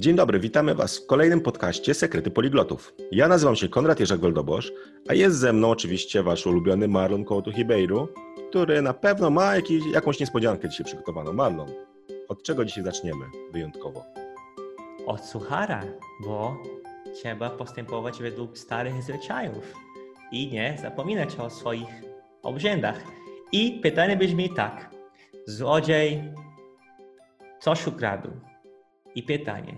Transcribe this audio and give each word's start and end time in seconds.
Dzień 0.00 0.16
dobry, 0.16 0.40
witamy 0.40 0.74
Was 0.74 0.98
w 0.98 1.06
kolejnym 1.06 1.40
podcaście 1.40 1.94
Sekrety 1.94 2.30
Poliglotów. 2.30 2.94
Ja 3.12 3.28
nazywam 3.28 3.56
się 3.56 3.68
Konrad 3.68 4.00
Jerzak-Goldobosz, 4.00 4.70
a 5.08 5.14
jest 5.14 5.36
ze 5.38 5.52
mną 5.52 5.70
oczywiście 5.70 6.22
Wasz 6.22 6.46
ulubiony 6.46 6.88
Marlon 6.88 7.24
Kołtu 7.24 7.52
Hibeiru, 7.52 8.08
który 8.48 8.82
na 8.82 8.94
pewno 8.94 9.30
ma 9.30 9.54
jakiś, 9.54 9.84
jakąś 9.92 10.20
niespodziankę 10.20 10.68
dzisiaj 10.68 10.86
przygotowaną. 10.86 11.32
Marlon, 11.32 11.68
od 12.28 12.42
czego 12.42 12.64
dzisiaj 12.64 12.84
zaczniemy 12.84 13.24
wyjątkowo? 13.52 14.04
Od 15.06 15.24
suchara, 15.24 15.84
bo 16.24 16.56
trzeba 17.14 17.50
postępować 17.50 18.22
według 18.22 18.58
starych 18.58 19.02
zwyczajów 19.02 19.74
i 20.32 20.52
nie 20.52 20.78
zapominać 20.82 21.36
o 21.36 21.50
swoich 21.50 22.02
obrzędach. 22.42 23.02
I 23.52 23.80
pytanie 23.82 24.16
brzmi 24.16 24.50
tak. 24.50 24.90
Złodziej 25.46 26.22
coś 27.60 27.86
ukradł. 27.86 28.47
I 29.14 29.22
pytanie, 29.22 29.74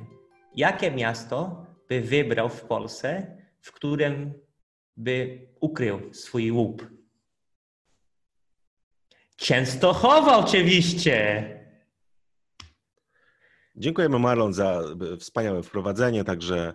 jakie 0.54 0.90
miasto 0.90 1.66
by 1.88 2.00
wybrał 2.00 2.48
w 2.48 2.60
Polsce, 2.60 3.36
w 3.60 3.72
którym 3.72 4.34
by 4.96 5.48
ukrył 5.60 6.14
swój 6.14 6.50
łup? 6.50 6.86
Częstochowa 9.36 10.38
oczywiście! 10.38 11.46
Dziękujemy 13.76 14.18
Marlon 14.18 14.52
za 14.52 14.82
wspaniałe 15.18 15.62
wprowadzenie, 15.62 16.24
także 16.24 16.74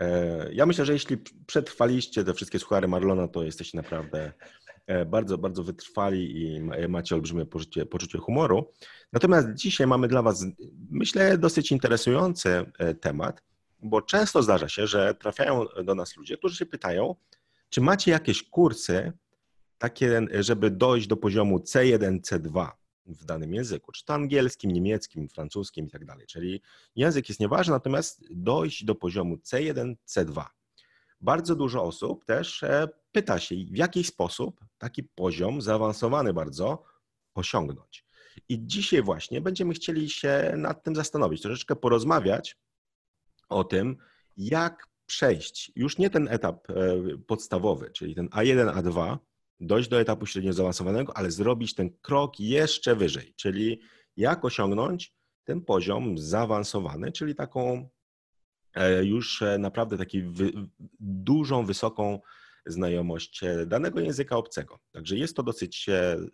e, 0.00 0.48
ja 0.52 0.66
myślę, 0.66 0.84
że 0.84 0.92
jeśli 0.92 1.16
przetrwaliście 1.46 2.24
te 2.24 2.34
wszystkie 2.34 2.58
suchary 2.58 2.88
Marlona, 2.88 3.28
to 3.28 3.44
jesteście 3.44 3.78
naprawdę 3.78 4.32
bardzo, 5.06 5.38
bardzo 5.38 5.64
wytrwali 5.64 6.42
i 6.42 6.60
macie 6.88 7.14
olbrzymie 7.14 7.46
poczucie, 7.46 7.86
poczucie 7.86 8.18
humoru. 8.18 8.72
Natomiast 9.12 9.54
dzisiaj 9.54 9.86
mamy 9.86 10.08
dla 10.08 10.22
Was, 10.22 10.46
myślę, 10.90 11.38
dosyć 11.38 11.72
interesujący 11.72 12.72
e, 12.78 12.94
temat, 12.94 13.42
bo 13.82 14.02
często 14.02 14.42
zdarza 14.42 14.68
się, 14.68 14.86
że 14.86 15.14
trafiają 15.14 15.64
do 15.84 15.94
nas 15.94 16.16
ludzie, 16.16 16.36
którzy 16.36 16.56
się 16.56 16.66
pytają, 16.66 17.14
czy 17.68 17.80
macie 17.80 18.10
jakieś 18.10 18.42
kursy 18.42 19.12
takie, 19.78 20.26
żeby 20.40 20.70
dojść 20.70 21.06
do 21.06 21.16
poziomu 21.16 21.58
C1, 21.58 22.20
C2 22.20 22.68
w 23.06 23.24
danym 23.24 23.54
języku, 23.54 23.92
czy 23.92 24.04
to 24.04 24.14
angielskim, 24.14 24.70
niemieckim, 24.70 25.28
francuskim 25.28 25.86
i 25.86 25.90
tak 25.90 26.04
dalej. 26.04 26.26
Czyli 26.26 26.62
język 26.96 27.28
jest 27.28 27.40
nieważny, 27.40 27.72
natomiast 27.72 28.24
dojść 28.30 28.84
do 28.84 28.94
poziomu 28.94 29.36
C1, 29.36 29.94
C2. 30.08 30.44
Bardzo 31.20 31.56
dużo 31.56 31.82
osób 31.82 32.24
też 32.24 32.62
e, 32.62 32.88
pyta 33.12 33.38
się, 33.38 33.54
w 33.54 33.76
jaki 33.76 34.04
sposób 34.04 34.60
taki 34.78 35.02
poziom 35.02 35.62
zaawansowany 35.62 36.32
bardzo 36.32 36.84
osiągnąć. 37.34 38.06
I 38.48 38.66
dzisiaj 38.66 39.02
właśnie 39.02 39.40
będziemy 39.40 39.74
chcieli 39.74 40.10
się 40.10 40.52
nad 40.56 40.82
tym 40.84 40.96
zastanowić, 40.96 41.42
troszeczkę 41.42 41.76
porozmawiać 41.76 42.56
o 43.48 43.64
tym, 43.64 43.96
jak 44.36 44.88
przejść 45.06 45.72
już 45.76 45.98
nie 45.98 46.10
ten 46.10 46.28
etap 46.28 46.70
e, 46.70 46.74
podstawowy, 47.26 47.90
czyli 47.90 48.14
ten 48.14 48.28
A1, 48.28 48.82
A2, 48.82 49.18
dojść 49.60 49.88
do 49.88 50.00
etapu 50.00 50.26
średnio 50.26 50.52
zaawansowanego, 50.52 51.16
ale 51.16 51.30
zrobić 51.30 51.74
ten 51.74 51.90
krok 52.02 52.40
jeszcze 52.40 52.96
wyżej, 52.96 53.34
czyli 53.36 53.80
jak 54.16 54.44
osiągnąć 54.44 55.14
ten 55.44 55.60
poziom 55.60 56.18
zaawansowany, 56.18 57.12
czyli 57.12 57.34
taką 57.34 57.88
już 59.02 59.42
e, 59.42 59.58
naprawdę 59.58 59.98
taką 59.98 60.18
dużą, 61.00 61.66
wysoką 61.66 62.20
znajomość 62.66 63.42
e, 63.42 63.66
danego 63.66 64.00
języka 64.00 64.36
obcego. 64.36 64.78
Także 64.92 65.16
jest 65.16 65.36
to 65.36 65.42
dosyć 65.42 65.86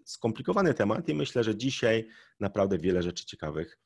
skomplikowany 0.04 0.74
temat 0.74 1.08
i 1.08 1.14
myślę, 1.14 1.44
że 1.44 1.56
dzisiaj 1.56 2.08
naprawdę 2.40 2.78
wiele 2.78 3.02
rzeczy 3.02 3.26
ciekawych 3.26 3.78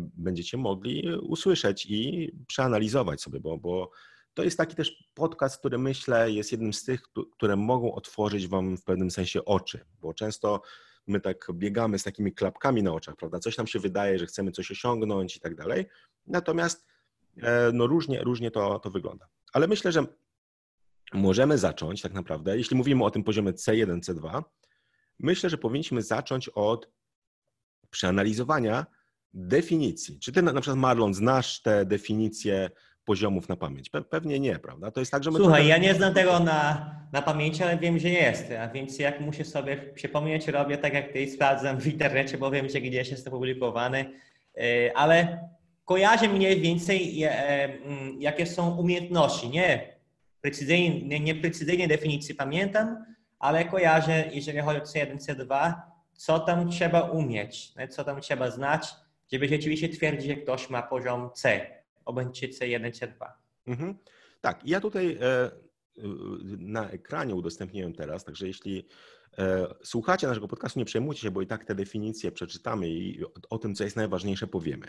będziecie 0.00 0.56
mogli 0.56 1.16
usłyszeć 1.16 1.86
i 1.86 2.30
przeanalizować 2.46 3.22
sobie, 3.22 3.40
bo, 3.40 3.58
bo 3.58 3.90
to 4.34 4.42
jest 4.42 4.58
taki 4.58 4.76
też 4.76 5.04
podcast, 5.14 5.58
który 5.58 5.78
myślę 5.78 6.30
jest 6.30 6.52
jednym 6.52 6.72
z 6.72 6.84
tych, 6.84 7.02
które 7.32 7.56
mogą 7.56 7.94
otworzyć 7.94 8.48
Wam 8.48 8.76
w 8.76 8.84
pewnym 8.84 9.10
sensie 9.10 9.44
oczy, 9.44 9.84
bo 10.00 10.14
często 10.14 10.62
my 11.06 11.20
tak 11.20 11.46
biegamy 11.52 11.98
z 11.98 12.02
takimi 12.02 12.32
klapkami 12.32 12.82
na 12.82 12.92
oczach, 12.92 13.16
prawda? 13.16 13.38
Coś 13.38 13.56
nam 13.56 13.66
się 13.66 13.78
wydaje, 13.78 14.18
że 14.18 14.26
chcemy 14.26 14.52
coś 14.52 14.70
osiągnąć 14.70 15.36
i 15.36 15.40
tak 15.40 15.54
dalej. 15.54 15.86
Natomiast 16.26 16.86
e, 16.86 16.99
no 17.72 17.86
różnie, 17.86 18.20
różnie 18.20 18.50
to, 18.50 18.78
to 18.78 18.90
wygląda. 18.90 19.26
Ale 19.52 19.66
myślę, 19.66 19.92
że 19.92 20.04
możemy 21.12 21.58
zacząć 21.58 22.02
tak 22.02 22.12
naprawdę, 22.12 22.56
jeśli 22.56 22.76
mówimy 22.76 23.04
o 23.04 23.10
tym 23.10 23.24
poziomie 23.24 23.52
C1, 23.52 24.00
C2, 24.00 24.42
myślę, 25.18 25.50
że 25.50 25.58
powinniśmy 25.58 26.02
zacząć 26.02 26.48
od 26.48 26.88
przeanalizowania 27.90 28.86
definicji. 29.34 30.18
Czy 30.18 30.32
ty 30.32 30.42
na 30.42 30.60
przykład, 30.60 30.78
Marlon, 30.78 31.14
znasz 31.14 31.62
te 31.62 31.86
definicje 31.86 32.70
poziomów 33.04 33.48
na 33.48 33.56
pamięć? 33.56 33.90
Pe 33.90 34.02
pewnie 34.02 34.40
nie, 34.40 34.58
prawda? 34.58 34.90
To 34.90 35.00
jest 35.00 35.12
tak, 35.12 35.24
że 35.24 35.30
my 35.30 35.38
Słuchaj, 35.38 35.66
ja 35.66 35.78
nie 35.78 35.94
znam 35.94 36.14
tego 36.14 36.40
na, 36.40 36.94
na 37.12 37.22
pamięć, 37.22 37.62
ale 37.62 37.78
wiem, 37.78 37.98
że 37.98 38.08
jest. 38.08 38.52
A 38.60 38.68
więc 38.68 38.98
jak 38.98 39.20
muszę 39.20 39.44
sobie 39.44 39.76
przypomnieć, 39.76 40.48
robię 40.48 40.78
tak 40.78 40.94
jak 40.94 41.12
ty, 41.12 41.30
sprawdzam 41.30 41.80
w 41.80 41.86
internecie, 41.86 42.38
bo 42.38 42.50
wiem, 42.50 42.68
że 42.68 42.80
gdzieś 42.80 43.10
jest 43.10 43.24
to 43.24 43.30
publikowane. 43.30 44.04
E, 44.58 44.96
ale 44.96 45.48
kojarzę 45.90 46.28
mniej 46.28 46.60
więcej, 46.60 47.22
e, 47.22 47.64
mm, 47.64 48.22
jakie 48.22 48.46
są 48.46 48.76
umiejętności. 48.76 49.48
Nie 49.48 49.96
precyzyjnie, 50.40 51.02
nie, 51.02 51.20
nie 51.20 51.34
precyzyjnie 51.34 51.88
definicji 51.88 52.34
pamiętam, 52.34 53.04
ale 53.38 53.64
kojarzę, 53.64 54.24
jeżeli 54.32 54.60
chodzi 54.60 54.80
o 54.80 54.84
C1, 54.84 55.16
C2, 55.16 55.74
co 56.12 56.38
tam 56.38 56.70
trzeba 56.70 57.00
umieć, 57.00 57.72
co 57.90 58.04
tam 58.04 58.20
trzeba 58.20 58.50
znać, 58.50 58.94
żeby 59.32 59.48
rzeczywiście 59.48 59.88
twierdzić, 59.88 60.26
że 60.26 60.36
ktoś 60.36 60.70
ma 60.70 60.82
poziom 60.82 61.30
C 61.34 61.66
obędzie 62.04 62.48
C1, 62.48 62.90
C2. 62.90 63.26
Mhm. 63.66 63.98
Tak, 64.40 64.60
ja 64.64 64.80
tutaj 64.80 65.18
e, 65.20 65.50
na 66.58 66.90
ekranie 66.90 67.34
udostępniłem 67.34 67.92
teraz, 67.92 68.24
także 68.24 68.46
jeśli 68.46 68.86
e, 69.38 69.74
słuchacie 69.82 70.26
naszego 70.26 70.48
podcastu, 70.48 70.78
nie 70.78 70.84
przejmujcie 70.84 71.22
się, 71.22 71.30
bo 71.30 71.42
i 71.42 71.46
tak 71.46 71.64
te 71.64 71.74
definicje 71.74 72.32
przeczytamy 72.32 72.88
i 72.88 73.20
o 73.50 73.58
tym, 73.58 73.74
co 73.74 73.84
jest 73.84 73.96
najważniejsze, 73.96 74.46
powiemy. 74.46 74.86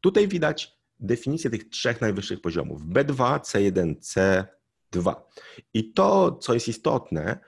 Tutaj 0.00 0.28
widać 0.28 0.80
definicję 1.00 1.50
tych 1.50 1.68
trzech 1.68 2.00
najwyższych 2.00 2.40
poziomów 2.40 2.82
B2, 2.86 3.40
C1, 3.40 3.94
C2. 4.92 5.14
I 5.74 5.92
to, 5.92 6.32
co 6.32 6.54
jest 6.54 6.68
istotne, 6.68 7.38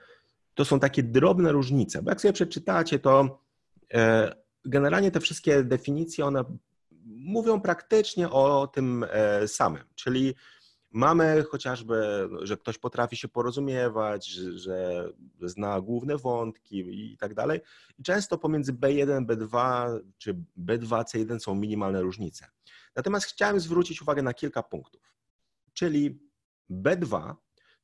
to 0.53 0.65
są 0.65 0.79
takie 0.79 1.03
drobne 1.03 1.51
różnice, 1.51 2.01
bo 2.01 2.11
jak 2.11 2.21
sobie 2.21 2.33
przeczytacie, 2.33 2.99
to 2.99 3.39
e, 3.93 4.35
generalnie 4.65 5.11
te 5.11 5.19
wszystkie 5.19 5.63
definicje, 5.63 6.25
one 6.25 6.43
mówią 7.05 7.61
praktycznie 7.61 8.29
o 8.29 8.67
tym 8.67 9.05
e, 9.09 9.47
samym, 9.47 9.83
czyli 9.95 10.35
mamy 10.93 11.43
chociażby, 11.43 12.29
że 12.41 12.57
ktoś 12.57 12.77
potrafi 12.77 13.17
się 13.17 13.27
porozumiewać, 13.27 14.27
że, 14.27 15.09
zna 15.41 15.81
główne 15.81 16.17
wątki 16.17 17.11
i 17.13 17.17
tak 17.17 17.33
dalej. 17.33 17.61
I 17.99 18.03
często 18.03 18.37
pomiędzy 18.37 18.73
B1, 18.73 19.25
B2 19.25 19.85
czy 20.17 20.33
B2, 20.57 21.03
C1 21.03 21.39
są 21.39 21.55
minimalne 21.55 22.01
różnice. 22.01 22.47
Natomiast 22.95 23.25
chciałem 23.25 23.59
zwrócić 23.59 24.01
uwagę 24.01 24.21
na 24.21 24.33
kilka 24.33 24.63
punktów. 24.63 25.13
Czyli 25.73 26.19
B2 26.71 27.35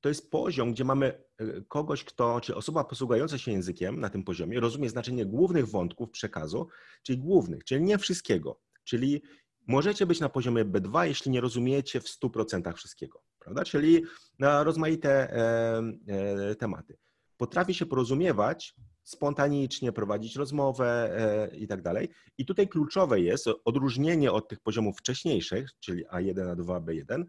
to 0.02 0.10
jest 0.10 0.32
poziom, 0.32 0.74
gdzie 0.74 0.84
mamy 0.84 1.24
e, 1.38 1.62
kogoś, 1.62 2.04
kto, 2.04 2.42
czy 2.42 2.56
osoba 2.56 2.84
posługująca 2.84 3.38
się 3.38 3.52
językiem 3.52 4.00
na 4.00 4.10
tym 4.10 4.24
poziomie 4.24 4.60
rozumie 4.60 4.90
znaczenie 4.90 5.26
głównych 5.26 5.68
wątków 5.68 6.10
przekazu, 6.10 6.68
czyli 7.04 7.18
głównych, 7.18 7.64
czyli 7.64 7.84
nie 7.84 7.98
wszystkiego. 7.98 8.62
Czyli 8.84 9.22
możecie 9.68 10.06
być 10.06 10.20
na 10.20 10.30
poziomie 10.30 10.66
B2, 10.66 11.04
jeśli 11.04 11.32
nie 11.32 11.42
rozumiecie 11.42 12.02
w 12.02 12.06
100% 12.06 12.74
wszystkiego, 12.74 13.22
prawda? 13.40 13.64
Czyli 13.64 14.04
na 14.40 14.64
rozmaite 14.64 15.34
e, 15.34 15.82
e, 16.08 16.56
tematy. 16.56 16.98
Potrafi 17.38 17.74
się 17.74 17.86
porozumiewać 17.86 18.76
spontanicznie, 19.04 19.92
prowadzić 19.92 20.36
rozmowę 20.36 21.10
e, 21.52 21.58
i 21.58 21.68
tak 21.68 21.82
dalej. 21.82 22.10
I 22.38 22.46
tutaj 22.46 22.68
kluczowe 22.68 23.20
jest 23.20 23.48
odróżnienie 23.66 24.32
od 24.32 24.48
tych 24.48 24.60
poziomów 24.60 24.98
wcześniejszych, 24.98 25.70
czyli 25.80 26.08
A1, 26.08 26.56
A2, 26.56 26.82
B1, 26.82 27.24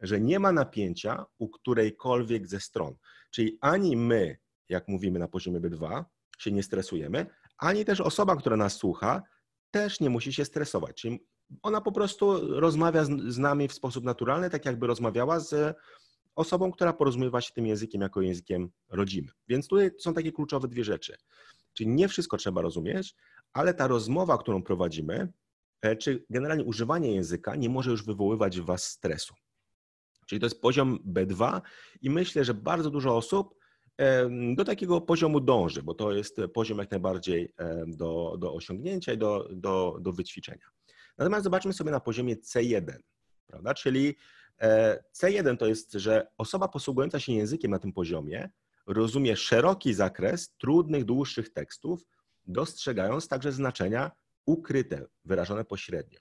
że 0.00 0.20
nie 0.20 0.38
ma 0.38 0.52
napięcia 0.52 1.24
u 1.38 1.48
którejkolwiek 1.48 2.48
ze 2.48 2.60
stron. 2.60 2.94
Czyli 3.30 3.58
ani 3.60 3.96
my, 3.96 4.36
jak 4.68 4.88
mówimy 4.88 5.18
na 5.18 5.28
poziomie 5.28 5.60
B2, 5.60 6.04
się 6.38 6.52
nie 6.52 6.62
stresujemy, 6.62 7.26
ani 7.58 7.84
też 7.84 8.00
osoba, 8.00 8.36
która 8.36 8.56
nas 8.56 8.76
słucha, 8.76 9.22
też 9.70 10.00
nie 10.00 10.10
musi 10.10 10.32
się 10.32 10.44
stresować. 10.44 10.96
Czyli 10.96 11.26
ona 11.62 11.80
po 11.80 11.92
prostu 11.92 12.56
rozmawia 12.60 13.04
z, 13.04 13.38
nami 13.38 13.68
w 13.68 13.72
sposób 13.72 14.04
naturalny, 14.04 14.50
tak 14.50 14.64
jakby 14.64 14.86
rozmawiała 14.86 15.40
z 15.40 15.76
osobą, 16.36 16.72
która 16.72 16.92
porozumiewa 16.92 17.40
się 17.40 17.52
tym 17.52 17.66
językiem 17.66 18.00
jako 18.00 18.20
językiem 18.20 18.70
rodzimym. 18.88 19.34
Więc 19.48 19.68
tutaj 19.68 19.90
są 19.98 20.14
takie 20.14 20.32
kluczowe 20.32 20.68
dwie 20.68 20.84
rzeczy. 20.84 21.16
Czyli 21.72 21.90
nie 21.90 22.08
wszystko 22.08 22.36
trzeba 22.36 22.62
rozumieć, 22.62 23.14
ale 23.52 23.74
ta 23.74 23.86
rozmowa, 23.86 24.38
którą 24.38 24.62
prowadzimy, 24.62 25.32
e, 25.82 25.96
czy 25.96 26.24
generalnie 26.30 26.64
używanie 26.64 27.14
języka 27.14 27.56
nie 27.56 27.68
może 27.68 27.90
już 27.90 28.04
wywoływać 28.04 28.60
w 28.60 28.64
Was 28.64 28.84
stresu. 28.84 29.34
Czyli 30.26 30.40
to 30.40 30.46
jest 30.46 30.60
poziom 30.60 30.98
B2 31.06 31.60
i 32.02 32.10
myślę, 32.10 32.44
że 32.44 32.54
bardzo 32.54 32.90
dużo 32.90 33.16
osób 33.16 33.54
do 34.54 34.64
takiego 34.64 35.00
poziomu 35.00 35.40
dąży, 35.40 35.82
bo 35.82 35.94
to 35.94 36.12
jest 36.12 36.40
poziom 36.54 36.78
jak 36.78 36.90
najbardziej 36.90 37.52
do, 37.86 38.36
do 38.38 38.54
osiągnięcia 38.54 39.12
i 39.12 39.18
do, 39.18 39.48
do, 39.52 39.98
do 40.00 40.12
wyćwiczenia. 40.12 40.66
Natomiast 41.18 41.44
zobaczmy 41.44 41.72
sobie 41.72 41.90
na 41.90 42.00
poziomie 42.00 42.36
C1, 42.36 42.96
prawda? 43.46 43.74
Czyli 43.74 44.16
e, 44.60 45.04
C1 45.14 45.56
to 45.56 45.66
jest, 45.66 45.92
że 45.92 46.26
osoba 46.38 46.68
posługująca 46.68 47.20
się 47.20 47.32
językiem 47.32 47.70
na 47.70 47.78
tym 47.78 47.92
poziomie 47.92 48.50
rozumie 48.86 49.36
szeroki 49.36 49.94
zakres 49.94 50.54
trudnych, 50.58 51.04
dłuższych 51.04 51.52
tekstów, 51.52 52.06
dostrzegając 52.46 53.28
także 53.28 53.52
znaczenia 53.52 54.10
ukryte, 54.46 55.06
wyrażone 55.24 55.64
pośrednio. 55.64 56.20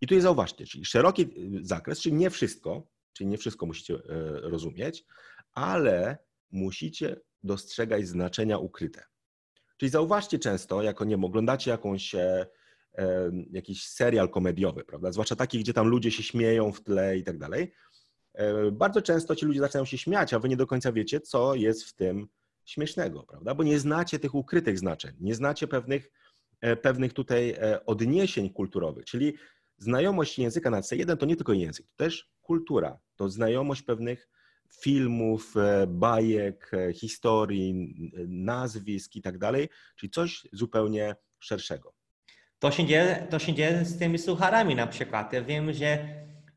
I 0.00 0.06
tu 0.06 0.14
jest 0.14 0.22
zauważcie, 0.22 0.66
czyli 0.66 0.84
szeroki 0.84 1.28
zakres, 1.62 2.00
czyli 2.00 2.14
nie 2.14 2.30
wszystko, 2.30 2.86
czyli 3.12 3.30
nie 3.30 3.38
wszystko 3.38 3.66
musicie 3.66 3.94
e, 3.94 4.00
rozumieć, 4.40 5.04
ale 5.52 6.18
musicie 6.50 7.16
dostrzegać 7.42 8.08
znaczenia 8.08 8.58
ukryte. 8.58 9.04
Czyli 9.76 9.90
zauważcie 9.90 10.38
często, 10.38 10.82
jak 10.82 11.00
nie 11.00 11.16
oglądacie 11.16 11.70
jakąś, 11.70 12.14
e, 12.14 12.46
jakiś 13.50 13.86
serial 13.86 14.28
komediowy, 14.28 14.84
prawda? 14.84 15.12
Zwłaszcza 15.12 15.36
taki, 15.36 15.58
gdzie 15.58 15.72
tam 15.72 15.88
ludzie 15.88 16.10
się 16.10 16.22
śmieją 16.22 16.72
w 16.72 16.80
tle 16.80 17.18
i 17.18 17.24
tak 17.24 17.38
dalej. 17.38 17.72
E, 18.34 18.70
bardzo 18.70 19.02
często 19.02 19.36
ci 19.36 19.46
ludzie 19.46 19.60
zaczynają 19.60 19.84
się 19.84 19.98
śmiać, 19.98 20.34
a 20.34 20.38
wy 20.38 20.48
nie 20.48 20.56
do 20.56 20.66
końca 20.66 20.92
wiecie, 20.92 21.20
co 21.20 21.54
jest 21.54 21.84
w 21.84 21.94
tym 21.94 22.28
śmiesznego, 22.64 23.22
prawda? 23.22 23.54
Bo 23.54 23.62
nie 23.62 23.78
znacie 23.78 24.18
tych 24.18 24.34
ukrytych 24.34 24.78
znaczeń, 24.78 25.16
nie 25.20 25.34
znacie 25.34 25.68
pewnych, 25.68 26.10
e, 26.60 26.76
pewnych 26.76 27.12
tutaj 27.12 27.50
e, 27.50 27.86
odniesień 27.86 28.50
kulturowych, 28.50 29.04
czyli 29.04 29.34
znajomość 29.78 30.38
języka 30.38 30.70
na 30.70 30.80
C1 30.80 31.16
to 31.16 31.26
nie 31.26 31.36
tylko 31.36 31.52
język, 31.52 31.86
to 31.86 32.04
też 32.04 32.30
kultura, 32.42 32.98
to 33.16 33.28
znajomość 33.28 33.82
pewnych 33.82 34.28
filmów, 34.82 35.54
bajek, 35.88 36.70
historii, 36.94 37.94
nazwisk 38.28 39.16
i 39.16 39.22
tak 39.22 39.38
dalej, 39.38 39.68
czyli 39.96 40.10
coś 40.10 40.48
zupełnie 40.52 41.16
szerszego. 41.38 41.99
To 42.60 42.70
się 42.70 42.86
dzieje, 42.86 43.26
to 43.30 43.38
się 43.38 43.54
dzieje 43.54 43.84
z 43.84 43.98
tymi 43.98 44.18
sucharami 44.18 44.74
na 44.74 44.86
przykład. 44.86 45.32
Ja 45.32 45.42
wiem, 45.42 45.72
że 45.72 45.98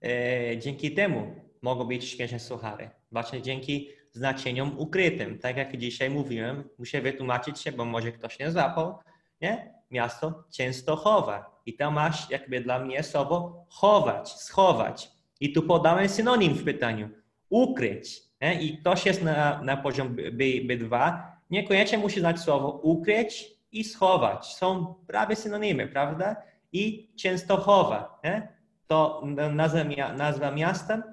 e, 0.01 0.57
dzięki 0.57 0.91
temu 0.91 1.35
mogą 1.61 1.85
być 1.85 2.09
śmieszne 2.09 2.39
suchary. 2.39 2.89
Właśnie 3.11 3.41
dzięki 3.41 3.89
znaczeniom 4.11 4.79
ukrytym. 4.79 5.39
Tak 5.39 5.57
jak 5.57 5.77
dzisiaj 5.77 6.09
mówiłem, 6.09 6.63
muszę 6.79 7.01
wytłumaczyć 7.01 7.59
się, 7.59 7.71
bo 7.71 7.85
może 7.85 8.11
ktoś 8.11 8.39
nie 8.39 8.51
złapał, 8.51 9.00
nie? 9.41 9.73
Miasto 9.91 10.44
Częstochowa. 10.51 11.61
I 11.65 11.73
tam 11.73 11.94
masz 11.94 12.29
jakby 12.29 12.61
dla 12.61 12.79
mnie 12.79 13.03
słowo 13.03 13.65
chować, 13.69 14.29
schować. 14.29 15.11
I 15.39 15.53
tu 15.53 15.61
podałem 15.61 16.09
synonim 16.09 16.53
w 16.53 16.63
pytaniu. 16.63 17.09
Ukryć. 17.49 18.21
Nie? 18.41 18.61
I 18.61 18.77
ktoś 18.77 19.06
jest 19.06 19.23
na, 19.23 19.61
na 19.61 19.77
poziom 19.77 20.15
B, 20.15 20.44
B2, 20.44 21.21
niekoniecznie 21.49 21.97
musi 21.97 22.19
znać 22.19 22.39
słowo 22.39 22.69
ukryć 22.69 23.53
i 23.73 23.83
schować. 23.83 24.55
Są 24.55 24.95
prawie 25.07 25.35
synonimy, 25.35 25.87
prawda? 25.87 26.35
I 26.71 27.11
Częstochowa. 27.15 28.19
Nie? 28.23 28.47
To 28.87 29.21
nazwa, 29.53 29.83
nazwa 30.17 30.51
miasta 30.51 31.03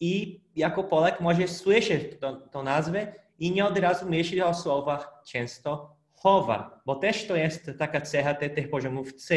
i 0.00 0.40
jako 0.56 0.84
Polak 0.84 1.20
może 1.20 1.48
słyszeć 1.48 2.02
tą 2.50 2.62
nazwę 2.62 3.12
i 3.38 3.50
nie 3.50 3.66
od 3.66 3.78
razu 3.78 4.10
myśli 4.10 4.42
o 4.42 4.54
słowach 4.54 5.22
często 5.26 5.96
chowa, 6.12 6.80
bo 6.86 6.94
też 6.94 7.26
to 7.26 7.36
jest 7.36 7.70
taka 7.78 8.00
cecha 8.00 8.34
tych 8.34 8.70
poziomów 8.70 9.12
C. 9.12 9.34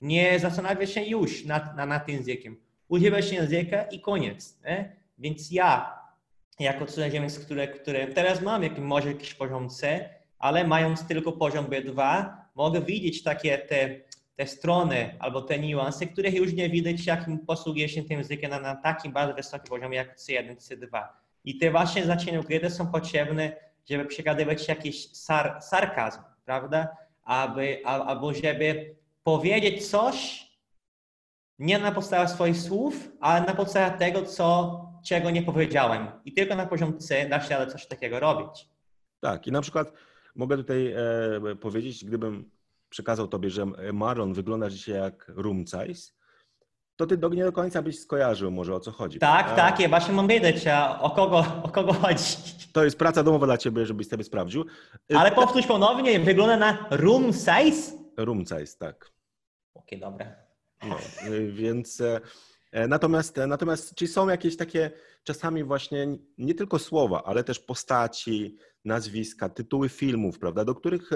Nie 0.00 0.38
zastanawia 0.38 0.86
się 0.86 1.02
już 1.02 1.44
nad, 1.44 1.76
nad 1.76 2.08
językiem. 2.08 2.56
Używasz 2.88 3.32
języka 3.32 3.82
i 3.82 4.00
koniec. 4.00 4.60
Nie? 4.64 4.96
Więc 5.18 5.50
ja, 5.50 5.98
jako 6.60 6.86
cudzoziemiec, 6.86 7.38
który, 7.38 7.68
który 7.68 8.06
teraz 8.06 8.42
mam 8.42 8.62
jak, 8.62 8.78
może 8.78 9.08
jakiś 9.08 9.34
poziom 9.34 9.68
C, 9.68 10.08
ale 10.40 10.66
mając 10.66 11.06
tylko 11.06 11.32
poziom 11.32 11.66
B2, 11.66 12.24
mogę 12.54 12.80
widzieć 12.80 13.22
takie 13.22 13.58
te 13.58 14.00
te 14.40 14.46
strony 14.46 15.16
albo 15.18 15.42
te 15.42 15.58
niuanse, 15.58 16.06
których 16.06 16.34
już 16.34 16.52
nie 16.52 16.70
widać, 16.70 17.06
jak 17.06 17.26
posługuje 17.46 17.88
się 17.88 18.02
tym 18.02 18.18
językiem 18.18 18.50
na, 18.50 18.60
na 18.60 18.76
takim 18.76 19.12
bardzo 19.12 19.34
wysokim 19.34 19.68
poziomie 19.68 19.96
jak 19.96 20.18
C1, 20.18 20.56
C2. 20.56 21.02
I 21.44 21.58
te 21.58 21.70
właśnie 21.70 22.04
znaczenia 22.04 22.40
ukryte 22.40 22.70
są 22.70 22.86
potrzebne, 22.86 23.52
żeby 23.90 24.04
przekazywać 24.04 24.68
jakiś 24.68 25.10
sar, 25.12 25.62
sarkazm, 25.62 26.20
prawda? 26.44 26.96
Aby, 27.22 27.82
albo 27.84 28.34
żeby 28.34 28.96
powiedzieć 29.22 29.90
coś 29.90 30.46
nie 31.58 31.78
na 31.78 31.92
podstawie 31.92 32.28
swoich 32.28 32.56
słów, 32.56 33.08
ale 33.20 33.46
na 33.46 33.54
podstawie 33.54 33.98
tego, 33.98 34.22
co, 34.22 34.80
czego 35.04 35.30
nie 35.30 35.42
powiedziałem. 35.42 36.06
I 36.24 36.32
tylko 36.32 36.54
na 36.54 36.66
poziom 36.66 36.98
C 36.98 37.28
da 37.28 37.40
się 37.40 37.66
coś 37.66 37.86
takiego 37.86 38.20
robić. 38.20 38.68
Tak, 39.20 39.46
i 39.46 39.52
na 39.52 39.60
przykład 39.60 39.92
mogę 40.34 40.56
tutaj 40.56 40.86
e, 40.86 41.56
powiedzieć, 41.60 42.04
gdybym 42.04 42.50
przekazał 42.88 43.28
tobie, 43.28 43.50
że 43.50 43.66
Maron 43.92 44.32
wygląda 44.32 44.70
dzisiaj 44.70 44.94
jak 44.94 45.32
Rumcajs, 45.34 46.20
to 47.00 47.06
ty 47.06 47.16
do, 47.16 47.28
nie 47.28 47.44
do 47.44 47.52
końca 47.52 47.82
byś 47.82 48.00
skojarzył 48.00 48.50
może 48.50 48.74
o 48.74 48.80
co 48.80 48.90
chodzi. 48.92 49.18
Tak, 49.18 49.46
a... 49.48 49.56
tak, 49.56 49.80
ja 49.80 49.88
właśnie 49.88 50.14
mam 50.14 50.28
wiedzieć, 50.28 50.64
o 51.00 51.10
kogo, 51.10 51.44
o 51.62 51.68
kogo 51.68 51.92
chodzi. 51.92 52.24
To 52.72 52.84
jest 52.84 52.98
praca 52.98 53.22
domowa 53.22 53.46
dla 53.46 53.58
ciebie, 53.58 53.86
żebyś 53.86 54.08
sobie 54.08 54.24
sprawdził. 54.24 54.64
Ale 55.16 55.32
powtórz 55.32 55.66
ponownie, 55.66 56.20
wygląda 56.20 56.56
na 56.56 56.86
room 56.90 57.32
size? 57.32 57.92
Room 58.16 58.40
size, 58.40 58.76
tak. 58.78 59.12
Okej, 59.74 59.98
okay, 59.98 60.10
dobra. 60.10 60.34
No, 60.88 60.96
więc 61.52 62.00
e, 62.00 62.16
e, 62.16 62.20
natomiast, 62.72 63.38
e, 63.38 63.46
natomiast 63.46 63.94
czy 63.94 64.06
są 64.06 64.28
jakieś 64.28 64.56
takie 64.56 64.90
czasami 65.24 65.64
właśnie 65.64 66.18
nie 66.38 66.54
tylko 66.54 66.78
słowa, 66.78 67.22
ale 67.24 67.44
też 67.44 67.58
postaci, 67.58 68.56
nazwiska, 68.84 69.48
tytuły 69.48 69.88
filmów, 69.88 70.38
prawda, 70.38 70.64
do 70.64 70.74
których 70.74 71.10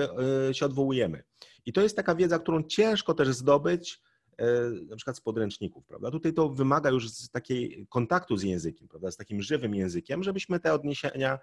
się 0.52 0.66
odwołujemy. 0.66 1.22
I 1.66 1.72
to 1.72 1.80
jest 1.80 1.96
taka 1.96 2.14
wiedza, 2.14 2.38
którą 2.38 2.62
ciężko 2.62 3.14
też 3.14 3.28
zdobyć 3.28 4.02
e, 4.38 4.46
na 4.88 4.96
przykład 4.96 5.16
z 5.16 5.20
podręczników, 5.20 5.86
prawda? 5.86 6.10
Tutaj 6.10 6.32
to 6.32 6.48
wymaga 6.48 6.90
już 6.90 7.10
z 7.10 7.30
takiej 7.30 7.86
kontaktu 7.88 8.36
z 8.36 8.42
językiem, 8.42 8.88
prawda? 8.88 9.10
Z 9.10 9.16
takim 9.16 9.42
żywym 9.42 9.74
językiem, 9.74 10.22
żebyśmy 10.22 10.60
te 10.60 10.74
odniesienia 10.74 11.38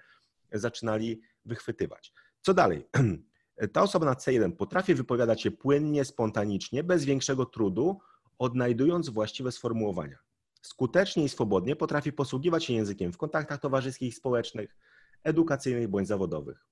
zaczynali 0.54 1.22
wychwytywać. 1.46 2.14
Co 2.42 2.54
dalej? 2.54 2.88
Ta 3.74 3.82
osoba 3.82 4.06
na 4.06 4.14
C1 4.14 4.52
potrafi 4.52 4.96
wypowiadać 4.96 5.42
się 5.42 5.52
płynnie, 5.52 6.06
spontanicznie, 6.06 6.84
bez 6.84 7.06
większego 7.06 7.46
trudu, 7.46 8.00
odnajdując 8.38 9.10
właściwe 9.10 9.52
sformułowania. 9.52 10.18
Skutecznie 10.62 11.24
i 11.24 11.30
swobodnie 11.30 11.76
potrafi 11.76 12.14
posługiwać 12.14 12.66
się 12.66 12.74
językiem 12.74 13.14
w 13.14 13.18
kontaktach 13.18 13.60
towarzyskich 13.60 14.16
społecznych, 14.16 14.76
edukacyjnych 15.24 15.88
bądź 15.88 16.08
zawodowych. 16.08 16.66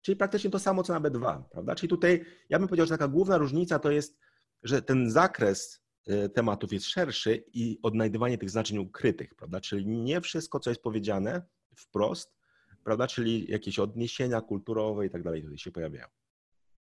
Czyli 0.00 0.16
praktycznie 0.16 0.50
to 0.50 0.58
samo 0.58 0.82
co 0.82 0.92
na 0.92 1.00
B2, 1.00 1.42
prawda? 1.50 1.74
Czyli 1.74 1.90
tutaj 1.90 2.24
ja 2.48 2.58
bym 2.58 2.68
powiedział, 2.68 2.86
że 2.86 2.90
taka 2.90 3.08
główna 3.08 3.38
różnica 3.38 3.78
to 3.78 3.90
jest, 3.90 4.18
że 4.62 4.82
ten 4.82 5.10
zakres 5.10 5.84
y, 6.08 6.28
tematów 6.28 6.72
jest 6.72 6.86
szerszy 6.86 7.44
i 7.52 7.78
odnajdywanie 7.82 8.38
tych 8.38 8.50
znaczeń 8.50 8.78
ukrytych, 8.78 9.34
prawda? 9.34 9.60
Czyli 9.60 9.86
nie 9.86 10.20
wszystko, 10.20 10.60
co 10.60 10.70
jest 10.70 10.82
powiedziane 10.82 11.42
wprost, 11.76 12.36
prawda? 12.84 13.06
Czyli 13.06 13.50
jakieś 13.50 13.78
odniesienia 13.78 14.40
kulturowe 14.40 15.06
i 15.06 15.10
tak 15.10 15.22
dalej 15.22 15.42
tutaj 15.42 15.58
się 15.58 15.72
pojawiają. 15.72 16.06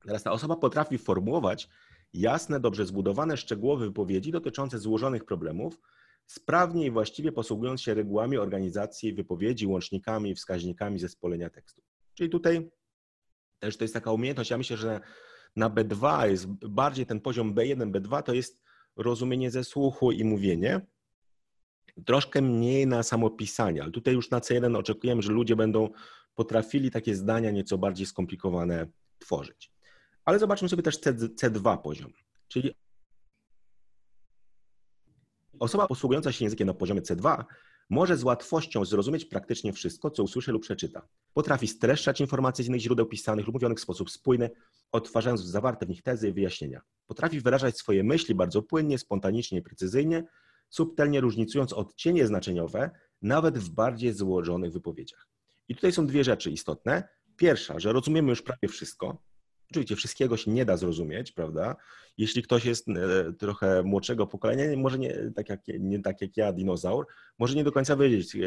Teraz 0.07 0.23
ta 0.23 0.33
osoba 0.33 0.57
potrafi 0.57 0.99
formułować 0.99 1.69
jasne, 2.14 2.61
dobrze 2.61 2.87
zbudowane, 2.87 3.37
szczegółowe 3.37 3.87
wypowiedzi 3.87 4.33
dotyczące 4.33 4.78
złożonych 4.78 5.25
problemów, 5.25 5.81
sprawnie 6.26 6.87
i 6.87 6.90
właściwie 6.90 7.33
posługując 7.33 7.81
się 7.81 7.95
regułami 7.95 8.38
organizacji 8.38 9.12
wypowiedzi, 9.12 9.66
łącznikami, 9.66 10.35
wskaźnikami 10.35 10.99
zespolenia 10.99 11.50
tekstu. 11.50 11.83
Czyli 12.14 12.31
tutaj 12.31 12.71
też 13.59 13.76
to 13.76 13.85
jest 13.85 13.95
taka 13.95 14.12
umiejętność. 14.12 14.50
Ja 14.50 14.59
myślę, 14.59 14.76
że 14.76 15.00
na 15.57 15.71
B2 15.71 16.28
jest 16.28 16.47
bardziej 16.47 17.07
ten 17.07 17.21
poziom 17.21 17.54
B1, 17.54 17.90
B2 17.90 18.23
to 18.23 18.35
jest 18.35 18.62
rozumienie 18.97 19.50
ze 19.50 19.64
słuchu 19.64 20.12
i 20.12 20.25
mówienie. 20.25 20.81
Troszkę 22.07 22.42
mniej 22.42 22.87
na 22.87 23.02
samopisanie, 23.02 23.83
ale 23.83 23.92
tutaj 23.92 24.14
już 24.14 24.31
na 24.31 24.40
C1 24.40 24.76
oczekujemy, 24.76 25.23
że 25.23 25.33
ludzie 25.33 25.57
będą 25.57 25.88
potrafili 26.35 26.90
takie 26.90 27.14
zdania 27.14 27.50
nieco 27.50 27.78
bardziej 27.78 28.07
skomplikowane 28.07 28.87
tworzyć. 29.19 29.73
Ale 30.25 30.38
zobaczmy 30.38 30.69
sobie 30.69 30.83
też 30.83 31.00
C2 31.00 31.79
poziom, 31.79 32.12
czyli 32.49 32.75
osoba 35.59 35.87
posługująca 35.87 36.33
się 36.33 36.45
językiem 36.45 36.67
na 36.67 36.75
poziomie 36.75 37.02
C2 37.02 37.45
może 37.91 38.17
z 38.17 38.25
łatwością 38.25 38.85
zrozumieć 38.85 39.25
praktycznie 39.25 39.73
wszystko, 39.73 40.11
co 40.11 40.23
usłyszy 40.23 40.52
lub 40.52 40.62
przeczyta. 40.62 41.09
Potrafi 41.35 41.69
streszczać 41.69 42.21
informacje 42.21 42.64
z 42.64 42.69
innych 42.69 42.81
źródeł 42.81 43.07
pisanych 43.07 43.47
lub 43.47 43.55
mówionych 43.55 43.79
w 43.79 43.83
sposób 43.83 44.11
spójny, 44.11 44.50
odtwarzając 44.93 45.41
zawarte 45.41 45.87
w 45.87 45.88
nich 45.88 46.02
tezy 46.02 46.29
i 46.29 46.33
wyjaśnienia. 46.33 46.81
Potrafi 47.07 47.41
wyrażać 47.41 47.79
swoje 47.79 48.05
myśli 48.05 48.35
bardzo 48.35 48.62
płynnie, 48.62 48.99
spontanicznie 48.99 49.59
i 49.59 49.62
precyzyjnie, 49.62 50.25
subtelnie 50.69 51.21
różnicując 51.21 51.73
odcienie 51.73 52.26
znaczeniowe 52.26 52.91
nawet 53.23 53.59
w 53.59 53.71
bardziej 53.71 54.12
złożonych 54.12 54.73
wypowiedziach. 54.73 55.29
I 55.69 55.75
tutaj 55.75 55.93
są 55.93 56.07
dwie 56.07 56.25
rzeczy 56.25 56.50
istotne. 56.50 57.09
Pierwsza, 57.37 57.81
że 57.81 57.93
rozumiemy 57.93 58.31
już 58.31 58.43
prawie 58.43 58.69
wszystko, 58.69 59.23
Oczywiście 59.73 59.97
wszystkiego 59.97 60.37
się 60.37 60.50
nie 60.50 60.64
da 60.64 60.76
zrozumieć, 60.76 61.33
prawda? 61.33 61.76
Jeśli 62.19 62.43
ktoś 62.43 62.64
jest 62.64 62.88
e, 62.88 63.33
trochę 63.33 63.83
młodszego 63.83 64.26
pokolenia, 64.26 64.76
może 64.76 64.99
nie 64.99 65.14
tak 65.35 65.49
jak, 65.49 65.61
nie 65.81 66.02
tak 66.02 66.21
jak 66.21 66.37
ja, 66.37 66.52
dinozaur, 66.52 67.07
może 67.38 67.55
nie 67.55 67.64
do 67.64 67.73
końca 67.73 67.97
wiedzieć, 67.97 68.37
e, 68.37 68.41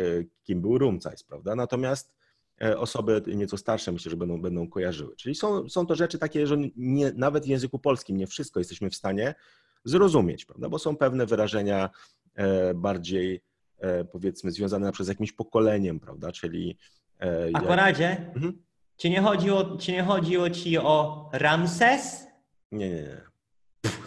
kim 0.44 0.62
był 0.62 0.78
Rumcajs, 0.78 1.24
prawda? 1.24 1.56
Natomiast 1.56 2.14
e, 2.62 2.78
osoby 2.78 3.22
nieco 3.28 3.58
starsze 3.58 3.92
myślę, 3.92 4.10
że 4.10 4.18
będą, 4.18 4.42
będą 4.42 4.70
kojarzyły. 4.70 5.16
Czyli 5.16 5.36
są, 5.36 5.70
są 5.70 5.86
to 5.86 5.96
rzeczy 5.96 6.20
takie, 6.20 6.48
że 6.48 6.58
nie, 6.76 7.14
nawet 7.14 7.46
w 7.46 7.48
języku 7.48 7.80
polskim 7.80 8.18
nie 8.18 8.28
wszystko 8.28 8.60
jesteśmy 8.60 8.90
w 8.90 8.96
stanie 8.96 9.36
zrozumieć, 9.84 10.46
prawda? 10.46 10.70
Bo 10.70 10.80
są 10.80 10.98
pewne 10.98 11.26
wyrażenia 11.26 11.90
bardziej 12.76 13.42
powiedzmy 14.12 14.52
związane 14.52 14.86
na 14.86 14.92
przykład 14.92 15.06
z 15.06 15.10
jakimś 15.10 15.32
pokoleniem, 15.32 16.00
prawda? 16.00 16.32
Czyli. 16.32 16.78
A 17.54 17.62
Koradzie, 17.62 18.32
mhm. 18.36 18.65
Czy, 18.98 19.10
nie 19.10 19.22
chodziło, 19.22 19.78
czy 19.78 19.92
nie 19.92 20.04
chodziło 20.04 20.50
ci 20.50 20.78
o 20.78 21.30
Ramses? 21.34 22.28
Nie, 22.72 22.90
nie, 22.90 23.02
nie. 23.02 23.22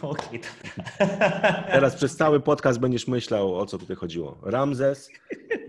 Okay, 0.02 0.40
Teraz 1.72 1.94
przez 1.94 2.16
cały 2.16 2.40
podcast 2.40 2.80
będziesz 2.80 3.08
myślał, 3.08 3.54
o 3.54 3.66
co 3.66 3.78
tutaj 3.78 3.96
chodziło. 3.96 4.38
Ramzes 4.42 5.10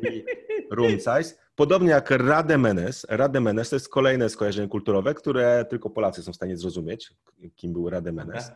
i 0.01 0.25
Rumcajs. 0.71 1.37
Podobnie 1.55 1.89
jak 1.89 2.11
Rademenes. 2.11 3.05
Rademenes 3.09 3.69
to 3.69 3.75
jest 3.75 3.89
kolejne 3.89 4.29
skojarzenie 4.29 4.67
kulturowe, 4.67 5.13
które 5.13 5.65
tylko 5.69 5.89
Polacy 5.89 6.23
są 6.23 6.31
w 6.31 6.35
stanie 6.35 6.57
zrozumieć, 6.57 7.13
kim 7.55 7.73
był 7.73 7.89
Rademenes. 7.89 8.51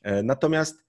Okay. 0.00 0.22
Natomiast 0.22 0.84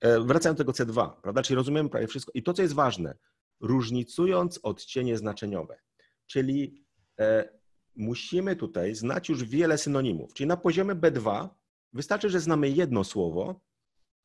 e, 0.00 0.20
wracając 0.20 0.58
do 0.58 0.64
tego 0.64 0.72
C2, 0.72 1.10
prawda? 1.22 1.42
Czyli 1.42 1.56
rozumiemy 1.56 1.88
prawie 1.88 2.06
wszystko. 2.06 2.32
I 2.34 2.42
to, 2.42 2.52
co 2.52 2.62
jest 2.62 2.74
ważne, 2.74 3.14
różnicując 3.60 4.60
odcienie 4.62 5.16
znaczeniowe, 5.16 5.78
czyli 6.26 6.84
e, 7.20 7.57
musimy 7.98 8.56
tutaj 8.56 8.94
znać 8.94 9.28
już 9.28 9.44
wiele 9.44 9.78
synonimów. 9.78 10.34
Czyli 10.34 10.46
na 10.46 10.56
poziomie 10.56 10.94
B2 10.94 11.48
wystarczy, 11.92 12.30
że 12.30 12.40
znamy 12.40 12.70
jedno 12.70 13.04
słowo, 13.04 13.60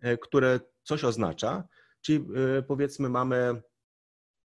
e, 0.02 0.18
które 0.18 0.60
coś 0.84 1.04
oznacza, 1.04 1.68
czyli 2.02 2.26
powiedzmy 2.68 3.10
mamy 3.10 3.62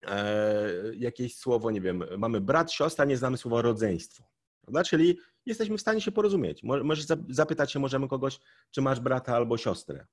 E, 0.07 0.71
jakieś 0.95 1.37
słowo, 1.37 1.71
nie 1.71 1.81
wiem, 1.81 2.05
mamy 2.19 2.41
brat, 2.41 2.73
siostra, 2.73 3.05
nie 3.05 3.17
znamy 3.17 3.37
słowa 3.37 3.63
rodzeństwo. 3.63 4.25
Prawda? 4.61 4.85
Czyli 4.85 5.19
jesteśmy 5.47 5.77
w 5.77 5.81
stanie 5.81 6.01
się 6.01 6.13
porozumieć. 6.13 6.63
Możesz 6.63 7.07
zapytać 7.29 7.73
się 7.73 7.79
możemy 7.79 8.09
kogoś, 8.09 8.41
czy 8.71 8.83
masz 8.83 9.01
brata 9.01 9.37
albo 9.37 9.57
siostrę. 9.57 10.07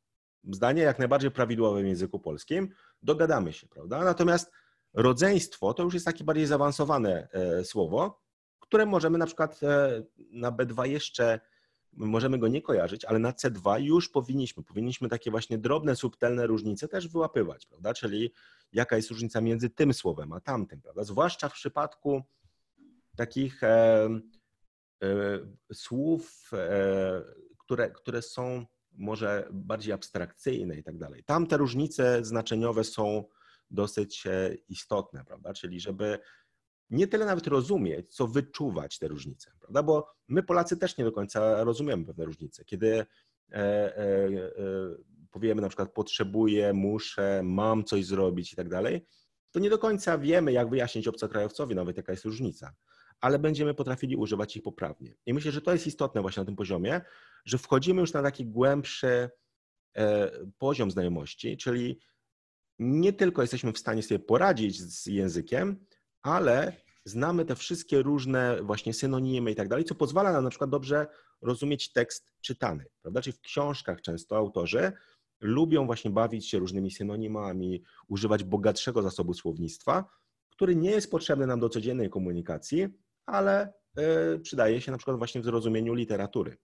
Zdanie 0.51 0.82
jak 0.82 1.00
najbardziej 1.00 1.32
prawidłowe 1.32 1.82
w 1.82 1.86
języku 1.86 2.20
polskim, 2.20 2.70
dogadamy 3.01 3.53
się, 3.53 3.68
prawda? 3.68 4.03
Natomiast 4.03 4.51
rodzeństwo 4.94 5.74
to 5.74 5.84
już 5.84 5.94
jest 5.94 6.06
takie 6.06 6.24
bardziej 6.24 6.46
zaawansowane 6.46 7.27
e, 7.32 7.65
słowo, 7.65 8.21
które 8.72 8.86
możemy 8.86 9.18
na 9.18 9.25
przykład 9.25 9.63
e, 9.63 10.04
na 10.32 10.51
B2 10.51 10.84
jeszcze 10.84 11.40
możemy 11.94 12.38
go 12.38 12.48
nie 12.48 12.62
kojarzyć, 12.62 13.06
ale 13.06 13.20
na 13.20 13.32
C2 13.32 13.82
już 13.82 14.10
powinniśmy, 14.10 14.63
powinniśmy 14.63 15.10
takie 15.10 15.32
właśnie 15.32 15.58
drobne, 15.58 15.96
subtelne 15.96 16.48
różnice 16.48 16.88
też 16.88 17.08
wyłapywać, 17.08 17.66
prawda? 17.66 17.94
Czyli 17.94 18.34
jaka 18.74 18.96
jest 18.96 19.10
różnica 19.10 19.42
między 19.42 19.70
tym 19.70 19.94
słowem 19.94 20.34
a 20.34 20.40
tamtym, 20.40 20.82
prawda? 20.82 21.04
Zwłaszcza 21.04 21.50
w 21.50 21.54
przypadku 21.54 22.24
takich 23.16 23.63
e, 23.63 24.10
e, 25.04 25.10
słów, 25.74 26.51
e, 26.54 27.22
które, 27.58 27.92
które 27.92 28.22
są 28.22 28.66
może 28.92 29.48
bardziej 29.51 29.94
abstrakcyjne 29.94 30.75
i 30.75 30.84
tak 30.84 30.98
dalej. 30.98 31.24
Tam 31.24 31.48
te 31.48 31.58
różnice 31.58 32.25
znaczeniowe 32.25 32.84
są 32.84 33.24
dosyć 33.72 34.28
e, 34.28 34.56
istotne, 34.70 35.25
prawda? 35.25 35.54
Czyli 35.54 35.80
żeby 35.80 36.20
nie 36.91 37.07
tyle 37.07 37.25
nawet 37.25 37.48
rozumieć, 37.48 38.15
co 38.15 38.27
wyczuwać 38.27 39.00
te 39.00 39.07
różnice, 39.07 39.51
prawda? 39.60 39.83
Bo 39.83 40.07
my 40.27 40.43
Polacy 40.43 40.77
też 40.77 40.98
nie 40.98 41.05
do 41.05 41.12
końca 41.12 41.63
rozumiemy 41.63 42.05
pewne 42.05 42.25
różnice. 42.25 42.65
Kiedy 42.65 42.98
e, 42.98 43.05
e, 43.51 43.98
e, 43.98 44.51
powiemy 45.31 45.62
na 45.62 45.67
przykład 45.69 45.93
potrzebuję, 45.93 46.74
muszę, 46.74 47.41
mam 47.43 47.83
coś 47.83 48.05
zrobić 48.05 48.53
i 48.53 48.55
tak 48.55 48.69
dalej, 48.69 49.05
to 49.51 49.60
nie 49.60 49.69
do 49.69 49.77
końca 49.77 50.17
wiemy, 50.17 50.51
jak 50.51 50.69
wyjaśnić 50.69 51.07
obcokrajowcowi 51.07 51.75
nawet 51.75 51.98
jaka 51.98 52.12
jest 52.12 52.25
różnica, 52.25 52.74
ale 53.21 53.39
będziemy 53.39 53.74
potrafili 53.74 54.15
używać 54.15 54.55
ich 54.55 54.63
poprawnie. 54.63 55.15
I 55.25 55.33
myślę, 55.33 55.51
że 55.51 55.62
to 55.62 55.74
jest 55.74 55.88
istotne 55.88 56.21
właśnie 56.21 56.41
na 56.41 56.45
tym 56.45 56.55
poziomie, 56.55 57.01
że 57.45 57.57
wchodzimy 57.57 58.01
już 58.01 58.13
na 58.13 58.21
taki 58.21 58.45
głębszy 58.45 59.29
poziom 60.57 60.91
znajomości, 60.91 61.57
czyli 61.57 62.00
nie 62.79 63.13
tylko 63.13 63.41
jesteśmy 63.41 63.74
w 63.74 63.77
stanie 63.77 64.03
sobie 64.03 64.19
poradzić 64.19 64.81
z 64.81 65.05
językiem, 65.05 65.86
ale 66.24 66.74
znamy 67.06 67.46
te 67.46 67.56
wszystkie 67.56 68.01
różne 68.01 68.63
właśnie 68.63 68.94
synonimy 68.94 69.51
i 69.51 69.56
tak 69.56 69.68
dalej, 69.68 69.86
co 69.86 69.96
pozwala 69.96 70.32
nam 70.32 70.44
na 70.44 70.50
przykład 70.50 70.70
dobrze 70.70 71.08
rozumieć 71.42 71.92
tekst 71.92 72.32
czytany, 72.42 72.86
prawda? 73.01 73.22
Czyli 73.22 73.38
w 73.38 73.42
książkach 73.42 74.01
często 74.01 74.38
autorzy 74.38 74.92
lubią 75.40 75.86
właśnie 75.86 76.12
bawić 76.12 76.50
się 76.50 76.60
różnymi 76.60 76.92
synonimami, 76.92 77.84
używać 78.08 78.44
bogatszego 78.44 79.01
zasobu 79.01 79.34
słownictwa, 79.34 80.06
który 80.50 80.75
nie 80.75 80.92
jest 80.92 81.12
potrzebny 81.12 81.48
nam 81.48 81.60
do 81.60 81.70
codziennej 81.70 82.10
komunikacji, 82.10 82.88
ale 83.25 83.74
y, 84.36 84.40
przydaje 84.40 84.82
się 84.82 84.92
na 84.92 84.98
przykład 84.98 85.18
właśnie 85.18 85.42
w 85.42 85.46
zrozumieniu 85.46 85.94
literatury. 85.94 86.58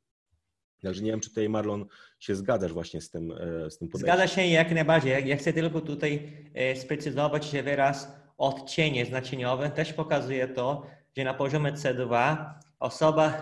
Także 0.82 1.04
nie 1.04 1.12
wiem, 1.12 1.20
czy 1.20 1.30
tutaj 1.30 1.50
Marlon 1.50 1.86
się 2.20 2.36
zgadzasz 2.36 2.74
właśnie 2.74 3.02
z 3.02 3.10
tym, 3.10 3.32
e, 3.32 3.72
z 3.72 3.78
tym 3.78 3.88
podejściem. 3.88 4.18
Zgadza 4.18 4.28
się 4.28 4.46
jak 4.48 4.72
najbardziej. 4.72 5.28
Ja 5.28 5.38
chcę 5.38 5.54
tylko 5.54 5.82
tutaj 5.82 6.34
e, 6.54 6.76
sprecyzować, 6.76 7.52
że 7.52 7.64
wyraz 7.64 8.12
odcienie 8.38 9.06
znaczeniowe 9.06 9.70
też 9.70 9.94
pokazuje 9.94 10.48
to, 10.48 10.86
że 11.18 11.24
na 11.24 11.34
poziomie 11.34 11.72
C2 11.72 12.38
osoba 12.80 13.42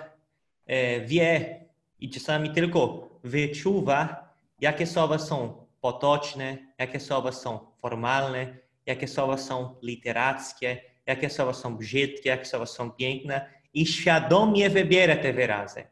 e, 0.65 1.01
wie 1.01 1.59
i 1.99 2.09
czasami 2.09 2.49
tylko 2.49 3.09
wyczuwa, 3.23 4.29
jakie 4.59 4.87
słowa 4.87 5.17
są 5.17 5.65
potoczne, 5.81 6.57
jakie 6.79 6.99
słowa 6.99 7.31
są 7.31 7.59
formalne, 7.77 8.57
jakie 8.85 9.07
słowa 9.07 9.37
są 9.37 9.75
literackie, 9.81 10.81
jakie 11.05 11.29
słowa 11.29 11.53
są 11.53 11.77
brzydkie, 11.77 12.29
jakie 12.29 12.45
słowa 12.45 12.65
są 12.65 12.91
piękne 12.91 13.49
i 13.73 13.85
świadomie 13.85 14.69
wybiera 14.69 15.15
te 15.15 15.33
wyrazy, 15.33 15.83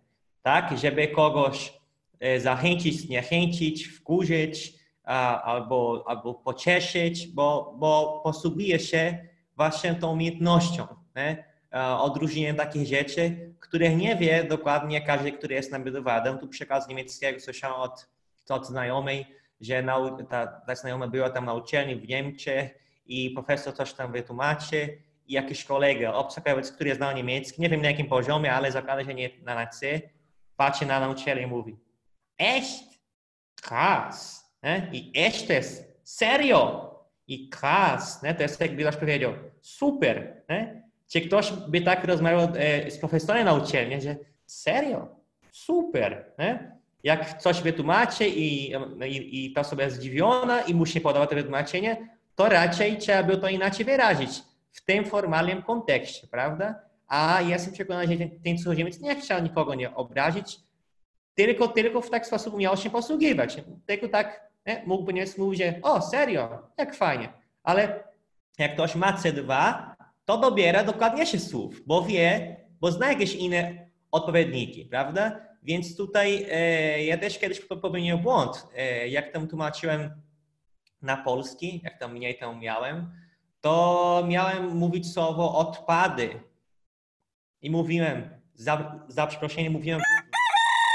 tak, 0.41 0.77
żeby 0.77 1.07
kogoś 1.07 1.73
e, 2.19 2.39
zachęcić, 2.39 2.99
zniechęcić, 2.99 3.87
wkurzyć, 3.87 4.73
albo, 5.03 6.03
albo 6.07 6.33
pocieszyć, 6.33 7.27
bo, 7.27 7.75
bo 7.77 8.21
posługuje 8.23 8.79
się 8.79 9.27
właśnie 9.55 9.95
tą 9.95 10.11
umiejętnością. 10.11 10.87
Nie? 11.15 11.53
Odróżnienie 11.99 12.53
takich 12.53 12.87
rzeczy, 12.87 13.53
których 13.59 13.97
nie 13.97 14.15
wie 14.15 14.43
dokładnie 14.43 15.01
każdy, 15.01 15.31
który 15.31 15.55
jest 15.55 15.71
nabywanym. 15.71 16.39
Tu 16.39 16.47
przekaz 16.47 16.87
niemieckiego 16.87 17.39
słyszałem 17.39 17.81
od, 17.81 18.07
od 18.49 18.67
znajomej, 18.67 19.25
że 19.61 19.83
ta, 20.29 20.47
ta 20.47 20.75
znajoma 20.75 21.07
była 21.07 21.29
tam 21.29 21.45
na 21.45 21.53
uczelni 21.53 21.95
w 21.95 22.07
Niemczech 22.07 22.71
i 23.05 23.29
profesor 23.29 23.73
coś 23.73 23.93
tam 23.93 24.11
wytłumaczy 24.11 24.97
i 25.27 25.33
jakiś 25.33 25.65
kolega, 25.65 26.13
obcokrajowiec, 26.13 26.71
który 26.71 26.95
znał 26.95 27.15
niemiecki, 27.15 27.61
nie 27.61 27.69
wiem 27.69 27.81
na 27.81 27.89
jakim 27.89 28.07
poziomie, 28.07 28.53
ale 28.53 28.71
zakłada, 28.71 29.03
że 29.03 29.13
nie 29.13 29.29
na 29.41 29.67
C, 29.67 30.01
patrzy 30.57 30.85
na 30.85 30.99
nauczyciela 30.99 31.41
i 31.41 31.47
mówi 31.47 31.77
Echt? 32.37 32.83
Krass 33.61 34.42
ne? 34.63 34.87
i 34.91 35.11
esztes, 35.15 35.83
serio 36.03 36.89
i 37.27 37.49
kras, 37.49 38.23
ne? 38.23 38.35
to 38.35 38.41
jest 38.41 38.61
jak 38.61 38.75
Bilasz 38.75 38.97
powiedział, 38.97 39.33
super. 39.61 40.41
Ne? 40.49 40.83
Czy 41.07 41.21
ktoś 41.21 41.51
by 41.51 41.81
tak 41.81 42.03
rozmawiał 42.03 42.39
e, 42.55 42.91
z 42.91 42.97
profesorem 42.97 43.45
na 43.45 43.53
uczelni, 43.53 44.01
że 44.01 44.15
serio, 44.45 45.07
super. 45.51 46.25
Ne? 46.37 46.77
Jak 47.03 47.41
coś 47.41 47.61
wytłumaczy 47.61 48.27
i, 48.27 48.71
i, 49.05 49.45
i 49.45 49.53
ta 49.53 49.61
osoba 49.61 49.83
jest 49.83 49.95
zdziwiona 49.95 50.61
i 50.61 50.73
musi 50.73 51.01
podawać 51.01 51.29
to 51.29 51.35
wytłumaczenie, 51.35 52.09
to 52.35 52.49
raczej 52.49 52.97
trzeba 52.97 53.23
by 53.23 53.37
to 53.37 53.47
inaczej 53.47 53.85
wyrazić 53.85 54.41
w 54.71 54.85
tym 54.85 55.05
formalnym 55.05 55.61
kontekście, 55.61 56.27
prawda? 56.27 56.75
A 57.07 57.41
ja 57.41 57.49
jestem 57.49 57.73
przekonany, 57.73 58.07
że 58.07 58.25
ten, 58.43 58.57
cudzoziemiec 58.57 58.99
nie 58.99 59.15
chciał 59.15 59.43
nikogo 59.43 59.75
nie 59.75 59.95
obrazić, 59.95 60.59
tylko, 61.35 61.67
tylko 61.67 62.01
w 62.01 62.09
taki 62.09 62.25
sposób 62.25 62.57
miał 62.57 62.77
się 62.77 62.89
posługiwać. 62.89 63.57
Tylko 63.85 64.07
tak 64.07 64.52
nie? 64.65 64.83
mógłby 64.85 65.13
nie 65.13 65.25
mówić, 65.37 65.61
o, 65.81 66.01
serio, 66.01 66.69
jak 66.77 66.95
fajnie. 66.95 67.33
Ale 67.63 68.03
jak 68.57 68.73
ktoś 68.73 68.95
ma 68.95 69.17
C2, 69.17 69.75
to 70.25 70.37
dobiera 70.37 70.83
dokładnie 70.83 71.25
się 71.25 71.39
słów, 71.39 71.81
bo 71.85 72.01
wie, 72.01 72.55
bo 72.81 72.91
zna 72.91 73.09
jakieś 73.09 73.35
inne 73.35 73.89
odpowiedniki, 74.11 74.85
prawda? 74.85 75.39
Więc 75.63 75.97
tutaj 75.97 76.45
e, 76.51 77.03
ja 77.03 77.17
też 77.17 77.39
kiedyś 77.39 77.59
popełniłem 77.59 78.21
błąd. 78.21 78.67
E, 78.75 79.07
jak 79.07 79.31
tam 79.31 79.47
tłumaczyłem 79.47 80.21
na 81.01 81.17
polski, 81.17 81.81
jak 81.83 81.99
tam 81.99 82.13
mniej 82.13 82.37
tam 82.37 82.59
miałem, 82.59 83.11
to 83.61 84.23
miałem 84.27 84.77
mówić 84.77 85.13
słowo 85.13 85.57
odpady. 85.57 86.39
I 87.61 87.69
mówiłem, 87.71 88.29
za, 88.53 88.99
za 89.07 89.27
mówiłem 89.69 90.01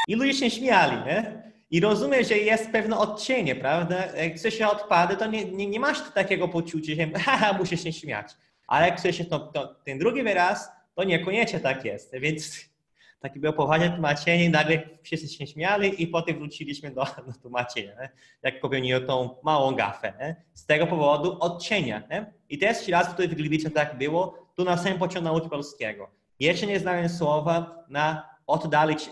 i 0.08 0.14
ludzie 0.14 0.34
się 0.34 0.50
śmiali, 0.50 0.96
nie? 1.06 1.47
I 1.70 1.80
rozumiem, 1.80 2.24
że 2.24 2.38
jest 2.38 2.70
pewne 2.70 2.98
odcienie, 2.98 3.54
prawda? 3.54 4.06
Jak 4.06 4.38
coś 4.38 4.54
się 4.54 4.68
odpady, 4.68 5.16
to 5.16 5.26
nie, 5.26 5.44
nie, 5.44 5.66
nie 5.66 5.80
masz 5.80 6.12
takiego 6.14 6.48
poczucia, 6.48 6.92
że 6.96 7.18
haha, 7.24 7.52
musisz 7.58 7.82
się 7.82 7.92
śmiać. 7.92 8.32
Ale 8.66 8.88
jak 8.88 9.14
się 9.14 9.24
to, 9.24 9.38
to, 9.38 9.74
ten 9.84 9.98
drugi 9.98 10.22
wyraz, 10.22 10.68
to 10.94 11.04
niekoniecznie 11.04 11.60
tak 11.60 11.84
jest. 11.84 12.12
Więc 12.20 12.50
takie 13.22 13.40
było 13.40 13.52
poważne 13.52 13.90
tłumaczenie 13.90 14.50
nagle 14.50 14.82
wszyscy 15.02 15.28
się 15.28 15.46
śmiali 15.46 16.02
i 16.02 16.06
potem 16.06 16.38
wróciliśmy 16.38 16.90
do, 16.90 17.04
do 17.26 17.32
tłumaczenia, 17.42 17.92
nie? 18.00 18.10
jak 18.42 18.60
popełniłem 18.60 19.06
tą 19.06 19.36
małą 19.42 19.74
gafę. 19.74 20.12
Nie? 20.20 20.36
Z 20.54 20.66
tego 20.66 20.86
powodu 20.86 21.36
odcienia. 21.40 22.02
Nie? 22.10 22.32
I 22.48 22.58
też 22.58 22.88
raz, 22.88 23.08
który 23.08 23.28
w 23.28 23.34
Gliwice 23.34 23.70
tak 23.70 23.98
było, 23.98 24.48
tu 24.56 24.64
na 24.64 24.76
samym 24.76 24.98
początku 24.98 25.24
nauki 25.24 25.48
polskiego. 25.48 26.10
Jeszcze 26.40 26.66
nie 26.66 26.80
znałem 26.80 27.08
słowa 27.08 27.84
na 27.88 28.37
oddalić, 28.48 29.10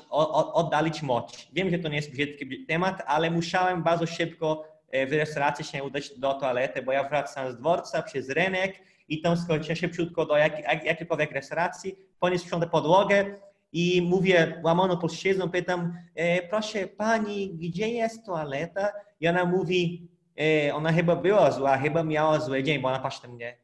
oddalić 0.54 1.02
moc. 1.02 1.46
Wiem, 1.52 1.70
że 1.70 1.78
to 1.78 1.88
nie 1.88 1.96
jest 1.96 2.12
brzydki 2.12 2.66
temat, 2.66 3.02
ale 3.06 3.30
musiałem 3.30 3.82
bardzo 3.82 4.06
szybko 4.06 4.64
w 5.08 5.12
restauracji 5.12 5.64
się 5.64 5.84
udać 5.84 6.18
do 6.18 6.34
toalety, 6.34 6.82
bo 6.82 6.92
ja 6.92 7.08
wracam 7.08 7.52
z 7.52 7.56
dworca 7.56 8.02
przez 8.02 8.30
rynek 8.30 8.82
i 9.08 9.20
tam 9.20 9.36
skoczyłem 9.36 9.76
szybciutko 9.76 10.26
do 10.26 10.36
jak, 10.36 10.58
jak, 10.58 10.84
jakiejkolwiek 10.84 11.32
restauracji, 11.32 11.96
poniósł 12.20 12.44
sprzątę 12.44 12.66
podłogę 12.66 13.24
i 13.72 14.02
mówię 14.02 14.60
łamono 14.64 14.96
polszczyzną, 14.96 15.50
pytam, 15.50 15.94
e, 16.14 16.42
proszę 16.42 16.86
pani, 16.86 17.54
gdzie 17.54 17.88
jest 17.88 18.26
toaleta? 18.26 18.92
I 19.20 19.28
ona 19.28 19.44
mówi, 19.44 20.08
e, 20.40 20.74
ona 20.74 20.92
chyba 20.92 21.16
była 21.16 21.50
zła, 21.50 21.78
chyba 21.78 22.02
miała 22.02 22.40
zły 22.40 22.62
dzień, 22.62 22.80
bo 22.80 22.88
ona 22.88 22.98
patrzy 22.98 23.22
na 23.22 23.34
mnie, 23.34 23.56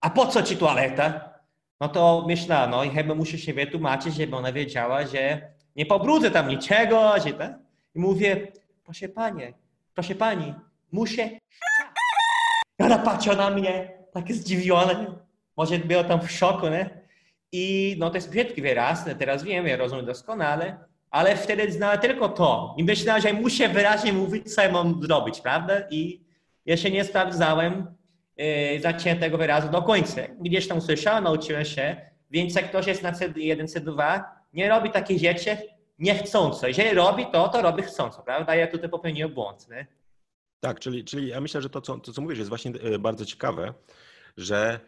a 0.00 0.10
po 0.10 0.26
co 0.26 0.42
ci 0.42 0.56
toaleta? 0.56 1.39
No 1.80 1.88
to 1.88 2.24
myślę, 2.28 2.68
no 2.70 2.84
i 2.84 2.90
chyba 2.90 3.14
muszę 3.14 3.38
się 3.38 3.54
wytłumaczyć, 3.54 4.14
żeby 4.14 4.36
ona 4.36 4.52
wiedziała, 4.52 5.06
że 5.06 5.50
nie 5.76 5.86
pobrudzę 5.86 6.30
tam 6.30 6.48
niczego, 6.48 7.14
że 7.24 7.32
tak? 7.32 7.52
I 7.94 7.98
mówię, 7.98 8.52
proszę 8.84 9.08
panie, 9.08 9.54
proszę 9.94 10.14
pani, 10.14 10.54
muszę 10.92 11.30
I 12.78 12.82
ona 12.82 12.98
patrzy 12.98 13.36
na 13.36 13.50
mnie, 13.50 13.92
takie 14.12 14.34
zdziwione, 14.34 15.06
może 15.56 15.78
było 15.78 16.04
tam 16.04 16.20
w 16.20 16.30
szoku, 16.30 16.68
nie? 16.68 17.00
I 17.52 17.96
no 17.98 18.10
to 18.10 18.16
jest 18.16 18.30
brzydki 18.30 18.62
wyraz, 18.62 19.04
teraz 19.18 19.42
wiem, 19.42 19.66
ja 19.66 19.76
rozumiem 19.76 20.06
doskonale, 20.06 20.78
ale 21.10 21.36
wtedy 21.36 21.72
znałem 21.72 22.00
tylko 22.00 22.28
to. 22.28 22.74
I 22.78 22.84
myślałem, 22.84 23.22
że 23.22 23.32
muszę 23.32 23.68
wyraźnie 23.68 24.12
mówić, 24.12 24.54
co 24.54 24.62
ja 24.62 24.72
mam 24.72 25.02
zrobić, 25.02 25.40
prawda? 25.40 25.74
I 25.90 26.20
się 26.76 26.90
nie 26.90 27.04
sprawdzałem 27.04 27.86
yy, 28.44 28.80
zaczęcia 28.80 29.20
tego 29.20 29.38
wyrazu 29.38 29.68
do 29.68 29.82
końca. 29.82 30.20
Gdzieś 30.40 30.68
tam 30.68 30.80
słyszałem, 30.80 31.24
nauczyłem 31.24 31.64
się, 31.64 31.96
więc 32.30 32.54
jak 32.54 32.68
ktoś 32.68 32.86
jest 32.86 33.02
na 33.02 33.12
C1, 33.12 33.64
C2, 33.64 34.22
nie 34.52 34.68
robi 34.68 34.90
takich 34.90 35.20
rzeczy 35.20 35.56
niechcąco. 35.98 36.68
Jeżeli 36.68 36.94
robi 36.94 37.26
to, 37.32 37.48
to 37.48 37.62
robi 37.62 37.82
chcąco, 37.82 38.22
prawda? 38.22 38.54
Ja 38.54 38.66
tutaj 38.66 38.90
popełniłem 38.90 39.34
błąd, 39.34 39.68
nie? 39.68 39.86
Tak, 40.60 40.80
czyli, 40.80 41.04
czyli 41.04 41.28
ja 41.28 41.40
myślę, 41.40 41.62
że 41.62 41.70
to 41.70 41.80
co, 41.80 41.98
to, 41.98 42.12
co 42.12 42.22
mówisz, 42.22 42.38
jest 42.38 42.48
właśnie 42.48 42.72
e, 42.82 42.98
bardzo 42.98 43.24
ciekawe, 43.24 43.74
że 44.36 44.80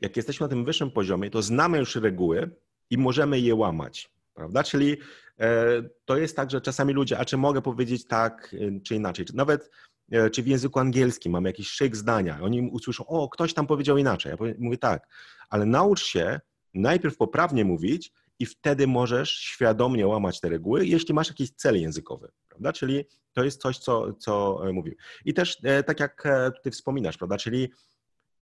jak 0.00 0.16
jesteśmy 0.16 0.44
na 0.44 0.48
tym 0.48 0.64
wyższym 0.64 0.90
poziomie, 0.90 1.30
to 1.30 1.42
znamy 1.42 1.78
już 1.78 1.96
reguły 1.96 2.50
i 2.90 2.98
możemy 2.98 3.40
je 3.40 3.54
łamać, 3.54 4.10
prawda? 4.34 4.62
Czyli 4.62 4.96
e, 5.40 5.82
to 6.04 6.16
jest 6.16 6.36
tak, 6.36 6.50
że 6.50 6.60
czasami 6.60 6.92
ludzie, 6.92 7.18
a 7.18 7.24
czy 7.24 7.36
mogę 7.36 7.62
powiedzieć 7.62 8.06
tak, 8.06 8.54
e, 8.54 8.80
czy 8.80 8.94
inaczej, 8.94 9.24
czy 9.24 9.36
nawet 9.36 9.70
czy 10.32 10.42
w 10.42 10.46
języku 10.46 10.78
angielskim 10.78 11.32
mamy 11.32 11.48
jakiś 11.48 11.68
szyk 11.68 11.96
zdania, 11.96 12.38
oni 12.42 12.62
usłyszą, 12.62 13.06
o, 13.06 13.28
ktoś 13.28 13.54
tam 13.54 13.66
powiedział 13.66 13.98
inaczej. 13.98 14.32
Ja 14.32 14.54
mówię 14.58 14.78
tak, 14.78 15.08
ale 15.48 15.66
naucz 15.66 16.04
się 16.04 16.40
najpierw 16.74 17.16
poprawnie 17.16 17.64
mówić 17.64 18.12
i 18.38 18.46
wtedy 18.46 18.86
możesz 18.86 19.30
świadomie 19.30 20.06
łamać 20.06 20.40
te 20.40 20.48
reguły, 20.48 20.86
jeśli 20.86 21.14
masz 21.14 21.28
jakiś 21.28 21.50
cel 21.50 21.80
językowy, 21.80 22.30
prawda? 22.48 22.72
Czyli 22.72 23.04
to 23.32 23.44
jest 23.44 23.60
coś, 23.60 23.78
co, 23.78 24.12
co 24.12 24.62
mówił. 24.72 24.94
I 25.24 25.34
też 25.34 25.60
tak 25.86 26.00
jak 26.00 26.28
ty 26.62 26.70
wspominasz, 26.70 27.16
prawda? 27.16 27.36
Czyli 27.36 27.68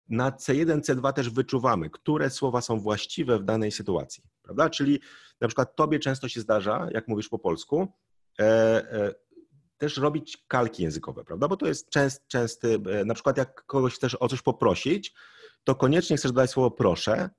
na 0.09 0.31
C1, 0.31 0.81
C2 0.81 1.13
też 1.13 1.29
wyczuwamy, 1.29 1.89
które 1.89 2.29
słowa 2.29 2.61
są 2.61 2.79
właściwe 2.79 3.39
w 3.39 3.43
danej 3.43 3.71
sytuacji, 3.71 4.23
prawda? 4.43 4.69
Czyli 4.69 4.99
na 5.41 5.47
przykład 5.47 5.75
tobie 5.75 5.99
często 5.99 6.29
się 6.29 6.41
zdarza, 6.41 6.87
jak 6.91 7.07
mówisz 7.07 7.29
po 7.29 7.39
polsku, 7.39 7.87
e, 8.39 8.43
e, 8.43 9.13
też 9.77 9.97
robić 9.97 10.43
kalki 10.47 10.83
językowe, 10.83 11.23
prawda? 11.23 11.47
Bo 11.47 11.57
to 11.57 11.67
jest 11.67 11.89
częst, 11.89 12.27
częsty, 12.27 12.79
e, 12.91 13.05
na 13.05 13.13
przykład 13.13 13.37
jak 13.37 13.65
kogoś 13.65 13.93
chcesz 13.93 14.17
o 14.19 14.27
coś 14.27 14.41
poprosić, 14.41 15.13
to 15.63 15.75
koniecznie 15.75 16.17
chcesz 16.17 16.31
dodać 16.31 16.49
słowo 16.49 16.71
proszę 16.71 17.29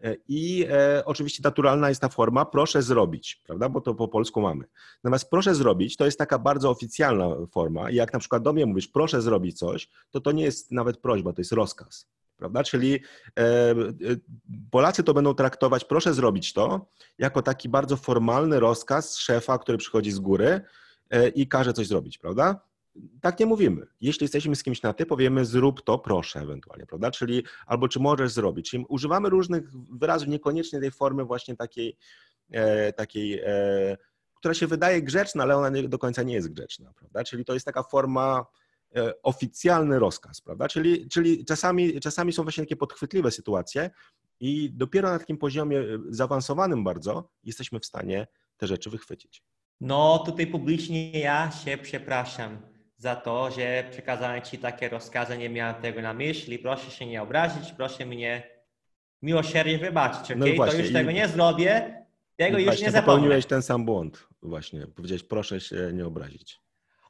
e, 0.00 0.16
i 0.28 0.66
e, 0.70 1.04
oczywiście 1.04 1.40
naturalna 1.44 1.88
jest 1.88 2.00
ta 2.00 2.08
forma 2.08 2.44
proszę 2.44 2.82
zrobić, 2.82 3.42
prawda? 3.46 3.68
Bo 3.68 3.80
to 3.80 3.94
po 3.94 4.08
polsku 4.08 4.40
mamy. 4.40 4.64
Natomiast 5.04 5.30
proszę 5.30 5.54
zrobić 5.54 5.96
to 5.96 6.04
jest 6.04 6.18
taka 6.18 6.38
bardzo 6.38 6.70
oficjalna 6.70 7.46
forma 7.52 7.90
i 7.90 7.94
jak 7.94 8.12
na 8.12 8.18
przykład 8.18 8.42
do 8.42 8.52
mnie 8.52 8.66
mówisz 8.66 8.88
proszę 8.88 9.22
zrobić 9.22 9.58
coś, 9.58 9.88
to 10.10 10.20
to 10.20 10.32
nie 10.32 10.44
jest 10.44 10.72
nawet 10.72 10.96
prośba, 10.96 11.32
to 11.32 11.40
jest 11.40 11.52
rozkaz 11.52 12.06
prawda? 12.36 12.64
Czyli 12.64 13.00
Polacy 14.70 15.04
to 15.04 15.14
będą 15.14 15.34
traktować, 15.34 15.84
proszę 15.84 16.14
zrobić 16.14 16.52
to, 16.52 16.86
jako 17.18 17.42
taki 17.42 17.68
bardzo 17.68 17.96
formalny 17.96 18.60
rozkaz 18.60 19.16
szefa, 19.16 19.58
który 19.58 19.78
przychodzi 19.78 20.12
z 20.12 20.18
góry 20.18 20.60
i 21.34 21.48
każe 21.48 21.72
coś 21.72 21.86
zrobić, 21.86 22.18
prawda? 22.18 22.60
Tak 23.20 23.40
nie 23.40 23.46
mówimy. 23.46 23.86
Jeśli 24.00 24.24
jesteśmy 24.24 24.56
z 24.56 24.62
kimś 24.62 24.82
na 24.82 24.92
ty, 24.92 25.06
powiemy 25.06 25.44
zrób 25.44 25.82
to, 25.82 25.98
proszę 25.98 26.40
ewentualnie, 26.40 26.86
prawda? 26.86 27.10
Czyli 27.10 27.42
albo 27.66 27.88
czy 27.88 28.00
możesz 28.00 28.32
zrobić. 28.32 28.70
Czyli 28.70 28.84
używamy 28.88 29.28
różnych 29.28 29.70
wyrazów, 29.72 30.28
niekoniecznie 30.28 30.80
tej 30.80 30.90
formy 30.90 31.24
właśnie 31.24 31.56
takiej, 31.56 31.96
takiej 32.96 33.40
która 34.34 34.54
się 34.54 34.66
wydaje 34.66 35.02
grzeczna, 35.02 35.42
ale 35.42 35.56
ona 35.56 35.68
nie, 35.68 35.88
do 35.88 35.98
końca 35.98 36.22
nie 36.22 36.34
jest 36.34 36.52
grzeczna, 36.52 36.92
prawda? 36.92 37.24
Czyli 37.24 37.44
to 37.44 37.54
jest 37.54 37.66
taka 37.66 37.82
forma 37.82 38.46
E, 38.96 39.22
oficjalny 39.22 39.98
rozkaz, 39.98 40.40
prawda? 40.40 40.68
Czyli, 40.68 41.08
czyli 41.08 41.44
czasami, 41.44 42.00
czasami 42.00 42.32
są 42.32 42.42
właśnie 42.42 42.64
takie 42.64 42.76
podchwytliwe 42.76 43.30
sytuacje 43.30 43.90
i 44.40 44.70
dopiero 44.72 45.10
na 45.10 45.18
takim 45.18 45.38
poziomie 45.38 45.78
e, 45.78 45.84
zaawansowanym 46.08 46.84
bardzo 46.84 47.30
jesteśmy 47.44 47.80
w 47.80 47.86
stanie 47.86 48.26
te 48.56 48.66
rzeczy 48.66 48.90
wychwycić. 48.90 49.42
No 49.80 50.18
tutaj 50.18 50.46
publicznie 50.46 51.10
ja 51.10 51.50
się 51.50 51.78
przepraszam 51.78 52.58
za 52.96 53.16
to, 53.16 53.50
że 53.50 53.84
przekazałem 53.90 54.42
Ci 54.42 54.58
takie 54.58 54.88
rozkazy, 54.88 55.38
nie 55.38 55.50
miałem 55.50 55.74
tego 55.74 56.02
na 56.02 56.14
myśli, 56.14 56.58
proszę 56.58 56.90
się 56.90 57.06
nie 57.06 57.22
obrazić, 57.22 57.72
proszę 57.72 58.06
mnie 58.06 58.42
miłosiernie 59.22 59.78
wybaczyć, 59.78 60.24
okay? 60.24 60.36
no 60.36 60.46
właśnie, 60.56 60.78
to 60.78 60.84
już 60.84 60.92
tego 60.92 61.10
nie 61.10 61.28
zrobię, 61.28 62.02
tego 62.36 62.58
już 62.58 62.80
nie 62.80 62.90
zapomnę. 62.90 63.02
popełniłeś 63.02 63.46
ten 63.46 63.62
sam 63.62 63.84
błąd 63.84 64.28
właśnie, 64.42 64.86
powiedziałeś 64.86 65.22
proszę 65.22 65.60
się 65.60 65.90
nie 65.92 66.06
obrazić. 66.06 66.60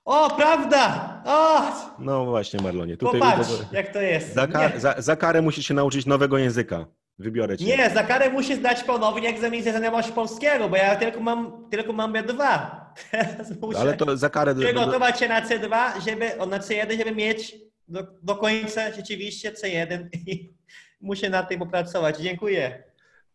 O, 0.05 0.37
prawda! 0.37 1.22
O! 1.27 1.62
No 1.98 2.24
właśnie, 2.24 2.61
Marlonie. 2.62 2.96
Tutaj 2.96 3.20
Popatrz, 3.20 3.50
jak 3.72 3.92
to 3.92 4.00
jest. 4.00 4.35
Za, 4.35 4.46
kar, 4.46 4.81
za, 4.81 4.94
za, 4.98 5.16
karę 5.16 5.42
musisz 5.42 5.66
się 5.66 5.74
nauczyć 5.74 6.07
nowego 6.07 6.38
języka. 6.38 6.87
Wybiorę 7.18 7.59
cię. 7.59 7.64
Nie, 7.64 7.90
za 7.90 8.03
karę 8.03 8.31
musisz 8.31 8.57
zdać 8.57 8.85
ponownie 8.85 9.29
egzamin 9.29 9.62
z 9.62 9.68
znajomości 9.68 10.12
polskiego, 10.12 10.68
bo 10.68 10.77
ja 10.77 10.96
tylko 10.96 11.20
mam, 11.20 11.68
tylko 11.70 11.92
mam 11.92 12.12
B2. 12.12 12.70
Ale 13.79 13.96
to 13.96 14.16
za 14.16 14.31
karę... 14.31 14.55
Przygotować 14.55 15.18
się 15.18 15.29
na 15.29 15.42
C2, 15.42 16.05
żeby, 16.07 16.31
na 16.46 16.59
C1, 16.59 16.98
żeby 16.98 17.12
mieć 17.12 17.57
do, 17.88 18.07
do 18.22 18.37
końca 18.37 18.92
rzeczywiście 18.92 19.53
C1 19.53 20.09
i 20.27 20.55
muszę 21.00 21.31
nad 21.31 21.48
tym 21.48 21.59
popracować. 21.59 22.18
Dziękuję. 22.18 22.85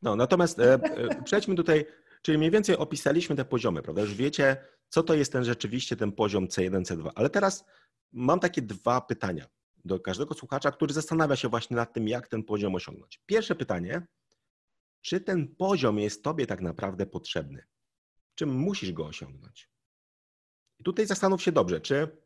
No, 0.01 0.15
natomiast 0.15 0.59
e, 0.59 0.73
e, 0.73 0.79
przejdźmy 1.23 1.55
tutaj, 1.55 1.85
czyli 2.21 2.37
mniej 2.37 2.51
więcej 2.51 2.77
opisaliśmy 2.77 3.35
te 3.35 3.45
poziomy, 3.45 3.81
prawda? 3.81 4.01
Już 4.01 4.15
wiecie, 4.15 4.57
co 4.89 5.03
to 5.03 5.13
jest 5.13 5.31
ten 5.31 5.43
rzeczywiście 5.43 5.95
ten 5.95 6.11
poziom 6.11 6.47
C1, 6.47 6.81
C2. 6.81 7.09
Ale 7.15 7.29
teraz 7.29 7.65
mam 8.13 8.39
takie 8.39 8.61
dwa 8.61 9.01
pytania 9.01 9.45
do 9.85 9.99
każdego 9.99 10.33
słuchacza, 10.33 10.71
który 10.71 10.93
zastanawia 10.93 11.35
się 11.35 11.49
właśnie 11.49 11.75
nad 11.75 11.93
tym, 11.93 12.07
jak 12.07 12.27
ten 12.27 12.43
poziom 12.43 12.75
osiągnąć. 12.75 13.21
Pierwsze 13.25 13.55
pytanie, 13.55 14.07
czy 15.01 15.21
ten 15.21 15.55
poziom 15.55 15.99
jest 15.99 16.23
Tobie 16.23 16.47
tak 16.47 16.61
naprawdę 16.61 17.05
potrzebny? 17.05 17.63
Czy 18.35 18.45
musisz 18.45 18.91
go 18.91 19.05
osiągnąć? 19.05 19.69
I 20.79 20.83
tutaj 20.83 21.05
zastanów 21.05 21.41
się 21.41 21.51
dobrze, 21.51 21.81
czy 21.81 22.17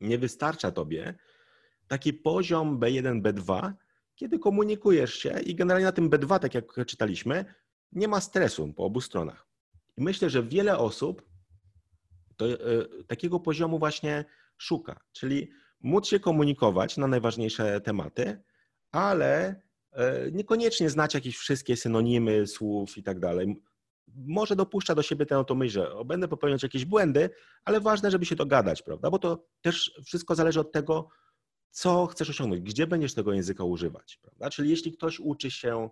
nie 0.00 0.18
wystarcza 0.18 0.70
Tobie 0.70 1.14
taki 1.88 2.12
poziom 2.12 2.80
B1, 2.80 3.22
B2, 3.22 3.72
kiedy 4.14 4.38
komunikujesz 4.38 5.14
się 5.14 5.40
i 5.40 5.54
generalnie 5.54 5.86
na 5.86 5.92
tym 5.92 6.10
B2, 6.10 6.38
tak 6.38 6.54
jak 6.54 6.86
czytaliśmy, 6.86 7.44
nie 7.92 8.08
ma 8.08 8.20
stresu 8.20 8.72
po 8.72 8.84
obu 8.84 9.00
stronach. 9.00 9.46
I 9.96 10.02
myślę, 10.02 10.30
że 10.30 10.42
wiele 10.42 10.78
osób 10.78 11.22
to 12.36 12.46
e, 12.46 12.56
takiego 13.06 13.40
poziomu 13.40 13.78
właśnie 13.78 14.24
szuka, 14.58 15.00
czyli 15.12 15.50
móc 15.80 16.06
się 16.06 16.20
komunikować 16.20 16.96
na 16.96 17.06
najważniejsze 17.06 17.80
tematy, 17.80 18.42
ale 18.92 19.62
e, 19.92 20.30
niekoniecznie 20.30 20.90
znać 20.90 21.14
jakieś 21.14 21.36
wszystkie 21.36 21.76
synonimy 21.76 22.46
słów 22.46 22.98
i 22.98 23.02
tak 23.02 23.20
dalej. 23.20 23.62
Może 24.16 24.56
dopuszcza 24.56 24.94
do 24.94 25.02
siebie 25.02 25.26
tę 25.26 25.44
myśl, 25.54 25.72
że 25.72 25.92
będę 26.04 26.28
popełniać 26.28 26.62
jakieś 26.62 26.84
błędy, 26.84 27.30
ale 27.64 27.80
ważne, 27.80 28.10
żeby 28.10 28.26
się 28.26 28.36
dogadać, 28.36 28.82
prawda? 28.82 29.10
Bo 29.10 29.18
to 29.18 29.46
też 29.60 30.00
wszystko 30.04 30.34
zależy 30.34 30.60
od 30.60 30.72
tego, 30.72 31.08
co 31.70 32.06
chcesz 32.06 32.30
osiągnąć, 32.30 32.62
gdzie 32.62 32.86
będziesz 32.86 33.14
tego 33.14 33.32
języka 33.32 33.64
używać, 33.64 34.18
prawda? 34.22 34.50
Czyli 34.50 34.70
jeśli 34.70 34.92
ktoś 34.92 35.20
uczy 35.20 35.50
się 35.50 35.90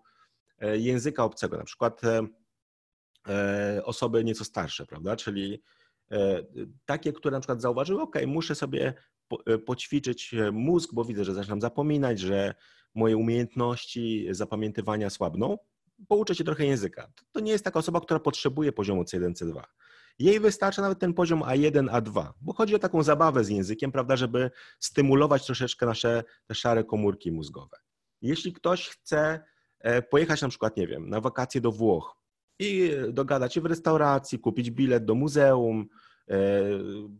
e, 0.58 0.78
języka 0.78 1.24
obcego, 1.24 1.56
na 1.58 1.64
przykład 1.64 2.00
osoby 3.84 4.24
nieco 4.24 4.44
starsze, 4.44 4.86
prawda? 4.86 5.16
Czyli 5.16 5.62
E, 6.10 6.42
takie, 6.86 7.12
które 7.12 7.32
na 7.32 7.40
przykład 7.40 7.60
zauważyły, 7.60 8.02
ok, 8.02 8.16
muszę 8.26 8.54
sobie 8.54 8.86
e, 8.88 8.94
poćwiczyć 9.66 10.34
e, 10.34 10.52
mózg, 10.52 10.90
bo 10.94 11.04
widzę, 11.04 11.24
że 11.24 11.34
zaczynam 11.34 11.60
zapominać, 11.60 12.20
że 12.20 12.54
moje 12.94 13.16
umiejętności 13.16 14.26
zapamiętywania 14.30 15.10
słabną, 15.10 15.58
pouczę 16.08 16.34
się 16.34 16.44
trochę 16.44 16.66
języka. 16.66 17.12
To 17.32 17.40
nie 17.40 17.52
jest 17.52 17.64
taka 17.64 17.78
osoba, 17.78 18.00
która 18.00 18.20
potrzebuje 18.20 18.72
poziomu 18.72 19.02
C1, 19.02 19.32
C2. 19.32 19.62
Jej 20.18 20.40
wystarcza 20.40 20.82
nawet 20.82 20.98
ten 20.98 21.14
poziom 21.14 21.40
A1, 21.40 21.88
A2, 21.88 22.32
bo 22.40 22.52
chodzi 22.52 22.74
o 22.74 22.78
taką 22.78 23.02
zabawę 23.02 23.44
z 23.44 23.48
językiem, 23.48 23.92
prawda, 23.92 24.16
żeby 24.16 24.50
stymulować 24.78 25.46
troszeczkę 25.46 25.86
nasze 25.86 26.24
te 26.46 26.54
szare 26.54 26.84
komórki 26.84 27.32
mózgowe. 27.32 27.76
Jeśli 28.22 28.52
ktoś 28.52 28.88
chce 28.88 29.44
pojechać 30.10 30.42
na 30.42 30.48
przykład, 30.48 30.76
nie 30.76 30.86
wiem, 30.86 31.10
na 31.10 31.20
wakacje 31.20 31.60
do 31.60 31.72
Włoch 31.72 32.16
i 32.58 32.90
dogadać 33.08 33.54
się 33.54 33.60
w 33.60 33.66
restauracji, 33.66 34.38
kupić 34.38 34.70
bilet 34.70 35.04
do 35.04 35.14
muzeum, 35.14 35.80
e, 35.80 36.07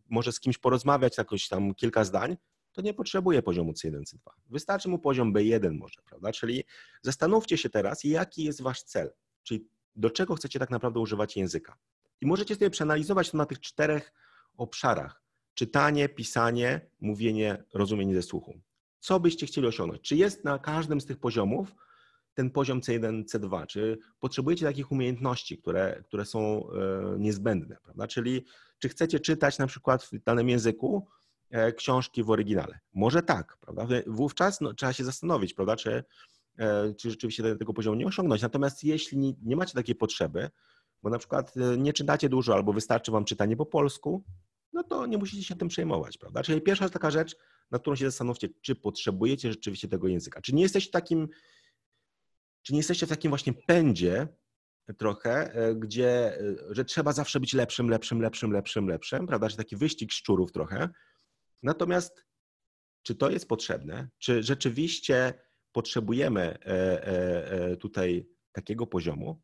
może 0.09 0.33
z 0.33 0.41
kimś 0.41 0.59
porozmawiać 0.59 1.19
jakoś 1.19 1.49
tam 1.49 1.75
kilka 1.75 2.05
zdań, 2.05 2.37
to 2.73 2.83
nie 2.83 2.95
potrzebuje 2.95 3.43
poziomu 3.43 3.73
C1, 3.73 4.03
C2. 4.03 4.31
Wystarczy 4.51 4.89
mu 4.89 4.99
poziom 4.99 5.33
B1 5.33 5.79
może, 5.79 6.03
prawda? 6.05 6.33
Czyli 6.33 6.65
zastanówcie 7.03 7.59
się 7.59 7.71
teraz, 7.71 8.05
jaki 8.05 8.45
jest 8.45 8.63
wasz 8.63 8.83
cel, 8.83 9.11
czyli 9.43 9.69
do 9.97 10.11
czego 10.11 10.35
chcecie 10.35 10.59
tak 10.59 10.71
naprawdę 10.71 11.01
używać 11.01 11.37
języka. 11.37 11.77
I 12.21 12.27
możecie 12.27 12.55
sobie 12.55 12.71
przeanalizować 12.71 13.31
to 13.31 13.37
na 13.37 13.47
tych 13.47 13.61
czterech 13.61 14.13
obszarach. 14.57 15.23
Czytanie, 15.55 16.09
pisanie, 16.09 16.91
mówienie, 17.01 17.65
rozumienie 17.75 18.15
ze 18.15 18.23
słuchu. 18.23 18.61
Co 19.01 19.21
byście 19.21 19.47
chcieli 19.47 19.67
osiągnąć? 19.67 20.03
Czy 20.03 20.17
jest 20.17 20.45
na 20.45 20.59
każdym 20.59 21.01
z 21.01 21.07
tych 21.07 21.19
poziomów 21.19 21.75
ten 22.39 22.51
poziom 22.51 22.81
C1, 22.81 23.25
C2? 23.25 23.67
Czy 23.67 23.99
potrzebujecie 24.21 24.67
takich 24.67 24.93
umiejętności, 24.93 25.59
które, 25.59 26.03
które 26.07 26.25
są 26.25 26.71
e, 26.71 27.19
niezbędne? 27.19 27.77
Prawda? 27.83 28.07
Czyli 28.07 28.45
czy 28.79 28.89
chcecie 28.89 29.21
czytać 29.21 29.59
na 29.59 29.67
przykład 29.67 30.05
w 30.05 30.23
danym 30.25 30.49
języku 30.49 31.07
e, 31.51 31.73
książki 31.73 32.23
w 32.23 32.31
oryginale? 32.31 32.79
Może 32.95 33.23
tak, 33.23 33.57
prawda? 33.61 33.87
Wówczas 34.07 34.61
no, 34.61 34.75
trzeba 34.75 34.93
się 34.93 35.05
zastanowić, 35.05 35.55
prawda? 35.55 35.77
Czy, 35.77 36.05
e, 36.59 36.95
czy 36.95 37.11
rzeczywiście 37.11 37.57
tego 37.57 37.75
poziomu 37.75 37.97
nie 37.97 38.07
osiągnąć. 38.07 38.43
Natomiast 38.43 38.85
jeśli 38.85 39.37
nie, 39.43 39.57
macie 39.57 39.75
takiej 39.75 39.95
potrzeby, 39.95 40.51
bo 41.03 41.11
na 41.11 41.19
przykład 41.19 41.55
nie 41.79 41.93
czytacie 41.93 42.29
dużo 42.29 42.55
albo 42.55 42.73
wystarczy 42.73 43.13
wam 43.13 43.25
czytanie 43.25 43.57
po 43.57 43.67
polsku, 43.67 44.25
no 44.73 44.83
to 44.83 45.07
nie 45.07 45.19
musicie 45.19 45.45
się 45.45 45.57
tym 45.57 45.69
przejmować, 45.69 46.19
prawda? 46.19 46.43
Czyli 46.43 46.61
pierwsza 46.61 46.89
taka 46.89 47.11
rzecz, 47.11 47.37
nad 47.71 47.83
którą 47.83 47.97
się 47.97 48.05
zastanówcie, 48.05 48.49
czy 48.63 48.75
potrzebujecie 48.75 49.51
rzeczywiście 49.51 49.89
tego 49.89 50.09
języka. 50.09 50.41
Czy 50.41 50.55
nie 50.55 50.63
jesteście 50.63 50.91
takim 50.91 51.29
czy 52.69 52.73
nie 52.73 52.79
jesteście 52.79 53.07
w 53.07 53.09
takim 53.09 53.29
właśnie 53.29 53.53
pędzie 53.53 54.29
trochę, 54.99 55.53
e, 55.55 55.75
gdzie, 55.75 56.41
e, 56.41 56.41
że 56.71 56.85
trzeba 56.85 57.13
zawsze 57.13 57.41
być 57.41 57.53
lepszym, 57.53 57.91
lepszym, 57.91 58.21
lepszym, 58.21 58.53
lepszym, 58.53 58.89
lepszym, 58.89 59.27
prawda? 59.27 59.49
Czy 59.49 59.57
taki 59.57 59.77
wyścig 59.77 60.13
szczurów 60.13 60.53
trochę. 60.53 60.89
Natomiast 61.63 62.25
czy 63.03 63.15
to 63.15 63.31
jest 63.31 63.49
potrzebne? 63.49 64.09
Czy 64.19 64.43
rzeczywiście 64.43 65.35
potrzebujemy 65.73 66.59
e, 66.61 67.77
tutaj 67.77 68.29
takiego 68.53 68.87
poziomu? 68.87 69.43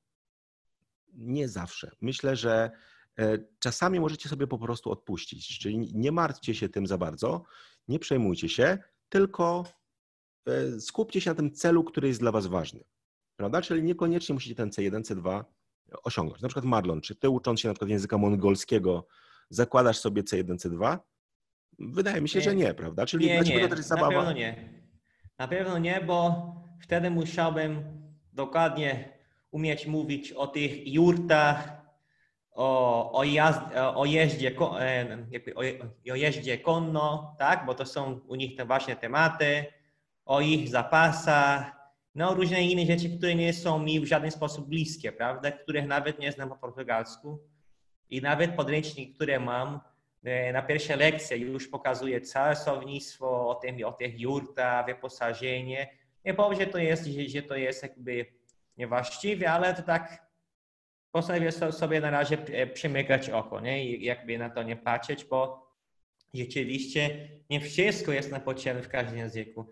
Nie 1.13 1.49
zawsze. 1.49 1.91
Myślę, 2.01 2.37
że 2.37 2.71
czasami 3.59 4.01
możecie 4.01 4.29
sobie 4.29 4.47
po 4.47 4.59
prostu 4.59 4.91
odpuścić. 4.91 5.59
Czyli 5.59 5.79
nie 5.95 6.13
martwcie 6.13 6.55
się 6.55 6.69
tym 6.69 6.87
za 6.87 6.99
bardzo, 6.99 7.45
nie 7.89 7.99
przejmujcie 7.99 8.49
się, 8.49 8.79
tylko 9.09 9.65
skupcie 10.81 11.21
się 11.21 11.31
na 11.31 11.35
tym 11.35 11.53
celu, 11.53 11.85
który 11.85 12.09
jest 12.09 12.21
dla 12.21 12.33
Was 12.33 12.47
ważny 12.47 12.85
prawda? 13.37 13.63
Czyli 13.63 13.83
niekoniecznie 13.83 14.33
musicie 14.33 14.55
ten 14.55 14.71
C1, 14.71 15.03
C2 15.03 15.45
osiągnąć. 16.03 16.43
Na 16.43 16.49
przykład 16.49 16.65
Marlon, 16.65 17.01
czy 17.01 17.15
ty 17.15 17.31
ucząc 17.31 17.61
się 17.61 17.69
na 17.69 17.75
przykład 17.75 17.91
języka 17.91 18.19
mongolskiego 18.19 19.07
zakładasz 19.51 19.99
sobie 19.99 20.23
C1, 20.23 20.57
C2? 20.57 20.99
Wydaje 21.79 22.21
mi 22.21 22.29
się, 22.29 22.39
nie. 22.39 22.45
że 22.45 22.55
nie, 22.55 22.75
prawda? 22.75 23.07
Czyli 23.07 23.27
nie, 23.27 23.41
nie. 23.41 23.61
to 23.61 23.69
też 23.69 23.79
jest 23.79 23.89
zabawa. 23.89 24.09
Na 24.09 24.17
pewno 24.17 24.33
nie. 24.33 24.69
Na 25.39 25.49
pewno 25.49 25.79
nie, 25.79 26.01
bo 26.01 26.47
wtedy 26.81 27.11
musiałbym 27.11 27.85
dokładnie 28.33 29.19
umieć 29.51 29.87
mówić 29.87 30.33
o 30.33 30.47
tych 30.47 30.93
jurtach, 30.93 31.85
o, 32.51 33.13
o, 33.13 33.25
jazd, 33.25 33.61
o, 33.95 34.05
jeździe, 34.05 34.49
e, 34.49 34.55
o, 35.55 35.61
o 36.13 36.15
jeździe 36.15 36.59
konno, 36.59 37.37
tak? 37.39 37.67
bo 37.67 37.75
to 37.75 37.87
są 37.87 38.21
u 38.27 38.35
nich 38.35 38.57
te 38.57 38.65
właśnie 38.65 38.97
tematy, 38.97 39.65
o 40.25 40.41
ich 40.41 40.69
zapasach, 40.69 41.84
no 42.15 42.35
różne 42.35 42.63
inne 42.63 42.87
rzeczy, 42.87 43.17
które 43.17 43.35
nie 43.35 43.53
są 43.53 43.79
mi 43.79 44.01
w 44.01 44.07
żaden 44.07 44.31
sposób 44.31 44.69
bliskie, 44.69 45.13
prawda, 45.13 45.53
których 45.53 45.87
nawet 45.87 46.19
nie 46.19 46.33
znam 46.33 46.49
po 46.49 46.57
portugalsku 46.57 47.39
i 48.11 48.23
nawet 48.23 48.57
podręcznik, 48.57 49.15
który 49.15 49.41
mam 49.41 49.81
e, 50.25 50.53
na 50.53 50.63
pierwsze 50.63 50.97
lekcje 50.97 51.37
już 51.37 51.69
pokazuje 51.69 52.21
całe 52.21 52.57
słownictwo 52.57 53.49
o, 53.49 53.55
tym, 53.55 53.85
o 53.85 53.93
tych 53.93 54.21
jurtach, 54.21 54.87
wyposażenie. 54.87 55.89
Nie 56.25 56.35
powiem, 56.35 56.61
że 56.61 56.67
to 56.67 56.79
jest, 56.79 57.07
że, 57.07 57.29
że 57.29 57.43
to 57.43 57.57
jest 57.57 57.83
jakby 57.83 58.27
niewłaściwie, 58.77 59.51
ale 59.51 59.75
to 59.75 59.83
tak 59.83 60.25
postanowię 61.13 61.53
sobie 61.53 62.01
na 62.01 62.11
razie 62.11 62.39
e, 62.39 62.67
przymykać 62.67 63.31
oko, 63.31 63.61
nie? 63.61 63.85
I 63.85 64.05
jakby 64.05 64.39
na 64.39 64.51
to 64.51 64.63
nie 64.63 64.77
patrzeć, 64.77 65.25
bo 65.25 65.71
rzeczywiście 66.35 67.29
nie 67.51 67.61
wszystko 67.61 68.13
jest 68.13 68.31
na 68.31 68.41
potrzebne 68.41 68.83
w 68.83 68.89
każdym 68.89 69.19
języku. 69.19 69.67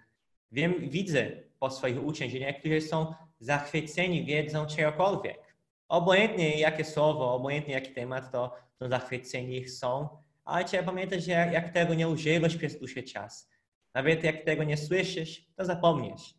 Wiem, 0.52 0.74
widzę 0.90 1.30
po 1.58 1.70
swoich 1.70 2.04
uczniach, 2.04 2.30
że 2.30 2.38
niektórzy 2.38 2.80
są 2.80 3.14
zachwyceni 3.40 4.24
wiedzą 4.24 4.66
czegokolwiek. 4.66 5.56
Obojętnie 5.88 6.60
jakie 6.60 6.84
słowo, 6.84 7.34
obojętnie 7.34 7.74
jaki 7.74 7.92
temat, 7.92 8.32
to, 8.32 8.54
to 8.78 8.88
zachwyceni 8.88 9.68
są, 9.68 10.08
ale 10.44 10.64
trzeba 10.64 10.82
pamiętać, 10.82 11.24
że 11.24 11.32
jak, 11.32 11.52
jak 11.52 11.72
tego 11.72 11.94
nie 11.94 12.08
używasz 12.08 12.56
przez 12.56 12.78
dłuższy 12.78 13.02
czas, 13.02 13.50
nawet 13.94 14.24
jak 14.24 14.44
tego 14.44 14.64
nie 14.64 14.76
słyszysz, 14.76 15.46
to 15.56 15.64
zapomnisz. 15.64 16.34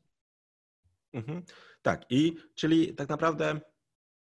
Mhm. 1.13 1.43
Tak, 1.81 2.05
i 2.09 2.35
czyli 2.55 2.93
tak 2.95 3.09
naprawdę 3.09 3.59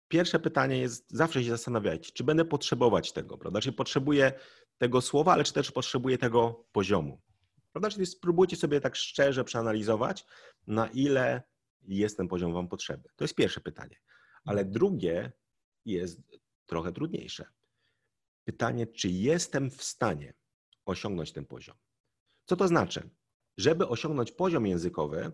pierwsze 0.08 0.38
pytanie 0.38 0.78
jest, 0.78 1.10
zawsze 1.10 1.44
się 1.44 1.50
zastanawiajcie, 1.50 2.12
czy 2.12 2.24
będę 2.24 2.44
potrzebować 2.44 3.12
tego, 3.12 3.38
prawda? 3.38 3.60
Czy 3.60 3.72
potrzebuję 3.72 4.32
tego 4.78 5.00
słowa, 5.00 5.32
ale 5.32 5.44
czy 5.44 5.52
też 5.52 5.70
potrzebuję 5.70 6.18
tego 6.18 6.64
poziomu. 6.72 7.20
Prawda? 7.72 7.90
Czyli 7.90 8.06
spróbujcie 8.06 8.56
sobie 8.56 8.80
tak 8.80 8.96
szczerze 8.96 9.44
przeanalizować, 9.44 10.26
na 10.66 10.86
ile 10.86 11.42
jest 11.82 12.16
ten 12.16 12.28
poziom 12.28 12.52
Wam 12.52 12.68
potrzebny. 12.68 13.10
To 13.16 13.24
jest 13.24 13.34
pierwsze 13.34 13.60
pytanie. 13.60 13.96
Ale 14.44 14.60
mhm. 14.60 14.72
drugie 14.72 15.32
jest 15.84 16.20
trochę 16.66 16.92
trudniejsze. 16.92 17.44
Pytanie, 18.44 18.86
czy 18.86 19.08
jestem 19.08 19.70
w 19.70 19.82
stanie 19.82 20.34
osiągnąć 20.84 21.32
ten 21.32 21.44
poziom? 21.44 21.76
Co 22.44 22.56
to 22.56 22.68
znaczy? 22.68 23.10
Żeby 23.56 23.88
osiągnąć 23.88 24.32
poziom 24.32 24.66
językowy, 24.66 25.32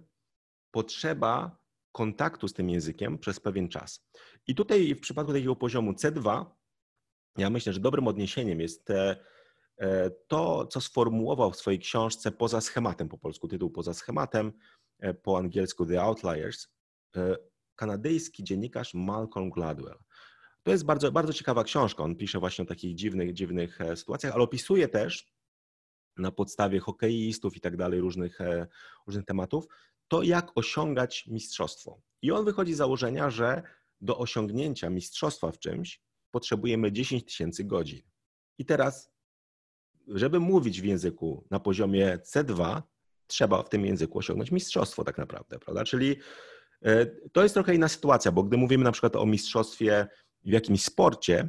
potrzeba 0.71 1.59
kontaktu 1.93 2.49
z 2.49 2.53
tym 2.53 2.71
językiem 2.71 3.19
przez 3.19 3.41
pewien 3.41 3.69
czas. 3.69 4.09
I 4.47 4.55
tutaj 4.55 4.95
w 4.95 5.01
przypadku 5.01 5.33
takiego 5.33 5.57
poziomu 5.57 5.93
C2, 5.93 6.45
ja 7.37 7.51
myślę, 7.51 7.73
że 7.73 7.81
dobrym 7.81 8.09
odniesieniem 8.09 8.61
jest 8.61 8.85
te 8.85 9.25
to, 10.29 10.67
co 10.67 10.81
sformułował 10.81 11.51
w 11.51 11.57
swojej 11.57 11.79
książce 11.81 12.33
poza 12.33 12.61
schematem, 12.61 13.09
po 13.09 13.19
polsku 13.19 13.49
tytuł 13.49 13.71
poza 13.71 13.95
schematem, 13.95 14.53
e, 14.99 15.15
po 15.15 15.39
angielsku 15.39 15.87
The 15.87 16.03
Outliers, 16.03 16.69
e, 17.17 17.37
kanadyjski 17.77 18.45
dziennikarz 18.45 18.95
Malcolm 18.95 19.51
Gladwell. 19.51 19.99
To 20.63 20.71
jest 20.71 20.85
bardzo, 20.85 21.13
bardzo 21.13 21.33
ciekawa 21.33 21.65
książka. 21.65 22.03
On 22.03 22.17
pisze 22.17 22.39
właśnie 22.39 22.63
o 22.63 22.67
takich 22.67 22.95
dziwnych, 22.95 23.33
dziwnych 23.33 23.79
sytuacjach, 23.95 24.35
ale 24.35 24.45
opisuje 24.45 24.89
też 24.89 25.33
na 26.17 26.33
podstawie 26.33 26.81
hokeistów 26.81 27.57
i 27.57 27.61
tak 27.61 27.77
dalej, 27.77 28.01
różnych, 28.01 28.39
różnych 29.07 29.25
tematów, 29.25 29.67
to 30.09 30.23
jak 30.23 30.59
osiągać 30.59 31.27
mistrzostwo. 31.27 32.01
I 32.23 32.33
on 32.33 32.45
wychodzi 32.45 32.75
z 32.75 32.77
założenia, 32.77 33.31
że 33.31 33.63
do 34.01 34.19
osiągnięcia 34.19 34.91
mistrzostwa 34.91 35.53
w 35.53 35.59
czymś 35.59 36.03
potrzebujemy 36.31 36.93
10 36.93 37.25
tysięcy 37.25 37.65
godzin. 37.65 38.03
I 38.59 38.65
teraz 38.65 39.18
żeby 40.15 40.41
mówić 40.41 40.81
w 40.81 40.85
języku 40.85 41.45
na 41.51 41.61
poziomie 41.61 42.19
C2, 42.35 42.83
trzeba 43.27 43.63
w 43.63 43.69
tym 43.69 43.87
języku 43.87 44.19
osiągnąć 44.19 44.51
mistrzostwo 44.51 45.05
tak 45.05 45.19
naprawdę, 45.19 45.59
prawda? 45.59 45.85
Czyli 45.85 46.17
e, 46.83 47.07
to 47.07 47.43
jest 47.43 47.55
trochę 47.55 47.75
inna 47.75 47.89
sytuacja, 47.89 48.33
bo 48.33 48.43
gdy 48.43 48.57
mówimy 48.57 48.85
na 48.85 48.93
przykład 48.93 49.17
o 49.17 49.27
mistrzostwie 49.27 50.07
w 50.45 50.53
jakimś 50.53 50.83
sporcie, 50.83 51.49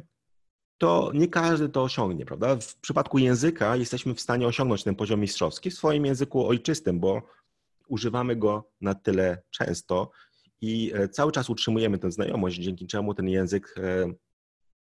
to 0.78 1.10
nie 1.14 1.28
każdy 1.28 1.68
to 1.68 1.82
osiągnie, 1.82 2.26
prawda? 2.26 2.56
W 2.56 2.76
przypadku 2.76 3.18
języka 3.18 3.76
jesteśmy 3.76 4.14
w 4.14 4.20
stanie 4.20 4.46
osiągnąć 4.46 4.84
ten 4.84 4.94
poziom 4.94 5.20
mistrzowski 5.20 5.70
w 5.70 5.74
swoim 5.74 6.06
języku 6.06 6.46
ojczystym, 6.48 7.00
bo 7.00 7.22
używamy 7.88 8.36
go 8.36 8.70
na 8.80 8.94
tyle 8.94 9.42
często 9.50 10.10
i 10.60 10.92
e, 10.94 11.08
cały 11.08 11.32
czas 11.32 11.50
utrzymujemy 11.50 11.98
tę 11.98 12.10
znajomość, 12.10 12.56
dzięki 12.56 12.86
czemu 12.86 13.14
ten 13.14 13.28
język 13.28 13.74
e, 13.78 14.12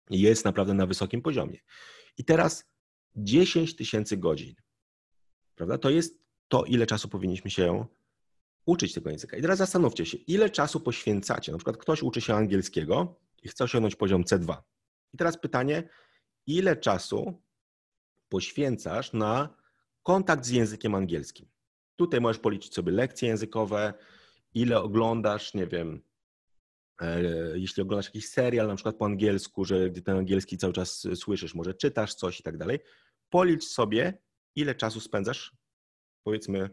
jest 0.09 0.45
naprawdę 0.45 0.73
na 0.73 0.85
wysokim 0.85 1.21
poziomie. 1.21 1.59
I 2.17 2.23
teraz 2.23 2.65
10 3.17 3.75
tysięcy 3.75 4.17
godzin. 4.17 4.55
Prawda? 5.55 5.77
To 5.77 5.89
jest 5.89 6.19
to, 6.47 6.63
ile 6.63 6.87
czasu 6.87 7.09
powinniśmy 7.09 7.51
się 7.51 7.85
uczyć 8.65 8.93
tego 8.93 9.09
języka. 9.09 9.37
I 9.37 9.41
teraz 9.41 9.57
zastanówcie 9.57 10.05
się, 10.05 10.17
ile 10.17 10.49
czasu 10.49 10.79
poświęcacie. 10.79 11.51
Na 11.51 11.57
przykład 11.57 11.77
ktoś 11.77 12.03
uczy 12.03 12.21
się 12.21 12.33
angielskiego 12.33 13.19
i 13.43 13.49
chce 13.49 13.63
osiągnąć 13.63 13.95
poziom 13.95 14.23
C2. 14.23 14.57
I 15.13 15.17
teraz 15.17 15.37
pytanie, 15.37 15.89
ile 16.47 16.75
czasu 16.75 17.41
poświęcasz 18.29 19.13
na 19.13 19.55
kontakt 20.03 20.45
z 20.45 20.49
językiem 20.49 20.95
angielskim? 20.95 21.47
Tutaj 21.95 22.21
możesz 22.21 22.41
policzyć 22.41 22.73
sobie 22.73 22.91
lekcje 22.91 23.27
językowe, 23.27 23.93
ile 24.53 24.81
oglądasz, 24.81 25.53
nie 25.53 25.67
wiem, 25.67 26.01
E, 27.01 27.21
jeśli 27.55 27.83
oglądasz 27.83 28.05
jakiś 28.05 28.29
serial, 28.29 28.67
na 28.67 28.75
przykład 28.75 28.95
po 28.95 29.05
angielsku, 29.05 29.65
że 29.65 29.89
ten 29.89 30.17
angielski 30.17 30.57
cały 30.57 30.73
czas 30.73 31.07
słyszysz, 31.15 31.55
może 31.55 31.73
czytasz 31.73 32.13
coś 32.13 32.39
i 32.39 32.43
tak 32.43 32.57
dalej, 32.57 32.79
policz 33.29 33.63
sobie, 33.63 34.21
ile 34.55 34.75
czasu 34.75 34.99
spędzasz, 34.99 35.55
powiedzmy, 36.23 36.69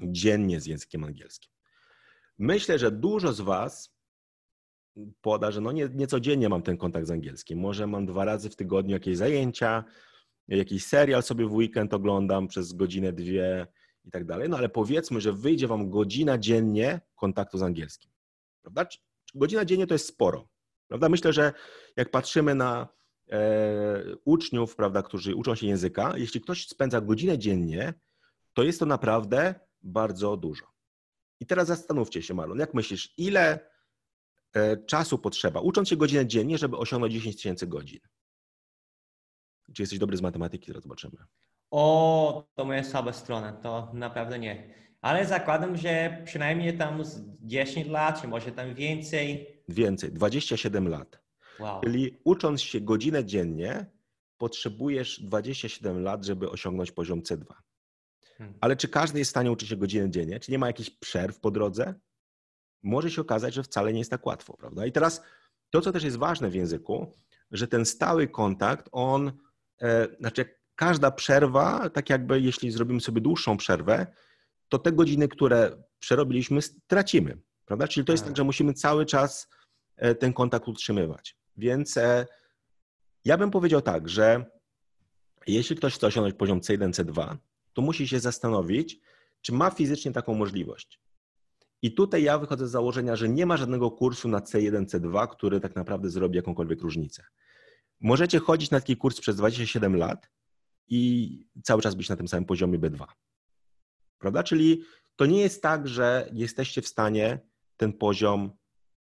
dziennie 0.00 0.60
z 0.60 0.66
językiem 0.66 1.04
angielskim. 1.04 1.52
Myślę, 2.38 2.78
że 2.78 2.90
dużo 2.90 3.32
z 3.32 3.40
Was 3.40 3.98
poda, 5.20 5.50
że 5.50 5.60
no 5.60 5.72
nie, 5.72 5.88
nie 5.94 6.06
codziennie 6.06 6.48
mam 6.48 6.62
ten 6.62 6.76
kontakt 6.76 7.06
z 7.06 7.10
angielskim. 7.10 7.58
Może 7.58 7.86
mam 7.86 8.06
dwa 8.06 8.24
razy 8.24 8.50
w 8.50 8.56
tygodniu 8.56 8.92
jakieś 8.92 9.16
zajęcia, 9.16 9.84
jakiś 10.48 10.86
serial 10.86 11.22
sobie 11.22 11.46
w 11.46 11.52
weekend 11.52 11.94
oglądam 11.94 12.48
przez 12.48 12.72
godzinę, 12.72 13.12
dwie 13.12 13.66
i 14.04 14.10
tak 14.10 14.24
dalej. 14.24 14.48
No 14.48 14.56
ale 14.56 14.68
powiedzmy, 14.68 15.20
że 15.20 15.32
wyjdzie 15.32 15.66
wam 15.66 15.90
godzina 15.90 16.38
dziennie 16.38 17.00
kontaktu 17.14 17.58
z 17.58 17.62
angielskim. 17.62 18.10
Prawda? 18.62 18.86
Godzina 19.34 19.64
dziennie 19.64 19.86
to 19.86 19.94
jest 19.94 20.06
sporo. 20.06 20.48
Prawda? 20.88 21.08
Myślę, 21.08 21.32
że 21.32 21.52
jak 21.96 22.10
patrzymy 22.10 22.54
na 22.54 22.88
uczniów, 24.24 24.76
prawda, 24.76 25.02
którzy 25.02 25.34
uczą 25.34 25.54
się 25.54 25.66
języka, 25.66 26.12
jeśli 26.16 26.40
ktoś 26.40 26.68
spędza 26.68 27.00
godzinę 27.00 27.38
dziennie, 27.38 27.94
to 28.52 28.62
jest 28.62 28.80
to 28.80 28.86
naprawdę 28.86 29.54
bardzo 29.82 30.36
dużo. 30.36 30.66
I 31.40 31.46
teraz 31.46 31.68
zastanówcie 31.68 32.22
się, 32.22 32.34
Marlon, 32.34 32.58
jak 32.58 32.74
myślisz, 32.74 33.14
ile 33.16 33.70
e, 34.54 34.76
czasu 34.76 35.18
potrzeba, 35.18 35.60
ucząc 35.60 35.88
się 35.88 35.96
godzinę 35.96 36.26
dziennie, 36.26 36.58
żeby 36.58 36.76
osiągnąć 36.76 37.12
10 37.12 37.36
tysięcy 37.36 37.66
godzin? 37.66 38.00
Czy 39.74 39.82
jesteś 39.82 39.98
dobry 39.98 40.16
z 40.16 40.22
matematyki? 40.22 40.66
Zaraz 40.66 40.82
zobaczymy. 40.82 41.16
O, 41.70 42.48
to 42.54 42.64
moja 42.64 42.84
słabe 42.84 43.12
strona, 43.12 43.52
to 43.52 43.90
naprawdę 43.94 44.38
nie. 44.38 44.74
Ale 45.00 45.26
zakładam, 45.26 45.76
że 45.76 46.22
przynajmniej 46.24 46.78
tam 46.78 47.04
z 47.04 47.22
10 47.40 47.86
lat, 47.86 48.20
czy 48.20 48.28
może 48.28 48.52
tam 48.52 48.74
więcej. 48.74 49.46
Więcej, 49.68 50.12
27 50.12 50.88
lat. 50.88 51.27
Wow. 51.58 51.80
Czyli 51.80 52.20
ucząc 52.24 52.62
się 52.62 52.80
godzinę 52.80 53.24
dziennie, 53.24 53.86
potrzebujesz 54.38 55.20
27 55.22 56.02
lat, 56.02 56.24
żeby 56.24 56.50
osiągnąć 56.50 56.92
poziom 56.92 57.20
C2. 57.22 57.44
Hmm. 58.38 58.58
Ale 58.60 58.76
czy 58.76 58.88
każdy 58.88 59.18
jest 59.18 59.28
w 59.28 59.30
stanie 59.30 59.52
uczyć 59.52 59.68
się 59.68 59.76
godzinę 59.76 60.10
dziennie? 60.10 60.40
Czy 60.40 60.52
nie 60.52 60.58
ma 60.58 60.66
jakichś 60.66 60.90
przerw 60.90 61.40
po 61.40 61.50
drodze? 61.50 61.94
Może 62.82 63.10
się 63.10 63.20
okazać, 63.20 63.54
że 63.54 63.62
wcale 63.62 63.92
nie 63.92 63.98
jest 63.98 64.10
tak 64.10 64.26
łatwo, 64.26 64.56
prawda? 64.56 64.86
I 64.86 64.92
teraz 64.92 65.22
to, 65.70 65.80
co 65.80 65.92
też 65.92 66.04
jest 66.04 66.16
ważne 66.16 66.50
w 66.50 66.54
języku, 66.54 67.12
że 67.50 67.68
ten 67.68 67.86
stały 67.86 68.28
kontakt, 68.28 68.88
on, 68.92 69.32
e, 69.82 70.08
znaczy 70.20 70.44
każda 70.74 71.10
przerwa, 71.10 71.90
tak 71.90 72.10
jakby 72.10 72.40
jeśli 72.40 72.70
zrobimy 72.70 73.00
sobie 73.00 73.20
dłuższą 73.20 73.56
przerwę, 73.56 74.06
to 74.68 74.78
te 74.78 74.92
godziny, 74.92 75.28
które 75.28 75.82
przerobiliśmy, 75.98 76.62
stracimy, 76.62 77.38
prawda? 77.64 77.88
Czyli 77.88 78.06
to 78.06 78.12
jest 78.12 78.24
tak, 78.24 78.30
tak 78.30 78.36
że 78.36 78.44
musimy 78.44 78.74
cały 78.74 79.06
czas 79.06 79.48
e, 79.96 80.14
ten 80.14 80.32
kontakt 80.32 80.68
utrzymywać. 80.68 81.36
Więc 81.58 81.96
e, 81.96 82.26
ja 83.24 83.38
bym 83.38 83.50
powiedział 83.50 83.82
tak, 83.82 84.08
że 84.08 84.44
jeśli 85.46 85.76
ktoś 85.76 85.94
chce 85.94 86.06
osiągnąć 86.06 86.36
poziom 86.36 86.60
C1, 86.60 86.90
C2, 86.90 87.36
to 87.72 87.82
musi 87.82 88.08
się 88.08 88.20
zastanowić, 88.20 89.00
czy 89.40 89.52
ma 89.52 89.70
fizycznie 89.70 90.12
taką 90.12 90.34
możliwość. 90.34 91.00
I 91.82 91.94
tutaj 91.94 92.22
ja 92.22 92.38
wychodzę 92.38 92.68
z 92.68 92.70
założenia, 92.70 93.16
że 93.16 93.28
nie 93.28 93.46
ma 93.46 93.56
żadnego 93.56 93.90
kursu 93.90 94.28
na 94.28 94.40
C1, 94.40 94.86
C2, 94.86 95.28
który 95.28 95.60
tak 95.60 95.76
naprawdę 95.76 96.10
zrobi 96.10 96.36
jakąkolwiek 96.36 96.80
różnicę. 96.80 97.24
Możecie 98.00 98.38
chodzić 98.38 98.70
na 98.70 98.80
taki 98.80 98.96
kurs 98.96 99.20
przez 99.20 99.36
27 99.36 99.96
lat 99.96 100.30
i 100.88 101.32
cały 101.62 101.82
czas 101.82 101.94
być 101.94 102.08
na 102.08 102.16
tym 102.16 102.28
samym 102.28 102.44
poziomie 102.44 102.78
B2. 102.78 103.06
Prawda? 104.18 104.42
Czyli 104.42 104.82
to 105.16 105.26
nie 105.26 105.40
jest 105.40 105.62
tak, 105.62 105.88
że 105.88 106.30
jesteście 106.32 106.82
w 106.82 106.88
stanie 106.88 107.38
ten 107.76 107.92
poziom 107.92 108.50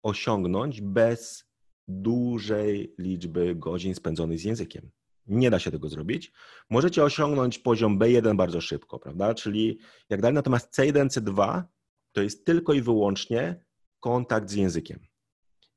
osiągnąć 0.02 0.80
bez 0.80 1.49
dużej 1.90 2.94
liczby 2.98 3.54
godzin 3.54 3.94
spędzonych 3.94 4.38
z 4.38 4.44
językiem. 4.44 4.90
Nie 5.26 5.50
da 5.50 5.58
się 5.58 5.70
tego 5.70 5.88
zrobić. 5.88 6.32
Możecie 6.70 7.04
osiągnąć 7.04 7.58
poziom 7.58 7.98
B1 7.98 8.36
bardzo 8.36 8.60
szybko, 8.60 8.98
prawda? 8.98 9.34
Czyli 9.34 9.78
jak 10.10 10.20
dalej, 10.20 10.34
natomiast 10.34 10.78
C1, 10.78 11.06
C2 11.06 11.62
to 12.12 12.22
jest 12.22 12.44
tylko 12.44 12.72
i 12.72 12.82
wyłącznie 12.82 13.64
kontakt 14.00 14.50
z 14.50 14.54
językiem. 14.54 14.98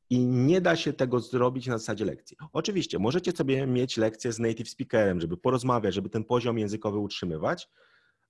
I 0.09 0.25
nie 0.25 0.61
da 0.61 0.75
się 0.75 0.93
tego 0.93 1.19
zrobić 1.19 1.67
na 1.67 1.77
zasadzie 1.77 2.05
lekcji. 2.05 2.37
Oczywiście, 2.53 2.99
możecie 2.99 3.31
sobie 3.31 3.67
mieć 3.67 3.97
lekcję 3.97 4.31
z 4.31 4.39
native 4.39 4.69
speakerem, 4.69 5.21
żeby 5.21 5.37
porozmawiać, 5.37 5.93
żeby 5.93 6.09
ten 6.09 6.23
poziom 6.23 6.57
językowy 6.57 6.97
utrzymywać, 6.97 7.69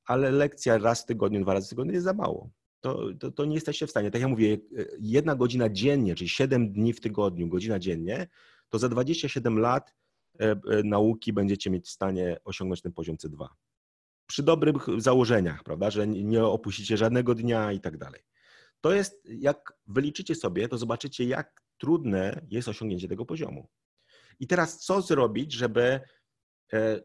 ale 0.06 0.32
lekcja 0.32 0.78
raz 0.78 1.04
w 1.04 1.06
tygodniu, 1.06 1.42
dwa 1.42 1.54
razy 1.54 1.68
w 1.68 1.70
tygodniu 1.70 1.94
jest 1.94 2.04
za 2.04 2.14
mało. 2.14 2.50
To, 2.84 3.14
to, 3.20 3.32
to, 3.32 3.46
nie 3.46 3.56
jesteście 3.56 3.88
w 3.88 3.90
stanie. 3.90 4.12
Tak 4.12 4.22
jak 4.22 4.30
mówię, 4.30 4.58
jedna 5.00 5.36
godzina 5.36 5.70
dziennie, 5.70 6.16
czyli 6.16 6.30
7 6.30 6.74
dni 6.74 6.94
w 6.94 7.02
tygodniu, 7.02 7.48
godzina 7.48 7.80
dziennie, 7.80 8.28
to 8.70 8.80
za 8.80 8.90
27 8.90 9.60
lat 9.60 9.96
e, 10.40 10.52
e, 10.52 10.58
nauki 10.84 11.34
będziecie 11.34 11.70
mieć 11.70 11.86
w 11.86 11.90
stanie 11.90 12.38
osiągnąć 12.44 12.82
ten 12.82 12.94
poziom 12.94 13.16
C2. 13.16 13.48
Przy 14.28 14.44
dobrych 14.44 14.86
założeniach, 14.98 15.64
prawda, 15.64 15.92
że 15.92 16.08
nie 16.08 16.44
opuścicie 16.44 16.98
żadnego 16.98 17.36
dnia 17.36 17.72
i 17.72 17.80
tak 17.80 17.98
dalej. 17.98 18.22
To 18.82 18.94
jest, 18.94 19.24
jak 19.26 19.74
wyliczycie 19.88 20.36
sobie, 20.36 20.68
to 20.68 20.78
zobaczycie, 20.78 21.24
jak 21.24 21.62
trudne 21.78 22.46
jest 22.50 22.68
osiągnięcie 22.68 23.08
tego 23.08 23.26
poziomu. 23.26 23.68
I 24.40 24.48
teraz 24.48 24.80
co 24.80 25.02
zrobić, 25.02 25.54
żeby 25.54 26.00
e, 26.74 27.02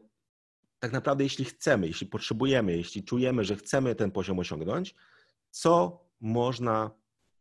tak 0.79 0.91
naprawdę, 0.91 1.23
jeśli 1.23 1.45
chcemy, 1.45 1.87
jeśli 1.87 2.07
potrzebujemy, 2.07 2.77
jeśli 2.77 3.03
czujemy, 3.03 3.43
że 3.43 3.55
chcemy 3.55 3.95
ten 3.95 4.11
poziom 4.11 4.39
osiągnąć, 4.39 4.95
co 5.49 6.03
można 6.21 6.91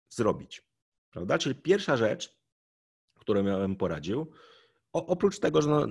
zrobić? 0.08 0.62
Prawda? 1.10 1.38
Czyli 1.38 1.54
pierwsza 1.54 1.96
rzecz, 1.96 2.38
którą 3.14 3.42
miałem 3.42 3.76
poradził, 3.76 4.32
oprócz 4.92 5.38
tego, 5.38 5.62
że 5.62 5.68
no, 5.68 5.86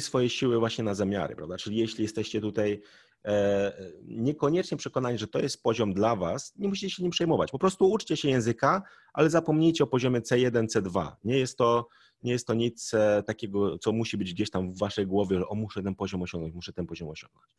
swoje 0.00 0.30
siły 0.30 0.58
właśnie 0.58 0.84
na 0.84 0.94
zamiary, 0.94 1.36
prawda? 1.36 1.56
Czyli 1.56 1.76
jeśli 1.76 2.02
jesteście 2.02 2.40
tutaj 2.40 2.82
e, 3.24 3.72
niekoniecznie 4.04 4.76
przekonani, 4.76 5.18
że 5.18 5.26
to 5.26 5.38
jest 5.38 5.62
poziom 5.62 5.94
dla 5.94 6.16
Was, 6.16 6.52
nie 6.56 6.68
musicie 6.68 6.90
się 6.90 7.02
nim 7.02 7.12
przejmować. 7.12 7.50
Po 7.50 7.58
prostu 7.58 7.90
uczcie 7.90 8.16
się 8.16 8.28
języka, 8.28 8.82
ale 9.12 9.30
zapomnijcie 9.30 9.84
o 9.84 9.86
poziomie 9.86 10.20
C1, 10.20 10.66
C2. 10.66 11.12
Nie 11.24 11.38
jest 11.38 11.58
to, 11.58 11.88
nie 12.22 12.32
jest 12.32 12.46
to 12.46 12.54
nic 12.54 12.94
e, 12.94 13.22
takiego, 13.26 13.78
co 13.78 13.92
musi 13.92 14.16
być 14.16 14.34
gdzieś 14.34 14.50
tam 14.50 14.72
w 14.72 14.78
Waszej 14.78 15.06
głowie, 15.06 15.38
że 15.38 15.48
o, 15.48 15.54
muszę 15.54 15.82
ten 15.82 15.94
poziom 15.94 16.22
osiągnąć, 16.22 16.54
muszę 16.54 16.72
ten 16.72 16.86
poziom 16.86 17.08
osiągnąć. 17.08 17.56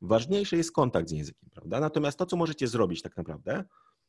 Ważniejszy 0.00 0.56
jest 0.56 0.72
kontakt 0.72 1.08
z 1.08 1.12
językiem, 1.12 1.50
prawda? 1.50 1.80
Natomiast 1.80 2.18
to, 2.18 2.26
co 2.26 2.36
możecie 2.36 2.68
zrobić 2.68 3.02
tak 3.02 3.16
naprawdę, 3.16 3.64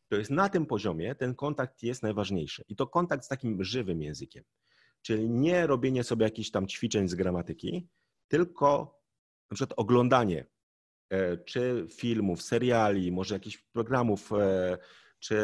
to 0.10 0.15
jest 0.15 0.32
na 0.32 0.50
tym 0.50 0.65
poziomie 0.65 1.15
ten 1.15 1.36
kontakt 1.36 1.84
jest 1.84 2.04
najważniejszy. 2.04 2.63
I 2.67 2.76
to 2.76 2.88
kontakt 2.88 3.26
z 3.26 3.28
takim 3.28 3.63
żywym 3.63 4.02
językiem. 4.02 4.43
Czyli 5.02 5.30
nie 5.30 5.67
robienie 5.67 6.04
sobie 6.04 6.23
jakichś 6.23 6.52
tam 6.52 6.67
ćwiczeń 6.67 7.08
z 7.08 7.15
gramatyki, 7.15 7.88
tylko 8.28 9.00
na 9.52 9.56
przykład 9.56 9.80
oglądanie 9.80 10.45
e, 11.10 11.38
czy 11.38 11.88
filmów, 11.93 12.41
seriali, 12.41 13.12
może 13.12 13.36
jakichś 13.36 13.58
programów, 13.58 14.32
e, 14.34 14.78
czy 15.19 15.38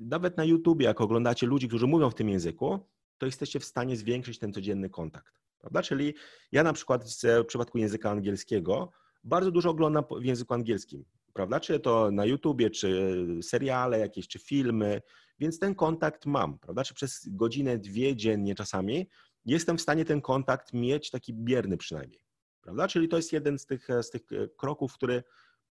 nawet 0.00 0.36
na 0.36 0.44
YouTubie, 0.44 0.86
jak 0.86 1.00
oglądacie 1.00 1.46
ludzi, 1.46 1.68
którzy 1.68 1.86
mówią 1.86 2.10
w 2.10 2.14
tym 2.14 2.28
języku, 2.28 2.88
to 3.18 3.26
jesteście 3.26 3.60
w 3.60 3.64
stanie 3.64 3.96
zwiększyć 3.96 4.38
ten 4.38 4.52
codzienny 4.52 4.90
kontakt. 4.90 5.34
Prawda? 5.58 5.82
Czyli 5.82 6.14
ja 6.52 6.62
na 6.62 6.72
przykład 6.72 7.04
w 7.42 7.46
przypadku 7.46 7.78
języka 7.78 8.10
angielskiego 8.10 8.92
bardzo 9.24 9.50
dużo 9.50 9.70
oglądam 9.70 10.04
w 10.20 10.24
języku 10.24 10.54
angielskim, 10.54 11.04
prawda? 11.32 11.60
Czy 11.60 11.80
to 11.80 12.10
na 12.10 12.24
YouTubie, 12.24 12.70
czy 12.70 13.26
seriale 13.42 13.98
jakieś, 13.98 14.28
czy 14.28 14.38
filmy, 14.38 15.02
więc 15.38 15.58
ten 15.58 15.74
kontakt 15.74 16.26
mam, 16.26 16.58
prawda? 16.58 16.84
Czy 16.84 16.94
przez 16.94 17.28
godzinę, 17.28 17.78
dwie 17.78 18.16
dziennie 18.16 18.54
czasami 18.54 19.08
jestem 19.46 19.78
w 19.78 19.80
stanie 19.80 20.04
ten 20.04 20.20
kontakt 20.20 20.72
mieć 20.72 21.10
taki 21.10 21.34
bierny 21.34 21.76
przynajmniej, 21.76 22.24
prawda? 22.60 22.88
Czyli 22.88 23.08
to 23.08 23.16
jest 23.16 23.32
jeden 23.32 23.58
z 23.58 23.66
tych, 23.66 23.88
z 24.02 24.10
tych 24.10 24.22
kroków, 24.56 24.94
który 24.94 25.22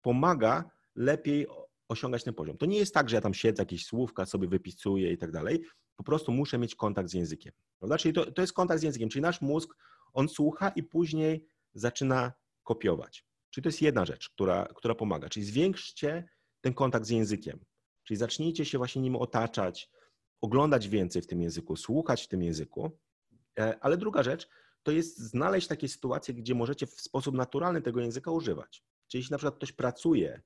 pomaga 0.01 0.71
lepiej 0.95 1.47
osiągać 1.87 2.23
ten 2.23 2.33
poziom. 2.33 2.57
To 2.57 2.65
nie 2.65 2.77
jest 2.77 2.93
tak, 2.93 3.09
że 3.09 3.15
ja 3.15 3.21
tam 3.21 3.33
siedzę, 3.33 3.61
jakieś 3.61 3.85
słówka 3.85 4.25
sobie 4.25 4.47
wypisuję 4.47 5.11
i 5.11 5.17
tak 5.17 5.31
dalej. 5.31 5.63
Po 5.95 6.03
prostu 6.03 6.31
muszę 6.31 6.57
mieć 6.57 6.75
kontakt 6.75 7.09
z 7.09 7.13
językiem. 7.13 7.53
Prawda? 7.79 7.97
Czyli 7.97 8.13
to, 8.13 8.31
to 8.31 8.41
jest 8.41 8.53
kontakt 8.53 8.81
z 8.81 8.83
językiem, 8.83 9.09
czyli 9.09 9.21
nasz 9.21 9.41
mózg, 9.41 9.75
on 10.13 10.29
słucha 10.29 10.69
i 10.69 10.83
później 10.83 11.45
zaczyna 11.73 12.33
kopiować. 12.63 13.25
Czyli 13.51 13.63
to 13.63 13.69
jest 13.69 13.81
jedna 13.81 14.05
rzecz, 14.05 14.29
która, 14.29 14.67
która 14.75 14.95
pomaga. 14.95 15.29
Czyli 15.29 15.45
zwiększcie 15.45 16.29
ten 16.61 16.73
kontakt 16.73 17.05
z 17.05 17.09
językiem. 17.09 17.65
Czyli 18.03 18.17
zacznijcie 18.17 18.65
się 18.65 18.77
właśnie 18.77 19.01
nim 19.01 19.15
otaczać, 19.15 19.89
oglądać 20.41 20.87
więcej 20.87 21.21
w 21.21 21.27
tym 21.27 21.41
języku, 21.41 21.75
słuchać 21.75 22.23
w 22.23 22.27
tym 22.27 22.43
języku. 22.43 22.99
E, 23.59 23.79
ale 23.81 23.97
druga 23.97 24.23
rzecz 24.23 24.47
to 24.83 24.91
jest 24.91 25.17
znaleźć 25.17 25.67
takie 25.67 25.87
sytuacje, 25.87 26.33
gdzie 26.33 26.55
możecie 26.55 26.87
w 26.87 27.01
sposób 27.01 27.35
naturalny 27.35 27.81
tego 27.81 28.01
języka 28.01 28.31
używać. 28.31 28.83
Czyli 29.07 29.19
jeśli 29.19 29.31
na 29.31 29.37
przykład 29.37 29.55
ktoś 29.55 29.71
pracuje 29.71 30.41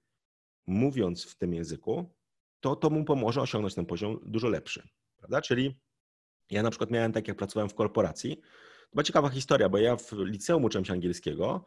mówiąc 0.67 1.25
w 1.25 1.35
tym 1.35 1.53
języku, 1.53 2.13
to 2.59 2.75
to 2.75 2.89
mu 2.89 3.05
pomoże 3.05 3.41
osiągnąć 3.41 3.75
ten 3.75 3.85
poziom 3.85 4.19
dużo 4.25 4.49
lepszy. 4.49 4.87
Prawda? 5.17 5.41
Czyli 5.41 5.79
ja 6.49 6.63
na 6.63 6.69
przykład 6.69 6.91
miałem 6.91 7.11
tak, 7.11 7.27
jak 7.27 7.37
pracowałem 7.37 7.69
w 7.69 7.75
korporacji. 7.75 8.37
To 8.37 8.89
była 8.93 9.03
ciekawa 9.03 9.29
historia, 9.29 9.69
bo 9.69 9.77
ja 9.77 9.95
w 9.95 10.11
liceum 10.11 10.63
uczyłem 10.63 10.85
się 10.85 10.93
angielskiego 10.93 11.65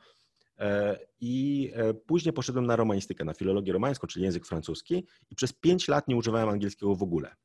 I 1.21 1.71
e, 1.75 1.94
później 1.94 2.33
poszedłem 2.33 2.66
na 2.66 2.77
romanistykę, 2.77 3.25
na 3.25 3.35
filologię 3.35 3.73
romańską, 3.73 4.07
czyli 4.07 4.25
język 4.25 4.47
francuski, 4.47 5.07
i 5.31 5.35
przez 5.35 5.53
pięć 5.53 5.88
lat 5.88 6.09
nie 6.09 6.16
używałem 6.16 6.49
angielskiego 6.49 6.94
w 6.94 7.03
ogóle. 7.03 7.37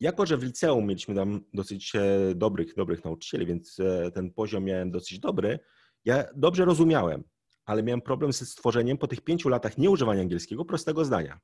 Jako, 0.00 0.26
że 0.26 0.36
w 0.36 0.42
liceum 0.42 0.86
mieliśmy 0.86 1.14
tam 1.14 1.40
dosyć 1.54 1.92
e, 1.94 2.34
dobrych, 2.34 2.74
dobrych 2.74 3.04
nauczycieli, 3.04 3.46
więc 3.46 3.76
ten 4.14 4.30
poziom 4.30 4.64
miałem 4.64 4.90
dosyć 4.90 5.18
dobry, 5.18 5.58
ja 6.04 6.24
dobrze 6.36 6.64
rozumiałem, 6.64 7.24
ale 7.64 7.82
miałem 7.82 8.00
problem 8.00 8.32
ze 8.32 8.46
stworzeniem 8.46 8.98
po 8.98 9.06
tych 9.06 9.20
pięciu 9.20 9.48
latach 9.48 9.78
nieużywania 9.78 10.20
angielskiego 10.20 10.64
prostego 10.64 11.04
zdania. 11.04 11.40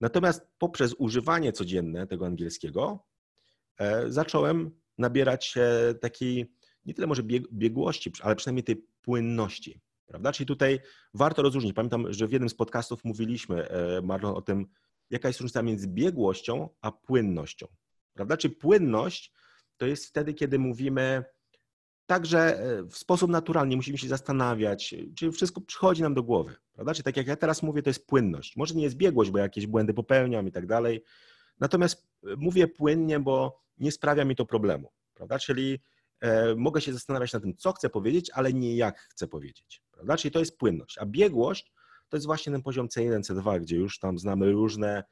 Natomiast 0.00 0.46
poprzez 0.58 0.94
używanie 0.98 1.52
codzienne 1.52 2.06
tego 2.06 2.26
angielskiego 2.26 3.06
zacząłem 4.08 4.70
nabierać 4.98 5.54
takiej, 6.00 6.54
nie 6.84 6.94
tyle 6.94 7.06
może 7.06 7.22
biegłości, 7.52 8.12
ale 8.22 8.36
przynajmniej 8.36 8.64
tej 8.64 8.86
płynności. 9.02 9.80
Prawda? 10.12 10.32
Czyli 10.32 10.46
tutaj 10.46 10.80
warto 11.14 11.42
rozróżnić. 11.42 11.72
Pamiętam, 11.72 12.12
że 12.12 12.26
w 12.26 12.32
jednym 12.32 12.48
z 12.48 12.54
podcastów 12.54 13.04
mówiliśmy, 13.04 13.68
Marlon, 14.02 14.36
o 14.36 14.42
tym, 14.42 14.66
jaka 15.10 15.28
jest 15.28 15.40
różnica 15.40 15.62
między 15.62 15.88
biegłością 15.88 16.68
a 16.80 16.92
płynnością. 16.92 17.66
Prawda? 18.14 18.36
Czyli 18.36 18.56
płynność 18.56 19.32
to 19.76 19.86
jest 19.86 20.06
wtedy, 20.06 20.34
kiedy 20.34 20.58
mówimy 20.58 21.24
także 22.06 22.60
e, 22.60 22.82
w 22.82 22.96
sposób 22.96 23.30
naturalny, 23.30 23.76
musimy 23.76 23.98
się 23.98 24.08
zastanawiać, 24.08 24.94
czy 25.16 25.32
wszystko 25.32 25.60
przychodzi 25.60 26.02
nam 26.02 26.14
do 26.14 26.22
głowy. 26.22 26.54
Prawda? 26.72 26.94
Czyli 26.94 27.04
tak 27.04 27.16
jak 27.16 27.26
ja 27.26 27.36
teraz 27.36 27.62
mówię, 27.62 27.82
to 27.82 27.90
jest 27.90 28.06
płynność. 28.06 28.56
Może 28.56 28.74
nie 28.74 28.82
jest 28.82 28.96
biegłość, 28.96 29.30
bo 29.30 29.38
jakieś 29.38 29.66
błędy 29.66 29.94
popełniam 29.94 30.48
i 30.48 30.52
tak 30.52 30.66
dalej. 30.66 31.04
Natomiast 31.60 32.06
e, 32.24 32.36
mówię 32.36 32.68
płynnie, 32.68 33.20
bo 33.20 33.62
nie 33.78 33.92
sprawia 33.92 34.24
mi 34.24 34.36
to 34.36 34.46
problemu. 34.46 34.92
Prawda? 35.14 35.38
Czyli 35.38 35.78
e, 36.20 36.54
mogę 36.54 36.80
się 36.80 36.92
zastanawiać 36.92 37.32
nad 37.32 37.42
tym, 37.42 37.56
co 37.56 37.72
chcę 37.72 37.90
powiedzieć, 37.90 38.30
ale 38.30 38.52
nie 38.52 38.76
jak 38.76 38.98
chcę 38.98 39.28
powiedzieć. 39.28 39.82
Prawda? 40.02 40.16
Czyli 40.16 40.32
to 40.32 40.38
jest 40.38 40.58
płynność. 40.58 40.98
A 40.98 41.06
biegłość 41.06 41.72
to 42.08 42.16
jest 42.16 42.26
właśnie 42.26 42.52
ten 42.52 42.62
poziom 42.62 42.88
C1, 42.88 43.20
C2, 43.20 43.60
gdzie 43.60 43.76
już 43.76 43.98
tam 43.98 44.18
znamy 44.18 44.52
różne 44.52 45.04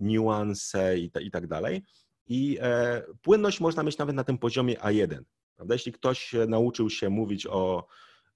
niuanse 0.00 0.98
i, 0.98 1.10
i 1.20 1.30
tak 1.30 1.46
dalej. 1.46 1.82
I 2.26 2.58
e, 2.60 3.02
płynność 3.22 3.60
można 3.60 3.82
mieć 3.82 3.98
nawet 3.98 4.16
na 4.16 4.24
tym 4.24 4.38
poziomie 4.38 4.74
A1. 4.74 5.22
Prawda? 5.54 5.74
Jeśli 5.74 5.92
ktoś 5.92 6.34
nauczył 6.48 6.90
się 6.90 7.10
mówić 7.10 7.46
o, 7.46 7.86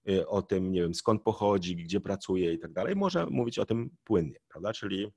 e, 0.08 0.26
o 0.26 0.42
tym, 0.42 0.72
nie 0.72 0.80
wiem, 0.80 0.94
skąd 0.94 1.22
pochodzi, 1.22 1.76
gdzie 1.76 2.00
pracuje 2.00 2.52
i 2.52 2.58
tak 2.58 2.72
dalej, 2.72 2.96
może 2.96 3.26
mówić 3.26 3.58
o 3.58 3.66
tym 3.66 3.90
płynnie, 4.04 4.38
prawda? 4.48 4.72
Czyli 4.72 5.12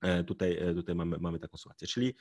e, 0.00 0.24
tutaj, 0.24 0.58
e, 0.58 0.74
tutaj 0.74 0.94
mamy, 0.94 1.18
mamy 1.18 1.38
taką 1.38 1.56
sytuację. 1.56 1.88
Czyli 1.88 2.14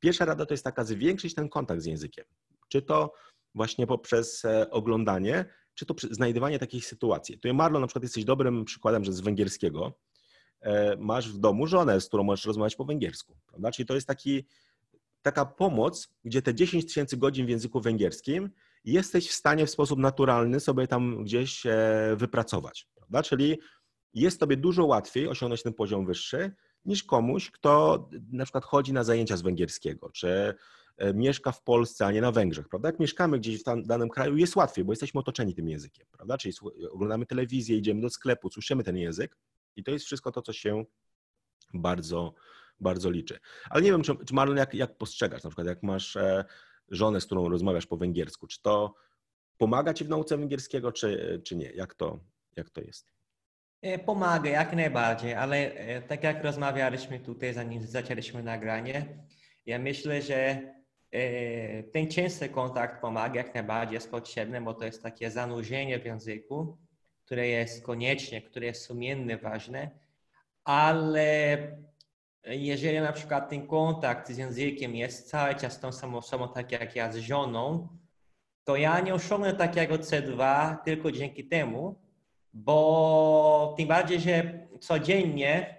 pierwsza 0.00 0.24
rada 0.24 0.46
to 0.46 0.54
jest 0.54 0.64
taka, 0.64 0.84
zwiększyć 0.84 1.34
ten 1.34 1.48
kontakt 1.48 1.82
z 1.82 1.86
językiem. 1.86 2.24
Czy 2.68 2.82
to 2.82 3.12
właśnie 3.54 3.86
poprzez 3.86 4.42
oglądanie, 4.70 5.44
czy 5.78 5.86
to 5.86 5.94
znajdywanie 6.10 6.58
takich 6.58 6.86
sytuacji. 6.86 7.34
Tutaj 7.34 7.54
Marlon 7.54 7.80
na 7.80 7.86
przykład 7.86 8.02
jesteś 8.02 8.24
dobrym 8.24 8.64
przykładem, 8.64 9.04
że 9.04 9.12
z 9.12 9.20
węgierskiego 9.20 9.98
masz 10.98 11.32
w 11.32 11.38
domu 11.38 11.66
żonę, 11.66 12.00
z 12.00 12.08
którą 12.08 12.22
możesz 12.24 12.44
rozmawiać 12.44 12.76
po 12.76 12.84
węgiersku, 12.84 13.36
prawda? 13.46 13.70
Czyli 13.70 13.86
to 13.86 13.94
jest 13.94 14.06
taki 14.06 14.44
taka 15.22 15.46
pomoc, 15.46 16.08
gdzie 16.24 16.42
te 16.42 16.54
10 16.54 16.86
tysięcy 16.86 17.16
godzin 17.16 17.46
w 17.46 17.48
języku 17.48 17.80
węgierskim 17.80 18.50
jesteś 18.84 19.28
w 19.28 19.32
stanie 19.32 19.66
w 19.66 19.70
sposób 19.70 19.98
naturalny 19.98 20.60
sobie 20.60 20.86
tam 20.86 21.24
gdzieś 21.24 21.62
wypracować. 22.16 22.88
Prawda? 22.94 23.22
Czyli 23.22 23.58
jest 24.14 24.40
tobie 24.40 24.56
dużo 24.56 24.86
łatwiej 24.86 25.28
osiągnąć 25.28 25.62
ten 25.62 25.74
poziom 25.74 26.06
wyższy 26.06 26.52
niż 26.84 27.02
komuś, 27.04 27.50
kto 27.50 28.08
na 28.32 28.44
przykład 28.44 28.64
chodzi 28.64 28.92
na 28.92 29.04
zajęcia 29.04 29.36
z 29.36 29.42
węgierskiego, 29.42 30.10
czy 30.10 30.28
e, 30.28 30.54
mieszka 31.14 31.52
w 31.52 31.62
Polsce, 31.62 32.06
a 32.06 32.12
nie 32.12 32.20
na 32.20 32.32
Węgrzech, 32.32 32.68
prawda? 32.68 32.88
Jak 32.88 33.00
mieszkamy 33.00 33.38
gdzieś 33.38 33.60
w 33.60 33.86
danym 33.86 34.08
kraju, 34.08 34.36
jest 34.36 34.56
łatwiej, 34.56 34.84
bo 34.84 34.92
jesteśmy 34.92 35.20
otoczeni 35.20 35.54
tym 35.54 35.68
językiem, 35.68 36.06
prawda? 36.12 36.38
Czyli 36.38 36.54
oglądamy 36.90 37.26
telewizję, 37.26 37.76
idziemy 37.76 38.00
do 38.00 38.10
sklepu, 38.10 38.50
słyszymy 38.50 38.84
ten 38.84 38.96
język 38.96 39.36
i 39.76 39.84
to 39.84 39.90
jest 39.90 40.04
wszystko 40.04 40.32
to, 40.32 40.42
co 40.42 40.52
się 40.52 40.84
bardzo 41.74 42.34
bardzo 42.80 43.10
liczy. 43.10 43.38
Ale 43.70 43.82
nie 43.82 43.90
wiem, 43.90 44.02
czy, 44.02 44.16
czy 44.26 44.34
Marlon, 44.34 44.56
jak, 44.56 44.74
jak 44.74 44.98
postrzegasz, 44.98 45.44
na 45.44 45.50
przykład 45.50 45.66
jak 45.66 45.82
masz 45.82 46.16
e, 46.16 46.44
żonę, 46.88 47.20
z 47.20 47.26
którą 47.26 47.48
rozmawiasz 47.48 47.86
po 47.86 47.96
węgiersku, 47.96 48.46
czy 48.46 48.62
to 48.62 48.94
pomaga 49.56 49.94
ci 49.94 50.04
w 50.04 50.08
nauce 50.08 50.38
węgierskiego, 50.38 50.92
czy, 50.92 51.40
czy 51.44 51.56
nie? 51.56 51.70
Jak 51.70 51.94
to, 51.94 52.20
jak 52.56 52.70
to 52.70 52.80
jest? 52.80 53.12
E, 53.82 53.98
pomaga, 53.98 54.50
jak 54.50 54.72
najbardziej, 54.72 55.34
ale 55.34 55.56
e, 55.56 56.02
tak 56.02 56.22
jak 56.22 56.44
rozmawialiśmy 56.44 57.20
tutaj, 57.20 57.54
zanim 57.54 57.86
zaczęliśmy 57.86 58.42
nagranie, 58.42 59.18
ja 59.66 59.78
myślę, 59.78 60.22
że 60.22 60.62
ten 61.92 62.08
częsty 62.10 62.48
kontakt 62.48 63.00
pomaga, 63.00 63.36
jak 63.36 63.54
najbardziej 63.54 63.94
jest 63.94 64.10
potrzebny, 64.10 64.60
bo 64.60 64.74
to 64.74 64.84
jest 64.84 65.02
takie 65.02 65.30
zanurzenie 65.30 65.98
w 65.98 66.04
języku, 66.04 66.78
które 67.24 67.48
jest 67.48 67.84
koniecznie, 67.84 68.42
które 68.42 68.66
jest 68.66 68.82
sumiennie 68.82 69.38
ważne, 69.38 69.90
ale 70.64 71.58
jeżeli 72.44 73.00
na 73.00 73.12
przykład 73.12 73.50
ten 73.50 73.66
kontakt 73.66 74.28
z 74.28 74.38
językiem 74.38 74.96
jest 74.96 75.30
cały 75.30 75.54
czas 75.54 75.80
tą 75.80 75.92
samą 75.92 76.18
osobą, 76.18 76.48
tak 76.48 76.72
jak 76.72 76.96
ja 76.96 77.12
z 77.12 77.16
żoną, 77.16 77.88
to 78.64 78.76
ja 78.76 79.00
nie 79.00 79.14
osiągnę 79.14 79.54
takiego 79.54 79.94
C2 79.94 80.76
tylko 80.84 81.12
dzięki 81.12 81.48
temu, 81.48 82.00
bo 82.52 83.74
tym 83.76 83.88
bardziej, 83.88 84.20
że 84.20 84.66
codziennie 84.80 85.78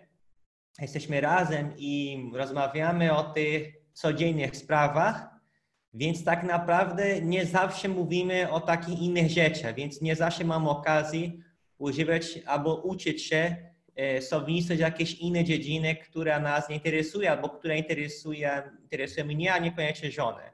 jesteśmy 0.81 1.21
razem 1.21 1.73
i 1.77 2.23
rozmawiamy 2.33 3.15
o 3.15 3.23
tych 3.23 3.78
codziennych 3.99 4.55
sprawach, 4.55 5.29
więc 5.93 6.23
tak 6.23 6.43
naprawdę 6.43 7.21
nie 7.21 7.45
zawsze 7.45 7.88
mówimy 7.88 8.51
o 8.51 8.59
takich 8.59 9.01
innych 9.01 9.29
rzeczach, 9.29 9.75
więc 9.75 10.01
nie 10.01 10.15
zawsze 10.15 10.43
mam 10.43 10.67
okazji 10.67 11.43
używać 11.77 12.39
albo 12.45 12.75
uczyć 12.75 13.23
się 13.23 13.69
E, 13.99 14.21
słownictwo 14.21 14.73
jakieś 14.73 15.13
inne 15.13 15.43
dziedziny, 15.43 15.95
która 15.95 16.39
nas 16.39 16.69
nie 16.69 16.75
interesuje 16.75 17.31
albo 17.31 17.49
która 17.49 17.75
interesuje, 17.75 18.71
interesuje 18.83 19.25
mnie, 19.25 19.53
a 19.53 19.59
niekoniecznie 19.59 20.12
żonę. 20.12 20.51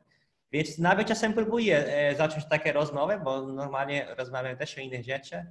Więc 0.52 0.78
nawet 0.78 1.08
czasem 1.08 1.34
próbuję 1.34 1.88
e, 1.88 2.16
zacząć 2.16 2.46
takie 2.46 2.74
rozmowy, 2.74 3.20
bo 3.24 3.42
normalnie 3.42 4.08
rozmawiam 4.18 4.58
też 4.58 4.78
o 4.78 4.82
innych 4.82 5.06
rzeczach, 5.06 5.46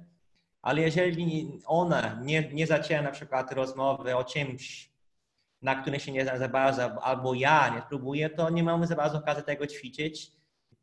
ale 0.61 0.81
jeżeli 0.81 1.51
ona 1.65 2.19
nie, 2.23 2.49
nie 2.53 2.67
zaczęła 2.67 3.01
na 3.01 3.11
przykład 3.11 3.51
rozmowy 3.51 4.15
o 4.15 4.23
czymś, 4.23 4.89
na 5.65 5.75
którym 5.75 5.99
się 5.99 6.11
nie 6.11 6.23
zna 6.23 6.37
za 6.37 6.49
bardzo, 6.49 7.03
albo 7.03 7.33
ja 7.33 7.69
nie 7.75 7.81
spróbuję, 7.81 8.29
to 8.29 8.49
nie 8.49 8.63
mamy 8.63 8.87
za 8.87 8.95
bardzo 8.95 9.17
okazji 9.17 9.43
tego 9.43 9.67
ćwiczyć. 9.67 10.31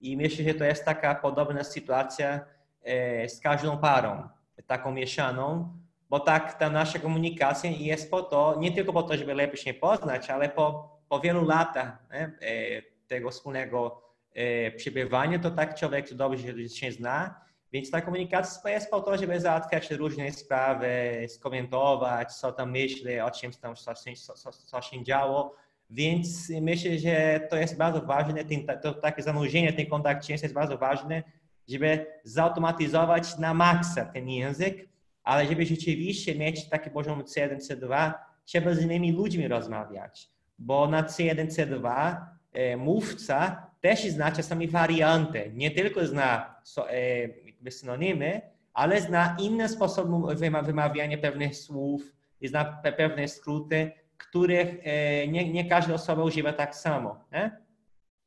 I 0.01 0.17
myślę, 0.17 0.45
że 0.45 0.55
to 0.55 0.65
jest 0.65 0.85
taka 0.85 1.15
podobna 1.15 1.65
sytuacja 1.65 2.41
e, 2.83 3.29
z 3.29 3.41
każdą 3.41 3.79
parą, 3.79 4.29
taką 4.67 4.93
mieszaną, 4.93 5.79
bo 6.11 6.21
tak 6.21 6.55
ta 6.55 6.71
nasza 6.71 6.99
komunikacja 6.99 7.71
jest 7.71 8.11
po 8.11 8.23
to, 8.23 8.57
nie 8.59 8.73
tylko 8.73 8.93
po 8.93 9.03
to, 9.03 9.17
żeby 9.17 9.35
lepiej 9.35 9.57
się 9.57 9.75
poznać, 9.75 10.31
ale 10.31 10.49
po, 10.49 10.99
po 11.09 11.21
wielu 11.21 11.45
latach 11.45 11.99
nie, 12.13 12.21
e, 12.21 12.83
tego 13.09 13.31
wspólnego 13.31 14.03
e, 14.35 14.71
przebywania, 14.71 15.39
to 15.39 15.51
tak 15.51 15.75
człowiek 15.75 16.15
dobrze 16.15 16.69
się 16.69 16.93
zna, 16.93 17.41
więc 17.73 17.91
ta 17.91 18.01
komunikacja 18.01 18.71
jest 18.71 18.91
po 18.91 19.01
to, 19.01 19.19
żeby 19.19 19.41
załatwiać 19.41 19.91
różne 19.91 20.33
sprawy, 20.33 20.89
skomentować, 21.29 22.35
co 22.35 22.53
tam 22.53 22.71
myśli, 22.71 23.21
o 23.21 23.31
czym 23.31 23.53
tam 23.53 23.75
co, 23.77 24.35
co, 24.35 24.53
co 24.53 24.83
się 24.83 25.05
działo, 25.05 25.57
więc 25.91 26.51
myślę, 26.61 26.99
że 26.99 27.41
to 27.51 27.57
jest 27.57 27.77
bardzo 27.77 28.01
ważne, 28.01 28.45
ten, 28.45 28.67
to 28.83 28.95
takie 28.95 29.23
zanurzenie, 29.23 29.73
ten 29.73 29.87
kontakt 29.87 30.29
jest 30.29 30.55
bardzo 30.55 30.79
ważny, 30.79 31.23
żeby 31.69 32.07
zautomatyzować 32.25 33.39
na 33.39 33.55
maksa 33.55 34.05
ten 34.05 34.29
język, 34.29 34.89
ale 35.25 35.47
żeby 35.47 35.67
rzeczywiście 35.67 36.35
mieć 36.35 36.69
taki 36.69 36.91
poziom 36.91 37.23
C1, 37.23 37.57
C2, 37.57 38.13
trzeba 38.45 38.75
z 38.75 38.83
innymi 38.83 39.13
ludźmi 39.13 39.49
rozmawiać, 39.49 40.31
bo 40.59 40.89
na 40.89 41.03
C1, 41.03 41.47
C2 41.47 42.17
e, 42.53 42.77
mówca 42.77 43.67
też 43.81 44.03
zna 44.03 44.33
czasami 44.33 44.69
warianty, 44.69 45.51
nie 45.55 45.71
tylko 45.71 46.07
zna 46.07 46.55
so, 46.65 46.91
e, 46.91 47.29
synonymy, 47.71 48.41
ale 48.75 49.01
zna 49.01 49.37
inne 49.41 49.69
sposoby 49.69 50.35
wymawiania 50.63 51.19
pewnych 51.19 51.57
słów 51.57 52.13
zna 52.49 52.65
pewne 52.97 53.29
skróty, 53.29 53.93
których 54.19 54.77
e, 54.83 55.29
nie, 55.29 55.53
nie 55.53 55.69
każda 55.69 55.95
osoba 55.95 56.23
używa 56.23 56.53
tak 56.53 56.77
samo. 56.77 57.25
Nie? 57.33 57.63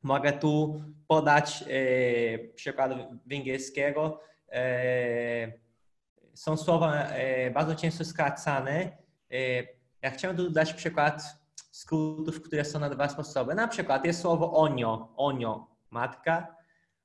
Mogę 0.02 0.32
tu 0.32 0.82
podać 1.08 1.64
e, 1.68 2.38
przykład 2.38 2.92
węgierskiego. 3.26 4.20
E, 4.52 5.52
są 6.34 6.56
słowa 6.56 7.08
bardzo 7.54 7.74
często 7.74 8.04
skracane. 8.04 8.96
Ja 10.02 10.10
chciałem 10.10 10.36
dodać 10.36 10.74
przykład 10.74 11.22
skrótów, 11.70 12.42
które 12.42 12.64
są 12.64 12.78
na 12.78 12.90
dwa 12.90 13.08
sposoby. 13.08 13.54
Na 13.54 13.68
przykład 13.68 14.04
jest 14.04 14.20
słowo 14.20 14.52
onio, 14.52 15.12
onio, 15.16 15.66
matka. 15.90 16.55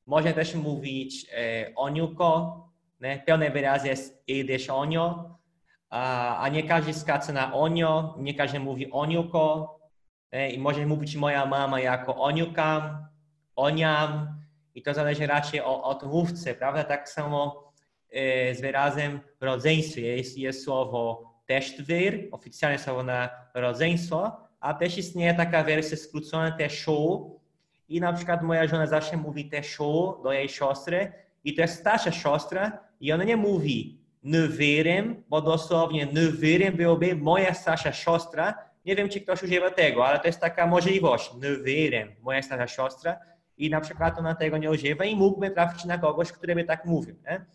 Można 0.06 0.34
też 0.34 0.56
mówić 0.56 1.28
e, 1.34 1.72
oniuko. 1.76 2.58
Nie? 3.02 3.24
Pełny 3.26 3.49
wyraz 3.49 3.86
jest 3.86 4.24
idziesz 4.28 4.70
onio, 4.70 5.38
a, 5.89 6.38
a 6.38 6.49
nie 6.49 6.64
każdy 6.64 6.93
skraca 6.93 7.34
na 7.34 7.54
onio, 7.54 8.16
nie 8.20 8.34
każdy 8.34 8.60
mówi 8.60 8.91
oniuko. 8.91 9.78
I 10.54 10.60
może 10.60 10.86
mówić 10.86 11.16
moja 11.16 11.45
mama 11.45 11.80
jako 11.80 12.16
oniukam, 12.16 13.08
oniam. 13.56 14.39
I 14.76 14.82
to 14.82 14.93
zależy 14.93 15.28
raczej 15.28 15.62
od 15.62 16.04
mówcy, 16.04 16.54
prawda? 16.54 16.84
Tak 16.84 17.10
samo 17.10 17.72
E, 18.12 18.56
z 18.56 18.62
wyrazem 18.62 19.20
rodzeństwie. 19.41 20.18
Jest, 20.18 20.38
jest 20.38 20.64
słowo 20.64 21.32
teštvyr, 21.45 22.28
oficjalne 22.32 22.80
słowo 22.80 23.04
na 23.04 23.30
rodzeństwo, 23.54 24.38
a 24.60 24.74
też 24.74 24.97
istnieje 24.97 25.34
taka 25.34 25.64
wersja 25.64 25.97
skrócona 25.97 26.52
teszu 26.52 27.39
i 27.92 28.02
na 28.02 28.14
przykład 28.14 28.42
moja 28.42 28.68
żona 28.68 28.88
zawsze 28.88 29.18
mówi 29.18 29.50
teszu 29.50 30.18
do 30.24 30.32
jej 30.32 30.50
siostry 30.50 31.12
i 31.44 31.54
to 31.54 31.62
jest 31.62 31.80
starsza 31.80 32.12
siostra 32.12 32.80
i 33.00 33.12
ona 33.12 33.24
nie 33.24 33.38
mówi 33.38 34.02
nywyrem, 34.24 35.24
bo 35.30 35.42
dosłownie 35.42 36.06
nywyrem 36.06 36.76
byłoby 36.76 37.16
moja 37.16 37.54
starsza 37.54 37.92
siostra, 37.92 38.54
Nie 38.86 38.96
wiem, 38.96 39.10
czy 39.10 39.22
ktoś 39.22 39.44
używa 39.44 39.72
tego, 39.72 40.08
ale 40.08 40.20
to 40.20 40.28
jest 40.28 40.39
taka 40.39 40.68
możliwość. 40.68 41.32
Nie 41.66 41.89
wiem, 41.89 42.16
moja 42.22 42.42
stara 42.42 42.68
siostra 42.68 43.20
i 43.58 43.70
na 43.70 43.82
przykład 43.82 44.20
ona 44.20 44.36
tego 44.36 44.58
nie 44.58 44.72
używa 44.72 45.06
i 45.06 45.16
mógłby 45.16 45.52
trafić 45.52 45.86
na 45.86 45.98
kogoś, 45.98 46.32
który 46.32 46.56
by 46.56 46.64
tak 46.64 46.86
mówił. 46.86 47.16
Nie? 47.26 47.46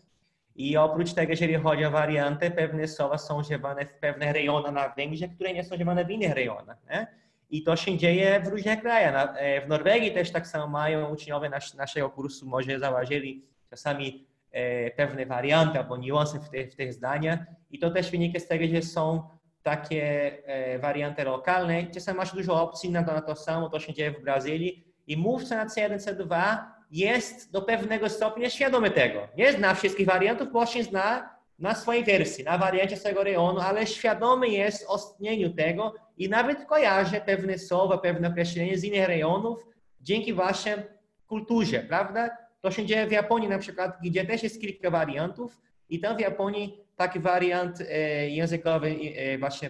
I 0.55 0.77
oprócz 0.77 1.13
tego, 1.13 1.31
jeżeli 1.31 1.55
chodzi 1.55 1.85
o 1.85 1.91
warianty, 1.91 2.51
pewne 2.51 2.87
słowa 2.87 3.17
są 3.17 3.39
używane 3.39 3.85
w 3.85 3.93
pewnych 3.93 4.31
rejonach 4.31 4.73
na 4.73 4.89
Węgrzech, 4.89 5.35
które 5.35 5.53
nie 5.53 5.63
są 5.63 5.75
używane 5.75 6.05
w 6.05 6.09
innych 6.09 6.33
rejonach. 6.33 6.77
Nie? 6.89 7.07
I 7.49 7.63
to 7.63 7.75
się 7.75 7.97
dzieje 7.97 8.41
w 8.45 8.47
różnych 8.47 8.81
krajach. 8.81 9.35
E, 9.37 9.61
w 9.61 9.67
Norwegii 9.67 10.11
też 10.11 10.31
tak 10.31 10.47
samo 10.47 10.67
mają 10.67 11.09
uczniowie 11.09 11.49
nas, 11.49 11.73
naszego 11.73 12.09
kursu, 12.09 12.45
może 12.45 12.79
zauważyli 12.79 13.45
czasami 13.69 14.27
e, 14.51 14.91
pewne 14.91 15.25
warianty 15.25 15.79
albo 15.79 15.97
niuanse 15.97 16.39
w 16.39 16.49
tych, 16.49 16.73
w 16.73 16.75
tych 16.75 16.93
zdaniach. 16.93 17.39
I 17.71 17.79
to 17.79 17.91
też 17.91 18.11
wynika 18.11 18.39
z 18.39 18.47
tego, 18.47 18.75
że 18.75 18.81
są 18.81 19.29
takie 19.63 20.31
e, 20.45 20.79
warianty 20.79 21.23
lokalne. 21.23 21.87
Czasami 21.87 22.17
masz 22.17 22.35
dużo 22.35 22.61
opcji 22.61 22.91
na 22.91 23.03
to, 23.03 23.13
na 23.13 23.21
to 23.21 23.35
samo, 23.35 23.69
to 23.69 23.79
się 23.79 23.93
dzieje 23.93 24.11
w 24.11 24.21
Brazylii. 24.21 24.83
I 25.07 25.17
mówca 25.17 25.55
na 25.55 25.65
C1, 25.65 25.97
C2 25.97 26.57
jest 26.91 27.51
do 27.51 27.61
pewnego 27.61 28.09
stopnia 28.09 28.49
świadomy 28.49 28.91
tego. 28.91 29.27
Nie 29.37 29.53
zna 29.53 29.73
wszystkich 29.73 30.07
wariantów, 30.07 30.51
bo 30.51 30.65
się 30.65 30.83
zna 30.83 31.37
na 31.59 31.75
swojej 31.75 32.03
wersji, 32.03 32.43
na 32.43 32.57
wariancie 32.57 32.97
swojego 32.97 33.23
rejonu, 33.23 33.59
ale 33.59 33.87
świadomy 33.87 34.47
jest 34.49 34.85
o 34.89 34.97
istnieniu 34.97 35.53
tego 35.53 35.93
i 36.17 36.29
nawet 36.29 36.65
kojarzy 36.65 37.21
pewne 37.25 37.57
słowa, 37.57 37.97
pewne 37.97 38.27
określenia 38.27 38.77
z 38.77 38.83
innych 38.83 39.07
rejonów 39.07 39.67
dzięki 40.01 40.33
właśnie 40.33 40.83
kulturze, 41.27 41.79
prawda? 41.79 42.37
To 42.61 42.71
się 42.71 42.85
dzieje 42.85 43.07
w 43.07 43.11
Japonii 43.11 43.49
na 43.49 43.59
przykład, 43.59 43.97
gdzie 44.03 44.25
też 44.25 44.43
jest 44.43 44.61
kilka 44.61 44.91
wariantów 44.91 45.61
i 45.89 45.99
tam 45.99 46.17
w 46.17 46.19
Japonii 46.19 46.83
taki 46.95 47.19
wariant 47.19 47.81
e, 47.81 48.29
językowy 48.29 48.95
e, 49.15 49.37
właśnie 49.37 49.69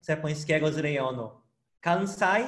z 0.00 0.08
japońskiego 0.08 0.72
z 0.72 0.78
rejonu 0.78 1.30
Kansai 1.80 2.44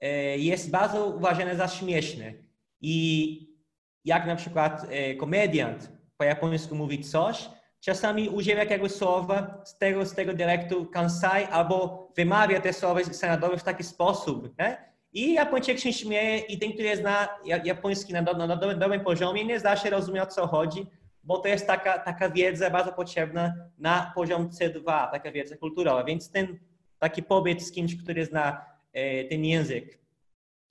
e, 0.00 0.38
jest 0.38 0.70
bardzo 0.70 1.06
uważany 1.06 1.56
za 1.56 1.68
śmieszny. 1.68 2.44
I 2.80 3.56
jak 4.04 4.26
na 4.26 4.36
przykład 4.36 4.86
e, 4.90 5.14
komediant 5.14 5.92
po 6.16 6.24
japońsku 6.24 6.74
mówi 6.74 7.00
coś, 7.00 7.48
czasami 7.86 8.28
używa 8.28 8.58
jakiegoś 8.60 8.92
słowa 8.92 9.62
z 9.64 9.78
tego, 9.78 10.06
z 10.06 10.14
tego 10.14 10.34
dialektu 10.34 10.86
Kansai 10.86 11.44
albo 11.44 12.08
wymawia 12.16 12.60
te 12.60 12.72
słowa 12.72 13.04
senadowe 13.04 13.58
w 13.58 13.62
taki 13.62 13.84
sposób. 13.84 14.58
Nie? 14.58 14.76
I 15.12 15.34
Japończyk 15.34 15.78
się 15.78 15.92
śmieje 15.92 16.38
i 16.38 16.58
ten, 16.58 16.72
który 16.72 16.96
zna 16.96 17.28
japoński 17.64 18.12
na, 18.12 18.22
na, 18.22 18.46
na 18.46 18.56
dobrym 18.56 19.00
poziomie, 19.00 19.44
nie 19.44 19.60
zda 19.60 19.76
się 19.76 19.90
rozumieć 19.90 20.22
o 20.22 20.26
co 20.26 20.46
chodzi, 20.46 20.86
bo 21.24 21.38
to 21.38 21.48
jest 21.48 21.66
taka, 21.66 21.98
taka 21.98 22.30
wiedza 22.30 22.70
bardzo 22.70 22.92
potrzebna 22.92 23.54
na 23.78 24.12
poziom 24.14 24.50
C2, 24.50 25.10
taka 25.10 25.32
wiedza 25.32 25.56
kulturowa. 25.56 26.04
Więc 26.04 26.30
ten 26.30 26.58
taki 26.98 27.22
pobyt 27.22 27.62
z 27.62 27.72
kimś, 27.72 27.96
który 27.96 28.24
zna 28.24 28.64
e, 28.92 29.24
ten 29.24 29.44
język, 29.44 29.98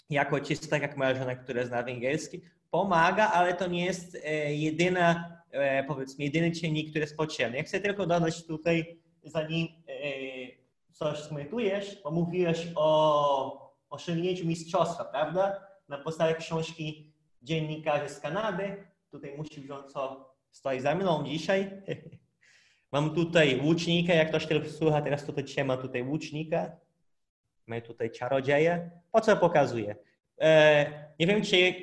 jako 0.09 0.39
czysto 0.39 0.67
tak 0.67 0.81
jak 0.81 0.97
moja 0.97 1.15
żona, 1.15 1.35
która 1.35 1.65
zna 1.65 1.83
węgierski, 1.83 2.41
pomaga, 2.71 3.31
ale 3.31 3.53
to 3.53 3.67
nie 3.67 3.85
jest 3.85 4.17
e, 4.25 4.53
jedyna, 4.53 5.35
powiedzmy, 5.87 6.25
jedyny 6.25 6.51
czynnik, 6.51 6.89
który 6.89 7.01
jest 7.01 7.17
potrzebny. 7.17 7.57
Ja 7.57 7.63
chcę 7.63 7.79
tylko 7.79 8.07
dodać 8.07 8.45
tutaj, 8.45 8.99
zanim 9.23 9.67
e, 9.87 9.91
coś 10.91 11.19
skomentujesz, 11.19 12.01
bo 12.03 12.11
mówiłeś 12.11 12.67
o 12.75 13.75
osiągnięciu 13.89 14.47
mistrzostwa, 14.47 15.05
prawda? 15.05 15.67
Na 15.89 15.97
podstawie 15.97 16.35
książki 16.35 17.11
dziennikarzy 17.41 18.09
z 18.09 18.19
Kanady. 18.19 18.87
Tutaj 19.11 19.37
musi 19.37 19.61
wziąć, 19.61 19.91
co 19.91 20.33
stoi 20.51 20.79
za 20.79 20.95
mną 20.95 21.23
dzisiaj. 21.23 21.71
Mam 22.91 23.15
tutaj 23.15 23.61
łucznika, 23.63 24.13
jak 24.13 24.29
ktoś 24.29 24.45
tylko 24.45 24.69
słucha, 24.69 25.01
teraz 25.01 25.25
tutaj 25.25 25.43
trzyma 25.43 25.77
tutaj 25.77 26.03
łucznika. 26.03 26.71
Mamy 27.67 27.81
tutaj 27.81 28.11
czarodzieje. 28.11 28.91
Po 29.11 29.21
co 29.21 29.37
pokazuję? 29.37 29.95
E, 30.41 31.09
nie 31.19 31.27
wiem, 31.27 31.41
czy 31.41 31.73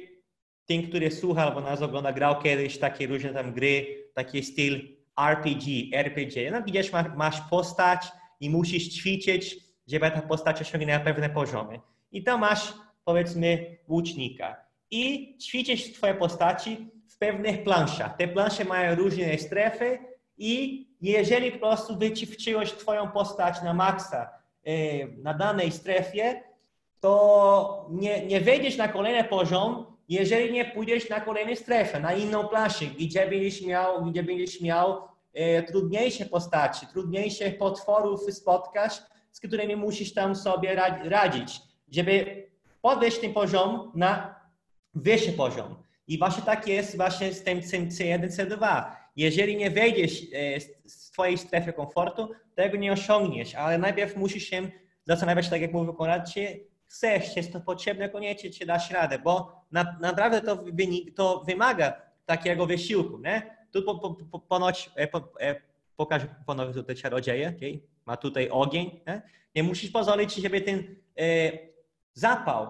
ten, 0.66 0.88
który 0.88 1.10
słucha 1.10 1.42
albo 1.42 1.60
nas 1.60 1.82
ogląda, 1.82 2.12
grał 2.12 2.42
kiedyś 2.42 2.78
takie 2.78 3.06
różne 3.06 3.34
tam 3.34 3.52
gry, 3.52 3.86
taki 4.14 4.42
styl 4.42 4.96
RPG, 5.16 5.98
RPG. 5.98 6.50
No 6.50 6.62
widzisz, 6.62 6.92
masz, 7.16 7.40
postać 7.50 8.02
i 8.40 8.50
musisz 8.50 8.88
ćwiczyć, 8.88 9.56
żeby 9.86 10.10
ta 10.10 10.22
postać 10.22 10.60
osiągnęła 10.60 11.00
pewne 11.00 11.30
poziomy. 11.30 11.80
I 12.12 12.22
tam 12.22 12.40
masz, 12.40 12.72
powiedzmy, 13.04 13.76
łucznika. 13.88 14.56
I 14.90 15.34
ćwiczysz 15.38 15.92
twoje 15.92 16.14
postaci 16.14 16.90
w 17.08 17.18
pewnych 17.18 17.62
planszach. 17.62 18.16
Te 18.16 18.28
plansze 18.28 18.64
mają 18.64 18.94
różne 18.94 19.38
strefy 19.38 19.98
i 20.38 20.86
jeżeli 21.00 21.52
po 21.52 21.58
prostu 21.58 21.98
wyćwiczyłeś 21.98 22.72
twoją 22.72 23.08
postać 23.08 23.62
na 23.62 23.74
maksa, 23.74 24.42
Y, 24.68 25.16
na 25.22 25.34
danej 25.34 25.72
strefie, 25.72 26.42
to 27.00 27.86
nie, 27.90 28.26
nie 28.26 28.40
wejdziesz 28.40 28.76
na 28.76 28.88
kolejny 28.88 29.24
poziom, 29.24 29.91
jeżeli 30.08 30.52
nie 30.52 30.64
pójdziesz 30.64 31.08
na 31.08 31.20
kolejną 31.20 31.56
strefę, 31.56 32.00
na 32.00 32.12
inną 32.12 32.48
planszę, 32.48 32.84
gdzie 32.84 33.26
będziesz 33.26 33.62
miał, 33.62 34.04
gdzie 34.04 34.22
będziesz 34.22 34.60
miał 34.60 35.02
e, 35.34 35.62
trudniejsze 35.62 36.26
postaci, 36.26 36.86
trudniejszych 36.86 37.58
potworów 37.58 38.20
spotkasz, 38.34 39.02
z 39.30 39.40
którymi 39.40 39.76
musisz 39.76 40.14
tam 40.14 40.36
sobie 40.36 40.74
radzić, 41.04 41.60
żeby 41.90 42.46
podejść 42.82 43.18
ten 43.18 43.32
poziom 43.32 43.92
na 43.94 44.40
wyższy 44.94 45.32
poziom. 45.32 45.74
I 46.06 46.18
właśnie 46.18 46.42
tak 46.42 46.68
jest 46.68 46.96
właśnie 46.96 47.32
z 47.32 47.42
tym 47.42 47.60
C1, 47.60 48.28
C2. 48.28 48.84
Jeżeli 49.16 49.56
nie 49.56 49.70
wejdziesz 49.70 50.22
e, 50.32 50.60
z 50.84 51.10
twojej 51.10 51.38
strefy 51.38 51.72
komfortu, 51.72 52.28
tego 52.54 52.76
nie 52.76 52.92
osiągniesz, 52.92 53.54
ale 53.54 53.78
najpierw 53.78 54.16
musisz 54.16 54.44
się 54.44 54.70
zastanawiać, 55.04 55.48
tak 55.48 55.60
jak 55.60 55.72
mówił 55.72 55.94
Konrad, 55.94 56.32
czy 56.34 56.71
chcesz, 56.92 57.36
jest 57.36 57.52
to 57.52 57.60
potrzebne 57.60 58.08
koniecznie, 58.08 58.50
czy 58.50 58.66
dasz 58.66 58.90
radę, 58.90 59.18
bo 59.18 59.62
na, 59.70 59.96
naprawdę 60.00 60.40
to, 60.40 60.56
wynik, 60.56 61.14
to 61.16 61.42
wymaga 61.46 62.02
takiego 62.26 62.66
wysiłku, 62.66 63.18
nie? 63.18 63.56
Tu 63.70 63.82
po, 63.82 63.98
po, 63.98 64.14
po, 64.14 64.38
ponoć, 64.38 64.90
e, 64.94 65.06
po, 65.08 65.28
e, 65.40 65.60
pokażę 65.96 66.34
ponownie 66.46 66.74
tutaj 66.74 66.96
czarodzieje, 66.96 67.52
okay? 67.56 67.80
ma 68.06 68.16
tutaj 68.16 68.48
ogień, 68.48 69.00
nie? 69.06 69.22
nie 69.54 69.62
musisz 69.62 69.90
pozwolić, 69.90 70.34
żeby 70.34 70.60
ten 70.60 70.96
e, 71.18 71.52
zapał 72.14 72.62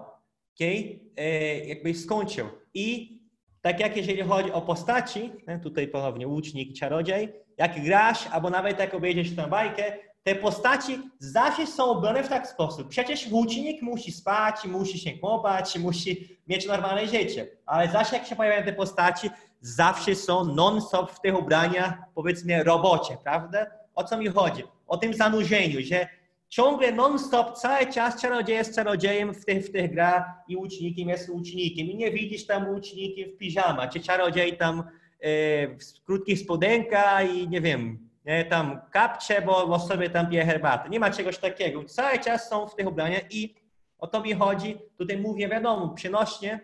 okay? 0.55 0.99
e, 1.17 1.57
jakby 1.65 1.93
skończył. 1.93 2.47
I 2.73 3.17
tak 3.61 3.79
jak 3.79 3.97
jeżeli 3.97 4.21
chodzi 4.21 4.51
o 4.51 4.61
postaci, 4.61 5.31
nie? 5.47 5.59
tutaj 5.59 5.87
ponownie 5.87 6.27
łucznik, 6.27 6.79
czarodziej, 6.79 7.33
jak 7.57 7.83
grasz, 7.83 8.27
albo 8.27 8.49
nawet 8.49 8.79
jak 8.79 8.93
obejdziesz 8.93 9.35
tę 9.35 9.47
bajkę, 9.47 9.97
te 10.23 10.35
postaci 10.35 10.99
zawsze 11.19 11.67
są 11.67 11.97
ubrane 11.97 12.23
w 12.23 12.29
taki 12.29 12.47
sposób. 12.47 12.87
Przecież 12.87 13.27
łucznik 13.31 13.81
musi 13.81 14.11
spać, 14.11 14.65
musi 14.65 14.99
się 14.99 15.11
kąpać, 15.11 15.77
musi 15.79 16.39
mieć 16.47 16.67
normalne 16.67 17.07
życie. 17.07 17.47
Ale 17.65 17.91
zawsze 17.91 18.17
jak 18.17 18.27
się 18.27 18.35
pojawiają 18.35 18.63
te 18.65 18.73
postaci, 18.73 19.29
zawsze 19.61 20.15
są 20.15 20.45
non-stop 20.45 21.11
w 21.11 21.21
tych 21.21 21.39
ubraniach, 21.39 21.93
powiedzmy, 22.15 22.63
robocie, 22.63 23.17
prawda? 23.23 23.65
O 23.95 24.03
co 24.03 24.17
mi 24.17 24.27
chodzi? 24.27 24.63
O 24.87 24.97
tym 24.97 25.13
zanurzeniu, 25.13 25.79
że 25.81 26.07
ciągle 26.49 26.91
non-stop, 26.91 27.57
cały 27.57 27.85
czas 27.85 28.21
czarodziej 28.21 28.55
jest 28.55 28.75
czarodziejem 28.75 29.33
w 29.33 29.45
tych, 29.45 29.65
w 29.65 29.71
tych 29.71 29.93
grach 29.93 30.23
i 30.47 30.57
łucznikiem 30.57 31.09
jest 31.09 31.29
łucznikiem. 31.29 31.87
I 31.87 31.95
nie 31.95 32.11
widzisz 32.11 32.45
tam 32.45 32.69
łucznikiem 32.69 33.29
w 33.29 33.37
piżama, 33.37 33.87
czy 33.87 33.99
czarodziej 33.99 34.57
tam 34.57 34.83
E, 35.23 35.67
w 35.67 36.03
krótkich 36.05 36.39
spodenkach 36.39 37.35
i 37.35 37.49
nie 37.49 37.61
wiem, 37.61 38.09
nie, 38.25 38.45
tam 38.45 38.81
kapcie, 38.91 39.41
bo, 39.41 39.67
bo 39.67 39.79
sobie 39.79 40.09
tam 40.09 40.29
pije 40.29 40.45
herbatę. 40.45 40.89
Nie 40.89 40.99
ma 40.99 41.11
czegoś 41.11 41.37
takiego. 41.37 41.83
Cały 41.83 42.19
czas 42.19 42.49
są 42.49 42.67
w 42.67 42.75
tych 42.75 42.87
ubraniach 42.87 43.33
i 43.33 43.55
o 43.97 44.07
to 44.07 44.21
mi 44.21 44.33
chodzi. 44.33 44.77
Tutaj 44.97 45.17
mówię, 45.17 45.49
wiadomo, 45.49 45.89
przenośnie 45.89 46.59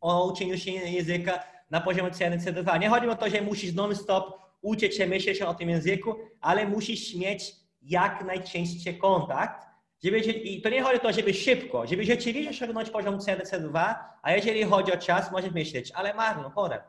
o 0.00 0.26
uczeniu 0.26 0.58
się 0.58 0.70
języka 0.70 1.44
na 1.70 1.80
poziomie 1.80 2.10
C1, 2.10 2.38
C2. 2.38 2.80
Nie 2.80 2.88
chodzi 2.88 3.08
o 3.08 3.16
to, 3.16 3.30
że 3.30 3.42
musisz 3.42 3.74
non-stop 3.74 4.38
uczyć 4.62 4.96
się, 4.96 5.06
myśleć 5.06 5.42
o 5.42 5.54
tym 5.54 5.70
języku, 5.70 6.16
ale 6.40 6.66
musisz 6.66 7.14
mieć 7.14 7.54
jak 7.82 8.24
najczęściej 8.24 8.98
kontakt. 8.98 9.68
Żeby, 10.04 10.18
I 10.18 10.62
to 10.62 10.68
nie 10.68 10.82
chodzi 10.82 10.96
o 10.96 11.02
to, 11.02 11.12
żeby 11.12 11.34
szybko, 11.34 11.86
żeby 11.86 12.04
rzeczywiście 12.04 12.50
osiągnąć 12.50 12.90
poziom 12.90 13.18
C1, 13.18 13.40
C2, 13.40 13.94
a 14.22 14.32
jeżeli 14.32 14.64
chodzi 14.64 14.92
o 14.92 14.96
czas, 14.96 15.32
możesz 15.32 15.52
myśleć, 15.52 15.92
ale 15.92 16.14
marno, 16.14 16.50
chore 16.50 16.82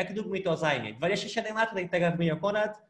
jak 0.00 0.14
długo 0.14 0.30
mi 0.30 0.42
to 0.42 0.56
zajmie? 0.56 0.94
27 0.94 1.56
lat, 1.56 1.92
jak 1.92 2.18
mówił 2.18 2.36
Konrad, 2.36 2.82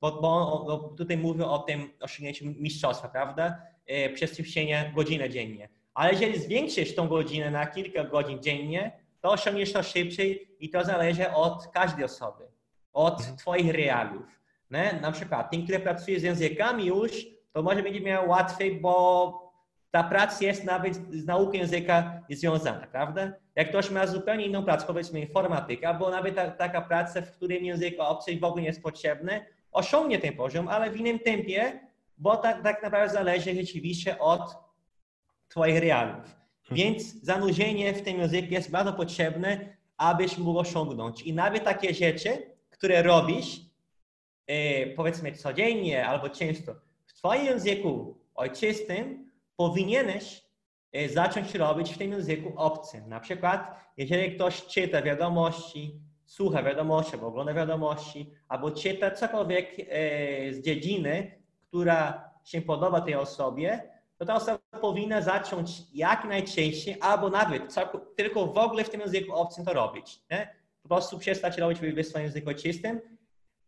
bo, 0.00 0.12
bo, 0.12 0.64
bo 0.66 0.78
tutaj 0.78 1.18
mówię 1.18 1.46
o 1.46 1.58
tym 1.58 1.90
osiągnięciu 2.00 2.44
mistrzostwa, 2.46 3.08
prawda? 3.08 3.62
E, 3.86 4.10
przez 4.10 4.36
ćwiczenie 4.36 4.92
godzinę 4.94 5.30
dziennie. 5.30 5.68
Ale 5.94 6.12
jeżeli 6.12 6.38
zwiększysz 6.38 6.94
tą 6.94 7.08
godzinę 7.08 7.50
na 7.50 7.66
kilka 7.66 8.04
godzin 8.04 8.42
dziennie, 8.42 8.92
to 9.20 9.30
osiągniesz 9.30 9.72
to 9.72 9.82
szybciej 9.82 10.48
i 10.60 10.70
to 10.70 10.84
zależy 10.84 11.32
od 11.32 11.66
każdej 11.66 12.04
osoby, 12.04 12.44
od 12.92 13.18
mhm. 13.18 13.36
Twoich 13.36 13.72
realiów. 13.72 14.40
Nie? 14.70 14.98
Na 15.02 15.12
przykład 15.12 15.50
ten, 15.50 15.64
który 15.64 15.80
pracuje 15.80 16.20
z 16.20 16.22
językami 16.22 16.86
już, 16.86 17.26
to 17.52 17.62
może 17.62 17.82
będzie 17.82 18.00
miał 18.00 18.28
łatwiej, 18.28 18.80
bo 18.80 19.44
ta 19.90 20.04
praca 20.04 20.44
jest 20.44 20.64
nawet 20.64 20.94
z 20.94 21.26
nauką 21.26 21.52
języka 21.52 22.20
związana, 22.30 22.86
prawda? 22.86 23.32
Jak 23.56 23.68
ktoś 23.68 23.90
ma 23.90 24.06
zupełnie 24.06 24.46
inną 24.46 24.64
pracę, 24.64 24.86
powiedzmy 24.86 25.20
informatyka, 25.20 25.88
albo 25.88 26.10
nawet 26.10 26.34
ta, 26.34 26.50
taka 26.50 26.80
praca, 26.80 27.22
w 27.22 27.30
której 27.30 27.66
język 27.66 27.94
obcy 27.98 28.38
w 28.40 28.44
ogóle 28.44 28.62
nie 28.62 28.68
jest 28.68 28.82
potrzebny, 28.82 29.46
osiągnie 29.74 30.18
ten 30.18 30.36
poziom, 30.36 30.68
ale 30.68 30.90
w 30.90 30.96
innym 30.96 31.18
tempie 31.18 31.84
bo 32.18 32.36
tak, 32.36 32.62
tak 32.62 32.82
naprawdę 32.82 33.14
zależy 33.14 33.54
rzeczywiście 33.54 34.18
od 34.18 34.56
Twoich 35.48 35.78
realiów. 35.78 36.24
Mhm. 36.24 36.76
Więc 36.76 37.22
zanurzenie 37.22 37.92
w 37.92 38.02
tym 38.02 38.18
języku 38.18 38.48
jest 38.54 38.70
bardzo 38.70 38.92
potrzebne, 38.92 39.76
abyś 39.96 40.38
mógł 40.38 40.58
osiągnąć. 40.58 41.22
I 41.22 41.32
nawet 41.32 41.64
takie 41.64 41.94
rzeczy, 41.94 42.54
które 42.70 43.02
robisz, 43.02 43.60
e, 44.46 44.86
powiedzmy 44.86 45.32
codziennie 45.32 46.06
albo 46.06 46.28
często, 46.28 46.74
w 47.06 47.12
Twoim 47.12 47.44
języku 47.44 48.18
ojczystym 48.34 49.30
powinieneś 49.56 50.44
e, 50.92 51.08
zacząć 51.08 51.54
robić 51.54 51.94
w 51.94 51.98
tym 51.98 52.12
języku 52.12 52.52
obcym. 52.56 53.08
Na 53.08 53.20
przykład, 53.20 53.80
jeżeli 53.96 54.34
ktoś 54.34 54.66
czyta 54.66 55.02
wiadomości, 55.02 56.00
słucha 56.26 56.62
wiadomości, 56.62 57.12
albo 57.14 57.26
ogląda 57.26 57.54
wiadomości, 57.54 58.30
albo 58.48 58.70
czyta 58.70 59.10
cokolwiek 59.10 59.76
e, 59.78 59.84
z 60.52 60.60
dziedziny, 60.60 61.38
która 61.68 62.30
się 62.44 62.62
podoba 62.62 63.00
tej 63.00 63.14
osobie, 63.14 63.94
to 64.18 64.24
ta 64.24 64.34
osoba 64.34 64.58
powinna 64.80 65.20
zacząć 65.20 65.70
jak 65.94 66.24
najczęściej, 66.24 66.96
albo 67.00 67.30
nawet 67.30 67.74
tylko 68.16 68.46
w 68.46 68.58
ogóle 68.58 68.84
w 68.84 68.90
tym 68.90 69.00
języku 69.00 69.32
obcym 69.32 69.64
to 69.64 69.72
robić. 69.72 70.20
Nie? 70.30 70.54
Po 70.82 70.88
prostu 70.88 71.18
przestać 71.18 71.58
robić 71.58 71.78
w 71.78 72.06
swoim 72.06 72.24
języku 72.24 72.54
czystym, 72.54 73.00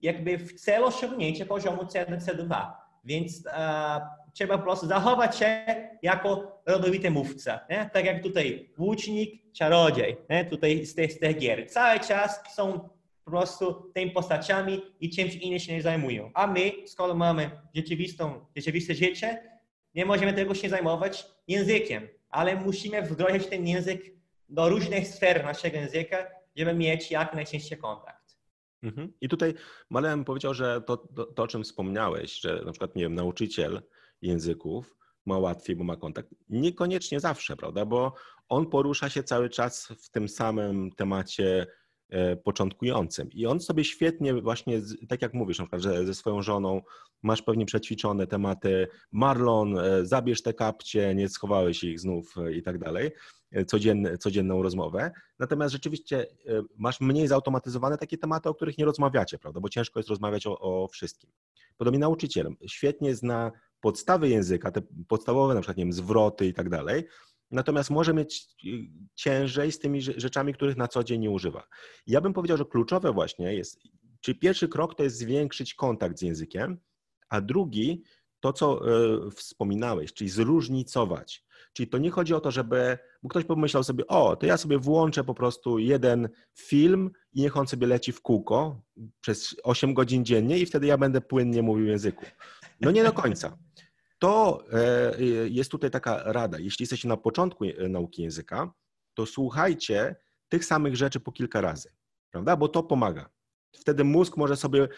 jakby 0.03 0.39
w 0.39 0.61
celu 0.61 0.87
osiągnięcia 0.87 1.47
poziomu 1.47 1.83
C1, 1.83 2.21
C2. 2.21 2.73
Więc 3.05 3.47
e, 3.47 4.01
trzeba 4.33 4.59
po 4.59 4.65
prostu 4.65 4.87
zachować 4.87 5.37
się 5.39 5.67
jako 6.03 6.61
rodowity 6.67 7.11
mówca. 7.11 7.61
Nie? 7.71 7.91
Tak 7.93 8.05
jak 8.05 8.23
tutaj 8.23 8.71
łucznik, 8.79 9.43
czarodziej, 9.57 10.17
nie? 10.31 10.45
tutaj 10.45 10.87
z 10.87 10.95
tych, 10.95 11.13
z 11.13 11.19
tych 11.19 11.39
gier. 11.39 11.71
Cały 11.71 12.01
czas 12.01 12.41
są 12.55 12.89
po 13.25 13.31
prostu 13.31 13.91
tymi 13.95 14.11
postaciami 14.11 14.83
i 15.01 15.11
czymś 15.11 15.35
innym 15.35 15.59
się 15.59 15.73
nie 15.73 15.83
zajmują. 15.83 16.31
A 16.35 16.47
my, 16.47 16.73
skoro 16.87 17.15
mamy 17.15 17.51
rzeczywistą, 17.75 18.47
rzeczywiste 18.57 18.95
życie, 18.95 19.59
nie 19.95 20.07
możemy 20.07 20.33
tego 20.33 20.55
się 20.55 20.69
zajmować 20.69 21.27
językiem, 21.49 22.09
ale 22.29 22.57
musimy 22.57 23.03
wdrożyć 23.03 23.47
ten 23.47 23.67
język 23.67 24.03
do 24.49 24.69
różnych 24.69 25.09
sfer 25.09 25.45
naszego 25.45 25.77
języka, 25.77 26.17
żeby 26.57 26.75
mieć 26.75 27.11
jak 27.11 27.35
najczęściej 27.35 27.79
kontakt. 27.79 28.37
Mhm. 28.83 29.13
I 29.21 29.29
tutaj 29.29 29.55
Malem 29.91 30.25
powiedział, 30.25 30.55
że 30.55 30.81
to, 30.81 30.97
to, 30.97 31.25
to, 31.25 31.43
o 31.43 31.47
czym 31.47 31.65
wspomniałeś, 31.65 32.41
że 32.41 32.63
na 32.65 32.73
przykład, 32.73 32.97
nie 32.97 33.03
wiem, 33.03 33.15
nauczyciel 33.15 33.83
języków 34.23 34.97
ma 35.27 35.39
łatwiej, 35.39 35.77
bo 35.77 35.85
ma 35.85 35.97
kontakt. 35.97 36.29
Niekoniecznie 36.49 37.21
zawsze, 37.21 37.57
prawda? 37.57 37.85
Bo 37.85 38.13
on 38.49 38.67
porusza 38.67 39.09
się 39.09 39.23
cały 39.23 39.51
czas 39.51 39.87
w 39.87 40.11
tym 40.11 40.29
samym 40.29 40.91
temacie 40.93 41.67
e, 42.09 42.37
początkującym. 42.37 43.31
I 43.33 43.47
on 43.47 43.61
sobie 43.61 43.85
świetnie 43.85 44.35
właśnie, 44.35 44.81
tak 45.09 45.23
jak 45.23 45.35
mówisz, 45.35 45.59
na 45.59 45.65
przykład, 45.65 45.83
że 45.83 46.07
ze 46.07 46.15
swoją 46.15 46.43
żoną 46.43 46.83
masz 47.23 47.43
pewnie 47.43 47.67
przećwiczone 47.67 48.27
tematy 48.27 48.89
Marlon, 49.13 49.79
e, 49.79 50.07
zabierz 50.07 50.43
te 50.43 50.55
kapcie, 50.55 51.15
nie 51.15 51.29
schowałeś 51.29 51.85
ich 51.85 52.01
znów 52.01 52.35
e, 52.39 52.53
i 52.53 52.63
tak 52.63 52.79
dalej, 52.79 53.11
codzienną 54.19 54.63
rozmowę. 54.63 55.11
Natomiast 55.39 55.73
rzeczywiście 55.73 56.27
masz 56.79 57.01
mniej 57.01 57.29
zautomatyzowane 57.29 57.99
takie 57.99 58.19
tematy, 58.19 58.49
o 58.49 58.55
których 58.55 58.79
nie 58.79 58.85
rozmawiacie, 58.85 59.39
prawda? 59.39 59.61
Bo 59.61 59.69
ciężko 59.69 59.99
jest 59.99 60.09
rozmawiać 60.09 60.47
o, 60.47 60.59
o 60.59 60.89
wszystkim. 60.89 61.31
Podobnie 61.77 61.99
nauczyciel 61.99 62.57
świetnie 62.67 63.15
zna 63.15 63.53
podstawy 63.81 64.29
języka, 64.29 64.71
te 64.71 64.83
podstawowe 65.09 65.55
na 65.55 65.61
przykład 65.61 65.77
nie 65.77 65.85
wiem, 65.85 65.93
zwroty 65.93 66.47
i 66.47 66.55
tak 66.55 66.69
dalej, 66.69 67.05
natomiast 67.51 67.91
może 67.91 68.15
mieć 68.15 68.57
y, 68.65 68.69
ciężej 69.15 69.73
z 69.73 69.79
tymi 69.79 70.03
rzeczami, 70.03 70.55
których 70.55 70.77
na 70.77 70.89
co 70.89 71.05
dzień 71.05 71.21
nie 71.21 71.31
używa. 71.31 71.69
Ja 72.07 72.21
bym 72.21 72.33
powiedział, 72.33 72.57
że 72.57 72.65
kluczowe 72.65 73.13
właśnie 73.13 73.55
jest, 73.55 73.81
czyli 74.21 74.39
pierwszy 74.39 74.69
krok 74.69 74.95
to 74.95 75.03
jest 75.03 75.19
zwiększyć 75.19 75.75
kontakt 75.75 76.19
z 76.19 76.23
językiem, 76.23 76.79
a 77.29 77.41
drugi 77.41 78.03
to, 78.41 78.53
co 78.53 78.81
y, 79.27 79.31
wspominałeś, 79.31 80.15
czyli 80.15 80.31
zróżnicować. 80.31 81.47
Czyli 81.73 81.89
to 81.89 81.99
nie 81.99 82.11
chodzi 82.11 82.35
o 82.35 82.41
to, 82.41 82.51
żeby, 82.51 82.99
bo 83.23 83.29
ktoś 83.29 83.45
pomyślał 83.45 83.85
sobie, 83.85 84.07
o, 84.07 84.37
to 84.37 84.47
ja 84.47 84.57
sobie 84.57 84.79
włączę 84.79 85.25
po 85.25 85.35
prostu 85.35 85.79
jeden 85.79 86.29
film 86.59 87.11
i 87.33 87.41
niech 87.41 87.57
on 87.57 87.67
sobie 87.67 87.87
leci 87.87 88.13
w 88.13 88.23
kółko 88.23 88.83
przez 89.21 89.57
8 89.63 89.95
godzin 89.95 90.25
dziennie 90.25 90.59
i 90.59 90.67
wtedy 90.67 90.87
ja 90.87 90.99
będę 90.99 91.21
płynnie 91.21 91.63
mówił 91.63 91.87
języku. 91.87 92.25
No 92.81 92.91
nie 92.91 93.05
do 93.05 93.13
końca. 93.13 93.59
To 94.19 94.65
e, 94.73 95.23
jest 95.49 95.71
tutaj 95.71 95.91
taka 95.91 96.33
rada. 96.33 96.59
Jeśli 96.59 96.83
jesteście 96.83 97.09
na 97.09 97.17
początku 97.17 97.65
e, 97.65 97.89
nauki 97.89 98.23
języka, 98.23 98.73
to 99.15 99.27
słuchajcie 99.27 100.17
tych 100.49 100.65
samych 100.65 100.97
rzeczy 100.97 101.21
po 101.21 101.33
kilka 101.33 101.61
razy, 101.61 101.93
prawda? 102.31 102.57
Bo 102.57 102.69
to 102.69 102.83
pomaga. 102.83 103.31
Wtedy 103.73 104.05
mózg 104.05 104.37
może 104.37 104.57
sobie 104.57 104.89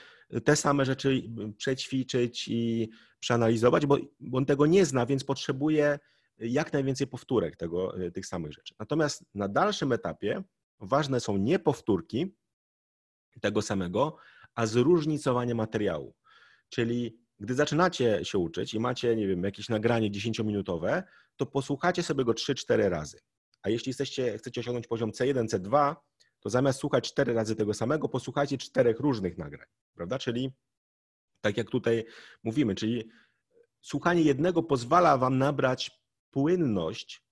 te 0.45 0.57
same 0.57 0.85
rzeczy 0.85 1.23
przećwiczyć 1.57 2.49
i 2.49 2.91
przeanalizować, 3.21 3.87
bo, 3.87 3.97
on 4.33 4.47
tego 4.47 4.67
nie 4.67 4.85
zna, 4.87 5.07
więc 5.07 5.25
potrzebuje 5.25 5.99
jak 6.39 6.73
najwięcej 6.73 7.07
powtórek 7.07 7.57
tego, 7.57 8.01
e, 8.01 8.11
tych 8.11 8.27
samych 8.27 8.53
rzeczy. 8.53 8.75
Natomiast 8.79 9.25
na 9.35 9.49
dalszym 9.49 9.93
etapie 9.93 10.43
ważne 10.81 11.21
są 11.21 11.37
nie 11.37 11.59
powtórki 11.59 12.37
tego 13.41 13.63
samego, 13.63 14.17
a 14.55 14.67
zróżnicowanie 14.67 15.55
materiału. 15.55 16.15
Czyli 16.69 17.19
gdy 17.41 17.55
zaczynacie 17.55 18.25
się 18.25 18.39
uczyć 18.39 18.75
i 18.75 18.81
macie, 18.81 19.17
nie 19.17 19.27
wiem, 19.27 19.45
jakieś 19.45 19.69
nagranie 19.69 20.11
10-minutowe, 20.11 21.03
to 21.37 21.47
posłuchacie 21.47 22.03
sobie 22.03 22.25
go 22.25 22.33
3-4 22.33 22.89
razy. 22.89 23.19
A 23.63 23.71
jeśli 23.71 23.91
jesteście, 23.91 24.39
chcecie 24.39 24.61
osiągnąć 24.61 24.87
poziom 24.87 25.11
C1, 25.11 25.47
C2, 25.47 25.97
to 26.41 26.51
zamiast 26.51 26.79
słuchać 26.79 27.13
4 27.13 27.33
razy 27.33 27.57
tego 27.57 27.75
samego, 27.75 28.09
posłuchajcie 28.09 28.59
czterech 28.59 29.01
różnych 29.01 29.39
nagrań, 29.39 29.67
prawda? 29.95 30.19
Czyli 30.19 30.53
tak 31.41 31.57
jak 31.57 31.71
tutaj 31.71 32.05
mówimy, 32.43 32.75
czyli 32.75 33.11
słuchanie 33.83 34.23
jednego 34.23 34.63
pozwala 34.63 35.19
wam 35.19 35.39
nabrać 35.39 36.01
płynność 36.31 37.23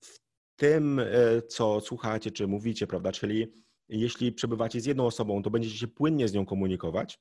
w 0.00 0.18
tym, 0.56 0.98
e, 0.98 1.06
co 1.42 1.80
słuchacie, 1.80 2.30
czy 2.30 2.46
mówicie, 2.46 2.86
prawda? 2.86 3.12
Czyli 3.12 3.52
jeśli 3.88 4.32
przebywacie 4.32 4.80
z 4.80 4.86
jedną 4.86 5.06
osobą, 5.06 5.42
to 5.42 5.50
będziecie 5.50 5.78
się 5.78 5.88
płynnie 5.88 6.28
z 6.28 6.32
nią 6.32 6.46
komunikować, 6.46 7.18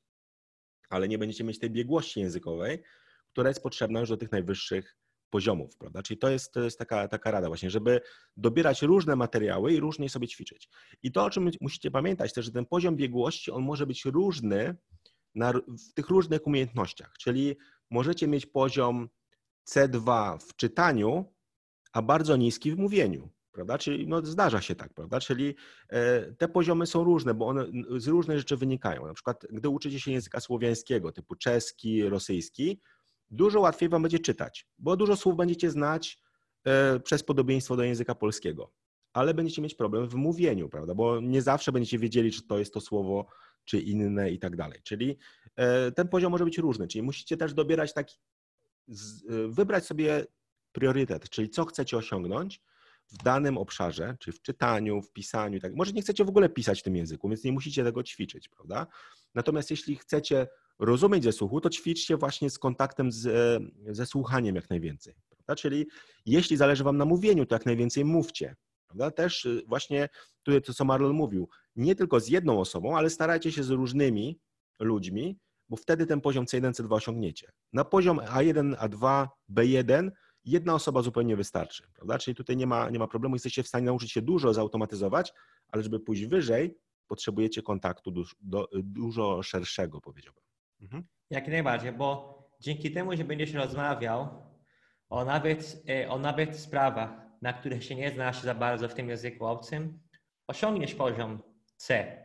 ale 0.90 1.08
nie 1.08 1.18
będziecie 1.18 1.44
mieć 1.44 1.60
tej 1.60 1.70
biegłości 1.70 2.20
językowej, 2.20 2.84
która 3.32 3.50
jest 3.50 3.64
potrzebna 3.64 4.00
już 4.00 4.10
do 4.10 4.18
tych 4.18 4.32
najwyższych 4.32 4.98
poziomów, 5.30 5.78
prawda? 5.78 6.04
Czyli 6.04 6.18
to 6.18 6.30
jest, 6.30 6.54
to 6.54 6.64
jest 6.64 6.80
taka, 6.80 7.08
taka 7.08 7.32
rada 7.32 7.48
właśnie, 7.48 7.70
żeby 7.70 8.02
dobierać 8.38 8.82
różne 8.82 9.16
materiały 9.16 9.74
i 9.74 9.80
różnie 9.80 10.10
sobie 10.10 10.28
ćwiczyć. 10.28 10.70
I 11.04 11.12
to, 11.12 11.26
o 11.26 11.30
czym 11.30 11.52
musicie 11.62 11.92
pamiętać 11.92 12.34
też, 12.34 12.46
że 12.46 12.52
ten 12.52 12.66
poziom 12.66 12.96
biegłości, 12.96 13.52
on 13.52 13.64
może 13.64 13.86
być 13.86 14.06
różny 14.06 14.76
na, 15.36 15.54
w 15.54 15.94
tych 15.94 16.10
różnych 16.10 16.48
umiejętnościach, 16.48 17.14
czyli 17.20 17.58
możecie 17.90 18.28
mieć 18.28 18.46
poziom 18.46 19.10
C2 19.70 20.38
w 20.40 20.56
czytaniu, 20.56 21.34
a 21.94 22.02
bardzo 22.02 22.36
niski 22.36 22.72
w 22.72 22.78
mówieniu 22.78 23.30
prawda? 23.52 23.78
Czyli 23.78 24.08
no, 24.08 24.26
zdarza 24.26 24.62
się 24.62 24.76
tak, 24.76 24.94
prawda? 24.94 25.20
Czyli 25.20 25.56
e, 25.90 26.22
te 26.32 26.48
poziomy 26.48 26.88
są 26.88 27.04
różne, 27.04 27.34
bo 27.34 27.48
one 27.48 27.66
z 27.98 28.08
różnych 28.08 28.38
rzeczy 28.38 28.58
wynikają. 28.58 29.08
Na 29.08 29.14
przykład, 29.14 29.46
gdy 29.50 29.70
uczycie 29.70 30.00
się 30.00 30.12
języka 30.12 30.40
słowiańskiego, 30.40 31.12
typu 31.12 31.36
czeski, 31.36 32.10
rosyjski, 32.10 32.82
dużo 33.32 33.60
łatwiej 33.60 33.90
wam 33.90 34.02
będzie 34.02 34.20
czytać, 34.20 34.68
bo 34.78 34.98
dużo 34.98 35.16
słów 35.16 35.36
będziecie 35.36 35.72
znać 35.72 36.20
e, 36.64 37.00
przez 37.00 37.24
podobieństwo 37.24 37.76
do 37.76 37.84
języka 37.84 38.16
polskiego, 38.16 38.72
ale 39.14 39.34
będziecie 39.34 39.62
mieć 39.62 39.76
problem 39.76 40.08
w 40.08 40.16
mówieniu, 40.16 40.70
prawda? 40.70 40.96
Bo 40.96 41.22
nie 41.22 41.42
zawsze 41.42 41.72
będziecie 41.72 42.00
wiedzieli, 42.00 42.32
czy 42.32 42.48
to 42.48 42.60
jest 42.60 42.74
to 42.74 42.82
słowo, 42.82 43.28
czy 43.66 43.80
inne 43.80 44.32
i 44.32 44.40
tak 44.40 44.56
dalej. 44.56 44.80
Czyli 44.84 45.18
e, 45.56 45.92
ten 45.92 46.08
poziom 46.08 46.32
może 46.32 46.46
być 46.46 46.58
różny, 46.58 46.88
czyli 46.88 47.02
musicie 47.02 47.38
też 47.38 47.54
dobierać 47.54 47.94
taki, 47.94 48.18
wybrać 49.48 49.86
sobie 49.86 50.26
priorytet, 50.72 51.30
czyli 51.30 51.50
co 51.50 51.66
chcecie 51.66 51.98
osiągnąć, 51.98 52.62
w 53.12 53.18
danym 53.24 53.58
obszarze, 53.58 54.16
czy 54.20 54.32
w 54.32 54.42
czytaniu, 54.42 55.02
w 55.02 55.12
pisaniu 55.12 55.60
tak. 55.60 55.76
Może 55.76 55.92
nie 55.92 56.02
chcecie 56.02 56.26
w 56.26 56.30
ogóle 56.30 56.50
pisać 56.50 56.80
w 56.80 56.84
tym 56.84 56.96
języku, 56.96 57.30
więc 57.30 57.44
nie 57.44 57.52
musicie 57.52 57.84
tego 57.84 58.04
ćwiczyć, 58.04 58.50
prawda? 58.50 58.88
Natomiast 59.36 59.72
jeśli 59.72 59.96
chcecie 59.96 60.48
rozumieć 60.80 61.24
ze 61.24 61.32
słuchu, 61.32 61.62
to 61.62 61.70
ćwiczcie 61.70 62.18
właśnie 62.18 62.50
z 62.50 62.60
kontaktem 62.60 63.12
z, 63.12 63.26
e, 63.28 63.94
ze 63.94 64.06
słuchaniem 64.06 64.56
jak 64.56 64.70
najwięcej, 64.70 65.16
prawda? 65.30 65.56
Czyli 65.56 65.88
jeśli 66.26 66.58
zależy 66.58 66.84
wam 66.84 66.98
na 66.98 67.06
mówieniu, 67.06 67.46
to 67.46 67.56
jak 67.56 67.66
najwięcej 67.66 68.06
mówcie, 68.06 68.56
prawda? 68.88 69.12
Też 69.12 69.46
y, 69.46 69.64
właśnie 69.68 70.10
tutaj 70.44 70.62
to, 70.62 70.74
co 70.74 70.86
Marlon 70.86 71.14
mówił, 71.14 71.50
nie 71.76 71.96
tylko 71.96 72.20
z 72.20 72.28
jedną 72.28 72.60
osobą, 72.60 72.98
ale 72.98 73.10
starajcie 73.10 73.52
się 73.52 73.64
z 73.64 73.70
różnymi 73.70 74.40
ludźmi, 74.80 75.38
bo 75.70 75.78
wtedy 75.78 76.06
ten 76.06 76.22
poziom 76.22 76.46
C1, 76.46 76.72
C2 76.72 76.94
osiągniecie. 76.94 77.52
Na 77.74 77.86
poziom 77.86 78.18
A1, 78.18 78.76
A2, 78.76 79.28
B1 79.50 80.12
jedna 80.46 80.74
osoba 80.74 81.02
zupełnie 81.02 81.36
wystarczy, 81.36 81.84
prawda? 81.94 82.18
Czyli 82.18 82.36
tutaj 82.36 82.58
nie 82.58 82.68
ma, 82.68 82.90
nie 82.90 83.00
ma 83.00 83.08
problemu, 83.08 83.36
jesteście 83.36 83.64
w 83.64 83.68
stanie 83.68 83.86
nauczyć 83.86 84.12
się 84.12 84.22
dużo 84.22 84.54
zautomatyzować, 84.54 85.34
ale 85.68 85.84
żeby 85.84 86.00
pójść 86.00 86.26
wyżej, 86.26 86.78
potrzebujecie 87.08 87.62
kontaktu 87.62 88.12
do, 88.42 88.68
dużo 88.74 89.44
szerszego, 89.44 90.02
powiedziałbym. 90.02 90.44
Mhm. 90.82 91.04
Jak 91.30 91.48
najbardziej, 91.48 91.92
bo 91.92 92.40
dzięki 92.60 92.92
temu, 92.92 93.18
że 93.18 93.24
będziesz 93.24 93.54
rozmawiał 93.54 94.44
o 95.10 95.26
nawet, 95.26 95.84
e, 95.90 96.10
o 96.10 96.20
nawet 96.20 96.60
sprawach, 96.60 97.10
na 97.42 97.54
których 97.54 97.84
się 97.84 97.96
nie 97.96 98.12
znasz 98.12 98.42
za 98.42 98.56
bardzo 98.56 98.90
w 98.90 98.94
tym 98.94 99.10
języku 99.10 99.46
obcym, 99.46 100.00
osiągniesz 100.48 100.96
poziom 100.96 101.40
C. 101.76 102.16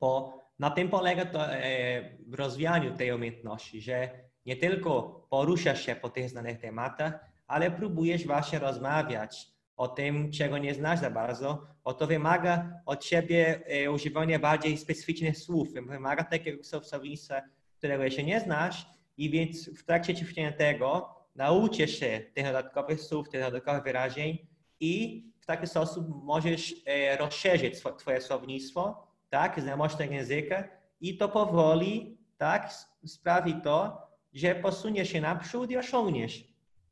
Bo 0.00 0.42
na 0.58 0.70
tym 0.70 0.88
polega 0.88 1.24
to 1.26 1.46
e, 1.46 2.18
w 2.26 2.34
rozwijaniu 2.34 2.96
tej 2.96 3.12
umiejętności, 3.12 3.80
że 3.80 4.10
nie 4.46 4.56
tylko 4.56 5.26
poruszasz 5.30 5.86
się 5.86 5.96
po 5.96 6.08
tych 6.08 6.30
znanych 6.30 6.60
tematach, 6.60 7.12
ale 7.46 7.70
próbujesz 7.70 8.26
właśnie 8.26 8.58
rozmawiać 8.58 9.56
o 9.76 9.88
tym, 9.88 10.32
czego 10.32 10.58
nie 10.58 10.74
znasz 10.74 11.00
za 11.00 11.10
bardzo, 11.10 11.66
o 11.84 11.94
to 11.94 12.06
wymaga 12.06 12.80
od 12.86 13.04
ciebie 13.04 13.60
e, 13.66 13.90
używania 13.90 14.38
bardziej 14.38 14.78
specyficznych 14.78 15.38
słów, 15.38 15.72
wymaga 15.72 16.24
takiego 16.24 16.64
słownictwa, 16.64 17.42
którego 17.78 18.04
jeszcze 18.04 18.22
nie 18.22 18.40
znasz. 18.40 18.86
I 19.16 19.30
więc 19.30 19.70
w 19.80 19.84
trakcie 19.84 20.14
ćwiczenia 20.14 20.52
tego 20.52 21.14
nauczysz 21.34 21.98
się 21.98 22.20
tych 22.34 22.44
dodatkowych 22.44 23.00
słów, 23.00 23.28
tych 23.28 23.40
dodatkowych 23.40 23.82
wyrażeń 23.82 24.38
i 24.80 25.24
w 25.40 25.46
taki 25.46 25.66
sposób 25.66 26.06
możesz 26.08 26.74
e, 26.86 27.16
rozszerzyć 27.16 27.74
twoje 27.98 28.20
słownictwo, 28.20 29.06
tak, 29.30 29.60
znajomość 29.60 29.96
tego 29.96 30.14
języka 30.14 30.64
i 31.00 31.16
to 31.16 31.28
powoli, 31.28 32.18
tak, 32.38 32.72
sprawi 33.06 33.54
to, 33.64 34.05
że 34.36 34.54
posuniesz 34.54 35.08
się 35.08 35.20
naprzód 35.20 35.70
i 35.70 35.76
osiągniesz 35.76 36.44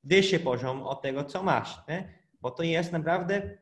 wyższy 0.04 0.40
poziom 0.40 0.82
od 0.82 1.02
tego, 1.02 1.24
co 1.24 1.42
masz, 1.42 1.78
nie? 1.88 2.08
bo 2.40 2.50
to 2.50 2.62
jest 2.62 2.92
naprawdę 2.92 3.58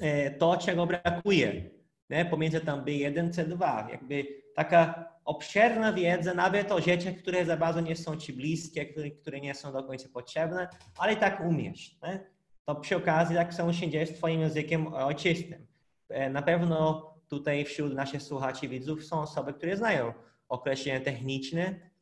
e, 0.00 0.30
to, 0.30 0.56
czego 0.56 0.86
brakuje 0.86 1.70
nie? 2.10 2.24
pomiędzy 2.24 2.60
tam 2.60 2.84
B1 2.84 3.30
C2. 3.30 3.88
Jakby 3.90 4.26
taka 4.54 5.08
obszerna 5.24 5.92
wiedza, 5.92 6.34
nawet 6.34 6.72
o 6.72 6.80
rzeczach, 6.80 7.14
które 7.14 7.44
za 7.44 7.56
bardzo 7.56 7.80
nie 7.80 7.96
są 7.96 8.16
ci 8.16 8.32
bliskie, 8.32 8.86
które, 8.86 9.10
które 9.10 9.40
nie 9.40 9.54
są 9.54 9.72
do 9.72 9.84
końca 9.84 10.08
potrzebne, 10.12 10.68
ale 10.98 11.12
i 11.12 11.16
tak 11.16 11.40
umiesz. 11.40 11.98
Nie? 12.02 12.26
To 12.64 12.74
przy 12.74 12.96
okazji 12.96 13.36
tak 13.36 13.54
samo 13.54 13.72
się 13.72 13.90
dzieje 13.90 14.06
z 14.06 14.14
twoim 14.14 14.40
językiem 14.40 14.94
ojczystym. 14.94 15.66
E, 16.08 16.30
na 16.30 16.42
pewno 16.42 17.10
tutaj 17.28 17.64
wśród 17.64 17.94
naszych 17.94 18.22
słuchaczy, 18.22 18.68
widzów 18.68 19.04
są 19.04 19.20
osoby, 19.20 19.54
które 19.54 19.76
znają 19.76 20.12
określenia 20.48 21.00
techniczne, 21.00 21.93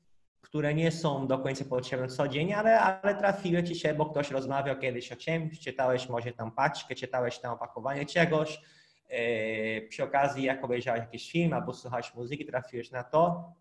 które 0.42 0.74
nie 0.74 0.92
są 0.92 1.26
do 1.26 1.38
końca 1.38 1.64
potrzebne 1.64 2.08
codziennie, 2.08 2.56
ale, 2.56 2.80
ale 2.80 3.14
trafiły 3.14 3.64
ci 3.64 3.74
się, 3.74 3.94
bo 3.94 4.06
ktoś 4.06 4.30
rozmawiał 4.30 4.78
kiedyś 4.78 5.12
o 5.12 5.16
czymś, 5.16 5.60
czytałeś 5.60 6.08
może 6.08 6.32
tam 6.32 6.50
paczkę, 6.50 6.94
czytałeś 6.94 7.38
tam 7.38 7.54
opakowanie 7.54 8.06
czegoś, 8.06 8.60
e, 9.08 9.82
przy 9.82 10.04
okazji 10.04 10.44
jak 10.44 10.64
obejrzałeś 10.64 11.00
jakiś 11.00 11.32
film 11.32 11.52
albo 11.52 11.74
słuchałeś 11.74 12.14
muzyki, 12.14 12.46
trafiłeś 12.46 12.90
na 12.90 13.04
to, 13.04 13.52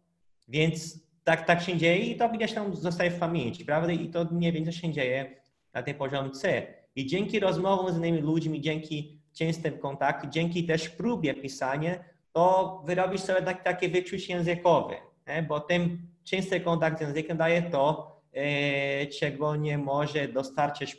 więc 0.47 0.99
tak, 1.23 1.45
tak 1.45 1.61
się 1.61 1.77
dzieje 1.77 2.05
i 2.05 2.17
to 2.17 2.29
gdzieś 2.29 2.53
tam 2.53 2.75
zostaje 2.75 3.11
w 3.11 3.19
pamięci, 3.19 3.65
prawda? 3.65 3.91
I 3.91 4.09
to 4.09 4.25
mniej 4.32 4.51
więcej 4.51 4.73
się 4.73 4.91
dzieje 4.93 5.41
na 5.73 5.84
tym 5.84 5.95
poziomie 5.95 6.32
C. 6.32 6.67
I 6.95 7.05
dzięki 7.05 7.39
rozmowom 7.39 7.93
z 7.93 7.97
innymi 7.97 8.21
ludźmi, 8.21 8.61
dzięki 8.61 9.21
częstym 9.34 9.77
kontaktom, 9.77 10.32
dzięki 10.32 10.65
też 10.65 10.89
próbie 10.89 11.34
pisania, 11.34 12.03
to 12.34 12.82
wyrobisz 12.86 13.21
sobie 13.21 13.41
tak, 13.41 13.63
takie 13.63 13.89
wyczucie 13.89 14.34
językowe, 14.34 14.95
nie? 15.27 15.43
bo 15.43 15.59
tym 15.59 16.11
częsty 16.24 16.59
kontakt 16.59 16.97
z 16.97 17.01
językiem 17.01 17.38
daje 17.38 17.61
to, 17.61 18.15
e, 18.34 19.07
czego 19.07 19.55
nie 19.55 19.78
może 19.78 20.28
dostarczyć 20.28 20.97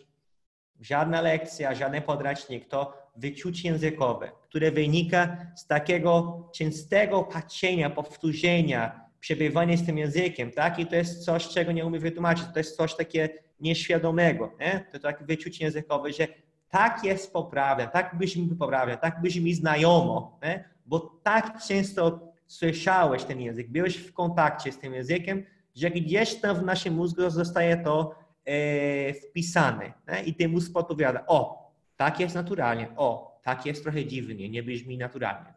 żadna 0.80 1.20
lekcja, 1.20 1.74
żaden 1.74 2.02
podręcznik, 2.02 2.68
to 2.68 2.94
wyczucie 3.16 3.68
językowe, 3.68 4.32
które 4.42 4.70
wynika 4.70 5.36
z 5.56 5.66
takiego 5.66 6.42
częstego 6.54 7.22
patrzenia, 7.22 7.90
powtórzenia, 7.90 9.00
przebywania 9.20 9.76
z 9.76 9.86
tym 9.86 9.98
językiem, 9.98 10.50
tak? 10.50 10.78
I 10.78 10.86
to 10.86 10.96
jest 10.96 11.24
coś, 11.24 11.48
czego 11.48 11.72
nie 11.72 11.86
umiem 11.86 12.00
wytłumaczyć, 12.00 12.44
to 12.52 12.58
jest 12.58 12.76
coś 12.76 12.96
takie 12.96 13.28
nieświadomego, 13.60 14.52
nie? 14.60 14.86
To 14.92 14.98
takie 14.98 15.24
wyczucie 15.24 15.64
językowe, 15.64 16.12
że 16.12 16.26
tak 16.72 17.04
jest 17.04 17.32
poprawne, 17.32 17.88
tak 17.88 18.18
brzmi 18.18 18.56
poprawne, 18.58 18.98
tak 18.98 19.20
brzmi 19.22 19.54
znajomo, 19.54 20.38
nie? 20.42 20.64
bo 20.86 21.00
tak 21.22 21.62
często 21.68 22.31
słyszałeś 22.52 23.24
ten 23.24 23.40
język, 23.40 23.70
byłeś 23.70 23.96
w 23.96 24.12
kontakcie 24.12 24.72
z 24.72 24.78
tym 24.78 24.94
językiem, 24.94 25.44
że 25.74 25.90
gdzieś 25.90 26.34
tam 26.34 26.56
w 26.56 26.62
naszym 26.62 26.94
mózgu 26.94 27.30
zostaje 27.30 27.76
to 27.76 28.14
e, 28.44 29.14
wpisane 29.14 29.92
nie? 30.08 30.22
i 30.22 30.34
ten 30.34 30.50
mózg 30.50 30.72
podpowiada, 30.72 31.24
o, 31.26 31.72
tak 31.96 32.20
jest 32.20 32.34
naturalnie, 32.34 32.88
o, 32.96 33.40
tak 33.42 33.66
jest 33.66 33.82
trochę 33.82 34.06
dziwnie, 34.06 34.48
nie 34.48 34.62
brzmi 34.62 34.98
naturalnie. 34.98 35.54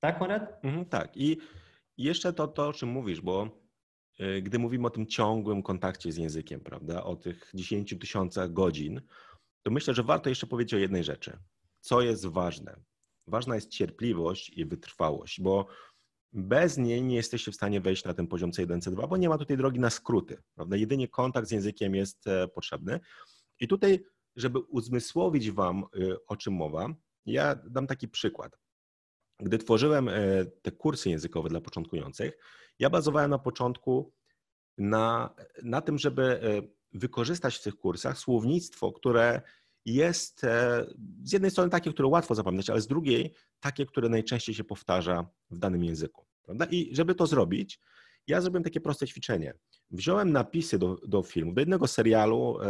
Tak, 0.00 0.18
Konrad? 0.18 0.64
Mhm, 0.64 0.84
tak. 0.84 1.16
I 1.16 1.36
jeszcze 1.98 2.32
to, 2.32 2.48
to, 2.48 2.68
o 2.68 2.72
czym 2.72 2.88
mówisz, 2.88 3.20
bo 3.20 3.48
e, 4.18 4.42
gdy 4.42 4.58
mówimy 4.58 4.86
o 4.86 4.90
tym 4.90 5.06
ciągłym 5.06 5.62
kontakcie 5.62 6.12
z 6.12 6.16
językiem, 6.16 6.60
prawda, 6.60 7.04
o 7.04 7.16
tych 7.16 7.50
10 7.54 7.94
tysiącach 8.00 8.52
godzin, 8.52 9.00
to 9.62 9.70
myślę, 9.70 9.94
że 9.94 10.02
warto 10.02 10.28
jeszcze 10.28 10.46
powiedzieć 10.46 10.74
o 10.74 10.78
jednej 10.78 11.04
rzeczy. 11.04 11.38
Co 11.80 12.00
jest 12.00 12.26
ważne? 12.26 12.76
Ważna 13.26 13.54
jest 13.54 13.70
cierpliwość 13.70 14.50
i 14.50 14.64
wytrwałość, 14.64 15.40
bo 15.40 15.66
bez 16.34 16.78
niej 16.78 17.02
nie 17.02 17.16
jesteście 17.16 17.52
w 17.52 17.54
stanie 17.54 17.80
wejść 17.80 18.04
na 18.04 18.14
ten 18.14 18.26
poziom 18.26 18.50
C1, 18.50 18.78
C2, 18.78 19.08
bo 19.08 19.16
nie 19.16 19.28
ma 19.28 19.38
tutaj 19.38 19.56
drogi 19.56 19.80
na 19.80 19.90
skróty. 19.90 20.42
Prawda? 20.54 20.76
Jedynie 20.76 21.08
kontakt 21.08 21.48
z 21.48 21.50
językiem 21.50 21.94
jest 21.94 22.26
e, 22.26 22.48
potrzebny. 22.48 23.00
I 23.60 23.68
tutaj, 23.68 24.04
żeby 24.36 24.58
uzmysłowić 24.58 25.50
Wam, 25.50 25.78
e, 25.84 26.16
o 26.26 26.36
czym 26.36 26.54
mowa, 26.54 26.94
ja 27.26 27.54
dam 27.54 27.86
taki 27.86 28.08
przykład. 28.08 28.58
Gdy 29.40 29.58
tworzyłem 29.58 30.08
e, 30.08 30.12
te 30.62 30.72
kursy 30.72 31.10
językowe 31.10 31.48
dla 31.48 31.60
początkujących, 31.60 32.38
ja 32.78 32.90
bazowałem 32.90 33.30
na 33.30 33.38
początku 33.38 34.12
na, 34.78 35.34
na 35.62 35.80
tym, 35.80 35.98
żeby 35.98 36.40
wykorzystać 36.92 37.56
w 37.56 37.62
tych 37.62 37.76
kursach 37.76 38.18
słownictwo, 38.18 38.92
które 38.92 39.42
jest 39.84 40.42
z 41.22 41.32
jednej 41.32 41.50
strony 41.50 41.70
takie, 41.70 41.92
które 41.92 42.08
łatwo 42.08 42.34
zapamiętać, 42.34 42.70
ale 42.70 42.80
z 42.80 42.86
drugiej 42.86 43.34
takie, 43.60 43.86
które 43.86 44.08
najczęściej 44.08 44.54
się 44.54 44.64
powtarza 44.64 45.26
w 45.50 45.58
danym 45.58 45.84
języku. 45.84 46.23
Prawda? 46.44 46.64
I 46.64 46.94
żeby 46.94 47.14
to 47.14 47.26
zrobić, 47.26 47.80
ja 48.26 48.40
zrobiłem 48.40 48.64
takie 48.64 48.80
proste 48.80 49.06
ćwiczenie. 49.06 49.54
Wziąłem 49.90 50.32
napisy 50.32 50.78
do, 50.78 50.96
do 51.06 51.22
filmu, 51.22 51.52
do 51.52 51.60
jednego 51.60 51.86
serialu, 51.86 52.58
e, 52.60 52.66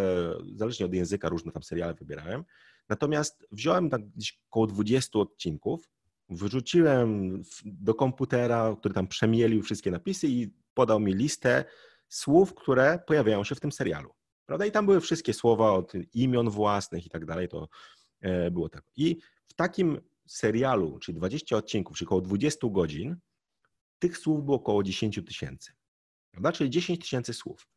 zależnie 0.57 0.87
od 0.87 0.95
języka, 0.95 1.29
różne 1.29 1.53
tam 1.53 1.62
seriale 1.62 1.95
wybierałem. 1.95 2.45
Natomiast 2.89 3.47
wziąłem 3.53 3.91
tak 3.91 4.09
gdzieś 4.09 4.41
około 4.51 4.66
20 4.66 5.18
odcinków, 5.18 5.91
wyrzuciłem 6.29 7.43
do 7.64 7.95
komputera, 7.95 8.77
który 8.79 8.95
tam 8.95 9.09
przemielił 9.09 9.62
wszystkie 9.62 9.91
napisy 9.91 10.29
i 10.29 10.51
podał 10.75 11.01
mi 11.01 11.14
listę 11.14 11.64
słów, 12.09 12.55
które 12.55 12.99
pojawiają 13.07 13.45
się 13.45 13.55
w 13.55 13.61
tym 13.61 13.72
serialu. 13.72 14.11
Prawda? 14.47 14.66
I 14.66 14.72
tam 14.72 14.87
były 14.87 15.01
wszystkie 15.01 15.35
słowa 15.35 15.72
od 15.72 15.93
imion 16.14 16.51
własnych 16.51 17.07
i 17.07 17.11
tak 17.11 17.25
dalej, 17.25 17.49
to 17.49 17.68
e, 18.20 18.51
było 18.51 18.68
tak. 18.68 18.85
I 18.97 19.18
w 19.47 19.55
takim 19.55 20.01
serialu, 20.27 20.99
czyli 20.99 21.18
20 21.18 21.57
odcinków, 21.57 21.97
czyli 21.97 22.07
około 22.07 22.20
20 22.20 22.68
godzin, 22.70 23.16
tych 23.99 24.18
słów 24.18 24.45
było 24.45 24.57
około 24.57 24.82
10 24.82 25.20
tysięcy. 25.26 25.72
Prawda? 26.30 26.53
Czyli 26.53 26.70
10 26.70 27.01
tysięcy 27.01 27.34
słów. 27.34 27.68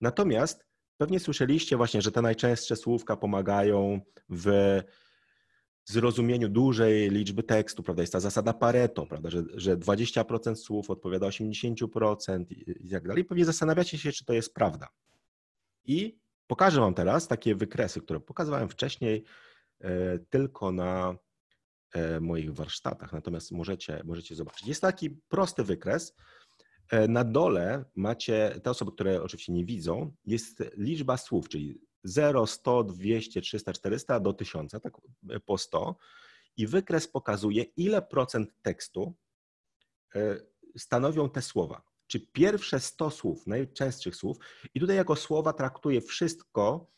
Natomiast 0.00 0.66
pewnie 0.96 1.20
słyszeliście 1.20 1.76
właśnie, 1.76 2.02
że 2.02 2.12
te 2.12 2.22
najczęstsze 2.22 2.76
słówka 2.76 3.16
pomagają 3.16 4.00
w 4.28 4.80
zrozumieniu 5.84 6.48
dużej 6.48 7.10
liczby 7.10 7.42
tekstu, 7.42 7.82
prawda? 7.82 8.02
Jest 8.02 8.12
ta 8.12 8.20
zasada 8.20 8.52
Pareto, 8.52 9.06
prawda? 9.06 9.30
Że, 9.30 9.42
że 9.54 9.76
20% 9.76 10.54
słów 10.54 10.90
odpowiada 10.90 11.26
80% 11.26 12.44
i, 12.50 12.86
i 12.86 12.90
tak 12.90 13.08
dalej. 13.08 13.24
Pewnie 13.24 13.44
zastanawiacie 13.44 13.98
się, 13.98 14.12
czy 14.12 14.24
to 14.24 14.32
jest 14.32 14.54
prawda. 14.54 14.88
I 15.84 16.18
pokażę 16.46 16.80
Wam 16.80 16.94
teraz 16.94 17.28
takie 17.28 17.54
wykresy, 17.54 18.00
które 18.00 18.20
pokazywałem 18.20 18.68
wcześniej 18.68 19.24
e, 19.80 20.18
tylko 20.18 20.72
na 20.72 21.16
moich 22.20 22.54
warsztatach, 22.54 23.12
natomiast 23.12 23.52
możecie, 23.52 24.02
możecie 24.04 24.34
zobaczyć. 24.34 24.68
Jest 24.68 24.80
taki 24.80 25.10
prosty 25.10 25.64
wykres. 25.64 26.14
E, 26.90 27.08
na 27.08 27.24
dole 27.24 27.84
macie, 27.94 28.60
te 28.62 28.70
osoby, 28.70 28.92
które 28.92 29.22
oczywiście 29.22 29.52
nie 29.52 29.64
widzą, 29.64 30.14
jest 30.24 30.62
liczba 30.76 31.16
słów, 31.16 31.48
czyli 31.48 31.80
0, 32.04 32.46
100, 32.46 32.84
200, 32.84 33.40
300, 33.40 33.72
400 33.72 34.20
do 34.20 34.32
1000, 34.32 34.72
tak 34.72 34.92
po 35.44 35.58
100. 35.58 35.96
I 36.56 36.66
wykres 36.66 37.08
pokazuje, 37.08 37.62
ile 37.62 38.02
procent 38.02 38.50
tekstu 38.62 39.14
stanowią 40.76 41.30
te 41.30 41.42
słowa 41.42 41.92
czy 42.12 42.20
pierwsze 42.20 42.80
100 42.80 43.10
słów, 43.10 43.46
najczęstszych 43.46 44.16
słów, 44.16 44.36
i 44.74 44.80
tutaj 44.80 44.96
jako 44.96 45.16
słowa 45.16 45.52
traktuję 45.52 46.00
wszystko, 46.00 46.90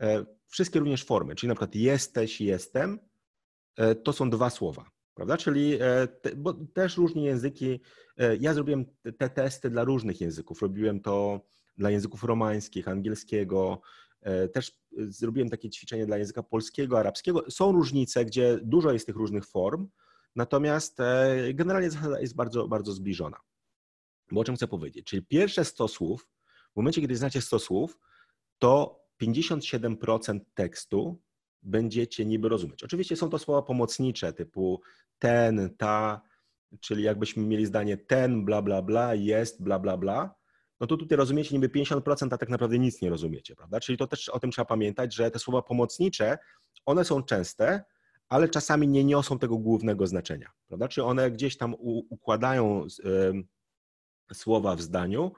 e, 0.00 0.24
wszystkie 0.46 0.78
również 0.78 1.04
formy, 1.04 1.34
czyli 1.34 1.48
na 1.48 1.54
przykład 1.54 1.74
jesteś, 1.74 2.40
jestem, 2.40 2.92
e, 2.94 2.98
to 4.04 4.12
są 4.12 4.30
dwa 4.30 4.50
słowa, 4.50 4.90
prawda? 5.14 5.36
Czyli, 5.36 5.78
e, 5.80 6.08
bo 6.36 6.54
też 6.54 6.96
różne 6.96 7.22
języki, 7.22 7.80
ja 8.40 8.54
zrobiłem 8.54 8.84
te 9.18 9.30
testy 9.30 9.70
dla 9.70 9.84
różnych 9.84 10.20
języków, 10.20 10.62
robiłem 10.62 11.00
to 11.00 11.40
dla 11.76 11.90
języków 11.90 12.24
romańskich, 12.24 12.88
angielskiego, 12.88 13.80
też 14.52 14.80
zrobiłem 14.96 15.50
takie 15.50 15.70
ćwiczenie 15.70 16.06
dla 16.06 16.18
języka 16.18 16.42
polskiego, 16.42 16.98
arabskiego. 16.98 17.44
Są 17.50 17.72
różnice, 17.72 18.24
gdzie 18.24 18.58
dużo 18.62 18.92
jest 18.92 19.06
tych 19.06 19.16
różnych 19.16 19.46
form, 19.46 19.88
natomiast 20.36 20.98
generalnie 21.54 21.90
zasada 21.90 22.20
jest 22.20 22.34
bardzo, 22.34 22.68
bardzo 22.68 22.92
zbliżona. 22.92 23.36
Bo 24.32 24.40
o 24.40 24.44
czym 24.44 24.56
chcę 24.56 24.68
powiedzieć? 24.68 25.06
Czyli 25.06 25.22
pierwsze 25.22 25.64
100 25.64 25.88
słów, 25.88 26.28
w 26.72 26.76
momencie, 26.76 27.00
kiedy 27.00 27.16
znacie 27.16 27.40
100 27.40 27.58
słów, 27.58 27.98
to 28.58 29.00
57% 29.22 30.40
tekstu 30.54 31.22
będziecie 31.64 32.24
niby 32.24 32.48
rozumieć. 32.48 32.82
Oczywiście 32.82 33.16
są 33.16 33.30
to 33.30 33.38
słowa 33.38 33.62
pomocnicze 33.62 34.32
typu 34.32 34.80
ten, 35.18 35.70
ta, 35.76 36.20
czyli 36.80 37.02
jakbyśmy 37.02 37.42
mieli 37.42 37.66
zdanie 37.66 37.96
ten, 37.96 38.44
bla, 38.44 38.62
bla, 38.62 38.82
bla, 38.82 39.14
jest, 39.14 39.62
bla, 39.62 39.78
bla, 39.78 39.96
bla. 39.96 40.34
no 40.80 40.86
to 40.86 40.96
tutaj 40.96 41.18
rozumiecie 41.18 41.54
niby 41.54 41.68
50%, 41.68 42.34
a 42.34 42.38
tak 42.38 42.48
naprawdę 42.48 42.78
nic 42.78 43.02
nie 43.02 43.10
rozumiecie, 43.10 43.56
prawda? 43.56 43.80
Czyli 43.80 43.98
to 43.98 44.06
też 44.06 44.28
o 44.28 44.40
tym 44.40 44.50
trzeba 44.50 44.66
pamiętać, 44.66 45.14
że 45.14 45.30
te 45.30 45.38
słowa 45.38 45.62
pomocnicze, 45.62 46.38
one 46.86 47.04
są 47.04 47.22
częste, 47.22 47.84
ale 48.28 48.48
czasami 48.48 48.88
nie 48.88 49.04
niosą 49.04 49.38
tego 49.38 49.58
głównego 49.58 50.06
znaczenia, 50.06 50.50
prawda? 50.66 50.88
Czy 50.88 51.04
one 51.04 51.30
gdzieś 51.30 51.56
tam 51.56 51.74
układają 52.10 52.86
słowa 54.32 54.76
w 54.76 54.82
zdaniu, 54.82 55.32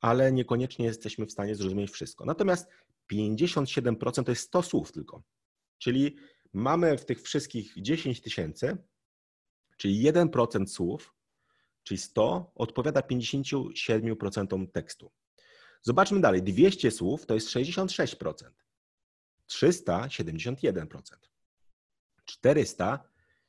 ale 0.00 0.32
niekoniecznie 0.32 0.86
jesteśmy 0.86 1.26
w 1.26 1.32
stanie 1.32 1.54
zrozumieć 1.54 1.90
wszystko. 1.90 2.24
Natomiast 2.24 2.68
57% 3.12 4.24
to 4.24 4.32
jest 4.32 4.42
100 4.42 4.62
słów 4.62 4.92
tylko. 4.92 5.22
Czyli 5.78 6.16
mamy 6.52 6.98
w 6.98 7.04
tych 7.04 7.22
wszystkich 7.22 7.72
10 7.76 8.20
tysięcy, 8.20 8.76
czyli 9.76 10.12
1% 10.12 10.66
słów, 10.66 11.14
czyli 11.82 11.98
100 11.98 12.52
odpowiada 12.54 13.00
57% 13.00 14.70
tekstu. 14.70 15.12
Zobaczmy 15.82 16.20
dalej. 16.20 16.42
200 16.42 16.90
słów 16.90 17.26
to 17.26 17.34
jest 17.34 17.48
66%, 17.48 18.50
300 19.46 20.00
71%, 20.00 21.16
400 22.24 23.08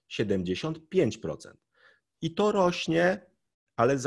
75%. 0.10 1.54
I 2.22 2.34
to 2.34 2.52
rośnie, 2.52 3.26
ale 3.76 3.98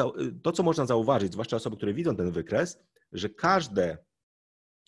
to, 0.42 0.52
co 0.52 0.62
można 0.62 0.86
zauważyć, 0.86 1.32
zwłaszcza 1.32 1.56
osoby, 1.56 1.76
które 1.76 1.94
widzą 1.94 2.16
ten 2.16 2.30
wykres, 2.30 2.78
że 3.12 3.28
każde 3.28 3.98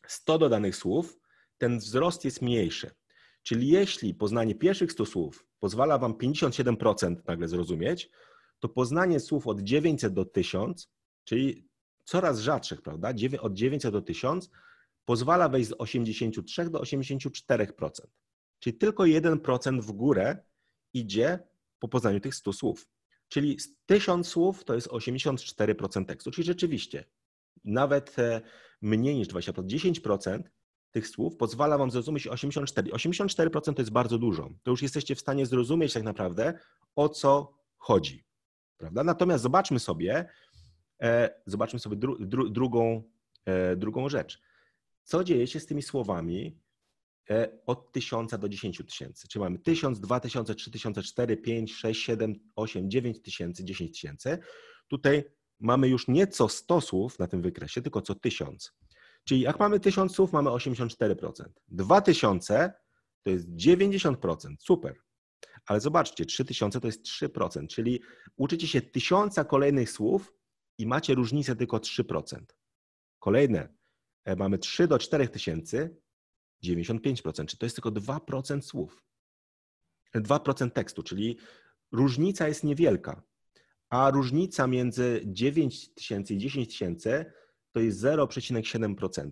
100 0.06 0.38
dodanych 0.38 0.76
słów, 0.76 1.18
ten 1.58 1.78
wzrost 1.78 2.24
jest 2.24 2.42
mniejszy. 2.42 2.90
Czyli 3.42 3.68
jeśli 3.68 4.14
poznanie 4.14 4.54
pierwszych 4.54 4.92
100 4.92 5.06
słów 5.06 5.46
pozwala 5.60 5.98
Wam 5.98 6.14
57% 6.14 7.16
nagle 7.26 7.48
zrozumieć, 7.48 8.10
to 8.58 8.68
poznanie 8.68 9.20
słów 9.20 9.46
od 9.46 9.60
900 9.60 10.12
do 10.12 10.24
1000, 10.24 10.90
czyli 11.24 11.68
coraz 12.04 12.40
rzadszych, 12.40 12.82
prawda, 12.82 13.12
od 13.40 13.54
900 13.54 13.92
do 13.92 14.02
1000, 14.02 14.50
pozwala 15.04 15.48
wejść 15.48 15.68
z 15.68 15.74
83 15.78 16.70
do 16.70 16.80
84%. 16.80 17.90
Czyli 18.58 18.78
tylko 18.78 19.02
1% 19.02 19.80
w 19.80 19.92
górę 19.92 20.44
idzie 20.94 21.38
po 21.78 21.88
poznaniu 21.88 22.20
tych 22.20 22.34
100 22.34 22.52
słów. 22.52 22.88
Czyli 23.28 23.58
1000 23.86 24.28
słów 24.28 24.64
to 24.64 24.74
jest 24.74 24.88
84% 24.88 26.04
tekstu. 26.04 26.30
Czyli 26.30 26.46
rzeczywiście 26.46 27.04
nawet 27.64 28.18
e, 28.18 28.40
mniej 28.82 29.16
niż 29.16 29.28
20%, 29.28 29.52
10% 29.52 30.42
tych 30.92 31.08
słów 31.08 31.36
pozwala 31.36 31.78
Wam 31.78 31.90
zrozumieć 31.90 32.26
84. 32.26 32.90
84% 32.90 33.74
to 33.74 33.82
jest 33.82 33.92
bardzo 33.92 34.18
dużo. 34.18 34.50
To 34.62 34.70
już 34.70 34.82
jesteście 34.82 35.14
w 35.14 35.20
stanie 35.20 35.46
zrozumieć 35.46 35.92
tak 35.92 36.02
naprawdę, 36.02 36.58
o 36.96 37.08
co 37.08 37.58
chodzi. 37.76 38.24
Prawda? 38.76 39.04
Natomiast 39.04 39.42
zobaczmy 39.42 39.78
sobie, 39.78 40.28
e, 41.02 41.40
zobaczmy 41.46 41.78
sobie 41.78 41.96
dru, 41.96 42.26
dru, 42.26 42.50
drugą, 42.50 43.02
e, 43.44 43.76
drugą 43.76 44.08
rzecz. 44.08 44.42
Co 45.02 45.24
dzieje 45.24 45.46
się 45.46 45.60
z 45.60 45.66
tymi 45.66 45.82
słowami 45.82 46.58
e, 47.30 47.48
od 47.66 47.92
1000 47.92 48.38
do 48.38 48.48
10 48.48 48.82
tysięcy? 48.86 49.28
Czy 49.28 49.38
mamy 49.38 49.58
1000, 49.58 50.00
2000, 50.00 50.54
3000, 50.54 51.02
4, 51.02 51.36
5, 51.36 51.74
6, 51.74 52.02
7, 52.02 52.34
8, 52.56 52.90
9 52.90 53.22
tysięcy, 53.22 53.64
10 53.64 53.92
tysięcy? 53.92 54.38
Tutaj 54.88 55.24
mamy 55.60 55.88
już 55.88 56.08
nieco 56.08 56.48
100 56.48 56.80
słów 56.80 57.18
na 57.18 57.26
tym 57.26 57.42
wykresie, 57.42 57.82
tylko 57.82 58.02
co 58.02 58.14
1000. 58.14 58.72
Czyli 59.24 59.40
jak 59.40 59.60
mamy 59.60 59.80
1000 59.80 60.14
słów, 60.14 60.32
mamy 60.32 60.50
84%. 60.50 61.44
2000 61.68 62.72
to 63.22 63.30
jest 63.30 63.48
90%. 63.48 64.56
Super. 64.58 64.96
Ale 65.66 65.80
zobaczcie, 65.80 66.26
3000 66.26 66.80
to 66.80 66.86
jest 66.86 67.02
3%, 67.02 67.66
czyli 67.66 68.02
uczycie 68.36 68.68
się 68.68 68.82
tysiąca 68.82 69.44
kolejnych 69.44 69.90
słów 69.90 70.34
i 70.78 70.86
macie 70.86 71.14
różnicę 71.14 71.56
tylko 71.56 71.78
3%. 71.78 72.44
Kolejne, 73.18 73.68
e, 74.24 74.36
mamy 74.36 74.58
3 74.58 74.88
do 74.88 74.98
4000, 74.98 75.96
95%, 76.64 77.46
czy 77.46 77.58
to 77.58 77.66
jest 77.66 77.76
tylko 77.76 77.90
2% 77.90 78.62
słów. 78.62 79.02
2% 80.14 80.70
tekstu, 80.70 81.02
czyli 81.02 81.38
różnica 81.92 82.48
jest 82.48 82.64
niewielka, 82.64 83.22
a 83.88 84.10
różnica 84.10 84.66
między 84.66 85.22
9000 85.26 86.34
i 86.34 86.38
10 86.38 86.68
tysięcy 86.68 87.32
to 87.72 87.80
jest 87.80 88.00
0,7%. 88.00 89.30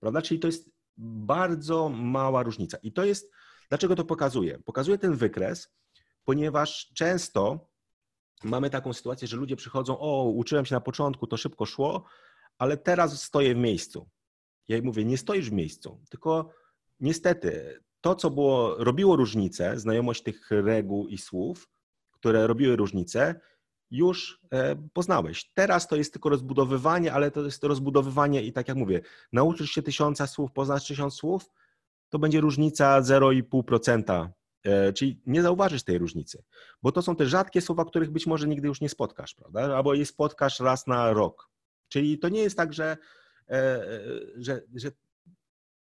Prawda? 0.00 0.22
Czyli 0.22 0.40
to 0.40 0.48
jest 0.48 0.70
bardzo 0.98 1.88
mała 1.88 2.42
różnica. 2.42 2.78
I 2.82 2.92
to 2.92 3.04
jest 3.04 3.30
Dlaczego 3.68 3.94
to 3.94 4.04
pokazuję? 4.04 4.58
Pokazuję 4.64 4.98
ten 4.98 5.14
wykres, 5.14 5.72
ponieważ 6.24 6.92
często 6.94 7.68
mamy 8.44 8.70
taką 8.70 8.92
sytuację, 8.92 9.28
że 9.28 9.36
ludzie 9.36 9.56
przychodzą, 9.56 9.98
o, 9.98 10.24
uczyłem 10.24 10.66
się 10.66 10.74
na 10.74 10.80
początku, 10.80 11.26
to 11.26 11.36
szybko 11.36 11.66
szło, 11.66 12.04
ale 12.58 12.76
teraz 12.76 13.22
stoję 13.22 13.54
w 13.54 13.58
miejscu. 13.58 14.08
Ja 14.68 14.82
mówię, 14.82 15.04
nie 15.04 15.18
stoisz 15.18 15.50
w 15.50 15.52
miejscu, 15.52 16.00
tylko 16.10 16.50
niestety 17.00 17.80
to, 18.00 18.14
co 18.14 18.30
było, 18.30 18.84
robiło 18.84 19.16
różnicę, 19.16 19.78
znajomość 19.78 20.22
tych 20.22 20.50
reguł 20.50 21.08
i 21.08 21.18
słów, 21.18 21.68
które 22.10 22.46
robiły 22.46 22.76
różnicę, 22.76 23.40
już 23.90 24.40
e, 24.52 24.76
poznałeś. 24.92 25.50
Teraz 25.54 25.88
to 25.88 25.96
jest 25.96 26.12
tylko 26.12 26.28
rozbudowywanie, 26.28 27.12
ale 27.12 27.30
to 27.30 27.44
jest 27.44 27.64
rozbudowywanie 27.64 28.42
i 28.42 28.52
tak 28.52 28.68
jak 28.68 28.76
mówię, 28.76 29.00
nauczysz 29.32 29.70
się 29.70 29.82
tysiąca 29.82 30.26
słów, 30.26 30.52
poznasz 30.52 30.86
tysiąc 30.86 31.14
słów, 31.14 31.50
to 32.08 32.18
będzie 32.18 32.40
różnica 32.40 33.00
0,5%, 33.00 34.28
e, 34.64 34.92
czyli 34.92 35.20
nie 35.26 35.42
zauważysz 35.42 35.82
tej 35.82 35.98
różnicy, 35.98 36.44
bo 36.82 36.92
to 36.92 37.02
są 37.02 37.16
te 37.16 37.26
rzadkie 37.26 37.60
słowa, 37.60 37.84
których 37.84 38.10
być 38.10 38.26
może 38.26 38.48
nigdy 38.48 38.68
już 38.68 38.80
nie 38.80 38.88
spotkasz, 38.88 39.34
prawda? 39.34 39.76
Albo 39.76 39.94
je 39.94 40.06
spotkasz 40.06 40.60
raz 40.60 40.86
na 40.86 41.12
rok. 41.12 41.50
Czyli 41.88 42.18
to 42.18 42.28
nie 42.28 42.40
jest 42.40 42.56
tak, 42.56 42.72
że, 42.72 42.96
e, 43.48 43.86
że, 44.36 44.62
że 44.74 44.90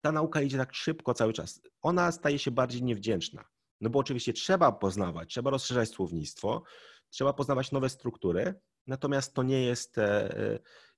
ta 0.00 0.12
nauka 0.12 0.42
idzie 0.42 0.58
tak 0.58 0.74
szybko 0.74 1.14
cały 1.14 1.32
czas. 1.32 1.60
Ona 1.82 2.12
staje 2.12 2.38
się 2.38 2.50
bardziej 2.50 2.82
niewdzięczna. 2.82 3.44
No 3.80 3.90
bo 3.90 3.98
oczywiście 3.98 4.32
trzeba 4.32 4.72
poznawać, 4.72 5.30
trzeba 5.30 5.50
rozszerzać 5.50 5.88
słownictwo, 5.88 6.62
trzeba 7.10 7.32
poznawać 7.32 7.72
nowe 7.72 7.88
struktury, 7.88 8.54
natomiast 8.86 9.34
to 9.34 9.42
nie 9.42 9.64
jest, 9.64 9.96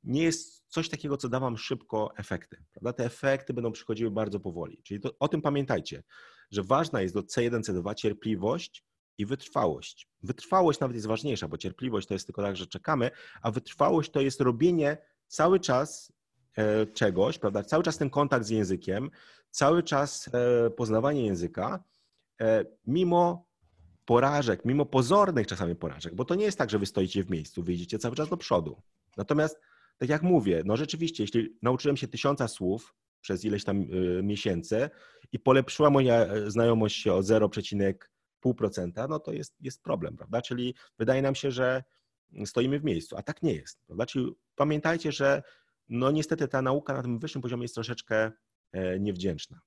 nie 0.05 0.23
jest 0.23 0.65
coś 0.69 0.89
takiego, 0.89 1.17
co 1.17 1.29
da 1.29 1.41
wam 1.41 1.59
szybko 1.59 2.13
efekty. 2.17 2.65
Prawda? 2.73 2.93
Te 2.93 3.05
efekty 3.05 3.55
będą 3.55 3.73
przychodziły 3.73 4.11
bardzo 4.11 4.41
powoli. 4.41 4.83
Czyli 4.83 5.01
to, 5.01 5.11
o 5.19 5.29
tym 5.29 5.43
pamiętajcie, 5.43 6.03
że 6.51 6.63
ważna 6.63 7.03
jest 7.03 7.15
do 7.15 7.21
C1, 7.21 7.61
C2 7.61 7.95
cierpliwość 7.95 8.85
i 9.19 9.27
wytrwałość. 9.27 10.09
Wytrwałość 10.23 10.81
nawet 10.81 10.95
jest 10.95 11.07
ważniejsza, 11.07 11.49
bo 11.49 11.59
cierpliwość 11.59 12.09
to 12.09 12.15
jest 12.15 12.27
tylko 12.27 12.43
tak, 12.43 12.57
że 12.57 12.67
czekamy, 12.67 13.11
a 13.43 13.51
wytrwałość 13.51 14.11
to 14.11 14.21
jest 14.21 14.41
robienie 14.41 14.97
cały 15.27 15.61
czas 15.61 16.13
e, 16.57 16.87
czegoś, 16.87 17.39
prawda? 17.39 17.63
Cały 17.63 17.83
czas 17.83 17.99
ten 17.99 18.11
kontakt 18.11 18.47
z 18.47 18.51
językiem, 18.51 19.11
cały 19.51 19.83
czas 19.83 20.31
e, 20.33 20.71
poznawanie 20.71 21.27
języka, 21.27 21.85
e, 22.41 22.65
mimo 22.87 23.52
porażek, 24.05 24.65
mimo 24.65 24.87
pozornych 24.87 25.47
czasami 25.47 25.75
porażek, 25.75 26.15
bo 26.15 26.25
to 26.25 26.35
nie 26.35 26.45
jest 26.45 26.59
tak, 26.59 26.71
że 26.71 26.79
wy 26.79 26.87
stoicie 26.87 27.25
w 27.25 27.31
miejscu, 27.31 27.63
wyjdziecie 27.63 27.99
cały 27.99 28.17
czas 28.17 28.29
do 28.29 28.37
przodu. 28.37 28.83
Natomiast 29.17 29.61
tak 29.99 30.09
jak 30.09 30.23
mówię, 30.23 30.63
no 30.65 30.77
rzeczywiście, 30.77 31.23
jeśli 31.23 31.57
nauczyłem 31.63 31.97
się 31.97 32.09
tysiąca 32.09 32.49
słów 32.49 32.95
przez 33.21 33.45
ileś 33.45 33.65
tam 33.65 33.83
y, 33.83 34.23
miesięcy 34.23 34.91
i 35.33 35.39
polepszyła 35.39 35.91
moja 35.91 36.15
e, 36.15 36.51
znajomość 36.51 37.03
się 37.03 37.13
o 37.13 37.21
0,5%, 37.21 39.09
no 39.09 39.19
to 39.19 39.33
jest, 39.33 39.55
jest 39.61 39.83
problem, 39.83 40.17
prawda? 40.17 40.43
Czyli 40.43 40.75
wydaje 40.99 41.23
nam 41.23 41.35
się, 41.35 41.51
że 41.51 41.83
stoimy 42.45 42.81
w 42.81 42.85
miejscu, 42.85 43.17
a 43.17 43.23
tak 43.23 43.43
nie 43.43 43.55
jest, 43.55 43.87
prawda? 43.87 44.07
Czyli 44.07 44.33
pamiętajcie, 44.55 45.13
że 45.13 45.43
no 45.89 46.11
niestety 46.11 46.49
ta 46.49 46.63
nauka 46.63 46.93
na 46.95 47.03
tym 47.03 47.19
wyższym 47.19 47.43
poziomie 47.43 47.65
jest 47.65 47.75
troszeczkę 47.75 48.33
e, 48.73 49.01
niewdzięczna. 49.01 49.61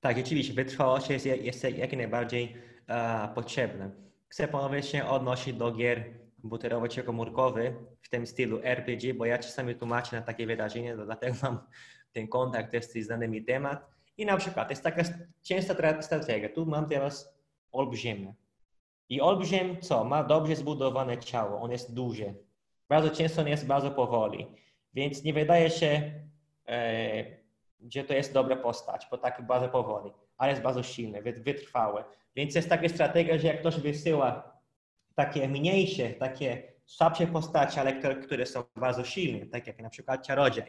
Tak, 0.00 0.16
rzeczywiście, 0.16 0.54
wytrwałość 0.54 1.10
jest, 1.10 1.26
jest 1.26 1.64
jak 1.64 1.92
najbardziej 1.92 2.56
uh, 2.90 3.34
potrzebna. 3.34 3.90
Chcę 4.28 4.48
ponownie 4.48 4.82
się 4.82 5.04
odnosić 5.04 5.54
do 5.54 5.72
gier 5.72 6.04
buterowo-komórkowy 6.44 7.74
w 8.02 8.08
tym 8.08 8.26
stylu 8.26 8.60
RPG, 8.62 9.14
bo 9.14 9.24
ja 9.24 9.38
czasami 9.38 9.74
tłumaczę 9.74 10.16
na 10.16 10.22
takie 10.22 10.46
wydarzenia, 10.46 10.96
dlatego 10.96 11.36
mam 11.42 11.58
ten 12.12 12.28
kontakt, 12.28 12.70
to 12.70 12.76
jest 12.76 12.98
znany 12.98 13.28
mi 13.28 13.44
temat. 13.44 13.86
I 14.16 14.26
na 14.26 14.36
przykład 14.36 14.70
jest 14.70 14.82
taka 14.82 15.02
częsta 15.42 16.02
strategia. 16.02 16.48
Tu 16.48 16.66
mam 16.66 16.88
teraz 16.88 17.38
olbrzymie. 17.72 18.34
I 19.08 19.20
olbrzym 19.20 19.80
co? 19.80 20.04
Ma 20.04 20.24
dobrze 20.24 20.56
zbudowane 20.56 21.18
ciało, 21.18 21.60
on 21.60 21.70
jest 21.70 21.94
duży. 21.94 22.34
Bardzo 22.88 23.10
często 23.10 23.42
on 23.42 23.48
jest 23.48 23.66
bardzo 23.66 23.90
powoli, 23.90 24.46
więc 24.94 25.24
nie 25.24 25.32
wydaje 25.32 25.70
się, 25.70 26.12
e, 26.68 27.24
że 27.88 28.04
to 28.04 28.14
jest 28.14 28.34
dobra 28.34 28.56
postać, 28.56 29.06
bo 29.10 29.18
tak 29.18 29.46
bardzo 29.46 29.68
powoli, 29.68 30.12
ale 30.40 30.50
jest 30.50 30.62
bardzo 30.62 30.82
silny, 30.82 31.22
wytrwały. 31.22 32.04
Więc 32.36 32.54
jest 32.54 32.68
taka 32.68 32.88
strategia, 32.88 33.38
że 33.38 33.46
jak 33.46 33.60
ktoś 33.60 33.80
wysyła 33.80 34.52
takie 35.14 35.48
mniejsze, 35.48 36.10
takie 36.10 36.62
słabsze 36.86 37.26
postacie, 37.26 37.80
ale 37.80 37.92
które, 37.92 38.16
które 38.16 38.46
są 38.46 38.64
bardzo 38.76 39.04
silne, 39.04 39.46
tak 39.46 39.66
jak 39.66 39.82
na 39.82 39.90
przykład 39.90 40.26
czarodziej. 40.26 40.64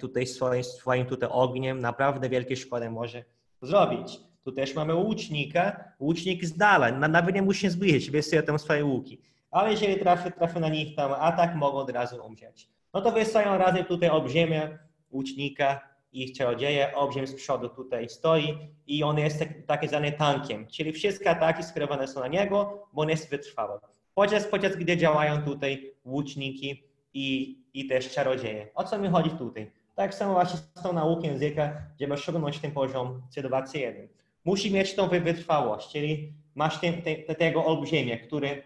Tutaj 0.00 0.26
swoim, 0.26 0.64
swoim 0.64 1.06
tutaj 1.06 1.28
ogniem 1.32 1.78
naprawdę 1.78 2.28
wielkie 2.28 2.56
szkody 2.56 2.90
może 2.90 3.24
zrobić. 3.62 4.20
Tu 4.44 4.52
też 4.52 4.74
mamy 4.74 4.94
łucznika, 4.94 5.84
łucznik 6.00 6.44
z 6.44 6.56
dala, 6.56 6.92
nawet 6.92 7.34
nie 7.34 7.42
musi 7.42 7.60
się 7.60 7.70
zbliżyć, 7.70 8.10
wysyła 8.10 8.42
tam 8.42 8.58
swoje 8.58 8.84
łuki. 8.84 9.20
Ale 9.50 9.70
jeżeli 9.70 10.00
trafi, 10.00 10.32
trafi 10.32 10.60
na 10.60 10.68
nich 10.68 10.96
tam 10.96 11.12
atak, 11.12 11.54
mogą 11.54 11.78
od 11.78 11.90
razu 11.90 12.26
umrzeć. 12.26 12.68
no 12.94 13.00
to 13.00 13.12
wystają 13.12 13.58
razem 13.58 13.84
tutaj 13.84 14.08
olbrzymie 14.10 14.78
łucznika 15.10 15.93
i 16.14 16.32
czarodzieje, 16.32 16.94
olbrzym 16.94 17.26
z 17.26 17.34
przodu 17.34 17.68
tutaj 17.68 18.08
stoi 18.08 18.58
i 18.86 19.02
on 19.02 19.18
jest 19.18 19.38
tak, 19.38 19.48
taki 19.66 19.88
zwany 19.88 20.12
tankiem, 20.12 20.66
czyli 20.66 20.92
wszystkie 20.92 21.30
ataki 21.30 21.62
skierowane 21.62 22.08
są 22.08 22.20
na 22.20 22.28
niego, 22.28 22.88
bo 22.92 23.02
on 23.02 23.08
jest 23.08 23.30
wytrwały. 23.30 23.78
Podczas, 24.14 24.46
podczas 24.46 24.76
gdy 24.76 24.96
działają 24.96 25.42
tutaj 25.42 25.92
łuczniki 26.04 26.82
i, 27.14 27.58
i 27.74 27.86
też 27.86 28.10
czarodzieje. 28.10 28.68
O 28.74 28.84
co 28.84 28.98
mi 28.98 29.08
chodzi 29.08 29.30
tutaj? 29.30 29.70
Tak 29.94 30.14
samo 30.14 30.32
właśnie 30.32 30.58
z 30.58 30.82
tą 30.82 30.92
nauką 30.92 31.22
języka, 31.22 31.82
żeby 32.00 32.14
osiągnąć 32.14 32.58
ten 32.58 32.70
poziom 32.70 33.22
C2, 33.36 33.62
C1. 33.62 34.08
Musi 34.44 34.72
mieć 34.72 34.94
tą 34.94 35.08
wytrwałość, 35.08 35.92
czyli 35.92 36.32
masz 36.54 36.80
ten, 36.80 37.02
te, 37.02 37.34
tego 37.34 37.64
olbrzymie, 37.64 38.18
który 38.18 38.62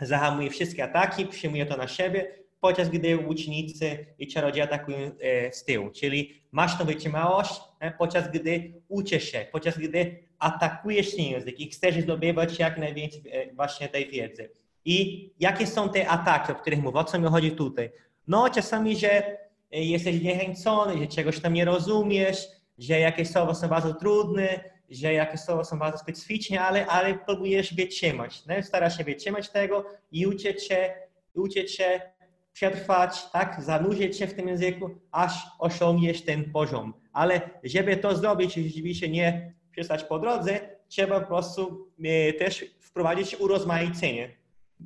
zahamuje 0.00 0.50
wszystkie 0.50 0.84
ataki, 0.84 1.26
przyjmuje 1.26 1.66
to 1.66 1.76
na 1.76 1.88
siebie, 1.88 2.39
podczas 2.60 2.88
gdy 2.88 3.18
łucznicy 3.18 4.06
i 4.18 4.26
czarodzieje 4.26 4.64
atakują 4.64 4.98
e, 4.98 5.52
z 5.52 5.64
tyłu. 5.64 5.90
Czyli 5.90 6.42
masz 6.52 6.78
tą 6.78 6.84
wytrzymałość, 6.84 7.60
e, 7.80 7.90
podczas 7.90 8.30
gdy 8.30 8.72
uczysz 8.88 9.32
się, 9.32 9.46
podczas 9.52 9.78
gdy 9.78 10.18
atakujesz 10.38 11.16
ten 11.16 11.24
język 11.24 11.60
i 11.60 11.70
chcesz 11.70 12.02
zdobywać 12.02 12.58
jak 12.58 12.78
najwięcej 12.78 13.22
e, 13.32 13.52
właśnie 13.54 13.88
tej 13.88 14.10
wiedzy. 14.10 14.50
I 14.84 15.30
jakie 15.40 15.66
są 15.66 15.88
te 15.88 16.08
ataki, 16.08 16.52
o 16.52 16.54
których 16.54 16.82
mówię? 16.82 16.98
O 16.98 17.04
co 17.04 17.18
mi 17.18 17.28
chodzi 17.28 17.50
tutaj? 17.50 17.90
No 18.28 18.50
czasami, 18.50 18.96
że 18.96 19.38
jesteś 19.70 20.22
niechęcony, 20.22 20.98
że 20.98 21.06
czegoś 21.06 21.40
tam 21.40 21.54
nie 21.54 21.64
rozumiesz, 21.64 22.46
że 22.78 23.00
jakieś 23.00 23.30
słowa 23.30 23.54
są 23.54 23.68
bardzo 23.68 23.94
trudne, 23.94 24.60
że 24.90 25.12
jakieś 25.12 25.40
słowa 25.40 25.64
są 25.64 25.78
bardzo 25.78 25.98
specyficzne, 25.98 26.60
ale, 26.60 26.86
ale 26.86 27.14
próbujesz 27.14 27.74
wytrzymać. 27.74 28.46
No? 28.46 28.62
Starasz 28.62 28.98
się 28.98 29.04
wytrzymać 29.04 29.48
tego 29.50 29.84
i 30.12 30.26
uczyć 30.26 31.78
przetrwać, 32.60 33.30
tak, 33.30 33.62
zanurzyć 33.62 34.18
się 34.18 34.26
w 34.26 34.34
tym 34.34 34.48
języku, 34.48 34.90
aż 35.12 35.32
osiągniesz 35.58 36.22
ten 36.22 36.52
poziom. 36.52 36.94
Ale 37.12 37.40
żeby 37.64 37.96
to 37.96 38.16
zrobić 38.16 38.54
rzeczywiście 38.54 39.08
nie 39.08 39.54
przestać 39.70 40.04
po 40.04 40.18
drodze, 40.18 40.60
trzeba 40.88 41.20
po 41.20 41.26
prostu 41.26 41.88
e, 42.04 42.32
też 42.32 42.64
wprowadzić 42.80 43.40
urozmaicenie. 43.40 44.36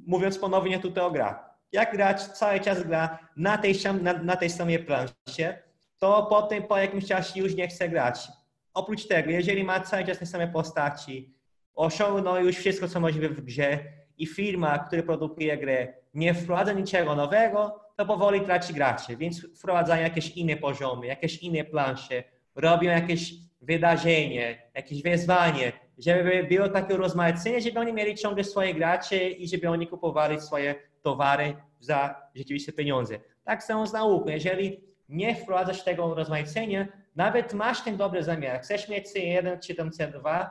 Mówiąc 0.06 0.38
ponownie 0.38 0.78
tutaj 0.78 1.04
o 1.04 1.10
grach. 1.10 1.50
Jak 1.72 1.92
grać 1.92 2.22
cały 2.22 2.60
czas 2.60 2.82
gra 2.82 3.18
na 3.36 3.58
tej, 3.58 3.74
na, 4.02 4.12
na 4.12 4.36
tej 4.36 4.50
samej 4.50 4.78
planszy, 4.78 5.58
to 5.98 6.26
potem 6.30 6.62
po 6.62 6.78
jakimś 6.78 7.06
czasie 7.06 7.40
już 7.40 7.54
nie 7.54 7.68
chce 7.68 7.88
grać. 7.88 8.28
Oprócz 8.74 9.06
tego, 9.06 9.30
jeżeli 9.30 9.64
ma 9.64 9.80
cały 9.80 10.04
czas 10.04 10.18
te 10.18 10.26
same 10.26 10.48
postaci, 10.48 11.34
osiągnął 11.74 12.44
już 12.44 12.56
wszystko, 12.56 12.88
co 12.88 13.00
możliwe 13.00 13.28
w 13.28 13.40
grze 13.40 13.78
i 14.18 14.26
firma, 14.26 14.78
która 14.78 15.02
produkuje 15.02 15.58
grę, 15.58 16.03
nie 16.14 16.34
wprowadza 16.34 16.72
niczego 16.72 17.14
nowego, 17.14 17.80
to 17.96 18.06
powoli 18.06 18.40
traci 18.40 18.74
graczy, 18.74 19.16
więc 19.16 19.46
wprowadzają 19.58 20.02
jakieś 20.02 20.30
inne 20.30 20.56
poziomy, 20.56 21.06
jakieś 21.06 21.38
inne 21.38 21.64
plansze, 21.64 22.24
robią 22.54 22.90
jakieś 22.90 23.34
wydarzenie, 23.60 24.62
jakieś 24.74 25.02
wyzwanie, 25.02 25.72
żeby 25.98 26.46
było 26.48 26.68
takie 26.68 26.94
urozmaicenie, 26.94 27.60
żeby 27.60 27.80
oni 27.80 27.92
mieli 27.92 28.14
ciągle 28.14 28.44
swoje 28.44 28.74
gracze 28.74 29.28
i 29.28 29.48
żeby 29.48 29.68
oni 29.68 29.86
kupowali 29.86 30.40
swoje 30.40 30.74
towary 31.02 31.56
za 31.80 32.22
rzeczywiste 32.34 32.72
pieniądze. 32.72 33.18
Tak 33.44 33.64
samo 33.64 33.86
z 33.86 33.92
nauką. 33.92 34.30
Jeżeli 34.30 34.80
nie 35.08 35.36
wprowadzasz 35.36 35.84
tego 35.84 36.06
urozmaicenia, 36.06 36.86
nawet 37.16 37.54
masz 37.54 37.84
ten 37.84 37.96
dobry 37.96 38.22
zamiar, 38.22 38.60
chcesz 38.60 38.88
mieć 38.88 39.06
C1 39.06 39.58
czy 39.58 39.74
tam 39.74 39.90
C2, 39.90 40.46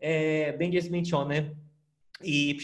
e, 0.00 0.58
będzie 0.58 0.82
zmęczony 0.82 1.54
i, 2.22 2.58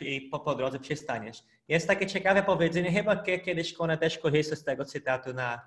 i 0.00 0.20
po, 0.20 0.40
po 0.40 0.54
drodze 0.54 0.78
przestaniesz. 0.78 1.42
Jest 1.68 1.88
takie 1.88 2.06
ciekawe 2.06 2.42
powiedzenie, 2.42 2.92
chyba 2.92 3.16
kiedyś 3.16 3.74
też 4.00 4.18
korzysta 4.18 4.56
z 4.56 4.64
tego 4.64 4.84
cytatu 4.84 5.32
na, 5.32 5.60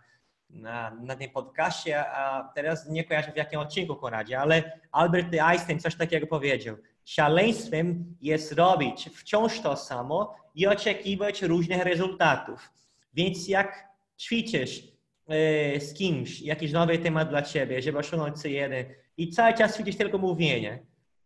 na, 0.50 0.92
na 1.02 1.16
tym 1.16 1.30
podcaście, 1.30 2.06
a 2.10 2.52
teraz 2.56 2.90
nie 2.90 3.04
kojarzę 3.04 3.32
w 3.32 3.38
jakim 3.38 3.60
odcinku 3.60 3.96
Konadzie, 3.96 4.40
ale 4.40 4.80
Albert 4.92 5.34
Einstein 5.34 5.80
coś 5.80 5.96
takiego 5.96 6.28
powiedział. 6.28 6.76
Szaleństwem 7.06 8.16
jest 8.22 8.52
robić 8.52 9.10
wciąż 9.16 9.60
to 9.60 9.78
samo 9.78 10.36
i 10.56 10.68
oczekiwać 10.68 11.42
różnych 11.42 11.84
rezultatów. 11.84 12.70
Więc 13.14 13.48
jak 13.48 13.88
ćwiczysz 14.20 14.84
e, 15.28 15.80
z 15.80 15.94
kimś 15.94 16.42
jakiś 16.42 16.72
nowy 16.72 16.98
temat 16.98 17.30
dla 17.30 17.42
ciebie, 17.42 17.82
żeby 17.82 17.98
osiągnąć 17.98 18.38
C1 18.38 18.86
i 19.18 19.30
cały 19.30 19.54
czas 19.54 19.76
ćwiczysz 19.76 19.98
tylko 19.98 20.18
mówienie, 20.18 20.80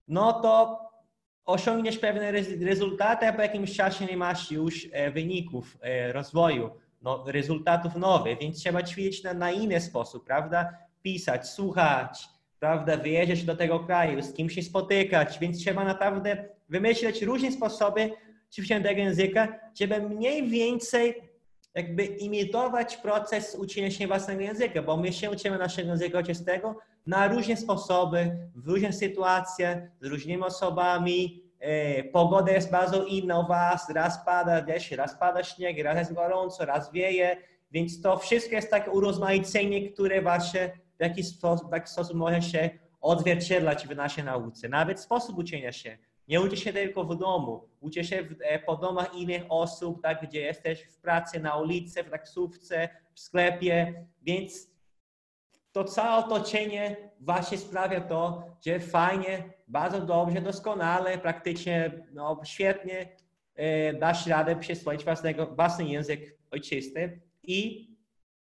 no 0.08 0.34
to 0.34 0.83
osiągniesz 1.46 1.98
pewne 1.98 2.32
rezultaty, 2.62 3.28
a 3.28 3.34
po 3.34 3.42
jakimś 3.42 3.76
czasie 3.76 4.06
nie 4.06 4.18
masz 4.18 4.52
już 4.52 4.88
e, 4.92 5.12
wyników 5.12 5.78
e, 5.82 6.14
rozwoju, 6.14 6.70
no, 7.02 7.24
rezultatów 7.28 7.96
nowych, 7.96 8.40
więc 8.40 8.60
trzeba 8.60 8.84
ćwiczyć 8.84 9.24
na, 9.24 9.34
na 9.34 9.52
inny 9.52 9.82
sposób, 9.82 10.26
prawda? 10.26 10.78
Pisać, 11.02 11.50
słuchać, 11.50 12.24
prawda? 12.60 12.98
Wyjeżdżać 12.98 13.44
do 13.44 13.56
tego 13.56 13.80
kraju, 13.80 14.22
z 14.22 14.34
kim 14.34 14.50
się 14.50 14.62
spotykać, 14.62 15.40
więc 15.40 15.60
trzeba 15.60 15.84
naprawdę 15.86 16.46
wymyśleć 16.70 17.22
różne 17.22 17.52
sposoby 17.52 18.12
ćwiczenia 18.54 18.88
tego 18.90 19.02
języka, 19.02 19.60
żeby 19.80 20.02
mniej 20.02 20.50
więcej 20.50 21.16
jakby 21.76 22.06
imitować 22.06 22.98
proces 22.98 23.56
uczenia 23.60 23.92
się 23.92 24.08
własnego 24.08 24.42
języka, 24.42 24.82
bo 24.82 24.98
my 24.98 25.14
się 25.14 25.32
uczymy 25.32 25.58
naszego 25.58 25.90
języka 25.90 26.18
ojczystego 26.18 26.80
na 27.06 27.28
różne 27.28 27.58
sposoby, 27.58 28.38
w 28.56 28.68
różnych 28.68 28.96
sytuacjach, 28.96 29.78
z 30.02 30.06
różnymi 30.06 30.44
osobami. 30.44 31.44
E, 31.60 32.04
pogoda 32.04 32.52
jest 32.52 32.72
bardzo 32.72 33.06
inna 33.06 33.40
u 33.40 33.48
Was, 33.48 33.90
raz 33.90 34.26
pada 34.26 34.62
deszcz, 34.62 34.92
raz 34.92 35.16
pada 35.20 35.44
śnieg, 35.44 35.84
raz 35.84 35.98
jest 35.98 36.14
gorąco, 36.14 36.66
raz 36.66 36.92
wieje, 36.92 37.38
więc 37.72 38.02
to 38.02 38.18
wszystko 38.18 38.56
jest 38.56 38.70
takie 38.70 38.92
urozmaicenie, 38.92 39.92
które 39.92 40.22
właśnie 40.22 40.72
w 40.98 41.02
jakiś 41.02 41.28
sposób, 41.28 41.70
w 41.70 41.74
jakiś 41.74 41.90
sposób 41.90 42.16
może 42.16 42.42
się 42.42 42.70
odzwierciedlać 43.02 43.88
w 43.88 43.96
naszej 43.96 44.24
nauce. 44.24 44.70
Nawet 44.70 45.00
sposób 45.00 45.38
uczenia 45.38 45.72
się. 45.72 45.98
Nie 46.28 46.42
uczy 46.42 46.58
się 46.58 46.74
tylko 46.74 47.04
w 47.04 47.16
domu, 47.16 47.70
uczy 47.80 48.04
się 48.04 48.24
w, 48.24 48.36
e, 48.42 48.60
po 48.60 48.76
domach 48.76 49.16
innych 49.16 49.44
osób, 49.50 50.02
tak, 50.02 50.28
gdzie 50.28 50.42
jesteś 50.42 50.84
w 50.84 50.98
pracy, 50.98 51.40
na 51.40 51.56
ulicy, 51.56 52.04
w 52.04 52.10
taksówce, 52.10 52.90
w 53.14 53.20
sklepie, 53.20 54.06
więc 54.22 54.73
to 55.74 55.84
całe 55.84 56.26
otoczenie 56.26 56.96
właśnie 57.20 57.58
sprawia 57.58 58.02
to, 58.02 58.44
że 58.66 58.80
fajnie, 58.80 59.44
bardzo 59.68 60.02
dobrze, 60.02 60.42
doskonale, 60.42 61.18
praktycznie 61.18 61.92
no, 62.12 62.42
świetnie 62.44 63.10
e, 63.56 63.94
dasz 63.94 64.28
radę 64.28 64.56
przyswoić 64.56 65.04
własnego, 65.04 65.48
własny 65.48 65.86
język 65.86 66.38
ojczysty 66.52 67.22
i 67.44 67.90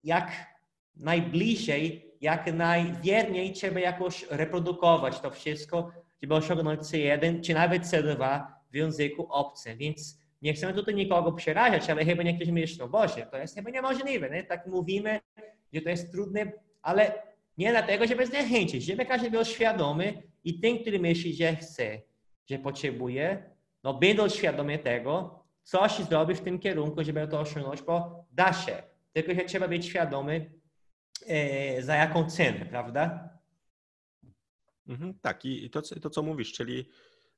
jak 0.03 0.31
najbliżej, 0.95 2.13
jak 2.21 2.53
najwierniej 2.53 3.53
trzeba 3.53 3.79
jakoś 3.79 4.25
reprodukować 4.29 5.19
to 5.19 5.31
wszystko, 5.31 5.91
żeby 6.21 6.35
osiągnąć 6.35 6.81
C1 6.81 7.41
czy 7.41 7.53
nawet 7.53 7.83
C2 7.83 8.45
w 8.71 8.75
języku 8.75 9.27
obcym. 9.29 9.77
Więc 9.77 10.19
nie 10.41 10.53
chcemy 10.53 10.73
tutaj 10.73 10.95
nikogo 10.95 11.31
przerażać, 11.31 11.89
ale 11.89 12.05
chyba 12.05 12.23
niektórzy 12.23 12.51
myślą, 12.51 12.87
Boże, 12.87 13.27
to 13.31 13.37
jest 13.37 13.55
chyba 13.55 13.69
niemożliwe. 13.69 14.29
Nie? 14.29 14.43
Tak 14.43 14.67
mówimy, 14.67 15.19
że 15.73 15.81
to 15.81 15.89
jest 15.89 16.11
trudne, 16.11 16.51
ale 16.81 17.23
nie 17.57 17.71
dlatego, 17.71 18.07
żeby 18.07 18.25
zniechęcić, 18.25 18.85
żeby 18.85 19.05
każdy 19.05 19.31
był 19.31 19.45
świadomy 19.45 20.23
i 20.43 20.59
ten, 20.59 20.79
który 20.79 20.99
myśli, 20.99 21.33
że 21.33 21.55
chce, 21.55 22.01
że 22.49 22.59
potrzebuje, 22.59 23.43
no 23.83 23.93
będą 23.93 24.29
świadomy 24.29 24.79
tego, 24.79 25.43
coś 25.63 25.99
zrobi 25.99 26.35
w 26.35 26.41
tym 26.41 26.59
kierunku, 26.59 27.03
żeby 27.03 27.27
to 27.27 27.39
osiągnąć, 27.39 27.81
bo 27.81 28.25
da 28.31 28.53
się. 28.53 28.83
Tylko, 29.13 29.33
że 29.33 29.41
trzeba 29.41 29.67
być 29.67 29.85
świadomy, 29.85 30.51
e, 31.27 31.81
za 31.83 31.95
jaką 31.95 32.29
cenę, 32.29 32.65
prawda? 32.65 33.29
Mhm, 34.87 35.13
tak, 35.21 35.45
i 35.45 35.69
to, 35.69 35.81
to, 35.81 36.09
co 36.09 36.23
mówisz, 36.23 36.53
czyli 36.53 36.89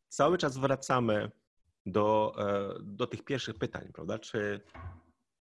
cały 0.07 0.37
czas 0.37 0.57
wracamy 0.57 1.31
do, 1.85 2.35
e, 2.37 2.79
do 2.83 3.07
tych 3.07 3.23
pierwszych 3.23 3.55
pytań, 3.55 3.89
prawda? 3.93 4.19
Czy 4.19 4.61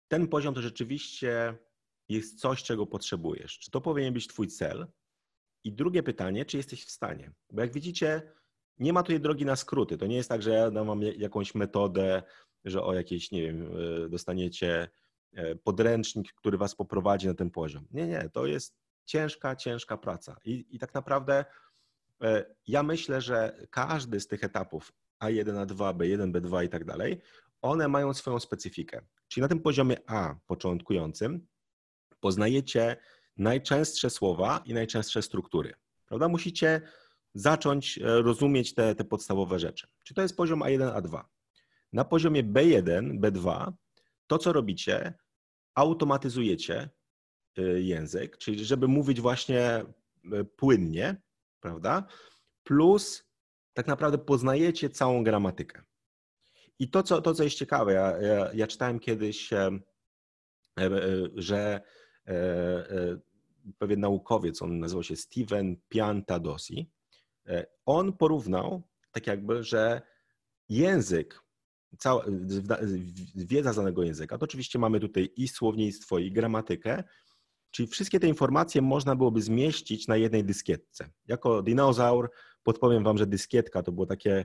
ten 0.09 0.28
poziom 0.28 0.55
to 0.55 0.62
rzeczywiście 0.62 1.55
jest 2.09 2.41
coś, 2.41 2.63
czego 2.63 2.87
potrzebujesz? 2.87 3.59
Czy 3.59 3.71
to 3.71 3.81
powinien 3.81 4.15
być 4.15 4.27
Twój 4.29 4.49
cel? 4.49 4.87
I 5.65 5.73
drugie 5.73 6.03
pytanie, 6.03 6.45
czy 6.45 6.57
jesteś 6.57 6.85
w 6.85 6.91
stanie? 6.91 7.33
Bo 7.51 7.63
jak 7.63 7.73
widzicie, 7.73 8.33
nie 8.79 8.93
ma 8.93 9.03
tutaj 9.03 9.21
drogi 9.21 9.45
na 9.45 9.57
skróty. 9.57 9.99
To 9.99 10.07
nie 10.07 10.17
jest 10.17 10.29
tak, 10.29 10.43
że 10.43 10.51
ja 10.51 10.71
dam 10.71 10.87
wam 10.87 11.03
jakąś 11.03 11.55
metodę, 11.55 12.23
że 12.65 12.83
o 12.83 12.95
jakieś, 12.95 13.31
nie 13.31 13.43
wiem, 13.43 13.71
e, 14.05 14.09
dostaniecie 14.09 14.89
e, 15.33 15.57
podręcznik, 15.57 16.33
który 16.33 16.59
was 16.59 16.75
poprowadzi 16.75 17.27
na 17.27 17.35
ten 17.35 17.51
poziom. 17.51 17.87
Nie, 17.91 18.07
nie, 18.07 18.31
to 18.33 18.47
jest 18.47 18.77
ciężka, 19.05 19.57
ciężka 19.57 19.97
praca. 19.97 20.37
I, 20.45 20.67
i 20.71 20.79
tak 20.79 20.95
naprawdę 20.95 21.45
E, 22.23 22.45
ja 22.67 22.83
myślę, 22.83 23.21
że 23.21 23.67
każdy 23.71 24.21
z 24.21 24.27
tych 24.27 24.45
etapów 24.45 24.93
A1, 25.23 25.67
A2, 25.67 25.97
B1, 25.97 26.33
B2 26.33 26.65
i 26.65 26.69
tak 26.69 26.85
dalej, 26.85 27.21
one 27.63 27.89
mają 27.89 28.15
swoją 28.15 28.41
specyfikę. 28.41 29.07
Czyli 29.29 29.43
na 29.43 29.49
tym 29.49 29.61
poziomie 29.61 29.97
A 30.07 30.35
początkującym 30.47 31.47
poznajecie 32.21 32.97
najczęstsze 33.37 34.11
słowa 34.11 34.62
i 34.64 34.75
najczęstsze 34.75 35.23
struktury. 35.23 35.75
Prawda? 36.07 36.29
Musicie 36.29 36.81
zacząć 37.35 37.99
e, 37.99 38.23
rozumieć 38.23 38.75
te, 38.75 38.95
te 38.95 39.05
podstawowe 39.05 39.59
rzeczy. 39.59 39.87
Czy 40.05 40.14
to 40.14 40.23
jest 40.23 40.37
poziom 40.37 40.61
A1, 40.61 41.03
A2? 41.03 41.25
Na 41.93 42.05
poziomie 42.05 42.45
B1, 42.45 43.21
B2 43.21 43.73
to, 44.27 44.39
co 44.39 44.53
robicie, 44.53 45.14
automatyzujecie 45.75 46.89
język, 47.77 48.39
czyli 48.39 48.64
żeby 48.64 48.89
mówić 48.89 49.21
właśnie 49.21 49.85
płynnie, 50.57 51.17
prawda? 51.61 52.07
Plus 52.64 53.25
tak 53.73 53.87
naprawdę 53.87 54.19
poznajecie 54.19 54.91
całą 54.91 55.25
gramatykę. 55.25 55.83
I 56.79 56.91
to, 56.91 57.03
co, 57.03 57.23
to, 57.23 57.35
co 57.35 57.45
jest 57.45 57.57
ciekawe, 57.57 57.93
ja, 57.93 58.19
ja, 58.21 58.51
ja 58.55 58.67
czytałem 58.67 59.01
kiedyś, 59.01 59.51
że 61.35 61.81
pewien 63.79 64.01
naukowiec, 64.01 64.62
on 64.62 64.79
nazywał 64.79 65.03
się 65.03 65.16
Steven 65.16 65.77
Piantadosi, 65.89 66.91
on 67.87 68.12
porównał 68.12 68.83
tak 69.12 69.27
jakby, 69.27 69.64
że 69.64 70.03
język, 70.68 71.43
cała, 71.99 72.24
wiedza 73.35 73.72
z 73.72 73.77
danego 73.77 74.03
języka, 74.03 74.39
to 74.39 74.45
oczywiście 74.45 74.79
mamy 74.79 75.01
tutaj 75.01 75.31
i 75.37 75.49
słownictwo, 75.49 76.18
i 76.18 76.33
gramatykę, 76.33 77.05
czyli 77.70 77.89
wszystkie 77.89 78.20
te 78.20 78.29
informacje 78.29 78.83
można 78.83 79.16
byłoby 79.16 79.43
zmieścić 79.43 80.09
na 80.09 80.16
jednej 80.16 80.45
dyskietce. 80.45 81.11
Jako 81.27 81.62
dinozaur 81.62 82.31
podpowiem 82.62 83.05
wam, 83.05 83.18
że 83.18 83.27
dyskietka 83.27 83.83
to 83.83 83.93
było 83.93 84.07
takie 84.07 84.45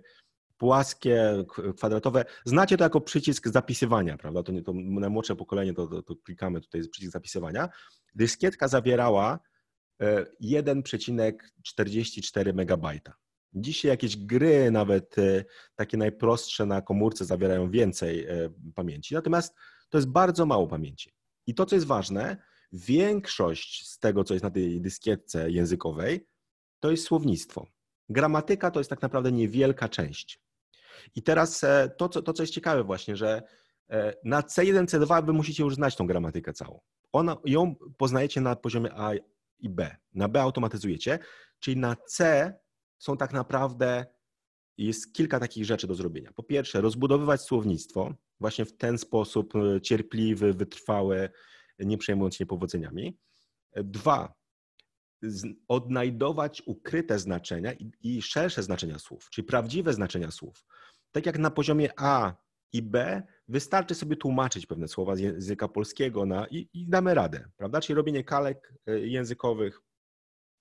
płaskie, 0.62 1.44
kwadratowe. 1.78 2.26
Znacie 2.46 2.78
to 2.78 2.84
jako 2.84 3.02
przycisk 3.02 3.48
zapisywania, 3.48 4.18
prawda? 4.18 4.44
To, 4.44 4.52
nie, 4.52 4.64
to 4.64 4.74
najmłodsze 4.74 5.36
pokolenie 5.36 5.74
to, 5.74 5.88
to, 5.88 6.02
to 6.02 6.16
klikamy 6.16 6.62
tutaj 6.62 6.90
przycisk 6.90 7.14
zapisywania. 7.14 7.70
Dyskietka 8.16 8.68
zawierała 8.68 9.40
1,44 10.02 12.50
e, 12.50 12.54
megabajta. 12.54 13.14
Dzisiaj 13.54 13.90
jakieś 13.90 14.18
gry, 14.18 14.72
nawet 14.72 15.18
e, 15.18 15.46
takie 15.76 15.98
najprostsze 15.98 16.66
na 16.66 16.82
komórce, 16.82 17.26
zawierają 17.26 17.72
więcej 17.72 18.26
e, 18.26 18.50
pamięci. 18.76 19.14
Natomiast 19.14 19.56
to 19.90 19.98
jest 19.98 20.10
bardzo 20.10 20.46
mało 20.46 20.68
pamięci. 20.68 21.14
I 21.48 21.56
to, 21.56 21.66
co 21.66 21.76
jest 21.76 21.88
ważne, 21.88 22.38
większość 22.72 23.90
z 23.90 24.00
tego, 24.00 24.24
co 24.24 24.34
jest 24.34 24.44
na 24.44 24.52
tej 24.52 24.82
dyskietce 24.82 25.52
językowej, 25.52 26.28
to 26.80 26.92
jest 26.92 27.04
słownictwo. 27.04 27.68
Gramatyka 28.10 28.72
to 28.72 28.80
jest 28.80 28.90
tak 28.90 29.02
naprawdę 29.02 29.32
niewielka 29.32 29.90
część. 29.90 30.42
I 31.16 31.24
teraz 31.24 31.64
e, 31.64 31.90
to, 31.98 32.10
co, 32.10 32.22
to, 32.22 32.34
co 32.34 32.44
jest 32.44 32.54
ciekawe 32.54 32.84
właśnie, 32.84 33.16
że 33.16 33.42
na 34.24 34.42
C1, 34.42 34.86
C2 34.86 35.26
wy 35.26 35.34
musicie 35.34 35.64
już 35.64 35.76
znać 35.76 35.96
tą 35.96 36.08
gramatykę 36.08 36.54
całą. 36.54 36.80
Ona, 37.12 37.38
ją 37.46 37.76
poznajecie 37.98 38.42
na 38.42 38.56
poziomie 38.56 38.90
A 38.94 39.12
i 39.60 39.70
B. 39.70 39.96
Na 40.14 40.28
B 40.28 40.42
automatyzujecie, 40.42 41.20
czyli 41.60 41.78
na 41.78 41.96
C 41.96 42.54
są 42.98 43.18
tak 43.18 43.34
naprawdę, 43.34 44.06
jest 44.78 45.14
kilka 45.14 45.40
takich 45.40 45.66
rzeczy 45.66 45.88
do 45.88 45.96
zrobienia. 45.96 46.32
Po 46.36 46.44
pierwsze, 46.44 46.82
rozbudowywać 46.82 47.42
słownictwo 47.42 48.14
właśnie 48.40 48.66
w 48.66 48.78
ten 48.78 48.98
sposób 48.98 49.54
e, 49.56 49.82
cierpliwy, 49.82 50.54
wytrwały, 50.54 51.30
nie 51.80 51.98
przejmując 51.98 52.36
się 52.36 52.44
niepowodzeniami. 52.44 53.18
Dwa, 53.76 54.34
odnajdować 55.68 56.62
ukryte 56.66 57.20
znaczenia 57.20 57.74
i, 57.74 57.92
i 58.02 58.22
szersze 58.22 58.64
znaczenia 58.64 59.00
słów, 59.00 59.30
czyli 59.30 59.48
prawdziwe 59.48 59.94
znaczenia 59.94 60.32
słów. 60.32 60.66
Tak 61.12 61.26
jak 61.26 61.40
na 61.40 61.52
poziomie 61.52 61.90
A 61.98 62.34
i 62.74 62.82
B, 62.82 63.24
wystarczy 63.48 63.96
sobie 63.96 64.16
tłumaczyć 64.16 64.66
pewne 64.66 64.88
słowa 64.88 65.16
z 65.16 65.20
języka 65.20 65.68
polskiego 65.68 66.26
na, 66.26 66.48
i, 66.48 66.70
i 66.74 66.88
damy 66.88 67.14
radę, 67.14 67.50
prawda? 67.58 67.82
Czyli 67.82 67.98
robienie 67.98 68.24
kalek 68.24 68.74
e, 68.88 69.00
językowych, 69.00 69.82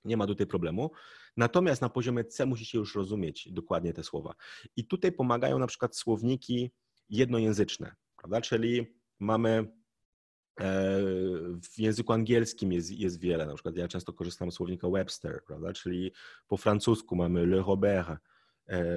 nie 0.05 0.17
ma 0.17 0.27
tutaj 0.27 0.47
problemu. 0.47 0.91
Natomiast 1.37 1.83
na 1.83 1.89
poziomie 1.89 2.25
C 2.25 2.47
musicie 2.47 2.79
już 2.79 2.95
rozumieć 2.95 3.49
dokładnie 3.53 3.93
te 3.93 4.03
słowa. 4.03 4.35
I 4.77 4.87
tutaj 4.87 5.13
pomagają 5.13 5.59
na 5.59 5.67
przykład 5.67 5.97
słowniki 5.97 6.71
jednojęzyczne, 7.09 7.95
prawda? 8.17 8.41
Czyli 8.41 9.01
mamy 9.19 9.51
e, 10.61 10.75
w 11.63 11.79
języku 11.79 12.13
angielskim 12.13 12.73
jest, 12.73 12.91
jest 12.91 13.21
wiele, 13.21 13.47
na 13.47 13.55
przykład 13.55 13.77
ja 13.77 13.89
często 13.89 14.13
korzystam 14.13 14.51
z 14.51 14.55
słownika 14.55 14.89
Webster, 14.89 15.45
prawda? 15.47 15.73
czyli 15.73 16.13
po 16.49 16.57
francusku 16.57 17.17
mamy 17.17 17.47
Le 17.47 17.63
Robert, 17.63 18.21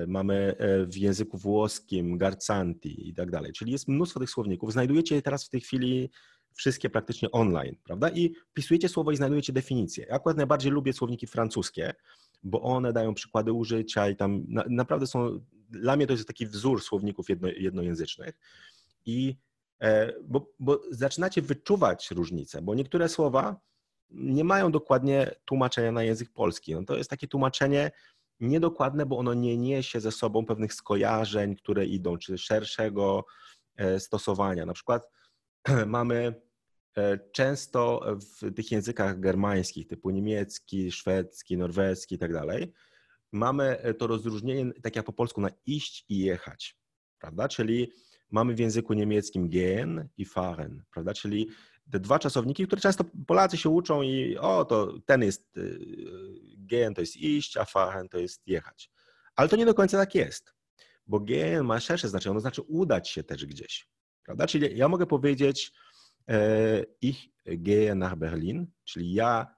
mamy 0.08 0.56
e, 0.58 0.86
w 0.86 0.98
języku 0.98 1.38
włoskim 1.38 2.18
Garzanti 2.18 3.10
i 3.10 3.14
tak 3.14 3.32
dalej. 3.32 3.52
Czyli 3.54 3.72
jest 3.72 3.88
mnóstwo 3.88 4.20
tych 4.20 4.30
słowników. 4.30 4.72
Znajdujecie 4.72 5.16
je 5.16 5.22
teraz 5.22 5.46
w 5.46 5.50
tej 5.50 5.62
chwili 5.62 6.10
wszystkie 6.54 6.90
praktycznie 6.90 7.32
online, 7.32 7.76
prawda? 7.84 8.10
I 8.10 8.34
pisujecie 8.54 8.90
słowo 8.90 9.12
i 9.12 9.16
znajdujecie 9.16 9.54
definicję. 9.54 10.06
Ja 10.10 10.16
akurat 10.16 10.38
najbardziej 10.38 10.72
lubię 10.72 10.94
słowniki 10.94 11.28
francuskie, 11.28 11.94
bo 12.44 12.62
one 12.62 12.94
dają 12.94 13.14
przykłady 13.14 13.54
użycia 13.54 14.10
i 14.10 14.16
tam 14.16 14.44
na, 14.48 14.64
naprawdę 14.70 15.08
są, 15.08 15.40
dla 15.70 15.96
mnie 15.96 16.08
to 16.08 16.14
jest 16.14 16.28
taki 16.28 16.46
wzór 16.46 16.82
słowników 16.82 17.30
jedno, 17.30 17.48
jednojęzycznych 17.48 18.40
i 19.06 19.36
e, 19.82 20.14
bo, 20.24 20.52
bo 20.60 20.82
zaczynacie 20.92 21.42
wyczuwać 21.42 22.12
różnice, 22.12 22.62
bo 22.62 22.76
niektóre 22.76 23.10
słowa 23.10 23.60
nie 24.12 24.44
mają 24.44 24.72
dokładnie 24.72 25.32
tłumaczenia 25.46 25.92
na 25.92 26.04
język 26.04 26.30
polski. 26.34 26.76
No 26.76 26.84
to 26.86 26.98
jest 26.98 27.10
takie 27.10 27.28
tłumaczenie 27.28 27.92
niedokładne, 28.40 29.06
bo 29.06 29.18
ono 29.18 29.34
nie 29.34 29.58
niesie 29.58 30.00
ze 30.00 30.12
sobą 30.12 30.46
pewnych 30.46 30.74
skojarzeń, 30.74 31.56
które 31.56 31.86
idą, 31.86 32.18
czy 32.18 32.38
szerszego 32.38 33.26
e, 33.76 34.00
stosowania. 34.00 34.66
Na 34.66 34.74
przykład 34.74 35.10
mamy 35.86 36.42
e, 36.98 37.20
często 37.32 38.02
w 38.42 38.54
tych 38.54 38.72
językach 38.72 39.20
germańskich, 39.20 39.88
typu 39.88 40.10
niemiecki, 40.10 40.92
szwedzki, 40.92 41.58
norweski 41.58 42.16
i 42.16 42.18
tak 42.18 42.34
dalej, 42.34 42.74
mamy 43.32 43.80
e, 43.80 43.94
to 43.94 44.08
rozróżnienie, 44.08 44.74
tak 44.84 44.96
jak 44.96 45.06
po 45.06 45.14
polsku, 45.14 45.42
na 45.42 45.50
iść 45.66 46.06
i 46.10 46.18
jechać, 46.18 46.78
prawda? 47.20 47.48
Czyli 47.48 47.92
mamy 48.32 48.56
w 48.56 48.60
języku 48.60 48.94
niemieckim 48.94 49.50
gehen 49.50 50.10
i 50.18 50.26
fahren, 50.26 50.84
prawda? 50.92 51.14
Czyli 51.14 51.50
te 51.92 52.00
dwa 52.00 52.20
czasowniki, 52.20 52.68
które 52.68 52.82
często 52.82 53.04
Polacy 53.28 53.58
się 53.58 53.70
uczą 53.70 54.02
i 54.02 54.38
o, 54.38 54.66
to 54.66 54.94
ten 55.06 55.22
jest 55.22 55.58
e, 55.58 55.62
gehen 56.58 56.94
to 56.94 57.02
jest 57.02 57.18
iść, 57.18 57.58
a 57.58 57.66
fahren 57.66 58.10
to 58.10 58.18
jest 58.18 58.48
jechać. 58.48 58.92
Ale 59.36 59.50
to 59.50 59.56
nie 59.56 59.66
do 59.66 59.74
końca 59.74 59.98
tak 59.98 60.16
jest, 60.16 60.54
bo 61.08 61.20
gehen 61.20 61.66
ma 61.66 61.80
szersze 61.80 62.10
znaczenie, 62.10 62.32
ono 62.32 62.40
znaczy 62.40 62.62
udać 62.62 63.10
się 63.10 63.24
też 63.24 63.46
gdzieś. 63.46 63.88
Prawda? 64.24 64.48
Czyli 64.48 64.78
ja 64.78 64.88
mogę 64.88 65.06
powiedzieć 65.06 65.72
e, 66.30 66.84
ich 67.02 67.18
gehe 67.46 67.96
nach 67.96 68.16
Berlin, 68.16 68.68
czyli 68.84 69.14
ja 69.14 69.56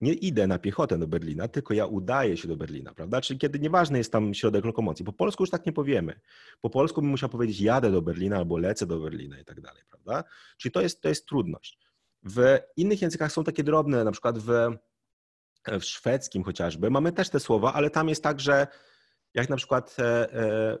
nie 0.00 0.12
idę 0.12 0.46
na 0.46 0.58
piechotę 0.58 0.98
do 0.98 1.06
Berlina, 1.06 1.48
tylko 1.48 1.74
ja 1.74 1.86
udaję 1.86 2.36
się 2.36 2.48
do 2.48 2.56
Berlina, 2.56 2.94
prawda? 2.94 3.20
Czyli 3.20 3.38
kiedy 3.38 3.58
nieważny 3.58 3.98
jest 3.98 4.12
tam 4.12 4.34
środek 4.34 4.64
lokomocji. 4.64 5.04
Po 5.04 5.12
polsku 5.12 5.42
już 5.42 5.50
tak 5.50 5.66
nie 5.66 5.72
powiemy. 5.72 6.20
Po 6.60 6.70
polsku 6.70 7.00
bym 7.00 7.10
musiał 7.10 7.28
powiedzieć 7.28 7.60
jadę 7.60 7.90
do 7.90 8.02
Berlina 8.02 8.36
albo 8.36 8.58
lecę 8.58 8.86
do 8.86 9.00
Berlina 9.00 9.38
i 9.38 9.44
tak 9.44 9.60
dalej, 9.60 9.82
prawda? 9.90 10.24
Czyli 10.56 10.72
to 10.72 10.80
jest, 10.80 11.00
to 11.00 11.08
jest 11.08 11.26
trudność. 11.26 11.78
W 12.22 12.58
innych 12.76 13.02
językach 13.02 13.32
są 13.32 13.44
takie 13.44 13.64
drobne, 13.64 14.04
na 14.04 14.12
przykład 14.12 14.38
w, 14.38 14.48
w 15.80 15.84
szwedzkim 15.84 16.44
chociażby 16.44 16.90
mamy 16.90 17.12
też 17.12 17.30
te 17.30 17.40
słowa, 17.40 17.72
ale 17.72 17.90
tam 17.90 18.08
jest 18.08 18.22
tak, 18.22 18.40
że 18.40 18.66
jak 19.34 19.48
na 19.48 19.56
przykład 19.56 19.96
e, 19.98 20.32
e, 20.34 20.78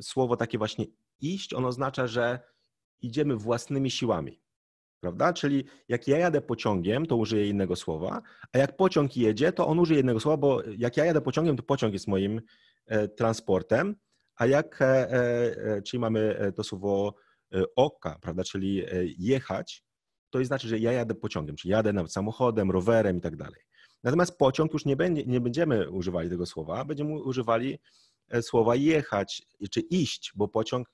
słowo 0.00 0.36
takie 0.36 0.58
właśnie 0.58 0.86
iść, 1.20 1.54
on 1.54 1.64
oznacza, 1.64 2.06
że 2.06 2.40
idziemy 3.00 3.36
własnymi 3.36 3.90
siłami. 3.90 4.41
Prawda? 5.02 5.32
Czyli 5.32 5.64
jak 5.88 6.08
ja 6.08 6.18
jadę 6.18 6.40
pociągiem, 6.40 7.06
to 7.06 7.16
użyję 7.16 7.48
innego 7.48 7.76
słowa, 7.76 8.22
a 8.52 8.58
jak 8.58 8.76
pociąg 8.76 9.16
jedzie, 9.16 9.52
to 9.52 9.66
on 9.66 9.78
użyje 9.78 10.00
innego 10.00 10.20
słowa, 10.20 10.36
bo 10.36 10.62
jak 10.78 10.96
ja 10.96 11.04
jadę 11.04 11.20
pociągiem, 11.20 11.56
to 11.56 11.62
pociąg 11.62 11.92
jest 11.92 12.08
moim 12.08 12.40
e, 12.86 13.08
transportem, 13.08 13.96
a 14.36 14.46
jak, 14.46 14.82
e, 14.82 14.86
e, 14.86 15.82
czyli 15.82 16.00
mamy 16.00 16.52
to 16.56 16.64
słowo 16.64 17.14
oka, 17.76 18.18
prawda, 18.20 18.44
czyli 18.44 18.82
jechać, 19.18 19.84
to 20.30 20.44
znaczy, 20.44 20.68
że 20.68 20.78
ja 20.78 20.92
jadę 20.92 21.14
pociągiem, 21.14 21.56
czyli 21.56 21.72
jadę 21.72 21.92
nawet 21.92 22.12
samochodem, 22.12 22.70
rowerem 22.70 23.16
i 23.16 23.20
tak 23.20 23.36
dalej. 23.36 23.60
Natomiast 24.04 24.38
pociąg 24.38 24.72
już 24.72 24.84
nie, 24.84 24.96
będzie, 24.96 25.24
nie 25.24 25.40
będziemy 25.40 25.90
używali 25.90 26.30
tego 26.30 26.46
słowa, 26.46 26.84
będziemy 26.84 27.22
używali 27.22 27.78
słowa 28.40 28.76
jechać 28.76 29.42
czy 29.70 29.80
iść, 29.80 30.32
bo 30.34 30.48
pociąg 30.48 30.88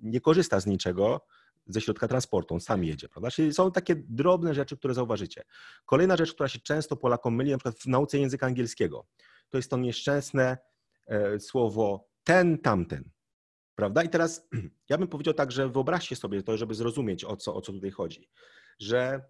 nie 0.00 0.20
korzysta 0.20 0.60
z 0.60 0.66
niczego 0.66 1.20
ze 1.66 1.80
środka 1.80 2.08
transportu, 2.08 2.54
on 2.54 2.60
sam 2.60 2.84
jedzie, 2.84 3.08
prawda? 3.08 3.30
Czyli 3.30 3.52
są 3.52 3.72
takie 3.72 3.94
drobne 3.96 4.54
rzeczy, 4.54 4.76
które 4.76 4.94
zauważycie. 4.94 5.42
Kolejna 5.84 6.16
rzecz, 6.16 6.34
która 6.34 6.48
się 6.48 6.58
często 6.58 6.96
Polakom 6.96 7.34
myli, 7.34 7.50
na 7.50 7.58
przykład 7.58 7.78
w 7.78 7.86
nauce 7.86 8.18
języka 8.18 8.46
angielskiego, 8.46 9.06
to 9.50 9.58
jest 9.58 9.70
to 9.70 9.76
nieszczęsne 9.76 10.58
e, 11.06 11.40
słowo 11.40 12.08
ten, 12.24 12.58
tamten, 12.58 13.10
prawda? 13.74 14.02
I 14.02 14.08
teraz 14.08 14.48
ja 14.90 14.98
bym 14.98 15.08
powiedział 15.08 15.34
tak, 15.34 15.52
że 15.52 15.68
wyobraźcie 15.68 16.16
sobie 16.16 16.42
to, 16.42 16.56
żeby 16.56 16.74
zrozumieć, 16.74 17.24
o 17.24 17.36
co, 17.36 17.54
o 17.54 17.60
co 17.60 17.72
tutaj 17.72 17.90
chodzi, 17.90 18.28
że 18.78 19.24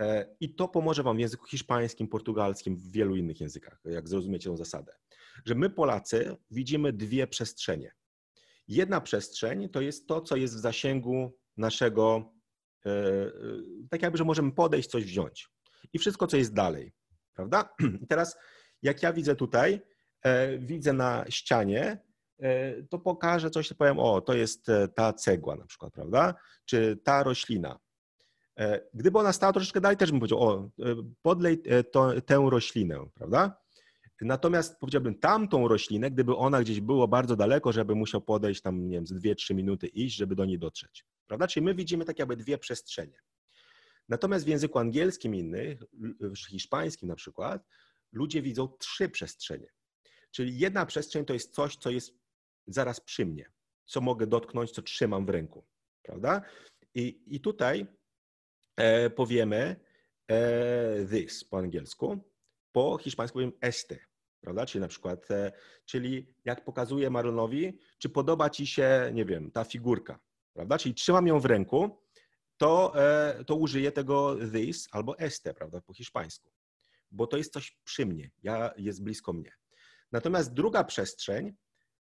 e, 0.00 0.36
i 0.40 0.54
to 0.54 0.68
pomoże 0.68 1.02
Wam 1.02 1.16
w 1.16 1.20
języku 1.20 1.46
hiszpańskim, 1.46 2.08
portugalskim, 2.08 2.76
w 2.76 2.90
wielu 2.92 3.16
innych 3.16 3.40
językach, 3.40 3.80
jak 3.84 4.08
zrozumiecie 4.08 4.50
tę 4.50 4.56
zasadę, 4.56 4.92
że 5.44 5.54
my 5.54 5.70
Polacy 5.70 6.36
widzimy 6.50 6.92
dwie 6.92 7.26
przestrzenie. 7.26 7.92
Jedna 8.68 9.00
przestrzeń 9.00 9.68
to 9.68 9.80
jest 9.80 10.06
to, 10.06 10.20
co 10.20 10.36
jest 10.36 10.54
w 10.54 10.58
zasięgu 10.58 11.38
naszego, 11.56 12.32
e, 12.86 12.90
e, 12.90 13.30
tak 13.90 14.02
jakby, 14.02 14.18
że 14.18 14.24
możemy 14.24 14.52
podejść, 14.52 14.90
coś 14.90 15.04
wziąć. 15.04 15.48
I 15.92 15.98
wszystko, 15.98 16.26
co 16.26 16.36
jest 16.36 16.54
dalej, 16.54 16.92
prawda? 17.34 17.74
I 18.02 18.06
teraz, 18.06 18.36
jak 18.82 19.02
ja 19.02 19.12
widzę 19.12 19.36
tutaj, 19.36 19.80
e, 20.22 20.58
widzę 20.58 20.92
na 20.92 21.24
ścianie, 21.28 22.06
to 22.90 22.98
pokażę 22.98 23.50
coś, 23.50 23.72
powiem, 23.72 23.98
o, 23.98 24.20
to 24.20 24.34
jest 24.34 24.66
ta 24.94 25.12
cegła 25.12 25.56
na 25.56 25.66
przykład, 25.66 25.92
prawda? 25.92 26.34
Czy 26.64 26.98
ta 27.04 27.22
roślina. 27.22 27.78
Gdyby 28.94 29.18
ona 29.18 29.32
stała 29.32 29.52
troszeczkę 29.52 29.80
dalej, 29.80 29.96
też 29.96 30.10
bym 30.10 30.20
powiedział, 30.20 30.42
o, 30.42 30.70
podlej 31.22 31.62
to, 31.92 32.20
tę 32.20 32.46
roślinę, 32.50 33.06
prawda? 33.14 33.58
Natomiast 34.20 34.78
powiedziałbym 34.78 35.18
tamtą 35.18 35.68
roślinę, 35.68 36.10
gdyby 36.10 36.36
ona 36.36 36.60
gdzieś 36.60 36.80
było 36.80 37.08
bardzo 37.08 37.36
daleko, 37.36 37.72
żeby 37.72 37.94
musiał 37.94 38.20
podejść 38.20 38.62
tam, 38.62 38.88
nie 38.88 38.96
wiem, 38.96 39.06
z 39.06 39.14
2-3 39.14 39.54
minuty 39.54 39.86
iść, 39.86 40.16
żeby 40.16 40.34
do 40.34 40.44
niej 40.44 40.58
dotrzeć. 40.58 41.04
Prawda? 41.26 41.46
Czyli 41.46 41.66
my 41.66 41.74
widzimy 41.74 42.04
tak 42.04 42.18
jakby 42.18 42.36
dwie 42.36 42.58
przestrzenie. 42.58 43.20
Natomiast 44.08 44.44
w 44.44 44.48
języku 44.48 44.78
angielskim 44.78 45.34
innych, 45.34 45.80
hiszpańskim 46.50 47.08
na 47.08 47.14
przykład, 47.14 47.66
ludzie 48.12 48.42
widzą 48.42 48.68
trzy 48.68 49.08
przestrzenie. 49.08 49.68
Czyli 50.30 50.58
jedna 50.58 50.86
przestrzeń 50.86 51.24
to 51.24 51.32
jest 51.32 51.54
coś, 51.54 51.76
co 51.76 51.90
jest 51.90 52.14
zaraz 52.66 53.00
przy 53.00 53.26
mnie, 53.26 53.52
co 53.86 54.00
mogę 54.00 54.26
dotknąć, 54.26 54.70
co 54.70 54.82
trzymam 54.82 55.26
w 55.26 55.30
ręku. 55.30 55.66
Prawda? 56.02 56.42
I, 56.94 57.22
i 57.26 57.40
tutaj 57.40 57.86
e, 58.76 59.10
powiemy 59.10 59.76
e, 60.28 61.06
this 61.10 61.44
po 61.44 61.58
angielsku, 61.58 62.18
po 62.72 62.98
hiszpańsku 62.98 63.34
powiem 63.34 63.52
este, 63.60 63.98
prawda? 64.40 64.66
Czyli 64.66 64.82
na 64.82 64.88
przykład, 64.88 65.30
e, 65.30 65.52
czyli 65.84 66.34
jak 66.44 66.64
pokazuję 66.64 67.10
Maronowi, 67.10 67.78
czy 67.98 68.08
podoba 68.08 68.50
ci 68.50 68.66
się, 68.66 69.10
nie 69.14 69.24
wiem, 69.24 69.50
ta 69.50 69.64
figurka, 69.64 70.18
prawda? 70.56 70.78
Czyli 70.78 70.94
trzymam 70.94 71.26
ją 71.26 71.40
w 71.40 71.44
ręku, 71.44 71.98
to, 72.56 72.92
e, 72.96 73.44
to 73.44 73.54
użyję 73.54 73.92
tego 73.92 74.36
this 74.52 74.88
albo 74.90 75.18
este, 75.18 75.54
prawda, 75.54 75.80
po 75.80 75.94
hiszpańsku, 75.94 76.50
bo 77.10 77.26
to 77.26 77.36
jest 77.36 77.52
coś 77.52 77.78
przy 77.84 78.06
mnie, 78.06 78.30
ja, 78.42 78.70
jest 78.76 79.02
blisko 79.02 79.32
mnie. 79.32 79.52
Natomiast 80.12 80.52
druga 80.52 80.84
przestrzeń 80.84 81.54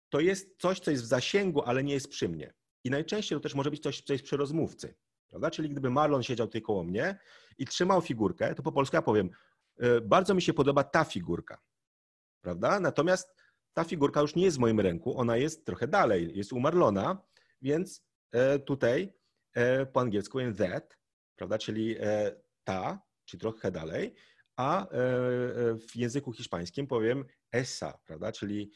to 0.10 0.20
jest 0.20 0.60
coś, 0.60 0.80
co 0.80 0.91
jest 0.91 1.04
w 1.04 1.08
zasięgu, 1.08 1.64
ale 1.64 1.84
nie 1.84 1.93
jest 1.93 2.10
przy 2.10 2.30
mnie. 2.30 2.54
I 2.84 2.89
najczęściej 2.89 3.38
to 3.38 3.41
też 3.43 3.56
może 3.56 3.72
być 3.72 3.84
coś, 3.84 4.01
co 4.01 4.14
jest 4.14 4.26
przy 4.26 4.38
rozmówcy. 4.38 4.95
Prawda? 5.28 5.51
Czyli 5.51 5.70
gdyby 5.70 5.89
Marlon 5.89 6.24
siedział 6.24 6.47
tutaj 6.47 6.62
koło 6.62 6.84
mnie 6.84 7.20
i 7.58 7.66
trzymał 7.66 8.01
figurkę, 8.01 8.56
to 8.56 8.64
po 8.64 8.72
polsku 8.72 8.95
ja 8.95 9.01
powiem, 9.01 9.30
E, 9.80 10.01
bardzo 10.01 10.34
mi 10.34 10.41
się 10.41 10.54
podoba 10.54 10.84
ta 10.84 11.04
figurka, 11.04 11.62
prawda? 12.41 12.80
Natomiast 12.80 13.36
ta 13.74 13.84
figurka 13.84 14.22
już 14.22 14.36
nie 14.36 14.43
jest 14.43 14.58
w 14.58 14.60
moim 14.60 14.80
ręku, 14.80 15.18
ona 15.18 15.38
jest 15.38 15.66
trochę 15.66 15.88
dalej, 15.88 16.32
jest 16.36 16.54
u 16.54 16.60
Marlona, 16.60 17.18
więc 17.62 18.04
tutaj 18.65 19.13
e, 19.53 19.86
po 19.86 19.99
angielsku 19.99 20.39
jest 20.39 20.57
that, 20.57 20.97
prawda? 21.36 21.57
Czyli 21.57 21.95
ta, 22.63 23.01
czyli 23.25 23.41
trochę 23.41 23.71
dalej, 23.71 24.13
a 24.55 24.88
w 25.89 25.95
języku 25.95 26.34
hiszpańskim 26.34 26.88
powiem 26.88 27.25
esa, 27.51 27.99
prawda? 28.05 28.31
Czyli, 28.31 28.71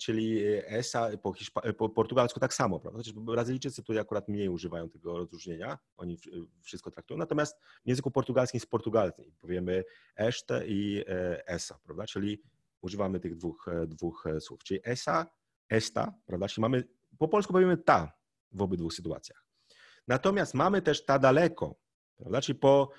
czyli 0.00 0.40
esa 0.66 1.08
po, 1.22 1.30
hiszpa- 1.30 1.72
po 1.72 1.88
portugalsku 1.88 2.40
tak 2.40 2.54
samo, 2.54 2.80
prawda? 2.80 2.98
Chociaż 2.98 3.12
Brazylijczycy 3.12 3.82
tutaj 3.82 3.98
akurat 3.98 4.28
mniej 4.28 4.48
używają 4.48 4.88
tego 4.90 5.18
rozróżnienia, 5.18 5.78
oni 5.96 6.18
wszystko 6.62 6.90
traktują, 6.90 7.18
natomiast 7.18 7.60
w 7.84 7.88
języku 7.88 8.10
portugalskim 8.10 8.58
jest 8.58 8.70
portugalski, 8.70 9.32
powiemy 9.40 9.84
este 10.16 10.66
i 10.66 11.04
esa, 11.46 11.78
prawda? 11.84 12.06
Czyli 12.06 12.42
używamy 12.80 13.20
tych 13.20 13.36
dwóch, 13.36 13.66
dwóch 13.86 14.24
słów, 14.40 14.64
czyli 14.64 14.80
esa, 14.84 15.26
esta, 15.68 16.14
prawda? 16.26 16.48
Czyli 16.48 16.62
mamy, 16.62 16.84
po 17.18 17.28
polsku 17.28 17.52
powiemy 17.52 17.76
ta 17.76 18.17
w 18.52 18.62
obydwu 18.62 18.90
sytuacjach. 18.90 19.44
Natomiast 20.08 20.54
mamy 20.54 20.82
też 20.82 21.04
ta 21.04 21.18
daleko, 21.18 21.80
prawda? 22.16 22.40
Czyli 22.40 22.58
po, 22.58 22.90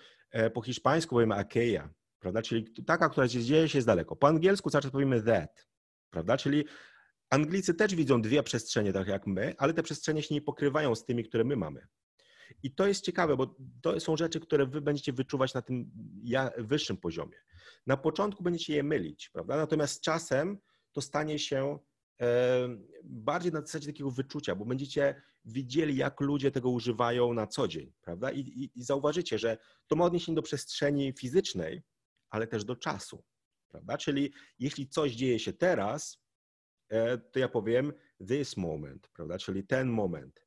po 0.53 0.61
hiszpańsku 0.61 1.15
powiemy 1.15 1.35
akeja, 1.35 1.93
prawda? 2.19 2.41
Czyli 2.41 2.73
taka, 2.85 3.09
która 3.09 3.27
się 3.27 3.43
dzieje 3.43 3.69
się 3.69 3.77
jest 3.77 3.87
daleko. 3.87 4.15
Po 4.15 4.27
angielsku 4.27 4.69
cały 4.69 4.81
czas 4.81 4.91
powiemy 4.91 5.23
that, 5.23 5.67
prawda? 6.09 6.37
Czyli 6.37 6.65
Anglicy 7.29 7.73
też 7.73 7.95
widzą 7.95 8.21
dwie 8.21 8.43
przestrzenie, 8.43 8.93
tak 8.93 9.07
jak 9.07 9.27
my, 9.27 9.55
ale 9.57 9.73
te 9.73 9.83
przestrzenie 9.83 10.23
się 10.23 10.35
nie 10.35 10.41
pokrywają 10.41 10.95
z 10.95 11.05
tymi, 11.05 11.23
które 11.23 11.43
my 11.43 11.55
mamy. 11.55 11.87
I 12.63 12.75
to 12.75 12.87
jest 12.87 13.05
ciekawe, 13.05 13.37
bo 13.37 13.55
to 13.81 13.99
są 13.99 14.17
rzeczy, 14.17 14.39
które 14.39 14.65
wy 14.65 14.81
będziecie 14.81 15.13
wyczuwać 15.13 15.53
na 15.53 15.61
tym 15.61 15.91
wyższym 16.57 16.97
poziomie. 16.97 17.37
Na 17.87 17.97
początku 17.97 18.43
będziecie 18.43 18.75
je 18.75 18.83
mylić, 18.83 19.29
prawda? 19.29 19.57
Natomiast 19.57 19.93
z 19.93 20.01
czasem 20.01 20.57
to 20.91 21.01
stanie 21.01 21.39
się 21.39 21.79
bardziej 23.03 23.51
na 23.51 23.61
zasadzie 23.61 23.87
takiego 23.87 24.11
wyczucia, 24.11 24.55
bo 24.55 24.65
będziecie 24.65 25.21
widzieli, 25.45 25.95
jak 25.95 26.21
ludzie 26.21 26.51
tego 26.51 26.69
używają 26.69 27.33
na 27.33 27.47
co 27.47 27.67
dzień, 27.67 27.93
prawda? 28.01 28.31
I, 28.31 28.39
i, 28.39 28.71
i 28.75 28.83
zauważycie, 28.83 29.39
że 29.39 29.57
to 29.87 29.95
ma 29.95 30.05
odniesienie 30.05 30.35
do 30.35 30.41
przestrzeni 30.41 31.13
fizycznej, 31.13 31.81
ale 32.29 32.47
też 32.47 32.63
do 32.63 32.75
czasu, 32.75 33.23
prawda? 33.67 33.97
Czyli 33.97 34.33
jeśli 34.59 34.87
coś 34.87 35.11
dzieje 35.11 35.39
się 35.39 35.53
teraz, 35.53 36.21
e, 36.89 37.17
to 37.17 37.39
ja 37.39 37.49
powiem 37.49 37.93
this 38.27 38.57
moment, 38.57 39.09
prawda? 39.13 39.37
Czyli 39.37 39.63
ten 39.63 39.89
moment. 39.89 40.45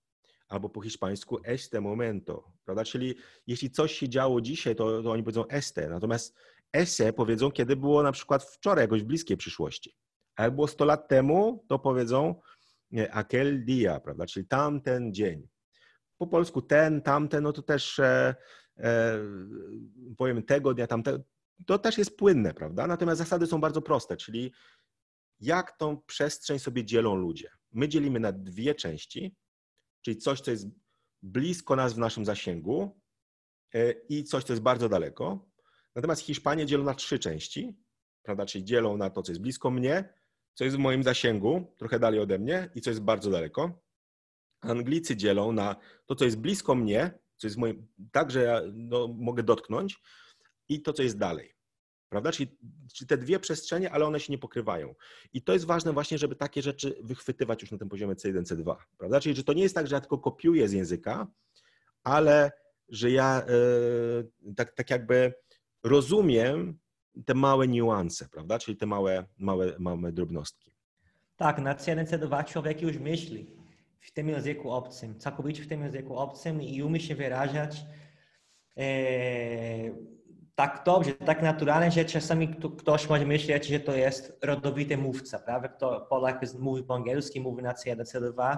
Albo 0.49 0.69
po 0.69 0.81
hiszpańsku 0.81 1.39
este 1.45 1.81
momento, 1.81 2.53
prawda? 2.65 2.85
Czyli 2.85 3.15
jeśli 3.47 3.71
coś 3.71 3.93
się 3.93 4.09
działo 4.09 4.41
dzisiaj, 4.41 4.77
to, 4.77 5.03
to 5.03 5.11
oni 5.11 5.23
powiedzą 5.23 5.47
este, 5.47 5.89
natomiast 5.89 6.37
ese 6.73 7.13
powiedzą, 7.13 7.51
kiedy 7.51 7.77
było 7.77 8.03
na 8.03 8.13
przykład 8.13 8.45
wczoraj, 8.45 8.85
jakoś 8.85 9.03
w 9.03 9.07
bliskiej 9.07 9.37
przyszłości. 9.37 9.97
A 10.37 10.43
jak 10.43 10.55
było 10.55 10.69
100 10.69 10.85
lat 10.85 11.09
temu, 11.09 11.65
to 11.69 11.79
powiedzą 11.79 12.41
aquel 13.11 13.65
dia, 13.65 14.01
prawda? 14.01 14.27
Czyli 14.27 14.47
tamten 14.47 15.15
dzień. 15.15 15.49
Po 16.19 16.27
polsku 16.27 16.63
ten, 16.63 17.03
tamten, 17.03 17.43
no 17.43 17.53
to 17.53 17.63
też 17.63 17.99
e, 17.99 18.35
e, 18.79 19.19
powiem 20.17 20.43
tego 20.43 20.75
dnia, 20.75 20.87
tamtego 20.87 21.19
to 21.67 21.79
też 21.79 21.99
jest 21.99 22.17
płynne, 22.17 22.55
prawda? 22.55 22.87
Natomiast 22.87 23.19
zasady 23.19 23.47
są 23.47 23.61
bardzo 23.61 23.83
proste, 23.83 24.17
czyli 24.17 24.53
jak 25.41 25.79
tą 25.79 26.03
przestrzeń 26.03 26.59
sobie 26.59 26.85
dzielą 26.85 27.17
ludzie. 27.17 27.51
My 27.73 27.89
dzielimy 27.89 28.21
na 28.21 28.33
dwie 28.33 28.75
części, 28.75 29.37
czyli 30.03 30.17
coś, 30.17 30.41
co 30.41 30.51
jest 30.51 30.67
blisko 31.23 31.77
nas 31.77 31.95
w 31.95 31.99
naszym 31.99 32.25
zasięgu 32.25 33.01
e, 33.75 33.93
i 33.93 34.25
coś, 34.25 34.45
co 34.45 34.53
jest 34.53 34.63
bardzo 34.63 34.89
daleko. 34.89 35.51
Natomiast 35.95 36.23
Hiszpanie 36.23 36.67
dzielą 36.67 36.85
na 36.85 36.95
trzy 36.95 37.19
części, 37.19 37.77
prawda? 38.23 38.47
Czyli 38.47 38.65
dzielą 38.65 38.97
na 38.97 39.11
to, 39.11 39.23
co 39.23 39.33
jest 39.33 39.43
blisko 39.43 39.71
mnie, 39.71 40.15
co 40.55 40.65
jest 40.65 40.77
w 40.77 40.81
moim 40.81 41.03
zasięgu, 41.03 41.75
trochę 41.79 41.99
dalej 41.99 42.21
ode 42.21 42.39
mnie 42.39 42.71
i 42.75 42.81
co 42.81 42.91
jest 42.91 43.03
bardzo 43.03 43.31
daleko. 43.31 43.83
Anglicy 44.61 45.17
dzielą 45.17 45.53
na 45.53 45.77
to, 46.07 46.15
co 46.15 46.25
jest 46.25 46.39
blisko 46.39 46.75
mnie, 46.75 47.19
co 47.37 47.47
jest 47.47 47.57
moim, 47.57 47.87
tak, 48.13 48.31
że 48.31 48.43
ja 48.43 48.61
no, 48.73 49.09
mogę 49.09 49.43
dotknąć, 49.43 49.99
i 50.69 50.83
to, 50.83 50.93
co 50.93 51.03
jest 51.03 51.19
dalej. 51.19 51.55
Prawda? 52.09 52.33
Czyli, 52.33 52.57
czyli 52.95 53.09
te 53.09 53.17
dwie 53.17 53.39
przestrzenie, 53.41 53.91
ale 53.91 54.07
one 54.07 54.21
się 54.21 54.33
nie 54.33 54.39
pokrywają. 54.39 54.95
I 55.33 55.43
to 55.43 55.53
jest 55.53 55.65
ważne 55.65 55.93
właśnie, 55.93 56.19
żeby 56.19 56.37
takie 56.37 56.63
rzeczy 56.63 56.99
wychwytywać 57.03 57.63
już 57.63 57.71
na 57.71 57.79
tym 57.79 57.89
poziomie 57.89 58.15
C1, 58.15 58.43
C2. 58.43 58.77
Prawda? 58.99 59.21
Czyli, 59.21 59.35
że 59.35 59.45
to 59.45 59.53
nie 59.53 59.63
jest 59.63 59.75
tak, 59.75 59.87
że 59.87 59.95
ja 59.95 60.01
tylko 60.01 60.19
kopiuję 60.19 60.69
z 60.69 60.73
języka, 60.73 61.27
ale 62.05 62.53
że 62.89 63.11
ja 63.11 63.43
yy, 64.47 64.55
tak, 64.55 64.73
tak 64.73 64.91
jakby 64.91 65.35
rozumiem 65.85 66.79
te 67.27 67.35
małe 67.35 67.69
niuanse, 67.69 68.29
prawda? 68.29 68.59
Czyli 68.59 68.77
te 68.77 68.87
małe, 68.87 69.25
małe, 69.39 69.73
małe 69.79 70.13
drobnostki. 70.13 70.73
Tak, 71.37 71.59
na 71.59 71.75
C1, 71.75 72.05
C2 72.05 72.45
człowiek 72.45 72.83
już 72.83 72.97
myśli 72.97 73.47
w 74.01 74.13
tym 74.13 74.29
języku 74.29 74.71
obcym, 74.71 75.19
całkowicie 75.19 75.63
w 75.63 75.69
tym 75.69 75.83
języku 75.83 76.17
obcym 76.17 76.63
i 76.63 76.83
umie 76.83 77.01
się 77.01 77.15
wyrażać. 77.15 77.85
Yy 78.77 80.13
tak 80.55 80.83
dobrze, 80.87 81.13
tak 81.13 81.43
naturalnie, 81.43 81.91
że 81.91 82.05
czasami 82.05 82.55
ktoś 82.79 83.09
może 83.09 83.27
myśleć, 83.27 83.67
że 83.67 83.81
to 83.81 83.95
jest 83.95 84.39
rodowity 84.43 84.97
mówca, 84.97 85.39
prawda? 85.39 85.69
Kto 85.69 86.01
Polak 86.01 86.41
mówi 86.59 86.83
po 86.83 86.95
angielsku, 86.95 87.41
mówi 87.41 87.63
na 87.63 87.73
C1, 87.73 88.57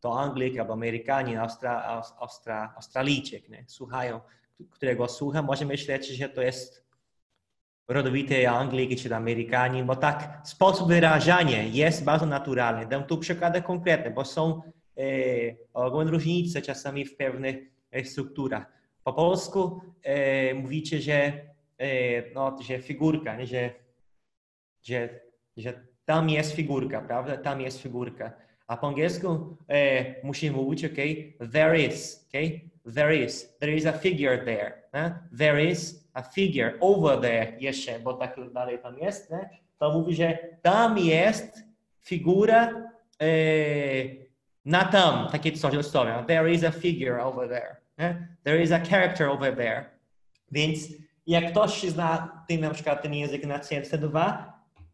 to 0.00 0.20
Anglik 0.20 0.58
albo 0.58 0.72
Amerykanin, 0.72 1.38
Austra, 1.38 2.04
Austra, 2.18 2.74
Australijczyk, 2.76 3.48
nie? 3.48 3.64
słuchają, 3.68 4.20
którego 4.70 5.08
słucha, 5.08 5.42
może 5.42 5.64
myśleć, 5.64 6.08
że 6.08 6.28
to 6.28 6.42
jest 6.42 6.83
rodowity 7.88 8.48
Anglik 8.48 9.00
czy 9.00 9.14
Amerykanin, 9.14 9.86
bo 9.86 9.96
tak 9.96 10.40
sposób 10.44 10.88
wyrażania 10.88 11.62
jest 11.62 12.04
bardzo 12.04 12.26
naturalny. 12.26 12.86
Dam 12.86 13.04
tu 13.04 13.18
przykłady 13.18 13.62
konkretne, 13.62 14.10
bo 14.10 14.24
są 14.24 14.62
e, 14.96 16.04
różnice 16.10 16.62
czasami 16.62 17.04
w 17.04 17.16
pewnych 17.16 17.56
e, 17.90 18.04
strukturach. 18.04 18.66
Po 19.04 19.12
polsku 19.12 19.80
e, 20.02 20.54
mówicie, 20.54 21.00
że, 21.00 21.32
e, 21.78 22.30
no, 22.34 22.56
że 22.62 22.78
figurka, 22.78 23.36
nie? 23.36 23.46
Że, 23.46 23.70
że, 24.82 25.20
że 25.56 25.86
tam 26.04 26.30
jest 26.30 26.54
figurka, 26.54 27.00
prawda? 27.00 27.36
Tam 27.36 27.60
jest 27.60 27.82
figurka. 27.82 28.43
A 28.66 28.76
po 28.76 28.88
angielsku 28.88 29.56
e, 29.68 30.04
musimy 30.22 30.56
mówić, 30.56 30.84
ok, 30.84 30.96
there 31.52 31.78
is, 31.78 32.26
ok? 32.28 32.40
There 32.94 33.16
is, 33.16 33.56
there 33.58 33.74
is 33.74 33.86
a 33.86 33.92
figure 33.92 34.38
there. 34.38 34.72
Ne? 34.92 35.18
There 35.38 35.64
is 35.70 36.08
a 36.14 36.22
figure 36.22 36.74
over 36.80 37.20
there 37.20 37.52
jeszcze, 37.60 38.00
bo 38.00 38.14
tak 38.14 38.36
dalej 38.52 38.78
tam 38.78 38.98
jest. 38.98 39.30
Ne? 39.30 39.48
To 39.78 39.92
mówi, 39.92 40.14
że 40.14 40.38
tam 40.62 40.98
jest 40.98 41.62
figura 42.00 42.90
e, 43.20 43.26
na 44.64 44.84
tam, 44.84 45.28
takie 45.32 45.52
coś, 45.52 45.74
historia. 45.74 46.22
There 46.22 46.52
is 46.52 46.64
a 46.64 46.70
figure 46.70 47.24
over 47.24 47.48
there. 47.48 47.76
There 48.44 48.62
is 48.62 48.72
a 48.72 48.80
character 48.80 49.28
over 49.28 49.56
there. 49.56 49.84
Więc 50.52 50.78
jak 51.26 51.50
ktoś 51.50 51.82
zna 51.82 52.44
tym, 52.48 52.60
na 52.60 52.70
przykład 52.70 53.02
ten 53.02 53.14
język 53.14 53.46
na 53.46 53.58
CRC2, 53.58 54.34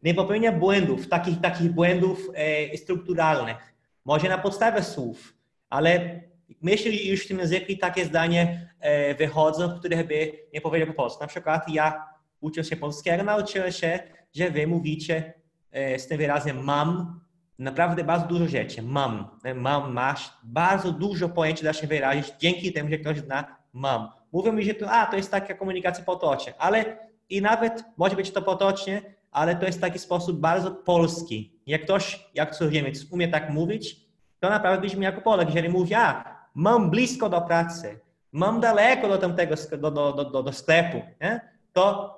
nie 0.03 0.13
popełnia 0.13 0.51
błędów, 0.51 1.07
takich, 1.07 1.41
takich 1.41 1.71
błędów 1.71 2.29
e, 2.33 2.77
strukturalnych. 2.77 3.73
Może 4.05 4.29
na 4.29 4.37
podstawie 4.37 4.83
słów, 4.83 5.33
ale 5.69 6.21
myślę, 6.61 6.91
że 6.91 6.97
już 6.97 7.25
w 7.25 7.27
tym 7.27 7.39
języku 7.39 7.73
takie 7.81 8.05
zdanie 8.05 8.69
e, 8.79 9.15
wychodzą, 9.15 9.79
które 9.79 10.03
by 10.03 10.31
nie 10.53 10.61
powiedział 10.61 10.87
po 10.87 10.93
polsku. 10.93 11.23
Na 11.23 11.27
przykład 11.27 11.69
ja 11.69 12.09
uczę 12.41 12.63
się 12.63 12.75
polskiego, 12.75 13.23
nauczyłem 13.23 13.71
się, 13.71 13.99
że 14.35 14.49
wy 14.49 14.67
mówicie 14.67 15.33
e, 15.71 15.99
z 15.99 16.07
tym 16.07 16.17
wyrazem 16.17 16.63
mam 16.63 17.21
naprawdę 17.59 18.03
bardzo 18.03 18.27
dużo 18.27 18.47
rzeczy. 18.47 18.81
Mam, 18.81 19.27
mam, 19.55 19.93
masz, 19.93 20.33
bardzo 20.43 20.91
dużo 20.91 21.29
pojęć 21.29 21.63
da 21.63 21.73
się 21.73 21.87
wyrazić 21.87 22.33
dzięki 22.39 22.73
temu, 22.73 22.89
że 22.89 22.97
ktoś 22.97 23.17
zna 23.17 23.55
mam. 23.73 24.09
Mówią 24.31 24.51
mi, 24.51 24.63
że 24.63 24.73
to, 24.73 24.91
a, 24.91 25.05
to 25.05 25.17
jest 25.17 25.31
taka 25.31 25.53
komunikacja 25.53 26.03
potocznie, 26.03 26.53
ale 26.57 26.97
i 27.29 27.41
nawet 27.41 27.83
może 27.97 28.15
być 28.15 28.31
to 28.31 28.41
potocznie, 28.41 29.01
ale 29.31 29.55
to 29.55 29.65
jest 29.65 29.81
taki 29.81 29.99
sposób 29.99 30.39
bardzo 30.39 30.71
polski. 30.71 31.59
Jak 31.65 31.83
ktoś, 31.83 32.29
jak 32.33 32.55
cudzoziemiec 32.55 33.11
umie 33.11 33.27
tak 33.27 33.49
mówić, 33.49 33.95
to 34.39 34.49
naprawdę 34.49 34.87
brzmi 34.87 35.03
jako 35.03 35.21
Polak. 35.21 35.47
Jeżeli 35.47 35.69
mówi, 35.69 35.93
a, 35.93 36.37
mam 36.55 36.89
blisko 36.89 37.29
do 37.29 37.41
pracy, 37.41 37.99
mam 38.31 38.59
daleko 38.59 39.07
do 39.07 39.17
tamtego, 39.17 39.55
do, 39.77 39.91
do, 39.91 40.13
do, 40.13 40.43
do 40.43 40.53
sklepu, 40.53 41.01
nie? 41.21 41.41
to 41.73 42.17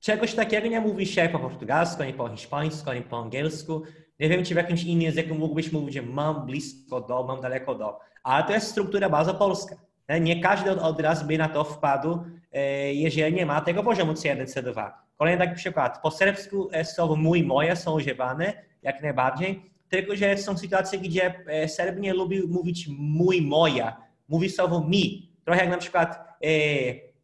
czegoś 0.00 0.34
takiego 0.34 0.68
nie 0.68 0.80
mówi 0.80 1.06
się 1.06 1.28
po 1.32 1.38
portugalsku, 1.38 2.02
ani 2.02 2.12
po 2.12 2.28
hiszpańsku, 2.28 2.90
ani 2.90 3.02
po 3.02 3.18
angielsku. 3.18 3.82
Nie 4.20 4.28
wiem, 4.28 4.44
czy 4.44 4.54
w 4.54 4.56
jakimś 4.56 4.84
innym 4.84 5.02
języku 5.02 5.34
mógłbyś 5.34 5.72
mówić, 5.72 5.94
że 5.94 6.02
mam 6.02 6.46
blisko 6.46 7.00
do, 7.00 7.24
mam 7.24 7.40
daleko 7.40 7.74
do. 7.74 7.98
Ale 8.22 8.44
to 8.44 8.52
jest 8.52 8.68
struktura 8.68 9.08
bardzo 9.08 9.34
polska. 9.34 9.76
Nie 10.20 10.40
każdy 10.40 10.80
od, 10.80 11.00
razu 11.00 11.26
by 11.26 11.38
na 11.38 11.48
to 11.48 11.64
wpadł, 11.64 12.24
e, 12.52 12.94
jeżeli 12.94 13.34
nie 13.34 13.46
ma 13.46 13.60
tego 13.60 13.82
poziomu 13.82 14.12
C1, 14.12 14.44
C2. 14.44 14.90
Kolejny 15.16 15.44
taki 15.44 15.56
przykład. 15.56 16.02
Po 16.02 16.10
serbsku 16.10 16.68
e, 16.72 16.84
słowo 16.84 17.16
mój, 17.16 17.44
moje 17.44 17.76
są 17.76 17.94
używane 17.94 18.52
jak 18.82 19.02
najbardziej, 19.02 19.62
tylko 19.88 20.16
że 20.16 20.38
są 20.38 20.58
sytuacje, 20.58 20.98
gdzie 20.98 21.34
e, 21.46 21.68
Serb 21.68 21.98
nie 21.98 22.14
lubi 22.14 22.42
mówić 22.48 22.88
mój, 22.98 23.42
moja. 23.42 23.96
Mówi 24.28 24.50
słowo 24.50 24.80
mi. 24.80 25.32
Trochę 25.44 25.60
jak 25.60 25.70
na 25.70 25.78
przykład 25.78 26.18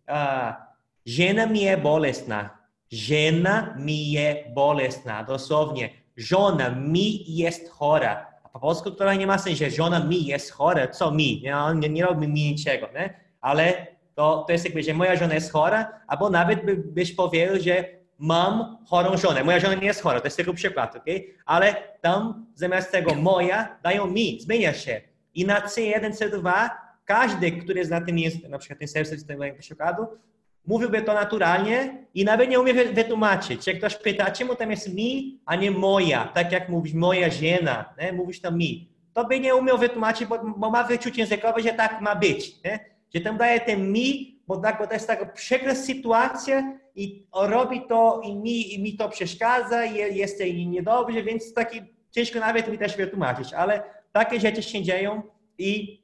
e, 0.09 0.57
żena 1.07 1.47
mi 1.47 1.61
jest 1.61 1.83
bolesna. 1.83 2.59
Żena 2.91 3.77
mi 3.79 4.11
jest 4.11 4.41
bolesna. 4.55 5.25
Dosłownie. 5.25 5.91
Żona 6.17 6.71
mi 6.71 7.37
jest 7.37 7.71
chora. 7.71 8.34
Po 8.55 8.61
polsku 8.61 8.91
trochę 8.91 9.17
nie 9.17 9.27
ma 9.27 9.39
sensu, 9.39 9.59
że 9.59 9.71
żona 9.71 10.05
mi 10.05 10.27
jest 10.27 10.51
chora. 10.51 10.89
Co 10.89 11.11
mi? 11.11 11.43
Nie, 11.43 11.55
nie, 11.75 11.89
nie 11.89 12.05
robi 12.05 12.29
mi 12.29 12.51
niczego. 12.51 12.89
Nie? 12.95 13.21
Ale 13.41 13.87
to, 14.15 14.45
to 14.47 14.53
jest 14.53 14.65
jakby, 14.65 14.83
że 14.83 14.95
moja 14.95 15.17
żona 15.17 15.35
jest 15.35 15.53
chora, 15.53 16.01
albo 16.07 16.31
nawet 16.31 16.65
by, 16.65 16.77
byś 16.77 17.13
powiedział, 17.13 17.57
że 17.61 17.85
mam 18.19 18.79
chorą 18.87 19.17
żonę. 19.17 19.45
Moja 19.45 19.61
żona 19.61 19.75
nie 19.75 19.87
jest 19.87 20.03
chora, 20.03 20.21
to 20.21 20.27
jest 20.27 20.37
tylko 20.37 20.55
przykład, 20.55 20.97
ok? 20.97 21.05
Ale 21.47 21.75
tam 22.01 22.47
zamiast 22.55 22.93
tego 22.93 23.15
moja 23.15 23.79
dają 23.83 24.07
mi, 24.07 24.41
zmienia 24.41 24.73
się. 24.73 25.01
I 25.35 25.47
na 25.47 25.61
C1, 25.61 26.11
C2 26.11 26.71
każdy, 27.05 27.53
który 27.53 27.85
zna 27.85 28.01
ten 28.01 28.17
na 28.49 28.59
przykład 28.59 28.79
ten 28.79 28.89
serwis 28.89 29.27
tego 29.27 29.45
przykładu, 29.59 30.07
mówiłby 30.67 31.03
to 31.03 31.15
naturalnie 31.15 31.99
i 32.15 32.25
nawet 32.25 32.51
nie 32.51 32.61
umie 32.61 32.75
wytłumaczyć. 32.75 33.67
Jak 33.67 33.79
ktoś 33.79 33.97
pyta, 33.97 34.31
czemu 34.31 34.55
tam 34.55 34.71
jest 34.71 34.95
mi, 34.95 35.39
a 35.47 35.57
nie 35.57 35.71
moja, 35.71 36.25
tak 36.35 36.53
jak 36.53 36.69
mówisz 36.69 36.95
moja 36.95 37.31
żona, 37.31 37.95
nie? 38.01 38.13
mówisz 38.13 38.41
tam 38.41 38.59
mi, 38.59 38.89
to 39.15 39.25
by 39.25 39.41
nie 39.41 39.55
umiał 39.55 39.79
wytłumaczyć, 39.79 40.29
bo, 40.29 40.39
bo 40.57 40.71
ma 40.71 40.85
wyczucie 40.85 41.21
językowe, 41.21 41.63
że 41.63 41.73
tak 41.73 42.01
ma 42.01 42.17
być. 42.17 42.63
Nie? 42.65 42.81
Że 43.15 43.21
tam 43.21 43.37
daje 43.37 43.61
ten 43.61 43.93
mi, 43.93 44.39
bo, 44.47 44.57
tak, 44.57 44.79
bo 44.79 44.87
to 44.87 44.95
jest 44.95 45.07
taka 45.07 45.27
przykra 45.27 45.75
sytuacja 45.75 46.79
i 46.97 47.27
robi 47.35 47.83
to 47.89 48.21
i 48.25 48.37
mi, 48.37 48.75
i 48.75 48.83
mi 48.83 48.97
to 48.97 49.09
przeszkadza 49.09 49.85
i 49.85 50.17
jest 50.17 50.41
jej 50.41 50.67
niedobrze, 50.67 51.23
więc 51.23 51.55
taki 51.55 51.81
ciężko 52.11 52.41
nawet 52.41 52.69
mi 52.69 52.79
też 52.79 52.97
wytłumaczyć, 52.97 53.53
ale 53.53 53.83
takie 54.13 54.41
rzeczy 54.41 54.63
się 54.63 54.83
dzieją 54.83 55.23
i 55.59 56.01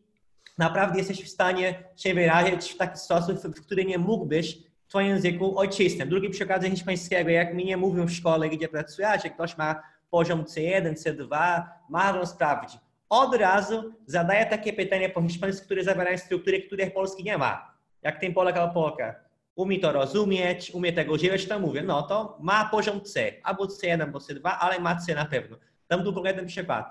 naprawdę 0.60 0.98
jesteś 0.98 1.24
w 1.24 1.28
stanie 1.28 1.84
się 1.96 2.14
wyrazić 2.14 2.72
w 2.72 2.76
taki 2.76 2.98
sposób, 2.98 3.38
w 3.38 3.60
który 3.66 3.84
nie 3.84 3.98
mógłbyś 3.98 4.58
w 4.86 4.88
twoim 4.88 5.08
języku 5.08 5.58
ojczystym. 5.58 6.08
Drugi 6.08 6.30
przykład 6.30 6.64
hiszpańskiego, 6.64 7.30
jak 7.30 7.54
mi 7.54 7.64
nie 7.64 7.76
mówią 7.76 8.06
w 8.06 8.12
szkole, 8.12 8.48
gdzie 8.48 8.68
pracuję, 8.68 9.08
że 9.24 9.30
ktoś 9.30 9.56
ma 9.56 9.82
poziom 10.10 10.44
C1, 10.44 10.94
C2, 10.94 11.62
ma 11.88 12.26
sprawdzić 12.26 12.80
od 13.10 13.34
razu 13.34 13.94
zadaje 14.06 14.46
takie 14.46 14.72
pytanie 14.72 15.08
po 15.08 15.22
hiszpańsku, 15.22 15.64
które 15.64 15.84
zawierają 15.84 16.18
struktury, 16.18 16.62
których 16.62 16.92
Polski 16.92 17.24
nie 17.24 17.38
ma. 17.38 17.74
Jak 18.02 18.20
ten 18.20 18.34
Polak 18.34 18.56
albo 18.56 18.74
Polka. 18.74 19.14
Umie 19.54 19.80
to 19.80 19.92
rozumieć, 19.92 20.70
umie 20.70 20.92
tego 20.92 21.12
używać, 21.12 21.46
to 21.46 21.58
mówię, 21.58 21.82
no 21.82 22.02
to 22.02 22.38
ma 22.40 22.68
poziom 22.68 23.00
C, 23.00 23.32
albo 23.42 23.64
C1, 23.64 24.02
albo 24.02 24.18
C2, 24.18 24.40
ale 24.60 24.80
ma 24.80 24.96
C 24.96 25.14
na 25.14 25.24
pewno. 25.24 25.56
Dam 25.88 26.04
tu 26.04 26.26
jeden 26.26 26.46
przykład. 26.46 26.86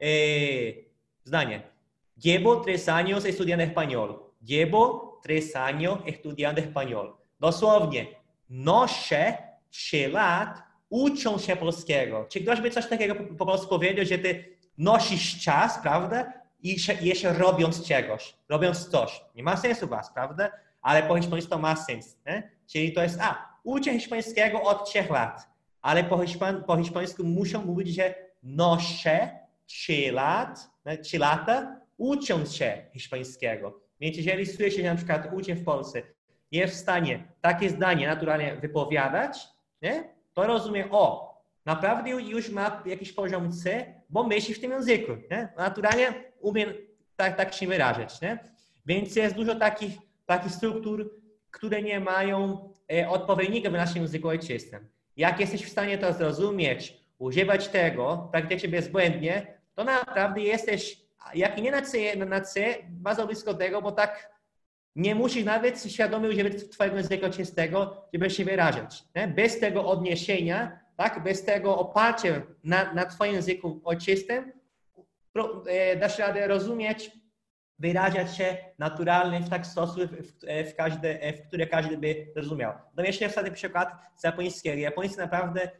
Eee, 0.00 0.84
zdanie. 1.24 1.71
Llevo 2.22 2.60
tres 2.60 2.88
años 2.88 3.24
estudiando 3.24 3.64
español. 3.64 4.32
Llevo 4.40 5.20
tres 5.22 5.56
años 5.56 5.98
estudiando 6.06 6.60
español. 6.60 7.16
Dosłownie, 7.40 8.06
noszę 8.48 9.38
3 9.70 10.08
lat 10.08 10.62
uczą 10.88 11.38
się 11.38 11.56
polskiego. 11.56 12.26
Czy 12.28 12.40
ktoś 12.40 12.60
by 12.60 12.70
coś 12.70 12.86
takiego 12.86 13.14
po 13.38 13.46
polsku 13.46 13.68
powiedział, 13.68 14.04
że 14.06 14.18
ty 14.18 14.56
nosisz 14.78 15.40
czas, 15.40 15.78
prawda? 15.78 16.32
I 16.62 16.76
jeszcze 17.00 17.32
robiąc 17.32 17.86
czegoś, 17.88 18.34
robiąc 18.48 18.88
coś. 18.88 19.24
Nie 19.34 19.42
ma 19.42 19.56
sensu 19.56 19.88
was, 19.88 20.12
prawda? 20.12 20.50
Ale 20.82 21.02
po 21.02 21.16
hiszpańsku 21.16 21.50
to 21.50 21.58
ma 21.58 21.76
sens. 21.76 22.16
Nie? 22.26 22.50
Czyli 22.66 22.92
to 22.92 23.02
jest, 23.02 23.20
a, 23.20 23.58
uczę 23.64 23.92
hiszpańskiego 23.92 24.62
od 24.62 24.90
trzech 24.90 25.10
lat, 25.10 25.48
ale 25.82 26.04
po, 26.04 26.18
hiszpan, 26.26 26.64
po 26.64 26.76
hiszpańsku 26.76 27.24
muszą 27.24 27.64
mówić, 27.64 27.94
że 27.94 28.14
noszę 28.42 29.38
trzy 29.66 30.12
lat, 30.12 30.70
trzy 31.02 31.18
lata 31.18 31.81
ucząc 31.96 32.54
się 32.54 32.86
hiszpańskiego. 32.92 33.80
Więc 34.00 34.16
jeżeli 34.16 34.46
słyszy, 34.46 34.82
na 34.82 34.94
przykład 34.94 35.28
uczeń 35.32 35.56
w 35.56 35.64
Polsce 35.64 36.02
jest 36.50 36.74
w 36.74 36.78
stanie 36.78 37.24
takie 37.40 37.70
zdanie 37.70 38.06
naturalnie 38.06 38.56
wypowiadać, 38.56 39.48
nie? 39.82 40.04
to 40.34 40.46
rozumie, 40.46 40.90
o, 40.90 41.34
naprawdę 41.64 42.10
już 42.10 42.50
ma 42.50 42.82
jakiś 42.86 43.12
poziom 43.12 43.52
C, 43.52 43.84
bo 44.10 44.24
myśli 44.24 44.54
w 44.54 44.60
tym 44.60 44.70
języku. 44.70 45.12
Nie? 45.30 45.48
Naturalnie 45.56 46.14
umie 46.40 46.66
tak, 47.16 47.36
tak 47.36 47.54
się 47.54 47.66
wyrażać. 47.66 48.20
Nie? 48.20 48.38
Więc 48.86 49.16
jest 49.16 49.34
dużo 49.34 49.54
takich, 49.54 49.92
takich 50.26 50.52
struktur, 50.52 51.10
które 51.50 51.82
nie 51.82 52.00
mają 52.00 52.68
e, 52.92 53.08
odpowiednika 53.08 53.70
w 53.70 53.72
naszym 53.72 54.02
języku 54.02 54.28
ojczystym. 54.28 54.88
Jak 55.16 55.40
jesteś 55.40 55.64
w 55.64 55.68
stanie 55.68 55.98
to 55.98 56.12
zrozumieć, 56.12 56.96
używać 57.18 57.68
tego 57.68 58.28
praktycznie 58.32 58.68
bezbłędnie, 58.68 59.58
to 59.74 59.84
naprawdę 59.84 60.40
jesteś, 60.40 61.01
jak 61.34 61.58
nie 61.58 61.70
na 61.70 61.82
C, 61.82 62.16
na 62.16 62.40
C, 62.40 62.60
bardzo 62.88 63.26
blisko 63.26 63.54
tego, 63.54 63.82
bo 63.82 63.92
tak 63.92 64.32
nie 64.96 65.14
musisz 65.14 65.44
nawet 65.44 65.82
świadomie 65.92 66.28
używać 66.28 66.52
twojego 66.70 66.96
języka 66.96 67.26
ojczystego, 67.26 68.08
żeby 68.12 68.30
się 68.30 68.44
wyrażać. 68.44 69.04
Nie? 69.14 69.28
Bez 69.28 69.60
tego 69.60 69.86
odniesienia 69.86 70.82
tak? 70.96 71.22
Bez 71.22 71.44
tego 71.44 71.78
oparcia 71.78 72.42
na, 72.64 72.94
na 72.94 73.06
Twoim 73.06 73.34
języku 73.34 73.80
ojczystym 73.84 74.52
e, 75.66 75.96
dasz 75.96 76.18
radę 76.18 76.46
rozumieć, 76.46 77.10
wyrażać 77.78 78.36
się 78.36 78.56
naturalnie 78.78 79.40
w 79.40 79.48
taki 79.48 79.64
sposób, 79.64 80.02
w, 80.02 80.70
w, 80.70 80.74
każdy, 80.76 81.20
e, 81.20 81.32
w 81.32 81.46
który 81.46 81.66
każdy 81.66 81.98
by 81.98 82.26
rozumiał. 82.36 82.72
No 82.96 83.04
jeszcze 83.04 83.26
ostatni 83.26 83.52
przykład 83.52 83.88
z 84.16 84.24
japońskiego. 84.24 84.78
Japoński 84.78 85.18
naprawdę 85.18 85.70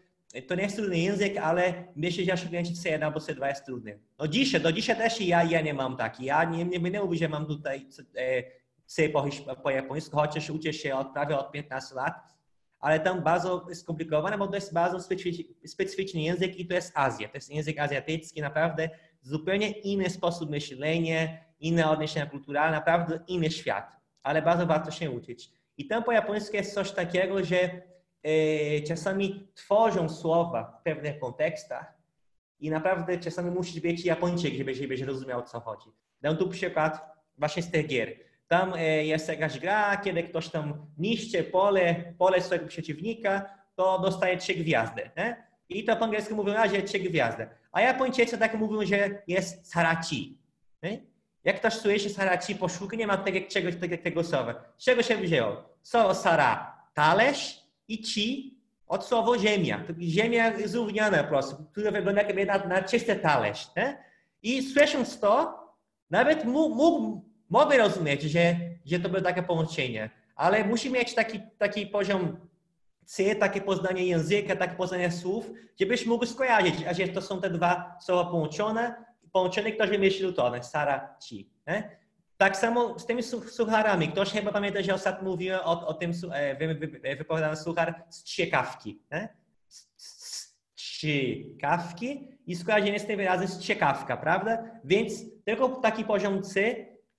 to 0.48 0.54
nie 0.54 0.62
jest 0.62 0.76
trudny 0.76 0.98
język, 0.98 1.36
ale 1.36 1.84
myślę, 1.96 2.24
że 2.24 2.32
osiągnięcie 2.32 2.72
C1 2.72 3.04
albo 3.04 3.20
C2 3.20 3.46
jest 3.46 3.64
trudny. 3.64 3.98
No 4.18 4.28
dzisiaj, 4.28 4.60
do 4.60 4.72
dzisiaj 4.72 4.96
też 4.96 5.20
ja, 5.20 5.44
ja 5.44 5.60
nie 5.60 5.74
mam 5.74 5.96
taki. 5.96 6.24
Ja 6.24 6.44
nie, 6.44 6.64
nie 6.64 6.80
będę 6.80 7.00
mówił, 7.00 7.18
że 7.18 7.28
mam 7.28 7.46
tutaj 7.46 7.86
C 8.86 9.08
po, 9.08 9.26
po 9.62 9.70
japońsku, 9.70 10.16
chociaż 10.16 10.50
uczę 10.50 10.72
się 10.72 10.94
od 10.94 11.12
prawie 11.12 11.38
od 11.38 11.52
15 11.52 11.94
lat 11.94 12.32
ale 12.82 13.00
tam 13.00 13.22
bardzo 13.22 13.66
skomplikowane, 13.74 14.38
bo 14.38 14.48
to 14.48 14.54
jest 14.54 14.72
bardzo 14.72 15.00
specyficzny 15.66 16.20
język 16.20 16.56
i 16.56 16.66
to 16.66 16.74
jest 16.74 16.92
Azja. 16.94 17.28
To 17.28 17.36
jest 17.36 17.50
język 17.50 17.78
azjatycki, 17.78 18.40
naprawdę 18.40 18.88
zupełnie 19.20 19.70
inny 19.70 20.10
sposób 20.10 20.50
myślenia, 20.50 21.28
inne 21.60 21.90
odniesienia 21.90 22.26
kulturalne, 22.26 22.76
naprawdę 22.76 23.20
inny 23.26 23.50
świat, 23.50 23.96
ale 24.22 24.42
bardzo 24.42 24.66
warto 24.66 24.90
się 24.90 25.10
uczyć. 25.10 25.50
I 25.76 25.86
tam 25.86 26.04
po 26.04 26.12
japońsku 26.12 26.56
jest 26.56 26.74
coś 26.74 26.90
takiego, 26.90 27.44
że 27.44 27.60
e, 27.60 27.82
czasami 28.88 29.48
tworzą 29.54 30.08
słowa 30.08 30.78
w 30.80 30.82
pewnych 30.82 31.18
kontekstach 31.18 31.94
i 32.60 32.70
naprawdę 32.70 33.18
czasami 33.18 33.50
musisz 33.50 33.80
być 33.80 34.04
Japończyk, 34.04 34.54
żeby, 34.54 34.74
żebyś 34.74 35.00
rozumiał, 35.00 35.40
o 35.40 35.42
co 35.42 35.60
chodzi. 35.60 35.90
Dam 36.20 36.36
tu 36.36 36.48
przykład 36.48 37.12
właśnie 37.38 37.62
z 37.62 37.70
tych 37.70 37.86
gier. 37.86 38.14
Tam 38.48 38.74
e, 38.74 39.04
jest 39.04 39.28
jakaś 39.28 39.58
gra, 39.58 39.96
kiedy 39.96 40.22
ktoś 40.22 40.48
tam 40.48 40.86
niszczy 40.98 41.44
pole, 41.44 42.14
pole 42.18 42.42
swojego 42.42 42.66
przeciwnika, 42.66 43.58
to 43.74 43.98
dostaje 43.98 44.36
trzy 44.36 44.54
gwiazdy. 44.54 45.10
Nie? 45.16 45.46
I 45.68 45.84
to 45.84 45.96
po 45.96 46.04
angielsku 46.04 46.34
mówią, 46.34 46.54
że 46.70 46.82
trzy 46.82 46.98
gwiazdy. 46.98 47.46
A 47.72 47.80
Japończycy 47.80 48.38
tak 48.38 48.54
mówią, 48.54 48.86
że 48.86 49.22
jest 49.26 49.72
saraci. 49.72 50.38
Nie? 50.82 51.00
Jak 51.44 51.56
ktoś 51.56 51.74
słyszy 51.74 52.10
saraci, 52.10 52.54
poszuka, 52.54 52.96
nie 52.96 53.06
ma 53.06 53.16
tego, 53.16 53.48
czegoś 53.48 53.76
tego, 53.76 53.98
tego 53.98 54.24
słowa. 54.24 54.54
Z 54.78 54.84
czego 54.84 55.02
się 55.02 55.16
wzięło? 55.16 55.64
Słowo 55.82 56.14
sara, 56.14 56.76
talerz 56.94 57.61
i 57.92 58.02
ci 58.02 58.58
od 58.86 59.06
słowa 59.06 59.38
ziemia. 59.38 59.84
Ziemia 60.00 60.52
zrówniona 60.64 61.22
po 61.22 61.28
prostu, 61.28 61.56
która 61.72 61.90
wygląda 61.90 62.22
jak 62.22 62.46
na, 62.46 62.68
na 62.68 62.82
czysty 62.82 63.16
talerz. 63.16 63.70
Nie? 63.76 64.04
I 64.42 64.62
słysząc 64.62 65.20
to, 65.20 65.58
nawet 66.10 66.44
mógł, 66.44 67.22
mogę 67.50 67.78
rozumieć, 67.78 68.22
że, 68.22 68.56
że 68.86 69.00
to 69.00 69.08
było 69.08 69.22
takie 69.22 69.42
połączenie, 69.42 70.10
ale 70.36 70.64
musi 70.64 70.90
mieć 70.90 71.14
taki, 71.14 71.40
taki 71.58 71.86
poziom 71.86 72.36
C, 73.04 73.34
takie 73.34 73.60
poznanie 73.60 74.06
języka, 74.06 74.56
takie 74.56 74.74
poznanie 74.74 75.12
słów, 75.12 75.50
żebyś 75.80 76.06
mógł 76.06 76.26
skojarzyć, 76.26 76.74
a 76.88 76.94
że 76.94 77.08
to 77.08 77.22
są 77.22 77.40
te 77.40 77.50
dwa 77.50 77.98
słowa 78.00 78.30
połączone, 78.30 79.04
połączone, 79.32 79.72
ktoś 79.72 79.90
wymyślił 79.90 80.32
to, 80.32 80.62
Sara 80.62 81.16
ci. 81.22 81.50
Nie? 81.66 82.01
Tak 82.42 82.56
samo 82.56 82.98
z 82.98 83.06
tymi 83.06 83.22
sucharami. 83.22 84.08
Ktoś 84.08 84.30
chyba 84.30 84.52
pamięta, 84.52 84.82
że 84.82 84.94
ostatnio 84.94 85.30
mówiłem 85.30 85.60
o, 85.64 85.86
o 85.86 85.94
tym 85.94 86.12
e, 86.32 87.16
wypowiadany 87.16 87.56
suchar 87.56 88.04
z 88.10 88.24
ciekawki. 88.24 89.02
Nie? 89.12 89.28
Z 89.96 90.56
ciekawki 90.76 92.28
i 92.46 92.56
skojarzenie 92.56 93.00
z 93.00 93.06
tym 93.06 93.16
wyrazem 93.16 93.48
z 93.48 93.58
ciekawka, 93.58 94.16
prawda? 94.16 94.64
Więc 94.84 95.12
tylko 95.44 95.68
taki 95.68 96.04
poziom 96.04 96.42
C 96.42 96.60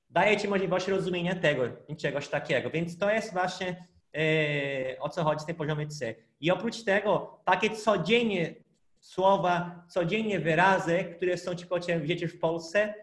daje 0.09 0.37
Ci 0.37 0.47
możliwość 0.47 0.87
rozumienia 0.87 1.35
tego, 1.35 1.63
czegoś 1.97 2.27
takiego. 2.27 2.69
Więc 2.69 2.97
to 2.97 3.09
jest 3.09 3.33
właśnie 3.33 3.87
e, 4.17 4.99
o 4.99 5.09
co 5.09 5.23
chodzi 5.23 5.43
z 5.43 5.45
tym 5.45 5.55
poziomem 5.55 5.89
C. 5.89 6.15
I 6.39 6.51
oprócz 6.51 6.83
tego 6.83 7.39
takie 7.45 7.69
codziennie 7.69 8.55
słowa, 8.99 9.83
codziennie 9.89 10.39
wyrazy, 10.39 11.13
które 11.15 11.37
są 11.37 11.55
Ci 11.55 11.65
potrzebne 11.65 12.27
w 12.27 12.39
Polsce, 12.39 13.02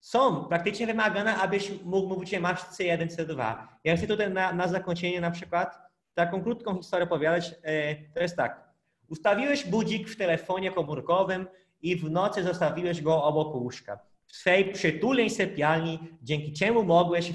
są 0.00 0.44
praktycznie 0.44 0.86
wymagane, 0.86 1.36
abyś 1.36 1.72
mógł 1.84 2.08
mówić, 2.08 2.30
że 2.30 2.40
masz 2.40 2.60
C1, 2.60 3.06
C2. 3.06 3.56
Ja 3.84 3.96
chcę 3.96 4.06
tutaj 4.06 4.30
na, 4.30 4.52
na 4.52 4.68
zakończenie 4.68 5.20
na 5.20 5.30
przykład 5.30 5.78
taką 6.14 6.42
krótką 6.42 6.76
historię 6.76 7.04
opowiadać. 7.04 7.54
E, 7.62 7.94
to 7.94 8.20
jest 8.20 8.36
tak. 8.36 8.70
Ustawiłeś 9.08 9.66
budzik 9.66 10.08
w 10.08 10.16
telefonie 10.16 10.70
komórkowym 10.70 11.46
i 11.82 11.96
w 11.96 12.10
nocy 12.10 12.42
zostawiłeś 12.42 13.02
go 13.02 13.24
obok 13.24 13.54
łóżka. 13.54 13.98
W 14.26 14.36
swej 14.36 14.72
przytulnej 14.72 15.30
sypialni, 15.30 15.98
dzięki 16.22 16.52
czemu 16.52 16.84
mogłeś 16.84 17.32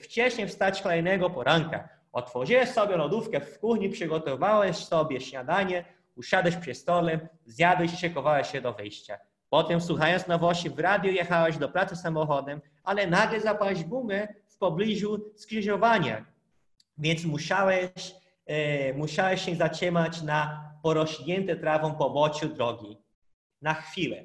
wcześniej 0.00 0.48
wstać 0.48 0.82
kolejnego 0.82 1.30
poranka. 1.30 1.88
Otworzyłeś 2.12 2.68
sobie 2.68 2.96
lodówkę 2.96 3.40
w 3.40 3.58
kuchni, 3.58 3.88
przygotowałeś 3.88 4.76
sobie 4.76 5.20
śniadanie, 5.20 5.84
usiadłeś 6.16 6.56
przy 6.56 6.74
stole, 6.74 7.28
zjadłeś 7.46 7.92
i 7.92 7.96
szykowałeś 7.96 8.48
się 8.48 8.60
do 8.60 8.72
wyjścia. 8.72 9.18
Potem, 9.52 9.80
słuchając 9.80 10.26
nowości, 10.26 10.70
w 10.70 10.78
radiu 10.78 11.12
jechałeś 11.12 11.56
do 11.56 11.68
pracy 11.68 11.96
samochodem, 11.96 12.60
ale 12.84 13.06
nagle 13.06 13.40
zapałeś 13.40 13.84
gumę 13.84 14.28
w 14.48 14.58
pobliżu 14.58 15.20
skrzyżowania, 15.36 16.24
więc 16.98 17.24
musiałeś, 17.24 18.14
e, 18.46 18.94
musiałeś 18.94 19.44
się 19.44 19.54
zatrzymać 19.56 20.22
na 20.22 20.70
porośnięte 20.82 21.56
trawą 21.56 21.94
poboczu 21.94 22.48
drogi. 22.48 22.96
Na 23.62 23.74
chwilę. 23.74 24.24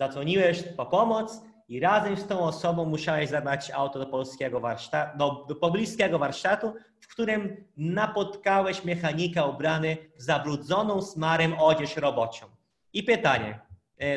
Zadzwoniłeś 0.00 0.62
po 0.76 0.86
pomoc 0.86 1.40
i 1.68 1.80
razem 1.80 2.16
z 2.16 2.26
tą 2.26 2.40
osobą 2.40 2.84
musiałeś 2.84 3.30
zabrać 3.30 3.70
auto 3.70 3.98
do 3.98 4.06
polskiego 4.06 4.60
warsztatu, 4.60 5.18
do, 5.18 5.44
do 5.48 5.54
pobliskiego 5.54 6.18
warsztatu, 6.18 6.74
w 7.00 7.08
którym 7.08 7.64
napotkałeś 7.76 8.84
mechanika 8.84 9.44
ubrany 9.44 9.96
w 10.16 10.22
zabrudzoną 10.22 11.02
smarem 11.02 11.54
odzież 11.58 11.96
roboczą. 11.96 12.46
I 12.92 13.02
pytanie, 13.02 13.63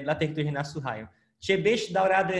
dla 0.03 0.15
tych, 0.15 0.33
którzy 0.33 0.51
nas 0.51 0.71
słuchają. 0.71 1.07
Czy 1.39 1.57
byś 1.57 1.91
dał 1.91 2.07
radę 2.07 2.33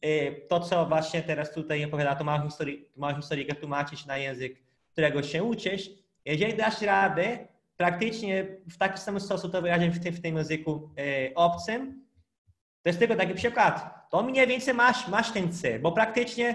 e, 0.00 0.32
to, 0.32 0.60
co 0.60 0.86
właśnie 0.86 1.22
teraz 1.22 1.52
tutaj 1.52 1.84
opowiada, 1.84 2.14
to 2.14 2.24
małą, 2.24 2.44
historię, 2.44 2.76
małą 2.96 3.16
historyjkę 3.16 3.54
tłumaczyć 3.54 4.06
na 4.06 4.16
język, 4.16 4.56
którego 4.92 5.22
się 5.22 5.44
uczysz, 5.44 5.90
jeżeli 6.24 6.54
dasz 6.54 6.82
radę 6.82 7.38
praktycznie 7.76 8.46
w 8.70 8.78
taki 8.78 8.98
sam 8.98 9.20
sposób 9.20 9.52
to 9.52 9.62
wyrazić 9.62 9.94
w 9.94 10.02
tym, 10.02 10.14
w 10.14 10.22
tym 10.22 10.36
języku 10.36 10.90
e, 10.98 11.34
obcym, 11.34 12.04
to 12.82 12.88
jest 12.88 12.98
tylko 12.98 13.16
taki 13.16 13.34
przykład. 13.34 14.00
To 14.10 14.22
mniej 14.22 14.46
więcej 14.46 14.74
masz, 14.74 15.08
masz 15.08 15.32
ten 15.32 15.52
cel, 15.52 15.80
bo 15.80 15.92
praktycznie, 15.92 16.54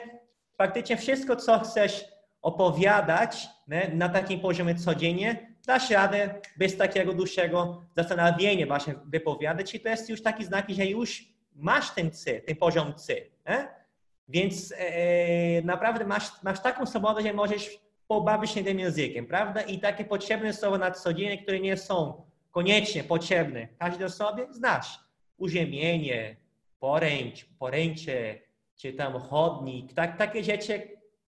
praktycznie 0.57 0.98
wszystko, 0.98 1.36
co 1.36 1.60
chcesz 1.60 2.06
opowiadać 2.41 3.48
na 3.94 4.10
takim 4.10 4.40
poziomie 4.40 4.76
codziennie, 4.76 5.55
dasz 5.66 5.90
radę 5.90 6.42
bez 6.58 6.78
takiego 6.78 7.14
dłuższego 7.14 7.82
zastanowienia 7.96 8.68
właśnie 8.68 8.96
wypowiadać 9.06 9.76
i 9.76 9.80
to 9.80 9.90
jest 9.90 10.10
już 10.10 10.22
taki 10.22 10.46
znak, 10.46 10.66
że 10.70 10.86
już 10.86 11.24
masz 11.56 11.92
ten 11.92 12.12
C, 12.12 12.42
ten 12.42 12.56
poziom 12.56 12.94
C. 12.94 13.14
Nie? 13.50 13.68
Więc 14.28 14.74
e, 14.78 15.62
naprawdę 15.62 16.06
masz, 16.06 16.44
masz 16.44 16.62
taką 16.62 16.86
swobodę, 16.86 17.22
że 17.22 17.34
możesz 17.34 17.80
pobawić 18.08 18.52
się 18.52 18.64
tym 18.64 18.80
językiem, 18.80 19.26
prawda? 19.26 19.62
I 19.62 19.80
takie 19.80 20.06
potrzebne 20.06 20.54
słowa 20.54 20.78
na 20.78 20.92
codziennie, 20.92 21.44
które 21.44 21.60
nie 21.60 21.78
są 21.78 22.26
koniecznie 22.52 23.04
potrzebne 23.04 23.68
każdej 23.80 24.06
osobie, 24.06 24.48
znasz. 24.52 25.00
Uziemienie, 25.38 26.36
poręcz, 26.80 27.46
poręcze, 27.60 28.36
czy 28.76 28.94
tam 28.94 29.20
chodnik, 29.20 29.94
tak, 29.94 30.18
takie 30.18 30.44
rzeczy, 30.44 30.88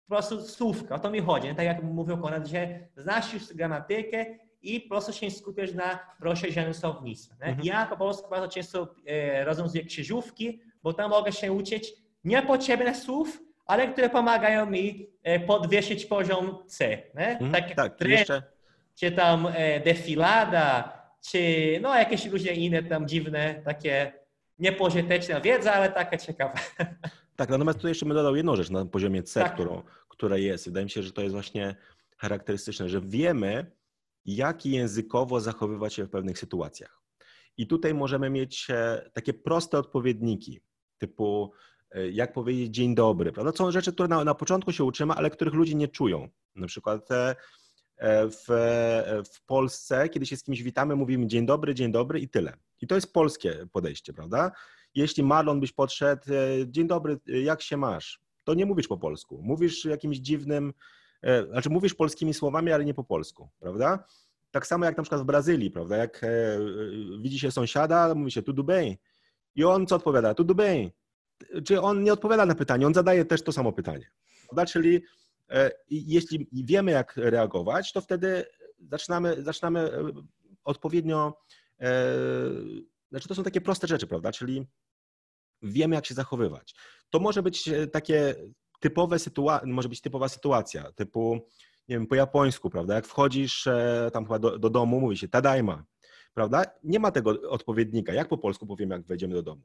po 0.07 0.15
prostu 0.15 0.41
słówka, 0.41 0.95
o 0.95 0.99
to 0.99 1.11
mi 1.11 1.19
chodzi. 1.19 1.55
Tak 1.55 1.65
jak 1.65 1.83
mówił 1.83 2.17
Konrad, 2.17 2.47
że 2.47 2.79
znasz 2.95 3.33
już 3.33 3.53
gramatykę 3.53 4.25
i 4.61 4.79
po 4.79 4.89
prostu 4.89 5.13
się 5.13 5.31
skupiasz 5.31 5.73
na 5.73 5.99
rozszerzeniu 6.19 6.73
słownictwa. 6.73 7.35
Mhm. 7.39 7.59
Ja 7.63 7.85
po 7.85 7.97
polsku 7.97 8.29
bardzo 8.29 8.47
często 8.47 8.95
e, 9.07 9.45
rozwiązuję 9.45 9.85
krzyżówki, 9.85 10.61
bo 10.83 10.93
tam 10.93 11.09
mogę 11.09 11.31
się 11.31 11.51
uczyć 11.51 11.93
niepotrzebnych 12.23 12.97
słów, 12.97 13.41
ale 13.65 13.87
które 13.87 14.09
pomagają 14.09 14.65
mi 14.65 15.07
e, 15.23 15.39
podwyższyć 15.39 16.05
poziom 16.05 16.57
C. 16.67 16.97
Mhm, 17.15 17.51
tak, 17.51 17.75
tak 17.75 17.95
trend, 17.95 18.19
jeszcze... 18.19 18.43
czy 18.95 19.11
tam 19.11 19.47
e, 19.53 19.79
defilada, 19.79 21.01
czy 21.31 21.39
no 21.81 21.95
jakieś 21.95 22.25
różne 22.25 22.51
inne 22.51 22.83
tam 22.83 23.07
dziwne, 23.07 23.61
takie 23.65 24.13
niepożyteczne 24.59 25.41
wiedza, 25.41 25.73
ale 25.73 25.91
taka 25.91 26.17
ciekawa. 26.17 26.53
Tak, 27.41 27.49
natomiast 27.49 27.79
tutaj 27.79 27.91
jeszcze 27.91 28.05
bym 28.05 28.15
dodał 28.15 28.35
jedną 28.35 28.55
rzecz 28.55 28.69
na 28.69 28.85
poziomie 28.85 29.23
C, 29.23 29.41
tak. 29.41 29.53
którą, 29.53 29.83
która 30.09 30.37
jest. 30.37 30.65
Wydaje 30.65 30.83
mi 30.83 30.89
się, 30.89 31.03
że 31.03 31.11
to 31.11 31.21
jest 31.21 31.33
właśnie 31.33 31.75
charakterystyczne, 32.17 32.89
że 32.89 33.01
wiemy, 33.01 33.71
jak 34.25 34.65
językowo 34.65 35.39
zachowywać 35.39 35.93
się 35.93 36.03
w 36.05 36.09
pewnych 36.09 36.39
sytuacjach. 36.39 37.01
I 37.57 37.67
tutaj 37.67 37.93
możemy 37.93 38.29
mieć 38.29 38.67
e, 38.69 39.09
takie 39.13 39.33
proste 39.33 39.77
odpowiedniki, 39.77 40.61
typu 40.97 41.51
e, 41.91 42.09
jak 42.09 42.33
powiedzieć 42.33 42.75
dzień 42.75 42.95
dobry, 42.95 43.31
prawda? 43.31 43.51
Są 43.51 43.71
rzeczy, 43.71 43.93
które 43.93 44.07
na, 44.07 44.23
na 44.23 44.35
początku 44.35 44.71
się 44.71 44.83
uczymy, 44.83 45.13
ale 45.13 45.29
których 45.29 45.53
ludzie 45.53 45.75
nie 45.75 45.87
czują. 45.87 46.29
Na 46.55 46.67
przykład 46.67 47.11
e, 47.11 47.35
w, 48.27 48.45
w 49.33 49.45
Polsce, 49.45 50.09
kiedy 50.09 50.25
się 50.25 50.37
z 50.37 50.43
kimś 50.43 50.61
witamy, 50.61 50.95
mówimy 50.95 51.27
dzień 51.27 51.45
dobry, 51.45 51.75
dzień 51.75 51.91
dobry 51.91 52.19
i 52.19 52.29
tyle. 52.29 52.53
I 52.81 52.87
to 52.87 52.95
jest 52.95 53.13
polskie 53.13 53.67
podejście, 53.71 54.13
prawda? 54.13 54.51
Jeśli 54.95 55.23
Marlon 55.23 55.59
byś 55.59 55.71
podszedł, 55.71 56.23
dzień 56.67 56.87
dobry, 56.87 57.19
jak 57.25 57.61
się 57.61 57.77
masz? 57.77 58.19
To 58.43 58.53
nie 58.53 58.65
mówisz 58.65 58.87
po 58.87 58.97
polsku. 58.97 59.39
Mówisz 59.43 59.85
jakimś 59.85 60.17
dziwnym, 60.17 60.73
znaczy 61.49 61.69
mówisz 61.69 61.93
polskimi 61.93 62.33
słowami, 62.33 62.71
ale 62.71 62.85
nie 62.85 62.93
po 62.93 63.03
polsku, 63.03 63.49
prawda? 63.59 64.03
Tak 64.51 64.67
samo 64.67 64.85
jak 64.85 64.97
na 64.97 65.03
przykład 65.03 65.21
w 65.21 65.25
Brazylii, 65.25 65.71
prawda? 65.71 65.97
Jak 65.97 66.25
widzi 67.21 67.39
się 67.39 67.51
sąsiada, 67.51 68.15
mówi 68.15 68.31
się 68.31 68.41
tudo 68.41 68.63
bem. 68.63 68.95
I 69.55 69.63
on 69.63 69.87
co 69.87 69.95
odpowiada? 69.95 70.33
Tudo 70.33 70.55
bem. 70.55 70.89
Czy 71.65 71.81
on 71.81 72.03
nie 72.03 72.13
odpowiada 72.13 72.45
na 72.45 72.55
pytanie, 72.55 72.87
on 72.87 72.93
zadaje 72.93 73.25
też 73.25 73.43
to 73.43 73.51
samo 73.51 73.71
pytanie. 73.71 74.11
Prawda? 74.47 74.65
Czyli 74.65 75.03
jeśli 75.89 76.47
wiemy, 76.51 76.91
jak 76.91 77.17
reagować, 77.17 77.93
to 77.93 78.01
wtedy 78.01 78.45
zaczynamy, 78.91 79.43
zaczynamy 79.43 79.91
odpowiednio 80.63 81.41
znaczy 83.11 83.27
to 83.27 83.35
są 83.35 83.43
takie 83.43 83.61
proste 83.61 83.87
rzeczy, 83.87 84.07
prawda? 84.07 84.31
Czyli 84.31 84.67
wiemy, 85.61 85.95
jak 85.95 86.05
się 86.05 86.13
zachowywać. 86.13 86.75
To 87.09 87.19
może 87.19 87.43
być 87.43 87.67
e, 87.67 87.87
takie 87.87 88.35
typowe 88.79 89.17
może 89.65 89.89
być 89.89 90.01
typowa 90.01 90.29
sytuacja, 90.29 90.91
typu, 90.91 91.33
nie 91.87 91.95
wiem, 91.95 92.07
po 92.07 92.15
japońsku, 92.15 92.69
prawda? 92.69 92.95
Jak 92.95 93.07
wchodzisz 93.07 93.67
e, 93.67 94.09
tam 94.13 94.25
chyba 94.25 94.39
do, 94.39 94.59
do 94.59 94.69
domu, 94.69 94.99
mówi 94.99 95.17
się 95.17 95.27
tadaima, 95.27 95.83
prawda? 96.33 96.63
Nie 96.83 96.99
ma 96.99 97.11
tego 97.11 97.49
odpowiednika. 97.49 98.13
Jak 98.13 98.27
po 98.27 98.37
polsku 98.37 98.67
powiemy, 98.67 98.95
jak 98.95 99.05
wejdziemy 99.05 99.33
do 99.33 99.43
domu? 99.43 99.61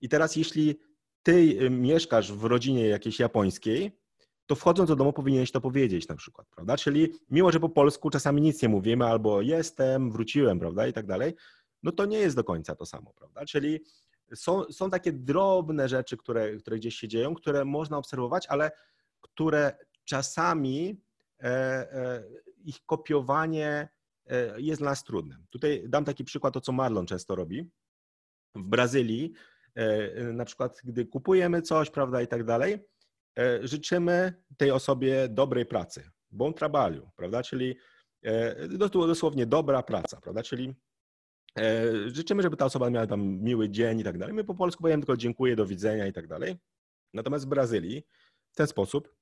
I 0.00 0.08
teraz, 0.08 0.36
jeśli 0.36 0.80
ty 1.22 1.58
e, 1.60 1.70
mieszkasz 1.70 2.32
w 2.32 2.44
rodzinie 2.44 2.88
jakiejś 2.88 3.18
japońskiej, 3.18 4.02
to 4.46 4.54
wchodząc 4.54 4.88
do 4.88 4.96
domu 4.96 5.12
powinieneś 5.12 5.52
to 5.52 5.60
powiedzieć 5.60 6.08
na 6.08 6.16
przykład, 6.16 6.46
prawda? 6.48 6.76
Czyli 6.76 7.12
mimo, 7.30 7.52
że 7.52 7.60
po 7.60 7.68
polsku 7.68 8.10
czasami 8.10 8.42
nic 8.42 8.62
nie 8.62 8.68
mówimy, 8.68 9.06
albo 9.06 9.42
jestem, 9.42 10.10
wróciłem, 10.10 10.58
prawda, 10.58 10.86
i 10.86 10.92
tak 10.92 11.06
dalej, 11.06 11.34
no 11.82 11.92
to 11.92 12.04
nie 12.04 12.18
jest 12.18 12.36
do 12.36 12.44
końca 12.44 12.74
to 12.74 12.86
samo, 12.86 13.12
prawda? 13.12 13.44
Czyli 13.44 13.80
są, 14.34 14.64
są 14.64 14.90
takie 14.90 15.12
drobne 15.12 15.88
rzeczy, 15.88 16.16
które, 16.16 16.56
które 16.56 16.76
gdzieś 16.76 16.96
się 16.96 17.08
dzieją, 17.08 17.34
które 17.34 17.64
można 17.64 17.98
obserwować, 17.98 18.46
ale 18.46 18.70
które 19.20 19.76
czasami 20.04 21.00
e, 21.40 21.46
e, 21.46 22.24
ich 22.64 22.76
kopiowanie 22.86 23.88
e, 24.26 24.60
jest 24.60 24.80
dla 24.80 24.90
nas 24.90 25.04
trudne. 25.04 25.36
Tutaj 25.50 25.84
dam 25.88 26.04
taki 26.04 26.24
przykład, 26.24 26.54
to 26.54 26.60
co 26.60 26.72
Marlon 26.72 27.06
często 27.06 27.34
robi. 27.34 27.70
W 28.54 28.62
Brazylii, 28.62 29.32
e, 29.74 30.22
na 30.32 30.44
przykład, 30.44 30.80
gdy 30.84 31.06
kupujemy 31.06 31.62
coś, 31.62 31.90
prawda, 31.90 32.22
i 32.22 32.26
tak 32.26 32.44
dalej, 32.44 32.78
e, 33.38 33.68
życzymy 33.68 34.42
tej 34.56 34.70
osobie 34.70 35.28
dobrej 35.28 35.66
pracy, 35.66 36.10
bon 36.30 36.54
trabalho, 36.54 37.10
prawda, 37.16 37.42
czyli 37.42 37.76
e, 38.24 38.68
dosłownie 38.92 39.46
dobra 39.46 39.82
praca, 39.82 40.20
prawda, 40.20 40.42
czyli 40.42 40.74
E, 40.74 40.91
życzymy, 42.06 42.42
żeby 42.42 42.56
ta 42.56 42.64
osoba 42.64 42.90
miała 42.90 43.06
tam 43.06 43.22
miły 43.22 43.70
dzień 43.70 44.00
i 44.00 44.04
tak 44.04 44.18
dalej. 44.18 44.34
My 44.34 44.44
po 44.44 44.54
polsku 44.54 44.82
powiemy 44.82 45.02
tylko 45.02 45.16
dziękuję, 45.16 45.56
do 45.56 45.66
widzenia 45.66 46.06
i 46.06 46.12
tak 46.12 46.26
dalej. 46.26 46.56
Natomiast 47.14 47.44
w 47.44 47.48
Brazylii 47.48 48.02
w 48.52 48.56
ten 48.56 48.66
sposób 48.66 49.14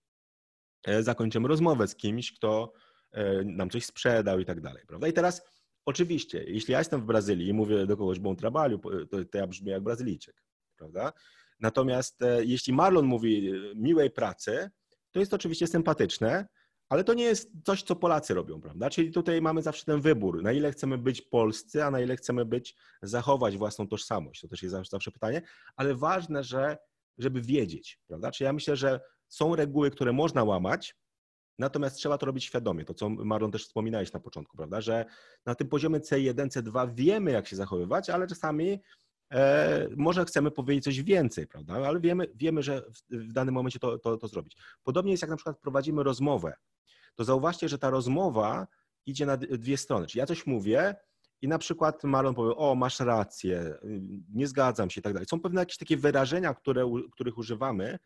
e, 0.87 1.03
zakończymy 1.03 1.49
rozmowę 1.49 1.89
z 1.89 1.97
kimś, 1.97 2.33
kto 2.33 2.73
e, 3.13 3.45
nam 3.45 3.71
coś 3.71 3.85
sprzedał 3.85 4.39
i 4.39 4.45
tak 4.45 4.61
dalej, 4.61 4.83
prawda? 4.87 5.09
I 5.09 5.13
teraz 5.13 5.43
oczywiście, 5.85 6.45
jeśli 6.45 6.73
ja 6.73 6.79
jestem 6.79 7.01
w 7.01 7.05
Brazylii 7.05 7.49
i 7.49 7.53
mówię 7.53 7.87
do 7.87 7.97
kogoś 7.97 8.19
bon 8.19 8.37
trabalho, 8.37 8.79
to, 9.11 9.25
to 9.25 9.39
ja 9.39 9.47
brzmię 9.47 9.73
jak 9.73 9.83
Brazylijczyk, 9.83 10.43
prawda? 10.77 11.13
Natomiast 11.61 12.23
e, 12.23 12.45
jeśli 12.45 12.73
Marlon 12.73 13.07
mówi 13.07 13.53
miłej 13.75 14.11
pracy, 14.11 14.71
to 15.11 15.21
jest 15.21 15.35
oczywiście 15.35 15.67
sympatyczne, 15.67 16.47
ale 16.91 17.05
to 17.05 17.15
nie 17.15 17.25
jest 17.25 17.51
coś, 17.65 17.83
co 17.83 17.97
Polacy 17.97 18.35
robią, 18.35 18.61
prawda? 18.61 18.91
Czyli 18.91 19.13
tutaj 19.13 19.43
mamy 19.43 19.63
zawsze 19.63 19.85
ten 19.85 20.01
wybór, 20.01 20.43
na 20.43 20.53
ile 20.53 20.73
chcemy 20.73 20.99
być 20.99 21.23
polscy, 21.23 21.85
a 21.85 21.91
na 21.91 22.01
ile 22.01 22.17
chcemy 22.17 22.45
być, 22.45 22.77
zachować 23.03 23.57
własną 23.57 23.89
tożsamość. 23.89 24.41
To 24.41 24.49
też 24.49 24.63
jest 24.63 24.77
zawsze 24.91 25.11
pytanie, 25.11 25.43
ale 25.77 25.95
ważne, 25.95 26.45
że, 26.45 26.79
żeby 27.19 27.43
wiedzieć, 27.43 28.01
prawda? 28.07 28.31
Czyli 28.31 28.47
ja 28.47 28.53
myślę, 28.53 28.77
że 28.77 29.01
są 29.29 29.57
reguły, 29.57 29.91
które 29.91 30.13
można 30.13 30.45
łamać, 30.45 30.97
natomiast 31.59 31.97
trzeba 31.97 32.19
to 32.19 32.27
robić 32.27 32.45
świadomie. 32.45 32.85
To, 32.85 32.95
co 32.95 33.09
Marlon 33.09 33.51
też 33.51 33.65
wspominałeś 33.65 34.13
na 34.13 34.21
początku, 34.21 34.57
prawda? 34.57 34.81
Że 34.81 35.05
na 35.47 35.55
tym 35.55 35.69
poziomie 35.69 36.01
C1, 36.01 36.49
C2 36.49 36.95
wiemy, 36.95 37.31
jak 37.31 37.49
się 37.49 37.57
zachowywać, 37.57 38.11
ale 38.11 38.27
czasami 38.27 38.81
może 39.97 40.25
chcemy 40.25 40.51
powiedzieć 40.51 40.85
coś 40.85 41.03
więcej, 41.03 41.47
prawda? 41.47 41.75
Ale 41.75 42.01
wiemy, 42.01 42.27
wiemy 42.35 42.63
że 42.63 42.83
w, 43.11 43.33
danym 43.33 43.55
momencie 43.55 43.79
to, 43.79 43.99
to, 43.99 44.17
to 44.17 44.29
zrobić. 44.29 44.57
Podobnie 44.83 45.11
jest 45.11 45.23
jak 45.23 45.31
na 45.31 45.37
przykład 45.37 45.59
prowadzimy 45.59 46.03
rozmowę. 46.03 46.55
To 47.15 47.25
zauważcie, 47.25 47.69
że 47.69 47.79
ta 47.79 47.91
rozmowa 47.91 48.67
idzie 49.07 49.27
na 49.27 49.37
dwie 49.37 49.77
strony. 49.77 50.07
Czyli 50.07 50.19
ja 50.19 50.27
coś 50.27 50.47
mówię 50.47 50.95
i 51.43 51.49
na 51.49 51.59
przykład 51.59 52.05
Marlon 52.05 52.35
powie, 52.35 52.57
o 52.57 52.75
masz 52.75 53.01
rację, 53.01 53.75
nie 54.35 54.47
zgadzam 54.47 54.91
się 54.91 55.01
i 55.01 55.03
tak 55.03 55.13
dalej. 55.13 55.27
Są 55.29 55.41
pewne 55.41 55.61
jakieś 55.61 55.77
takie 55.77 55.97
wyrażenia, 55.97 56.55
które, 56.55 56.91
których 57.13 57.39
używamy 57.39 57.99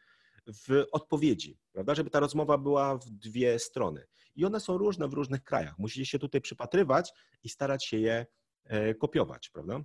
w 0.47 0.85
odpowiedzi, 0.93 1.59
prawda? 1.73 1.95
Żeby 1.95 2.11
ta 2.11 2.21
rozmowa 2.21 2.59
była 2.59 2.97
w 2.97 3.11
dwie 3.11 3.59
strony. 3.59 4.07
I 4.37 4.45
one 4.45 4.61
są 4.61 4.79
różne 4.79 5.09
w 5.09 5.13
różnych 5.13 5.45
krajach. 5.45 5.79
Musicie 5.79 6.07
się 6.07 6.19
tutaj 6.19 6.41
przypatrywać 6.41 7.13
i 7.43 7.49
starać 7.49 7.87
się 7.87 7.97
je 7.97 8.27
e, 8.65 8.95
kopiować, 8.95 9.51
prawda? 9.51 9.81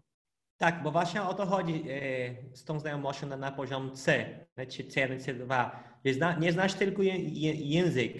Tak, 0.60 0.84
bo 0.84 0.92
właśnie 0.92 1.24
o 1.24 1.34
to 1.34 1.46
chodzi 1.46 1.84
e, 1.90 2.56
z 2.56 2.64
tą 2.64 2.80
znajomością 2.80 3.28
na, 3.28 3.38
na 3.38 3.52
poziom 3.52 3.96
C, 3.96 4.26
czy 4.70 4.84
C1, 4.84 5.20
C2. 5.20 5.70
Nie, 6.06 6.14
zna, 6.14 6.40
nie 6.40 6.52
znasz 6.52 6.74
tylko 6.74 7.04
je, 7.04 7.18
je, 7.18 7.54
język, 7.54 8.14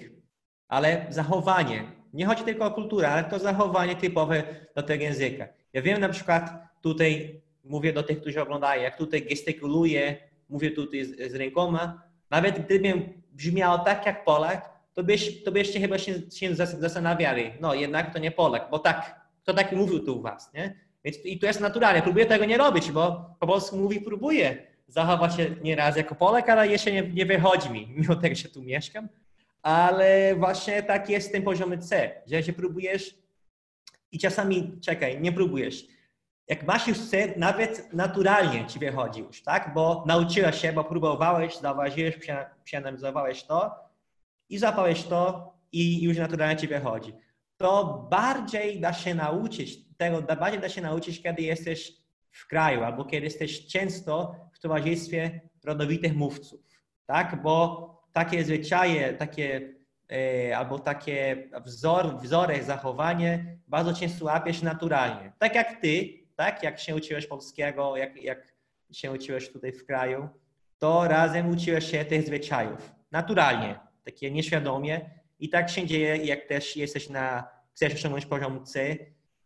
ale 0.68 1.06
zachowanie. 1.10 1.84
Nie 2.14 2.26
chodzi 2.26 2.44
tylko 2.44 2.66
o 2.66 2.72
kulturę, 2.72 3.10
ale 3.10 3.24
to 3.24 3.40
zachowanie 3.40 3.96
typowe 3.96 4.44
do 4.76 4.84
tego 4.84 5.04
języka. 5.04 5.48
Ja 5.74 5.82
wiem 5.82 6.02
na 6.02 6.10
przykład 6.10 6.52
tutaj, 6.82 7.42
mówię 7.64 7.94
do 7.94 8.04
tych, 8.04 8.22
którzy 8.22 8.42
oglądają, 8.42 8.82
jak 8.82 8.98
tutaj 8.98 9.22
gestykuluję, 9.22 10.18
mówię 10.50 10.72
tutaj 10.72 11.06
z, 11.06 11.32
z 11.32 11.36
rękoma, 11.36 12.04
nawet 12.30 12.66
gdybym 12.66 13.24
brzmiał 13.32 13.86
tak 13.86 14.06
jak 14.06 14.26
Polak, 14.26 14.70
to, 14.94 15.04
byś, 15.04 15.44
to 15.44 15.52
byście 15.52 15.80
chyba 15.80 15.98
się, 15.98 16.14
się 16.32 16.56
zastanawiali, 16.56 17.52
no 17.62 17.74
jednak 17.74 18.14
to 18.14 18.20
nie 18.20 18.32
Polak, 18.32 18.68
bo 18.72 18.80
tak, 18.80 19.26
kto 19.44 19.54
tak 19.54 19.72
mówił 19.72 20.00
tu 20.06 20.18
u 20.18 20.22
was, 20.22 20.54
nie? 20.54 20.89
Więc 21.04 21.18
i 21.26 21.40
to 21.40 21.48
jest 21.48 21.62
naturalnie. 21.62 22.02
Próbuję 22.02 22.26
tego 22.26 22.46
nie 22.46 22.58
robić, 22.58 22.92
bo 22.92 23.36
po 23.40 23.48
polsku 23.48 23.78
mówi 23.78 24.02
próbuję 24.02 24.68
zachować 24.88 25.36
się 25.36 25.56
nieraz 25.64 25.98
jako 25.98 26.16
Polak, 26.16 26.50
ale 26.50 26.68
jeszcze 26.68 26.92
nie, 26.92 27.02
nie 27.02 27.26
wychodzi 27.26 27.70
mi, 27.70 27.88
mimo 27.96 28.16
tego, 28.16 28.36
że 28.36 28.50
tu 28.50 28.62
mieszkam. 28.62 29.10
Ale 29.62 30.36
właśnie 30.36 30.84
tak 30.84 31.10
jest 31.10 31.32
tym 31.32 31.44
poziomie 31.44 31.78
C, 31.78 32.12
że 32.28 32.44
się 32.44 32.54
próbujesz 32.54 33.16
i 34.12 34.20
czasami, 34.20 34.80
czekaj, 34.82 35.22
nie 35.22 35.32
próbujesz. 35.32 35.88
Jak 36.48 36.64
masz 36.64 36.88
już 36.88 37.00
C, 37.00 37.34
nawet 37.38 37.94
naturalnie 37.94 38.66
ci 38.66 38.80
wychodzi 38.80 39.20
już, 39.22 39.44
tak? 39.44 39.74
Bo 39.74 40.04
nauczyłeś 40.08 40.62
się, 40.62 40.74
bo 40.74 40.84
próbowałeś, 40.84 41.58
zauważyłeś, 41.58 42.20
przeanalizowałeś 42.64 43.44
to 43.44 43.76
i 44.50 44.58
zapałeś 44.58 45.04
to 45.04 45.54
i 45.72 46.04
już 46.04 46.18
naturalnie 46.18 46.58
ci 46.58 46.68
wychodzi. 46.68 47.14
To 47.58 48.08
bardziej 48.12 48.80
da 48.80 48.94
się 48.94 49.16
nauczyć 49.16 49.89
tego 50.00 50.22
bardziej 50.22 50.62
da 50.62 50.70
się 50.70 50.82
nauczyć, 50.82 51.22
kiedy 51.22 51.42
jesteś 51.42 51.94
w 52.32 52.48
kraju 52.48 52.84
albo 52.84 53.06
kiedy 53.06 53.26
jesteś 53.26 53.68
często 53.68 54.36
w 54.54 54.60
towarzystwie 54.60 55.42
rodowitych 55.64 56.16
mówców, 56.16 56.62
tak? 57.06 57.42
Bo 57.42 57.90
takie 58.14 58.44
zwyczaje, 58.44 59.14
takie 59.14 59.74
e, 60.12 60.58
albo 60.58 60.80
takie 60.80 61.50
wzor, 61.66 62.22
wzory, 62.22 62.64
zachowanie 62.64 63.58
bardzo 63.68 63.94
często 63.94 64.26
łapiesz 64.26 64.62
naturalnie. 64.62 65.32
Tak 65.40 65.56
jak 65.56 65.82
ty, 65.82 66.20
tak? 66.36 66.64
Jak 66.64 66.80
się 66.80 66.96
uczyłeś 66.96 67.28
polskiego, 67.28 67.98
jak, 67.98 68.24
jak 68.24 68.54
się 68.92 69.12
uczyłeś 69.12 69.50
tutaj 69.52 69.72
w 69.72 69.86
kraju, 69.86 70.30
to 70.78 71.08
razem 71.08 71.50
uczyłeś 71.50 71.92
się 71.92 72.06
tych 72.06 72.26
zwyczajów. 72.26 72.92
Naturalnie, 73.12 73.80
takie 74.06 74.32
nieświadomie. 74.32 75.10
I 75.40 75.50
tak 75.50 75.70
się 75.70 75.86
dzieje, 75.86 76.18
jak 76.18 76.46
też 76.46 76.78
jesteś 76.78 77.10
na, 77.10 77.48
chcesz 77.74 77.94
osiągnąć 77.94 78.26
poziom 78.26 78.66
C, 78.66 78.98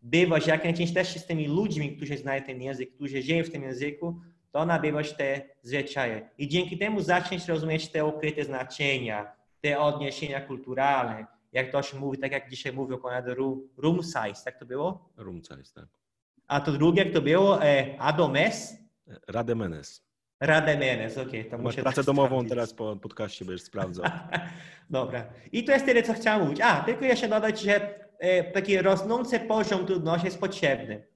bywać, 0.03 0.47
jak 0.47 0.63
najczęściej 0.63 0.95
też 0.95 1.15
z 1.15 1.25
tymi 1.25 1.47
ludźmi, 1.47 1.95
którzy 1.97 2.17
znają 2.17 2.41
ten 2.41 2.61
język, 2.61 2.95
którzy 2.95 3.21
żyją 3.21 3.43
w 3.43 3.49
tym 3.49 3.63
języku, 3.63 4.19
to 4.51 4.65
nabywać 4.65 5.13
te 5.13 5.41
zwyczaje. 5.61 6.29
I 6.37 6.47
dzięki 6.47 6.77
temu 6.77 7.01
zaczniesz 7.01 7.47
rozumieć 7.47 7.89
te 7.89 8.05
ukryte 8.05 8.43
znaczenia, 8.43 9.31
te 9.61 9.79
odniesienia 9.79 10.41
kulturalne. 10.41 11.25
Jak 11.51 11.71
to 11.71 11.81
się 11.81 11.97
mówi, 11.97 12.17
tak 12.17 12.31
jak 12.31 12.49
dzisiaj 12.49 12.73
mówią 12.73 12.97
ponad 12.97 13.25
room 13.77 14.03
size, 14.03 14.43
tak 14.45 14.59
to 14.59 14.65
było? 14.65 15.09
Room 15.17 15.41
size, 15.41 15.73
tak. 15.75 15.85
A 16.47 16.61
to 16.61 16.71
drugie, 16.71 17.03
jak 17.03 17.13
to 17.13 17.21
było? 17.21 17.63
E, 17.63 17.95
Adomes? 17.99 18.77
Rademenes. 19.27 20.03
Rademenes, 20.39 21.17
okej. 21.17 21.47
Okay, 21.47 21.59
Masz 21.59 21.75
pracę 21.75 22.03
domową 22.03 22.27
sprawdzić. 22.27 22.49
teraz 22.49 22.73
po 22.73 22.95
podcaście, 22.95 23.45
będziesz 23.45 23.65
sprawdzał. 23.65 24.05
Dobra. 24.89 25.25
I 25.51 25.63
to 25.63 25.71
jest 25.71 25.85
tyle, 25.85 26.03
co 26.03 26.13
chciałem 26.13 26.43
mówić. 26.43 26.61
A, 26.61 26.81
tylko 26.81 27.05
jeszcze 27.05 27.29
dodać, 27.29 27.61
że 27.61 27.99
taki 28.53 28.77
rosnący 28.77 29.39
poziom 29.39 29.85
trudności 29.85 30.25
jest 30.25 30.39
potrzebny. 30.39 31.07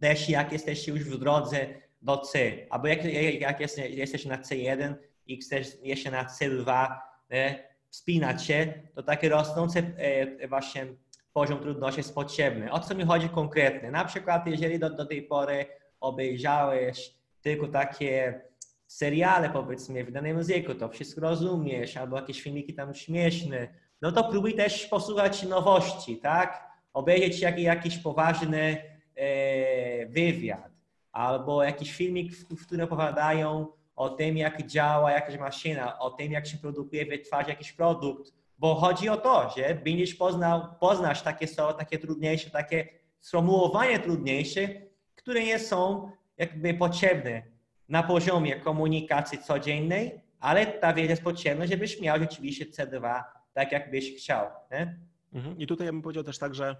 Też 0.00 0.28
jak 0.28 0.52
jesteś 0.52 0.88
już 0.88 1.00
w 1.00 1.18
drodze 1.18 1.66
do 2.02 2.18
C, 2.18 2.38
albo 2.70 2.86
jak, 2.86 3.04
jak 3.40 3.60
jesteś 3.90 4.24
na 4.24 4.38
C1 4.38 4.94
i 5.26 5.36
chcesz 5.36 5.66
jeszcze 5.82 6.10
na 6.10 6.24
C2 6.24 6.96
e, 7.30 7.54
wspinać 7.88 8.46
się, 8.46 8.72
to 8.94 9.02
taki 9.02 9.28
rosnący 9.28 9.92
e, 9.96 10.48
właśnie 10.48 10.86
poziom 11.32 11.58
trudności 11.58 12.00
jest 12.00 12.14
potrzebny. 12.14 12.72
O 12.72 12.80
co 12.80 12.94
mi 12.94 13.04
chodzi 13.04 13.28
konkretnie? 13.28 13.90
Na 13.90 14.04
przykład, 14.04 14.46
jeżeli 14.46 14.78
do, 14.78 14.90
do 14.90 15.06
tej 15.06 15.22
pory 15.22 15.66
obejrzałeś 16.00 17.14
tylko 17.42 17.68
takie 17.68 18.40
seriale, 18.86 19.50
powiedzmy, 19.50 20.04
w 20.04 20.12
danym 20.12 20.36
języku, 20.36 20.74
to 20.74 20.88
wszystko 20.88 21.20
rozumiesz, 21.20 21.96
albo 21.96 22.16
jakieś 22.16 22.42
filmiki 22.42 22.74
tam 22.74 22.94
śmieszne, 22.94 23.68
no 24.02 24.12
to 24.12 24.24
próbuj 24.24 24.54
też 24.54 24.86
posłuchać 24.86 25.42
nowości, 25.42 26.16
tak? 26.16 26.72
Obejrzeć 26.92 27.40
jak, 27.40 27.58
jakiś 27.58 27.98
poważny 27.98 28.82
e, 29.16 30.06
wywiad 30.06 30.70
albo 31.12 31.62
jakiś 31.62 31.92
filmik, 31.92 32.36
w 32.36 32.66
którym 32.66 32.84
opowiadają 32.84 33.66
o 33.96 34.08
tym, 34.08 34.36
jak 34.36 34.66
działa 34.66 35.12
jakaś 35.12 35.38
maszyna, 35.38 35.98
o 35.98 36.10
tym, 36.10 36.32
jak 36.32 36.46
się 36.46 36.56
produkuje, 36.56 37.06
wytwarza 37.06 37.48
jakiś 37.48 37.72
produkt, 37.72 38.32
bo 38.58 38.74
chodzi 38.74 39.08
o 39.08 39.16
to, 39.16 39.50
że 39.56 39.74
będziesz 39.74 40.14
poznał, 40.14 40.62
poznasz 40.80 41.22
takie 41.22 41.46
słowa, 41.46 41.72
takie 41.72 41.98
trudniejsze, 41.98 42.50
takie 42.50 42.88
sformułowanie 43.20 43.98
trudniejsze, 43.98 44.68
które 45.14 45.44
nie 45.44 45.58
są 45.58 46.10
jakby 46.38 46.74
potrzebne 46.74 47.42
na 47.88 48.02
poziomie 48.02 48.60
komunikacji 48.60 49.38
codziennej, 49.38 50.20
ale 50.40 50.66
ta 50.66 50.92
wiedza 50.92 51.10
jest 51.10 51.22
potrzebna, 51.22 51.66
żebyś 51.66 52.00
miał 52.00 52.18
rzeczywiście 52.18 52.66
C2 52.66 53.22
tak, 53.52 53.72
jakbyś 53.72 54.16
chciał. 54.16 54.46
Nie? 54.70 54.98
Mhm. 55.32 55.58
I 55.58 55.66
tutaj 55.66 55.86
ja 55.86 55.92
bym 55.92 56.02
powiedział 56.02 56.24
też 56.24 56.38
tak, 56.38 56.54
że 56.54 56.76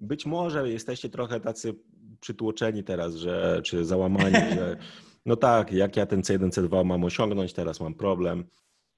być 0.00 0.26
może 0.26 0.70
jesteście 0.70 1.08
trochę 1.08 1.40
tacy 1.40 1.74
przytłoczeni 2.20 2.84
teraz, 2.84 3.14
że, 3.14 3.60
czy 3.64 3.84
załamani, 3.84 4.34
że 4.58 4.76
no 5.26 5.36
tak, 5.36 5.72
jak 5.72 5.96
ja 5.96 6.06
ten 6.06 6.20
C1, 6.20 6.50
C2 6.50 6.84
mam 6.84 7.04
osiągnąć, 7.04 7.52
teraz 7.52 7.80
mam 7.80 7.94
problem. 7.94 8.44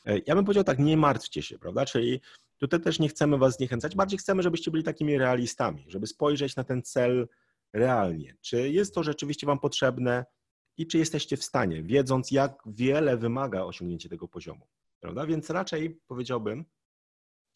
E, 0.06 0.18
ja 0.26 0.34
bym 0.34 0.44
powiedział 0.44 0.64
tak, 0.64 0.78
nie 0.78 0.96
martwcie 0.96 1.42
się, 1.42 1.58
prawda? 1.58 1.84
Czyli 1.84 2.20
tutaj 2.58 2.80
też 2.80 2.98
nie 2.98 3.08
chcemy 3.08 3.38
was 3.38 3.56
zniechęcać, 3.56 3.96
bardziej 3.96 4.18
chcemy, 4.18 4.42
żebyście 4.42 4.70
byli 4.70 4.84
takimi 4.84 5.18
realistami, 5.18 5.84
żeby 5.88 6.06
spojrzeć 6.06 6.56
na 6.56 6.64
ten 6.64 6.82
cel 6.82 7.28
realnie. 7.72 8.36
Czy 8.40 8.70
jest 8.70 8.94
to 8.94 9.02
rzeczywiście 9.02 9.46
wam 9.46 9.58
potrzebne 9.58 10.24
i 10.76 10.86
czy 10.86 10.98
jesteście 10.98 11.36
w 11.36 11.44
stanie, 11.44 11.82
wiedząc 11.82 12.30
jak 12.30 12.62
wiele 12.66 13.16
wymaga 13.16 13.62
osiągnięcie 13.62 14.08
tego 14.08 14.28
poziomu 14.28 14.66
prawda? 15.04 15.26
Więc 15.26 15.50
raczej 15.50 16.00
powiedziałbym, 16.06 16.64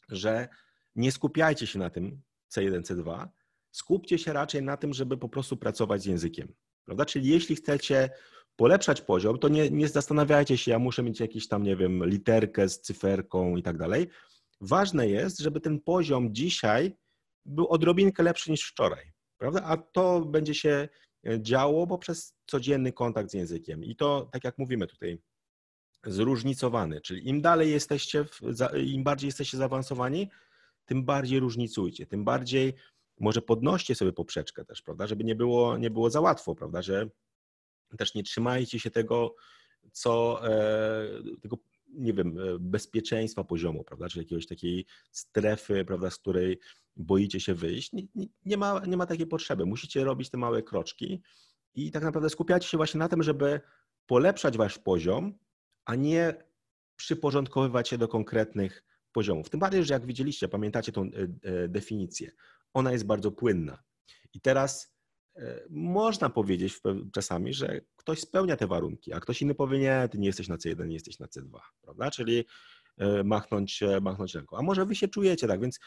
że 0.09 0.49
nie 0.95 1.13
skupiajcie 1.13 1.67
się 1.67 1.79
na 1.79 1.91
tym 1.91 2.23
C1, 2.55 2.83
C2, 2.83 3.29
skupcie 3.71 4.19
się 4.19 4.33
raczej 4.33 4.63
na 4.63 4.77
tym, 4.77 4.95
żeby 4.95 5.17
po 5.17 5.29
prostu 5.29 5.57
pracować 5.57 6.03
z 6.03 6.07
językiem, 6.07 6.55
prawda? 6.85 7.05
Czyli 7.05 7.29
jeśli 7.29 7.57
chcecie 7.57 8.11
polepszać 8.57 9.01
poziom, 9.01 9.39
to 9.39 9.49
nie, 9.49 9.71
nie 9.71 9.89
zastanawiajcie 9.89 10.59
się, 10.59 10.71
ja 10.71 10.79
muszę 10.79 11.03
mieć 11.03 11.21
jakiś 11.21 11.49
tam, 11.49 11.63
nie 11.63 11.77
wiem, 11.77 12.05
literkę 12.05 12.69
z 12.69 12.81
cyferką 12.81 13.57
i 13.57 13.63
tak 13.63 13.79
dalej. 13.79 14.09
Ważne 14.61 15.09
jest, 15.09 15.39
żeby 15.39 15.61
ten 15.61 15.81
poziom 15.81 16.35
dzisiaj 16.35 16.97
był 17.47 17.69
odrobinkę 17.69 18.23
lepszy 18.23 18.51
niż 18.51 18.71
wczoraj, 18.71 19.13
prawda? 19.39 19.63
A 19.63 19.77
to 19.77 20.21
będzie 20.21 20.55
się 20.55 20.89
działo 21.39 21.87
poprzez 21.87 22.35
codzienny 22.47 22.93
kontakt 22.93 23.31
z 23.31 23.35
językiem. 23.35 23.85
I 23.85 23.97
to, 23.97 24.29
tak 24.33 24.45
jak 24.45 24.59
mówimy 24.59 24.87
tutaj, 24.87 25.23
zróżnicowany, 26.07 27.01
czyli 27.01 27.29
im 27.29 27.41
dalej 27.41 27.71
jesteście, 27.71 28.25
im 28.87 29.05
bardziej 29.05 29.29
jesteście 29.29 29.57
zaawansowani, 29.57 30.31
tym 30.85 31.05
bardziej 31.05 31.41
różnicujcie, 31.41 32.07
tym 32.07 32.25
bardziej 32.25 32.75
może 33.21 33.43
podnoście 33.43 33.95
sobie 33.95 34.13
poprzeczkę 34.13 34.65
też, 34.65 34.83
prawda, 34.83 35.07
żeby 35.07 35.25
nie 35.25 35.35
było, 35.35 35.79
nie 35.79 35.91
było 35.91 36.11
za 36.11 36.21
łatwo, 36.21 36.55
prawda, 36.55 36.83
że 36.83 37.09
też 37.99 38.15
nie 38.15 38.23
trzymajcie 38.23 38.81
się 38.81 38.91
tego, 38.91 39.35
co, 39.93 40.41
e, 40.49 41.23
tego, 41.43 41.59
nie 41.89 42.13
wiem, 42.13 42.39
e, 42.39 42.59
bezpieczeństwa 42.61 43.45
poziomu, 43.45 43.85
prawda, 43.85 44.09
czy 44.09 44.19
jakiejś 44.19 44.47
takiej 44.47 44.87
strefy, 45.11 45.85
prawda, 45.85 46.11
z 46.11 46.19
której 46.19 46.59
boicie 46.97 47.41
się 47.41 47.55
wyjść. 47.55 47.93
Nie, 47.93 48.03
nie, 48.45 48.57
ma, 48.57 48.83
nie 48.87 48.97
ma 48.97 49.07
takiej 49.07 49.27
potrzeby. 49.27 49.67
Musicie 49.67 50.05
robić 50.05 50.31
te 50.31 50.39
małe 50.39 50.63
kroczki 50.63 51.23
i 51.75 51.91
tak 51.91 52.03
naprawdę 52.03 52.31
skupiacie 52.31 52.69
się 52.69 52.77
właśnie 52.77 52.99
na 52.99 53.09
tym, 53.09 53.23
żeby 53.23 53.61
polepszać 54.07 54.57
wasz 54.57 54.79
poziom, 54.79 55.39
a 55.89 55.95
nie 55.95 56.35
przyporządkowywać 56.97 57.89
się 57.89 57.99
do 57.99 58.09
konkretnych 58.09 58.85
poziomów. 59.13 59.51
Tym 59.51 59.61
bardziej, 59.61 59.85
że 59.85 59.95
jak 59.95 60.07
widzieliście, 60.07 60.49
pamiętacie 60.49 60.93
tą 60.93 61.03
e, 61.03 61.69
definicję, 61.69 62.31
ona 62.75 62.93
jest 62.93 63.07
bardzo 63.07 63.33
płynna. 63.33 63.83
I 64.35 64.41
teraz 64.41 64.95
e, 65.37 65.61
można 65.71 66.31
powiedzieć 66.31 66.81
czasami, 67.13 67.55
że 67.55 67.81
ktoś 67.97 68.21
spełnia 68.21 68.57
te 68.57 68.67
warunki, 68.67 69.13
a 69.13 69.21
ktoś 69.21 69.43
inny 69.43 69.55
powie, 69.55 69.79
nie, 69.79 70.09
ty 70.11 70.19
nie 70.19 70.27
jesteś 70.27 70.49
na 70.49 70.57
C1, 70.57 70.87
nie 70.87 70.95
jesteś 70.95 71.19
na 71.19 71.27
C2, 71.27 71.59
prawda? 71.83 72.11
Czyli 72.11 72.45
e, 72.99 73.25
machnąć, 73.25 73.81
machnąć 74.03 74.35
ręką. 74.35 74.57
A 74.57 74.63
może 74.63 74.87
wy 74.87 74.95
się 74.95 75.09
czujecie 75.09 75.47
tak, 75.47 75.61
więc 75.61 75.81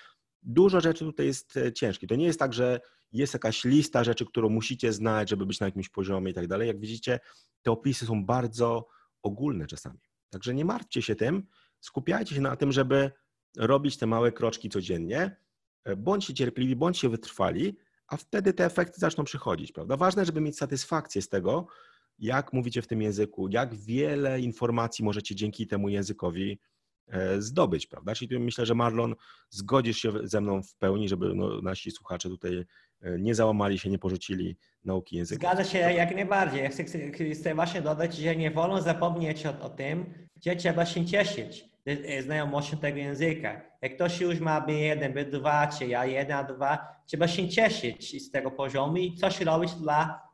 dużo 0.43 0.81
rzeczy 0.81 1.05
tutaj 1.05 1.25
jest 1.25 1.59
ciężkich. 1.75 2.09
To 2.09 2.15
nie 2.15 2.25
jest 2.25 2.39
tak, 2.39 2.53
że 2.53 2.79
jest 3.11 3.33
jakaś 3.33 3.63
lista 3.63 4.03
rzeczy, 4.03 4.25
którą 4.25 4.49
musicie 4.49 4.93
znać, 4.93 5.29
żeby 5.29 5.45
być 5.45 5.59
na 5.59 5.65
jakimś 5.65 5.89
poziomie 5.89 6.31
i 6.31 6.33
tak 6.33 6.47
dalej. 6.47 6.67
Jak 6.67 6.79
widzicie, 6.79 7.19
te 7.61 7.71
opisy 7.71 8.05
są 8.05 8.25
bardzo 8.25 8.87
ogólne 9.23 9.67
czasami. 9.67 9.99
Także 10.29 10.53
nie 10.53 10.65
martwcie 10.65 11.01
się 11.01 11.15
tym, 11.15 11.47
skupiajcie 11.79 12.35
się 12.35 12.41
na 12.41 12.55
tym, 12.55 12.71
żeby 12.71 13.11
robić 13.57 13.97
te 13.97 14.07
małe 14.07 14.31
kroczki 14.31 14.69
codziennie, 14.69 15.37
e, 15.83 15.95
bądźcie 15.95 16.33
cierpliwi, 16.33 16.75
bądźcie 16.75 17.09
wytrwali, 17.09 17.77
a 18.07 18.17
wtedy 18.17 18.53
te 18.53 18.65
efekty 18.65 18.99
zaczną 18.99 19.23
przychodzić, 19.23 19.71
prawda? 19.71 19.97
Ważne, 19.97 20.25
żeby 20.25 20.41
mieć 20.41 20.57
satysfakcję 20.57 21.21
z 21.21 21.29
tego, 21.29 21.67
jak 22.19 22.53
mówicie 22.53 22.81
w 22.81 22.87
tym 22.87 23.01
języku, 23.01 23.47
jak 23.49 23.75
wiele 23.75 24.41
informacji 24.41 25.05
możecie 25.05 25.35
dzięki 25.35 25.67
temu 25.67 25.89
językowi 25.89 26.59
e, 27.07 27.41
zdobyć, 27.41 27.87
prawda? 27.87 28.15
Czyli 28.15 28.39
myślę, 28.39 28.65
że 28.65 28.75
Marlon, 28.75 29.15
zgodzisz 29.49 29.97
się 29.97 30.11
ze 30.23 30.41
mną 30.41 30.63
w 30.63 30.75
pełni, 30.75 31.09
żeby 31.09 31.35
no, 31.35 31.61
nasi 31.61 31.91
słuchacze 31.91 32.29
tutaj 32.29 32.65
nie 33.19 33.35
załamali 33.35 33.79
się, 33.79 33.89
nie 33.89 33.99
porzucili 33.99 34.57
nauki 34.85 35.15
języka. 35.15 35.39
Zgadza 35.39 35.63
się 35.63 35.77
jak 35.77 36.15
najbardziej. 36.15 36.69
Chcę, 36.69 36.83
chcę 37.33 37.55
właśnie 37.55 37.81
dodać, 37.81 38.15
że 38.15 38.35
nie 38.35 38.51
wolno 38.51 38.81
zapomnieć 38.81 39.45
o, 39.45 39.59
o 39.61 39.69
tym, 39.69 40.13
że 40.45 40.55
trzeba 40.55 40.85
się 40.85 41.05
cieszyć 41.05 41.71
znajomością 42.21 42.77
tego 42.77 42.97
języka. 42.97 43.61
Jak 43.81 43.95
ktoś 43.95 44.21
już 44.21 44.39
ma 44.39 44.61
B1, 44.61 45.13
B2 45.13 45.77
czy 45.77 45.85
A1, 45.85 46.45
A2, 46.45 46.77
trzeba 47.05 47.27
się 47.27 47.49
cieszyć 47.49 48.23
z 48.27 48.31
tego 48.31 48.51
poziomu 48.51 48.97
i 48.97 49.15
coś 49.15 49.41
robić 49.41 49.73
dla 49.73 50.29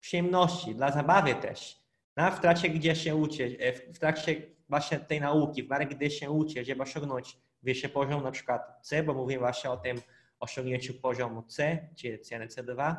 przyjemności, 0.00 0.74
dla 0.74 0.90
zabawy 0.90 1.34
też. 1.34 1.84
No, 2.16 2.30
w 2.30 2.40
trakcie, 2.40 2.68
gdzie 2.68 2.96
się 2.96 3.16
uczy, 3.16 3.56
e, 3.60 3.72
w 3.72 3.98
trakcie 3.98 4.42
właśnie 4.68 4.98
tej 4.98 5.20
nauki, 5.20 5.62
w 5.62 5.70
miarę 5.70 5.86
gdy 5.86 6.10
się 6.10 6.30
uczy, 6.30 6.64
żeby 6.64 6.82
osiągnąć 6.82 7.38
wyższy 7.62 7.88
poziom, 7.88 8.22
na 8.22 8.30
przykład 8.30 8.62
C, 8.82 9.02
bo 9.02 9.14
mówimy 9.14 9.38
właśnie 9.38 9.70
o 9.70 9.76
tym 9.76 10.00
osiągnięciu 10.44 10.94
poziomu 10.94 11.42
C, 11.42 11.88
czy 11.96 12.18
C 12.18 12.38
na 12.38 12.46
C2, 12.46 12.94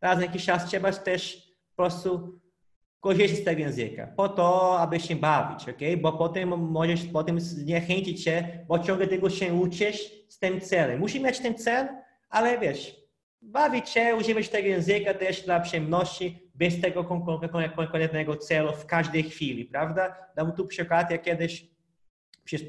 raz 0.00 0.16
na 0.16 0.22
jakiś 0.22 0.44
czas 0.44 0.66
trzeba 0.66 0.92
też 0.92 1.52
po 1.76 1.82
prostu 1.82 2.40
korzystać 3.00 3.38
z 3.38 3.44
tego 3.44 3.60
języka, 3.60 4.06
po 4.16 4.28
to, 4.28 4.78
aby 4.80 5.00
się 5.00 5.16
bawić, 5.16 5.68
ok? 5.68 6.00
Bo 6.00 6.12
potem 6.12 6.48
możesz 6.48 7.04
potem 7.04 7.40
zniechęcić 7.40 8.24
się, 8.24 8.64
bo 8.68 8.78
ciągle 8.78 9.06
tego 9.06 9.30
się 9.30 9.54
uczysz 9.54 10.12
z 10.28 10.38
tym 10.38 10.60
celem. 10.60 11.00
Musi 11.00 11.20
mieć 11.20 11.38
ten 11.38 11.54
cel, 11.54 11.88
ale 12.28 12.58
wiesz, 12.58 12.96
bawić 13.42 13.88
się, 13.88 14.16
używać 14.16 14.48
tego 14.48 14.68
języka 14.68 15.14
też 15.14 15.42
dla 15.42 15.60
przyjemności, 15.60 16.50
bez 16.54 16.80
tego 16.80 17.04
konkretnego 17.76 18.36
celu 18.36 18.72
w 18.72 18.86
każdej 18.86 19.22
chwili, 19.22 19.64
prawda? 19.64 20.16
Dam 20.36 20.52
tu 20.52 20.66
przykład, 20.66 21.10
ja 21.10 21.18
kiedyś 21.18 21.66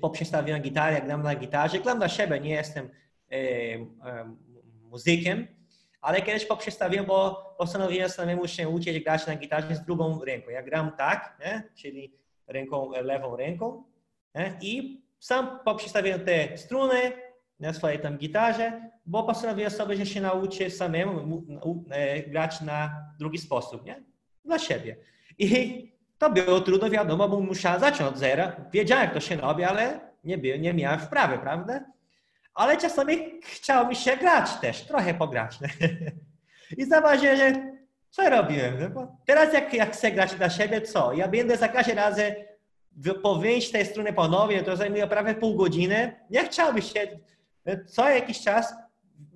poprzestawiłem 0.02 0.62
gitarę, 0.62 1.02
gram 1.02 1.24
na 1.24 1.36
gitarze, 1.36 1.80
gram 1.80 1.98
dla 1.98 2.10
siebie, 2.10 2.40
nie 2.40 2.50
jestem 2.50 2.90
muzykiem, 4.92 5.48
ale 6.02 6.22
kiedyś 6.22 6.46
poprzestawiłem, 6.46 7.06
bo 7.06 7.46
postanowiłem 7.58 8.10
samemu 8.10 8.48
się 8.48 8.70
uczyć 8.70 9.00
grać 9.00 9.28
na 9.28 9.36
gitarze 9.36 9.76
z 9.76 9.86
drugą 9.86 10.26
ręką. 10.26 10.50
Ja 10.50 10.64
gram 10.64 10.92
tak, 10.98 11.40
nie? 11.46 11.64
czyli 11.76 12.14
ręką, 12.48 12.92
lewą 12.92 13.36
ręką 13.36 13.84
nie? 14.36 14.54
i 14.62 15.02
sam 15.20 15.60
poprzestawiłem 15.66 16.26
te 16.26 16.58
struny 16.58 16.98
na 17.60 17.74
swojej 17.74 18.00
tam 18.00 18.18
gitarze, 18.18 18.90
bo 19.06 19.24
postanowiłem 19.24 19.72
sobie, 19.72 19.96
że 19.96 20.06
się 20.06 20.22
nauczę 20.22 20.70
samemu 20.70 21.44
e, 21.90 22.24
grać 22.24 22.62
na 22.62 23.06
drugi 23.20 23.38
sposób, 23.38 23.86
nie? 23.86 24.04
Dla 24.46 24.60
siebie. 24.60 24.96
I 25.40 25.92
to 26.18 26.30
było 26.30 26.62
trudno, 26.62 26.90
wiadomo, 26.90 27.30
bo 27.30 27.40
musiałem 27.40 27.80
zacząć 27.80 28.10
od 28.10 28.18
zera. 28.18 28.56
Wiedziałem, 28.72 29.04
jak 29.04 29.14
to 29.14 29.20
się 29.20 29.36
robi, 29.36 29.64
ale 29.64 30.00
nie, 30.24 30.60
nie 30.60 30.74
miałem 30.74 31.00
wprawy, 31.00 31.38
prawda? 31.38 31.86
Ale 32.54 32.78
czasami 32.78 33.18
chciało 33.44 33.88
mi 33.88 33.96
się 33.96 34.18
grać 34.18 34.54
też, 34.54 34.82
trochę 34.82 35.14
pograć. 35.14 35.58
I 36.78 36.86
zauważyłem, 36.86 37.38
że 37.38 37.74
co 38.10 38.30
robiłem? 38.30 38.80
No 38.80 38.90
bo 38.90 39.18
teraz 39.26 39.54
jak, 39.54 39.74
jak 39.74 39.94
chcę 39.94 40.12
grać 40.12 40.36
dla 40.36 40.50
siebie, 40.50 40.82
co? 40.82 41.14
Ja 41.14 41.28
będę 41.28 41.58
za 41.58 41.68
każdym 41.68 41.98
razem 41.98 42.34
powyjść 43.24 43.72
tej 43.72 43.86
strony 43.86 44.14
ponownie, 44.14 44.64
to 44.64 44.76
zajmuje 44.76 45.08
prawie 45.08 45.36
pół 45.36 45.56
godziny. 45.56 46.16
Nie 46.30 46.46
chciałbym 46.46 46.82
się 46.82 47.08
co 47.88 48.10
jakiś 48.10 48.42
czas 48.42 48.74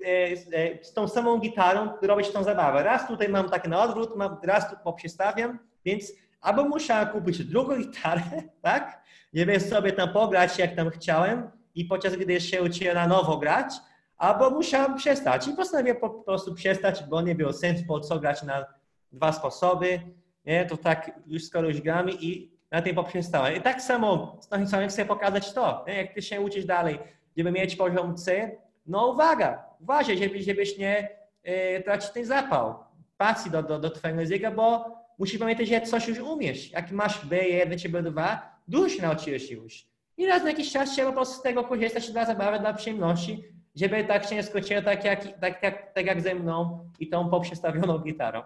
e, 0.05 0.07
e, 0.53 0.83
z 0.83 0.93
tą 0.93 1.07
samą 1.07 1.39
gitarą 1.39 1.89
robić 2.01 2.29
tą 2.29 2.43
zabawę. 2.43 2.83
Raz 2.83 3.07
tutaj 3.07 3.29
mam 3.29 3.49
tak 3.49 3.67
na 3.67 3.83
odwrót, 3.83 4.13
raz 4.43 4.69
tu 4.69 4.75
poprzestawiam, 4.83 5.59
więc 5.85 6.11
albo 6.41 6.63
musiałem 6.63 7.07
kupić 7.07 7.43
drugą 7.43 7.77
gitarę, 7.83 8.21
tak? 8.61 9.03
Żeby 9.33 9.59
sobie 9.59 9.91
tam 9.91 10.13
pograć 10.13 10.59
jak 10.59 10.75
tam 10.75 10.89
chciałem, 10.89 11.51
i 11.77 11.85
podczas 11.85 12.15
gdy 12.15 12.41
się 12.41 12.63
uczyłem 12.63 12.95
na 12.95 13.07
nowo 13.07 13.37
grać, 13.37 13.73
albo 14.17 14.49
musiałem 14.49 14.95
przestać. 14.95 15.47
I 15.47 15.53
postanowiłem 15.53 15.97
po 15.97 16.09
prostu 16.09 16.53
przestać, 16.53 17.03
bo 17.03 17.21
nie 17.21 17.35
było 17.35 17.53
sensu 17.53 17.83
po 17.87 17.99
co 17.99 18.19
grać 18.19 18.43
na 18.43 18.65
dwa 19.11 19.31
sposoby. 19.31 19.99
Nie? 20.45 20.65
To 20.65 20.77
tak 20.77 21.11
już 21.27 21.43
skoro 21.43 21.67
już 21.67 21.81
gramy 21.81 22.11
i 22.11 22.51
na 22.71 22.81
tym 22.81 22.95
poprzestałem. 22.95 23.55
I 23.55 23.61
tak 23.61 23.81
samo 23.81 24.39
Nochicami 24.51 24.87
chcę 24.87 25.05
pokazać 25.05 25.53
to. 25.53 25.85
Nie? 25.87 25.93
Jak 25.93 26.13
ty 26.13 26.21
się 26.21 26.41
uczysz 26.41 26.65
dalej, 26.65 26.99
żeby 27.37 27.51
mieć 27.51 27.75
poziom 27.75 28.17
C, 28.17 28.51
no 28.85 29.07
uwaga, 29.07 29.63
uważaj, 29.81 30.17
żeby, 30.17 30.43
żebyś 30.43 30.77
nie 30.77 31.09
e, 31.43 31.83
tracić 31.83 32.09
ten 32.09 32.25
zapał, 32.25 32.75
pasji 33.17 33.51
do, 33.51 33.63
do, 33.63 33.79
do 33.79 33.89
twojego 33.89 34.19
języka, 34.19 34.51
bo 34.51 34.85
musisz 35.19 35.39
pamiętać, 35.39 35.67
że 35.67 35.81
coś 35.81 36.07
już 36.07 36.19
umiesz. 36.19 36.71
Jak 36.71 36.91
masz 36.91 37.25
B1 37.25 37.81
czy 37.81 37.89
B2, 37.89 38.37
dużo 38.67 38.89
się 38.89 39.01
nauczyłeś 39.01 39.51
już. 39.51 39.87
I 40.17 40.25
raz 40.25 40.43
na 40.43 40.49
jakiś 40.49 40.71
czas 40.71 40.91
trzeba 40.91 41.09
po 41.09 41.15
prostu 41.15 41.39
z 41.39 41.41
tego 41.41 41.63
korzystać 41.63 42.11
dla 42.11 42.25
zabawy, 42.25 42.59
dla 42.59 42.73
przyjemności, 42.73 43.43
żeby 43.75 44.03
tak 44.03 44.29
się 44.29 44.35
nie 44.35 44.43
skończyło 44.43 44.81
tak 44.81 45.05
jak, 45.05 45.39
tak, 45.39 45.61
tak, 45.61 45.93
tak 45.93 46.05
jak 46.05 46.21
ze 46.21 46.35
mną 46.35 46.89
i 46.99 47.09
tą 47.09 47.29
poprzestawioną 47.29 47.99
gitarą. 47.99 48.43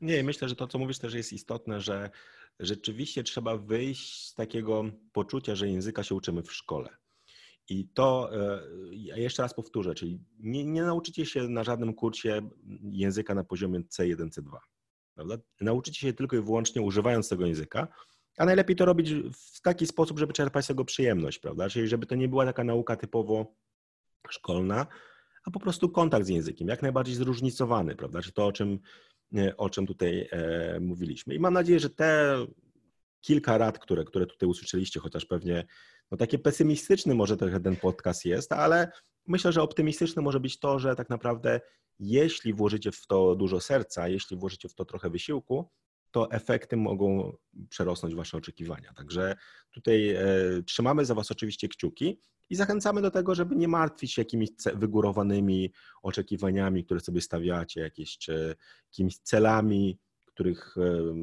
Nie, 0.00 0.24
myślę, 0.24 0.48
że 0.48 0.56
to, 0.56 0.66
co 0.66 0.78
mówisz, 0.78 0.98
też 0.98 1.14
jest 1.14 1.32
istotne, 1.32 1.80
że 1.80 2.10
rzeczywiście 2.60 3.22
trzeba 3.22 3.56
wyjść 3.56 4.28
z 4.28 4.34
takiego 4.34 4.84
poczucia, 5.12 5.54
że 5.54 5.68
języka 5.68 6.02
się 6.02 6.14
uczymy 6.14 6.42
w 6.42 6.52
szkole. 6.52 6.88
I 7.68 7.88
to, 7.88 8.30
e, 8.34 8.60
ja 8.92 9.16
jeszcze 9.16 9.42
raz 9.42 9.54
powtórzę, 9.54 9.94
czyli 9.94 10.20
nie, 10.38 10.64
nie 10.64 10.82
nauczycie 10.82 11.26
się 11.26 11.48
na 11.48 11.64
żadnym 11.64 11.94
kursie 11.94 12.50
języka 12.92 13.34
na 13.34 13.44
poziomie 13.44 13.80
C1, 13.80 14.28
C2. 14.28 14.56
Prawda? 15.14 15.36
Nauczycie 15.60 16.00
się 16.00 16.12
tylko 16.12 16.36
i 16.36 16.40
wyłącznie 16.40 16.82
używając 16.82 17.28
tego 17.28 17.46
języka, 17.46 17.88
a 18.36 18.44
najlepiej 18.44 18.76
to 18.76 18.84
robić 18.84 19.14
w 19.32 19.60
taki 19.60 19.86
sposób, 19.86 20.18
żeby 20.18 20.32
czerpać 20.32 20.64
z 20.64 20.68
tego 20.68 20.84
przyjemność, 20.84 21.38
prawda? 21.38 21.68
Czyli 21.68 21.88
żeby 21.88 22.06
to 22.06 22.14
nie 22.14 22.28
była 22.28 22.44
taka 22.46 22.64
nauka 22.64 22.96
typowo 22.96 23.54
szkolna, 24.30 24.86
a 25.44 25.50
po 25.50 25.60
prostu 25.60 25.88
kontakt 25.88 26.26
z 26.26 26.28
językiem, 26.28 26.68
jak 26.68 26.82
najbardziej 26.82 27.14
zróżnicowany, 27.14 27.96
prawda? 27.96 28.22
Czy 28.22 28.32
to, 28.32 28.46
o 28.46 28.52
czym, 28.52 28.78
e, 29.36 29.56
o 29.56 29.70
czym 29.70 29.86
tutaj 29.86 30.28
e, 30.32 30.80
mówiliśmy. 30.80 31.34
I 31.34 31.38
mam 31.38 31.54
nadzieję, 31.54 31.80
że 31.80 31.90
te 31.90 32.36
kilka 33.20 33.58
rad, 33.58 33.78
które, 33.78 34.04
które 34.04 34.26
tutaj 34.26 34.48
usłyszeliście, 34.48 35.00
chociaż 35.00 35.24
pewnie 35.24 35.66
no 36.10 36.16
takie 36.16 36.38
pesymistyczny 36.38 37.14
może 37.14 37.36
trochę 37.36 37.60
ten 37.60 37.76
podcast 37.76 38.24
jest, 38.24 38.52
ale 38.52 38.92
myślę, 39.26 39.52
że 39.52 39.62
optymistyczny 39.62 40.22
może 40.22 40.40
być 40.40 40.58
to, 40.58 40.78
że 40.78 40.96
tak 40.96 41.10
naprawdę 41.10 41.60
jeśli 41.98 42.52
włożycie 42.54 42.92
w 42.92 43.06
to 43.06 43.34
dużo 43.34 43.60
serca, 43.60 44.08
jeśli 44.08 44.36
włożycie 44.36 44.68
w 44.68 44.74
to 44.74 44.84
trochę 44.84 45.10
wysiłku, 45.10 45.70
to 46.10 46.30
efekty 46.30 46.76
mogą 46.76 47.36
przerosnąć 47.68 48.14
Wasze 48.14 48.36
oczekiwania. 48.36 48.92
Także 48.92 49.36
tutaj 49.70 50.10
e, 50.10 50.22
trzymamy 50.66 51.04
za 51.04 51.14
Was 51.14 51.30
oczywiście 51.30 51.68
kciuki 51.68 52.20
i 52.50 52.56
zachęcamy 52.56 53.02
do 53.02 53.10
tego, 53.10 53.34
żeby 53.34 53.56
nie 53.56 53.68
martwić 53.68 54.12
się 54.12 54.22
jakimiś 54.22 54.50
wygórowanymi 54.74 55.72
oczekiwaniami, 56.02 56.84
które 56.84 57.00
sobie 57.00 57.20
stawiacie, 57.20 57.80
jakieś, 57.80 58.18
jakimiś 58.90 59.18
celami, 59.18 59.98
których 60.24 60.74
e, 60.78 61.14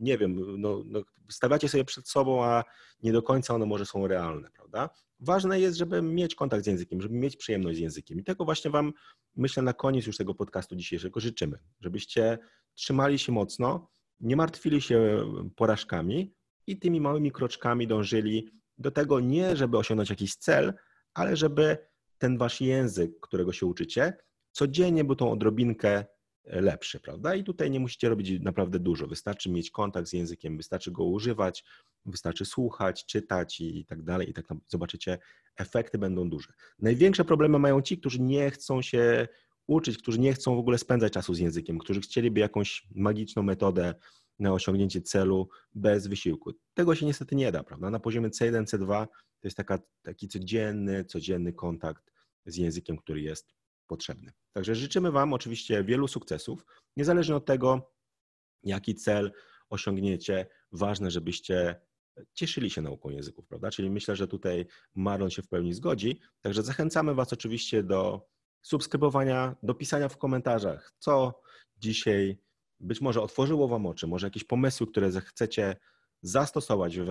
nie 0.00 0.18
wiem, 0.18 0.60
no, 0.60 0.82
no, 0.86 1.02
stawiacie 1.30 1.68
sobie 1.68 1.84
przed 1.84 2.08
sobą, 2.08 2.44
a 2.44 2.64
nie 3.02 3.12
do 3.12 3.22
końca 3.22 3.54
one 3.54 3.66
może 3.66 3.86
są 3.86 4.06
realne, 4.06 4.50
prawda? 4.50 4.90
Ważne 5.20 5.60
jest, 5.60 5.78
żeby 5.78 6.02
mieć 6.02 6.34
kontakt 6.34 6.64
z 6.64 6.66
językiem, 6.66 7.00
żeby 7.00 7.14
mieć 7.14 7.36
przyjemność 7.36 7.78
z 7.78 7.80
językiem. 7.80 8.20
I 8.20 8.24
tego 8.24 8.44
właśnie 8.44 8.70
Wam, 8.70 8.92
myślę, 9.36 9.62
na 9.62 9.72
koniec 9.72 10.06
już 10.06 10.16
tego 10.16 10.34
podcastu 10.34 10.76
dzisiejszego 10.76 11.20
życzymy, 11.20 11.58
żebyście 11.80 12.38
trzymali 12.78 13.18
się 13.18 13.32
mocno, 13.32 13.90
nie 14.20 14.36
martwili 14.36 14.80
się 14.80 15.24
porażkami 15.56 16.34
i 16.66 16.78
tymi 16.78 17.00
małymi 17.00 17.32
kroczkami 17.32 17.86
dążyli 17.86 18.48
do 18.78 18.90
tego 18.90 19.20
nie, 19.20 19.56
żeby 19.56 19.78
osiągnąć 19.78 20.10
jakiś 20.10 20.36
cel, 20.36 20.74
ale 21.14 21.36
żeby 21.36 21.78
ten 22.18 22.38
Wasz 22.38 22.60
język, 22.60 23.20
którego 23.20 23.52
się 23.52 23.66
uczycie, 23.66 24.12
codziennie 24.52 25.04
był 25.04 25.16
tą 25.16 25.30
odrobinkę 25.30 26.04
lepszy, 26.44 27.00
prawda? 27.00 27.34
I 27.34 27.44
tutaj 27.44 27.70
nie 27.70 27.80
musicie 27.80 28.08
robić 28.08 28.40
naprawdę 28.40 28.78
dużo. 28.78 29.06
Wystarczy 29.06 29.50
mieć 29.50 29.70
kontakt 29.70 30.08
z 30.08 30.12
językiem, 30.12 30.56
wystarczy 30.56 30.90
go 30.90 31.04
używać, 31.04 31.64
wystarczy 32.06 32.44
słuchać, 32.44 33.06
czytać 33.06 33.60
i 33.60 33.84
tak 33.84 34.02
dalej. 34.02 34.30
I 34.30 34.32
tak 34.32 34.46
zobaczycie, 34.68 35.18
efekty 35.56 35.98
będą 35.98 36.30
duże. 36.30 36.52
Największe 36.78 37.24
problemy 37.24 37.58
mają 37.58 37.82
ci, 37.82 37.98
którzy 37.98 38.20
nie 38.20 38.50
chcą 38.50 38.82
się 38.82 39.28
uczyć, 39.68 39.98
którzy 39.98 40.18
nie 40.18 40.32
chcą 40.32 40.56
w 40.56 40.58
ogóle 40.58 40.78
spędzać 40.78 41.12
czasu 41.12 41.34
z 41.34 41.38
językiem, 41.38 41.78
którzy 41.78 42.00
chcieliby 42.00 42.40
jakąś 42.40 42.86
magiczną 42.94 43.42
metodę 43.42 43.94
na 44.38 44.52
osiągnięcie 44.52 45.00
celu 45.00 45.48
bez 45.74 46.06
wysiłku. 46.06 46.52
Tego 46.74 46.94
się 46.94 47.06
niestety 47.06 47.36
nie 47.36 47.52
da, 47.52 47.62
prawda? 47.62 47.90
Na 47.90 48.00
poziomie 48.00 48.28
C1, 48.28 48.64
C2 48.64 49.06
to 49.40 49.46
jest 49.48 49.56
taka, 49.56 49.78
taki 50.02 50.28
codzienny, 50.28 51.04
codzienny 51.04 51.52
kontakt 51.52 52.12
z 52.46 52.56
językiem, 52.56 52.96
który 52.96 53.20
jest 53.20 53.54
potrzebny. 53.86 54.32
Także 54.52 54.74
życzymy 54.74 55.10
Wam 55.10 55.32
oczywiście 55.32 55.84
wielu 55.84 56.08
sukcesów, 56.08 56.66
niezależnie 56.96 57.36
od 57.36 57.46
tego, 57.46 57.92
jaki 58.62 58.94
cel 58.94 59.32
osiągniecie. 59.70 60.46
Ważne, 60.72 61.10
żebyście 61.10 61.80
cieszyli 62.34 62.70
się 62.70 62.82
nauką 62.82 63.10
języków, 63.10 63.46
prawda? 63.46 63.70
Czyli 63.70 63.90
myślę, 63.90 64.16
że 64.16 64.28
tutaj 64.28 64.66
Marlon 64.94 65.30
się 65.30 65.42
w 65.42 65.48
pełni 65.48 65.74
zgodzi. 65.74 66.20
Także 66.40 66.62
zachęcamy 66.62 67.14
Was 67.14 67.32
oczywiście 67.32 67.82
do 67.82 68.28
subskrybowania, 68.62 69.56
do 69.62 69.74
pisania 69.74 70.08
w 70.08 70.16
komentarzach, 70.18 70.92
co 70.98 71.42
dzisiaj 71.78 72.38
być 72.80 73.00
może 73.00 73.22
otworzyło 73.22 73.68
Wam 73.68 73.86
oczy, 73.86 74.06
może 74.06 74.26
jakieś 74.26 74.44
pomysły, 74.44 74.86
które 74.86 75.12
zechcecie 75.12 75.76
zastosować 76.22 76.98
w, 76.98 77.06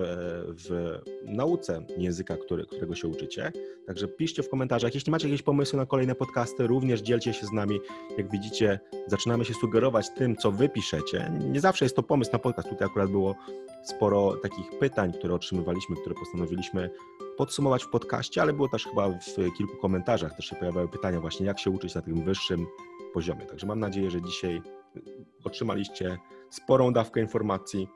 w 0.67 0.99
nauce 1.25 1.85
języka, 1.97 2.37
który, 2.37 2.65
którego 2.65 2.95
się 2.95 3.07
uczycie. 3.07 3.51
Także 3.87 4.07
piszcie 4.07 4.43
w 4.43 4.49
komentarzach. 4.49 4.95
Jeśli 4.95 5.11
macie 5.11 5.27
jakieś 5.27 5.41
pomysły 5.41 5.79
na 5.79 5.85
kolejne 5.85 6.15
podcasty, 6.15 6.67
również 6.67 7.01
dzielcie 7.01 7.33
się 7.33 7.45
z 7.45 7.51
nami. 7.51 7.79
Jak 8.17 8.31
widzicie, 8.31 8.79
zaczynamy 9.07 9.45
się 9.45 9.53
sugerować 9.53 10.09
tym, 10.09 10.35
co 10.35 10.51
wy 10.51 10.69
piszecie. 10.69 11.31
Nie 11.39 11.59
zawsze 11.59 11.85
jest 11.85 11.95
to 11.95 12.03
pomysł 12.03 12.31
na 12.33 12.39
podcast. 12.39 12.69
Tutaj 12.69 12.87
akurat 12.87 13.11
było 13.11 13.35
sporo 13.83 14.37
takich 14.37 14.79
pytań, 14.79 15.13
które 15.13 15.33
otrzymywaliśmy, 15.33 15.95
które 15.95 16.15
postanowiliśmy 16.15 16.89
podsumować 17.37 17.83
w 17.83 17.89
podcaście, 17.89 18.41
ale 18.41 18.53
było 18.53 18.69
też 18.69 18.85
chyba 18.85 19.09
w 19.09 19.57
kilku 19.57 19.77
komentarzach 19.77 20.35
też 20.35 20.45
się 20.45 20.55
pojawiały 20.55 20.87
pytania 20.89 21.21
właśnie, 21.21 21.45
jak 21.45 21.59
się 21.59 21.69
uczyć 21.69 21.95
na 21.95 22.01
tym 22.01 22.23
wyższym 22.23 22.65
poziomie. 23.13 23.45
Także 23.45 23.67
mam 23.67 23.79
nadzieję, 23.79 24.11
że 24.11 24.21
dzisiaj 24.21 24.61
otrzymaliście 25.43 26.17
sporą 26.49 26.93
dawkę 26.93 27.21
informacji. 27.21 27.87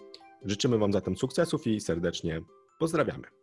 Życzymy 0.45 0.77
Wam 0.77 0.93
zatem 0.93 1.17
sukcesów 1.17 1.67
i 1.67 1.81
serdecznie 1.81 2.41
pozdrawiamy. 2.79 3.40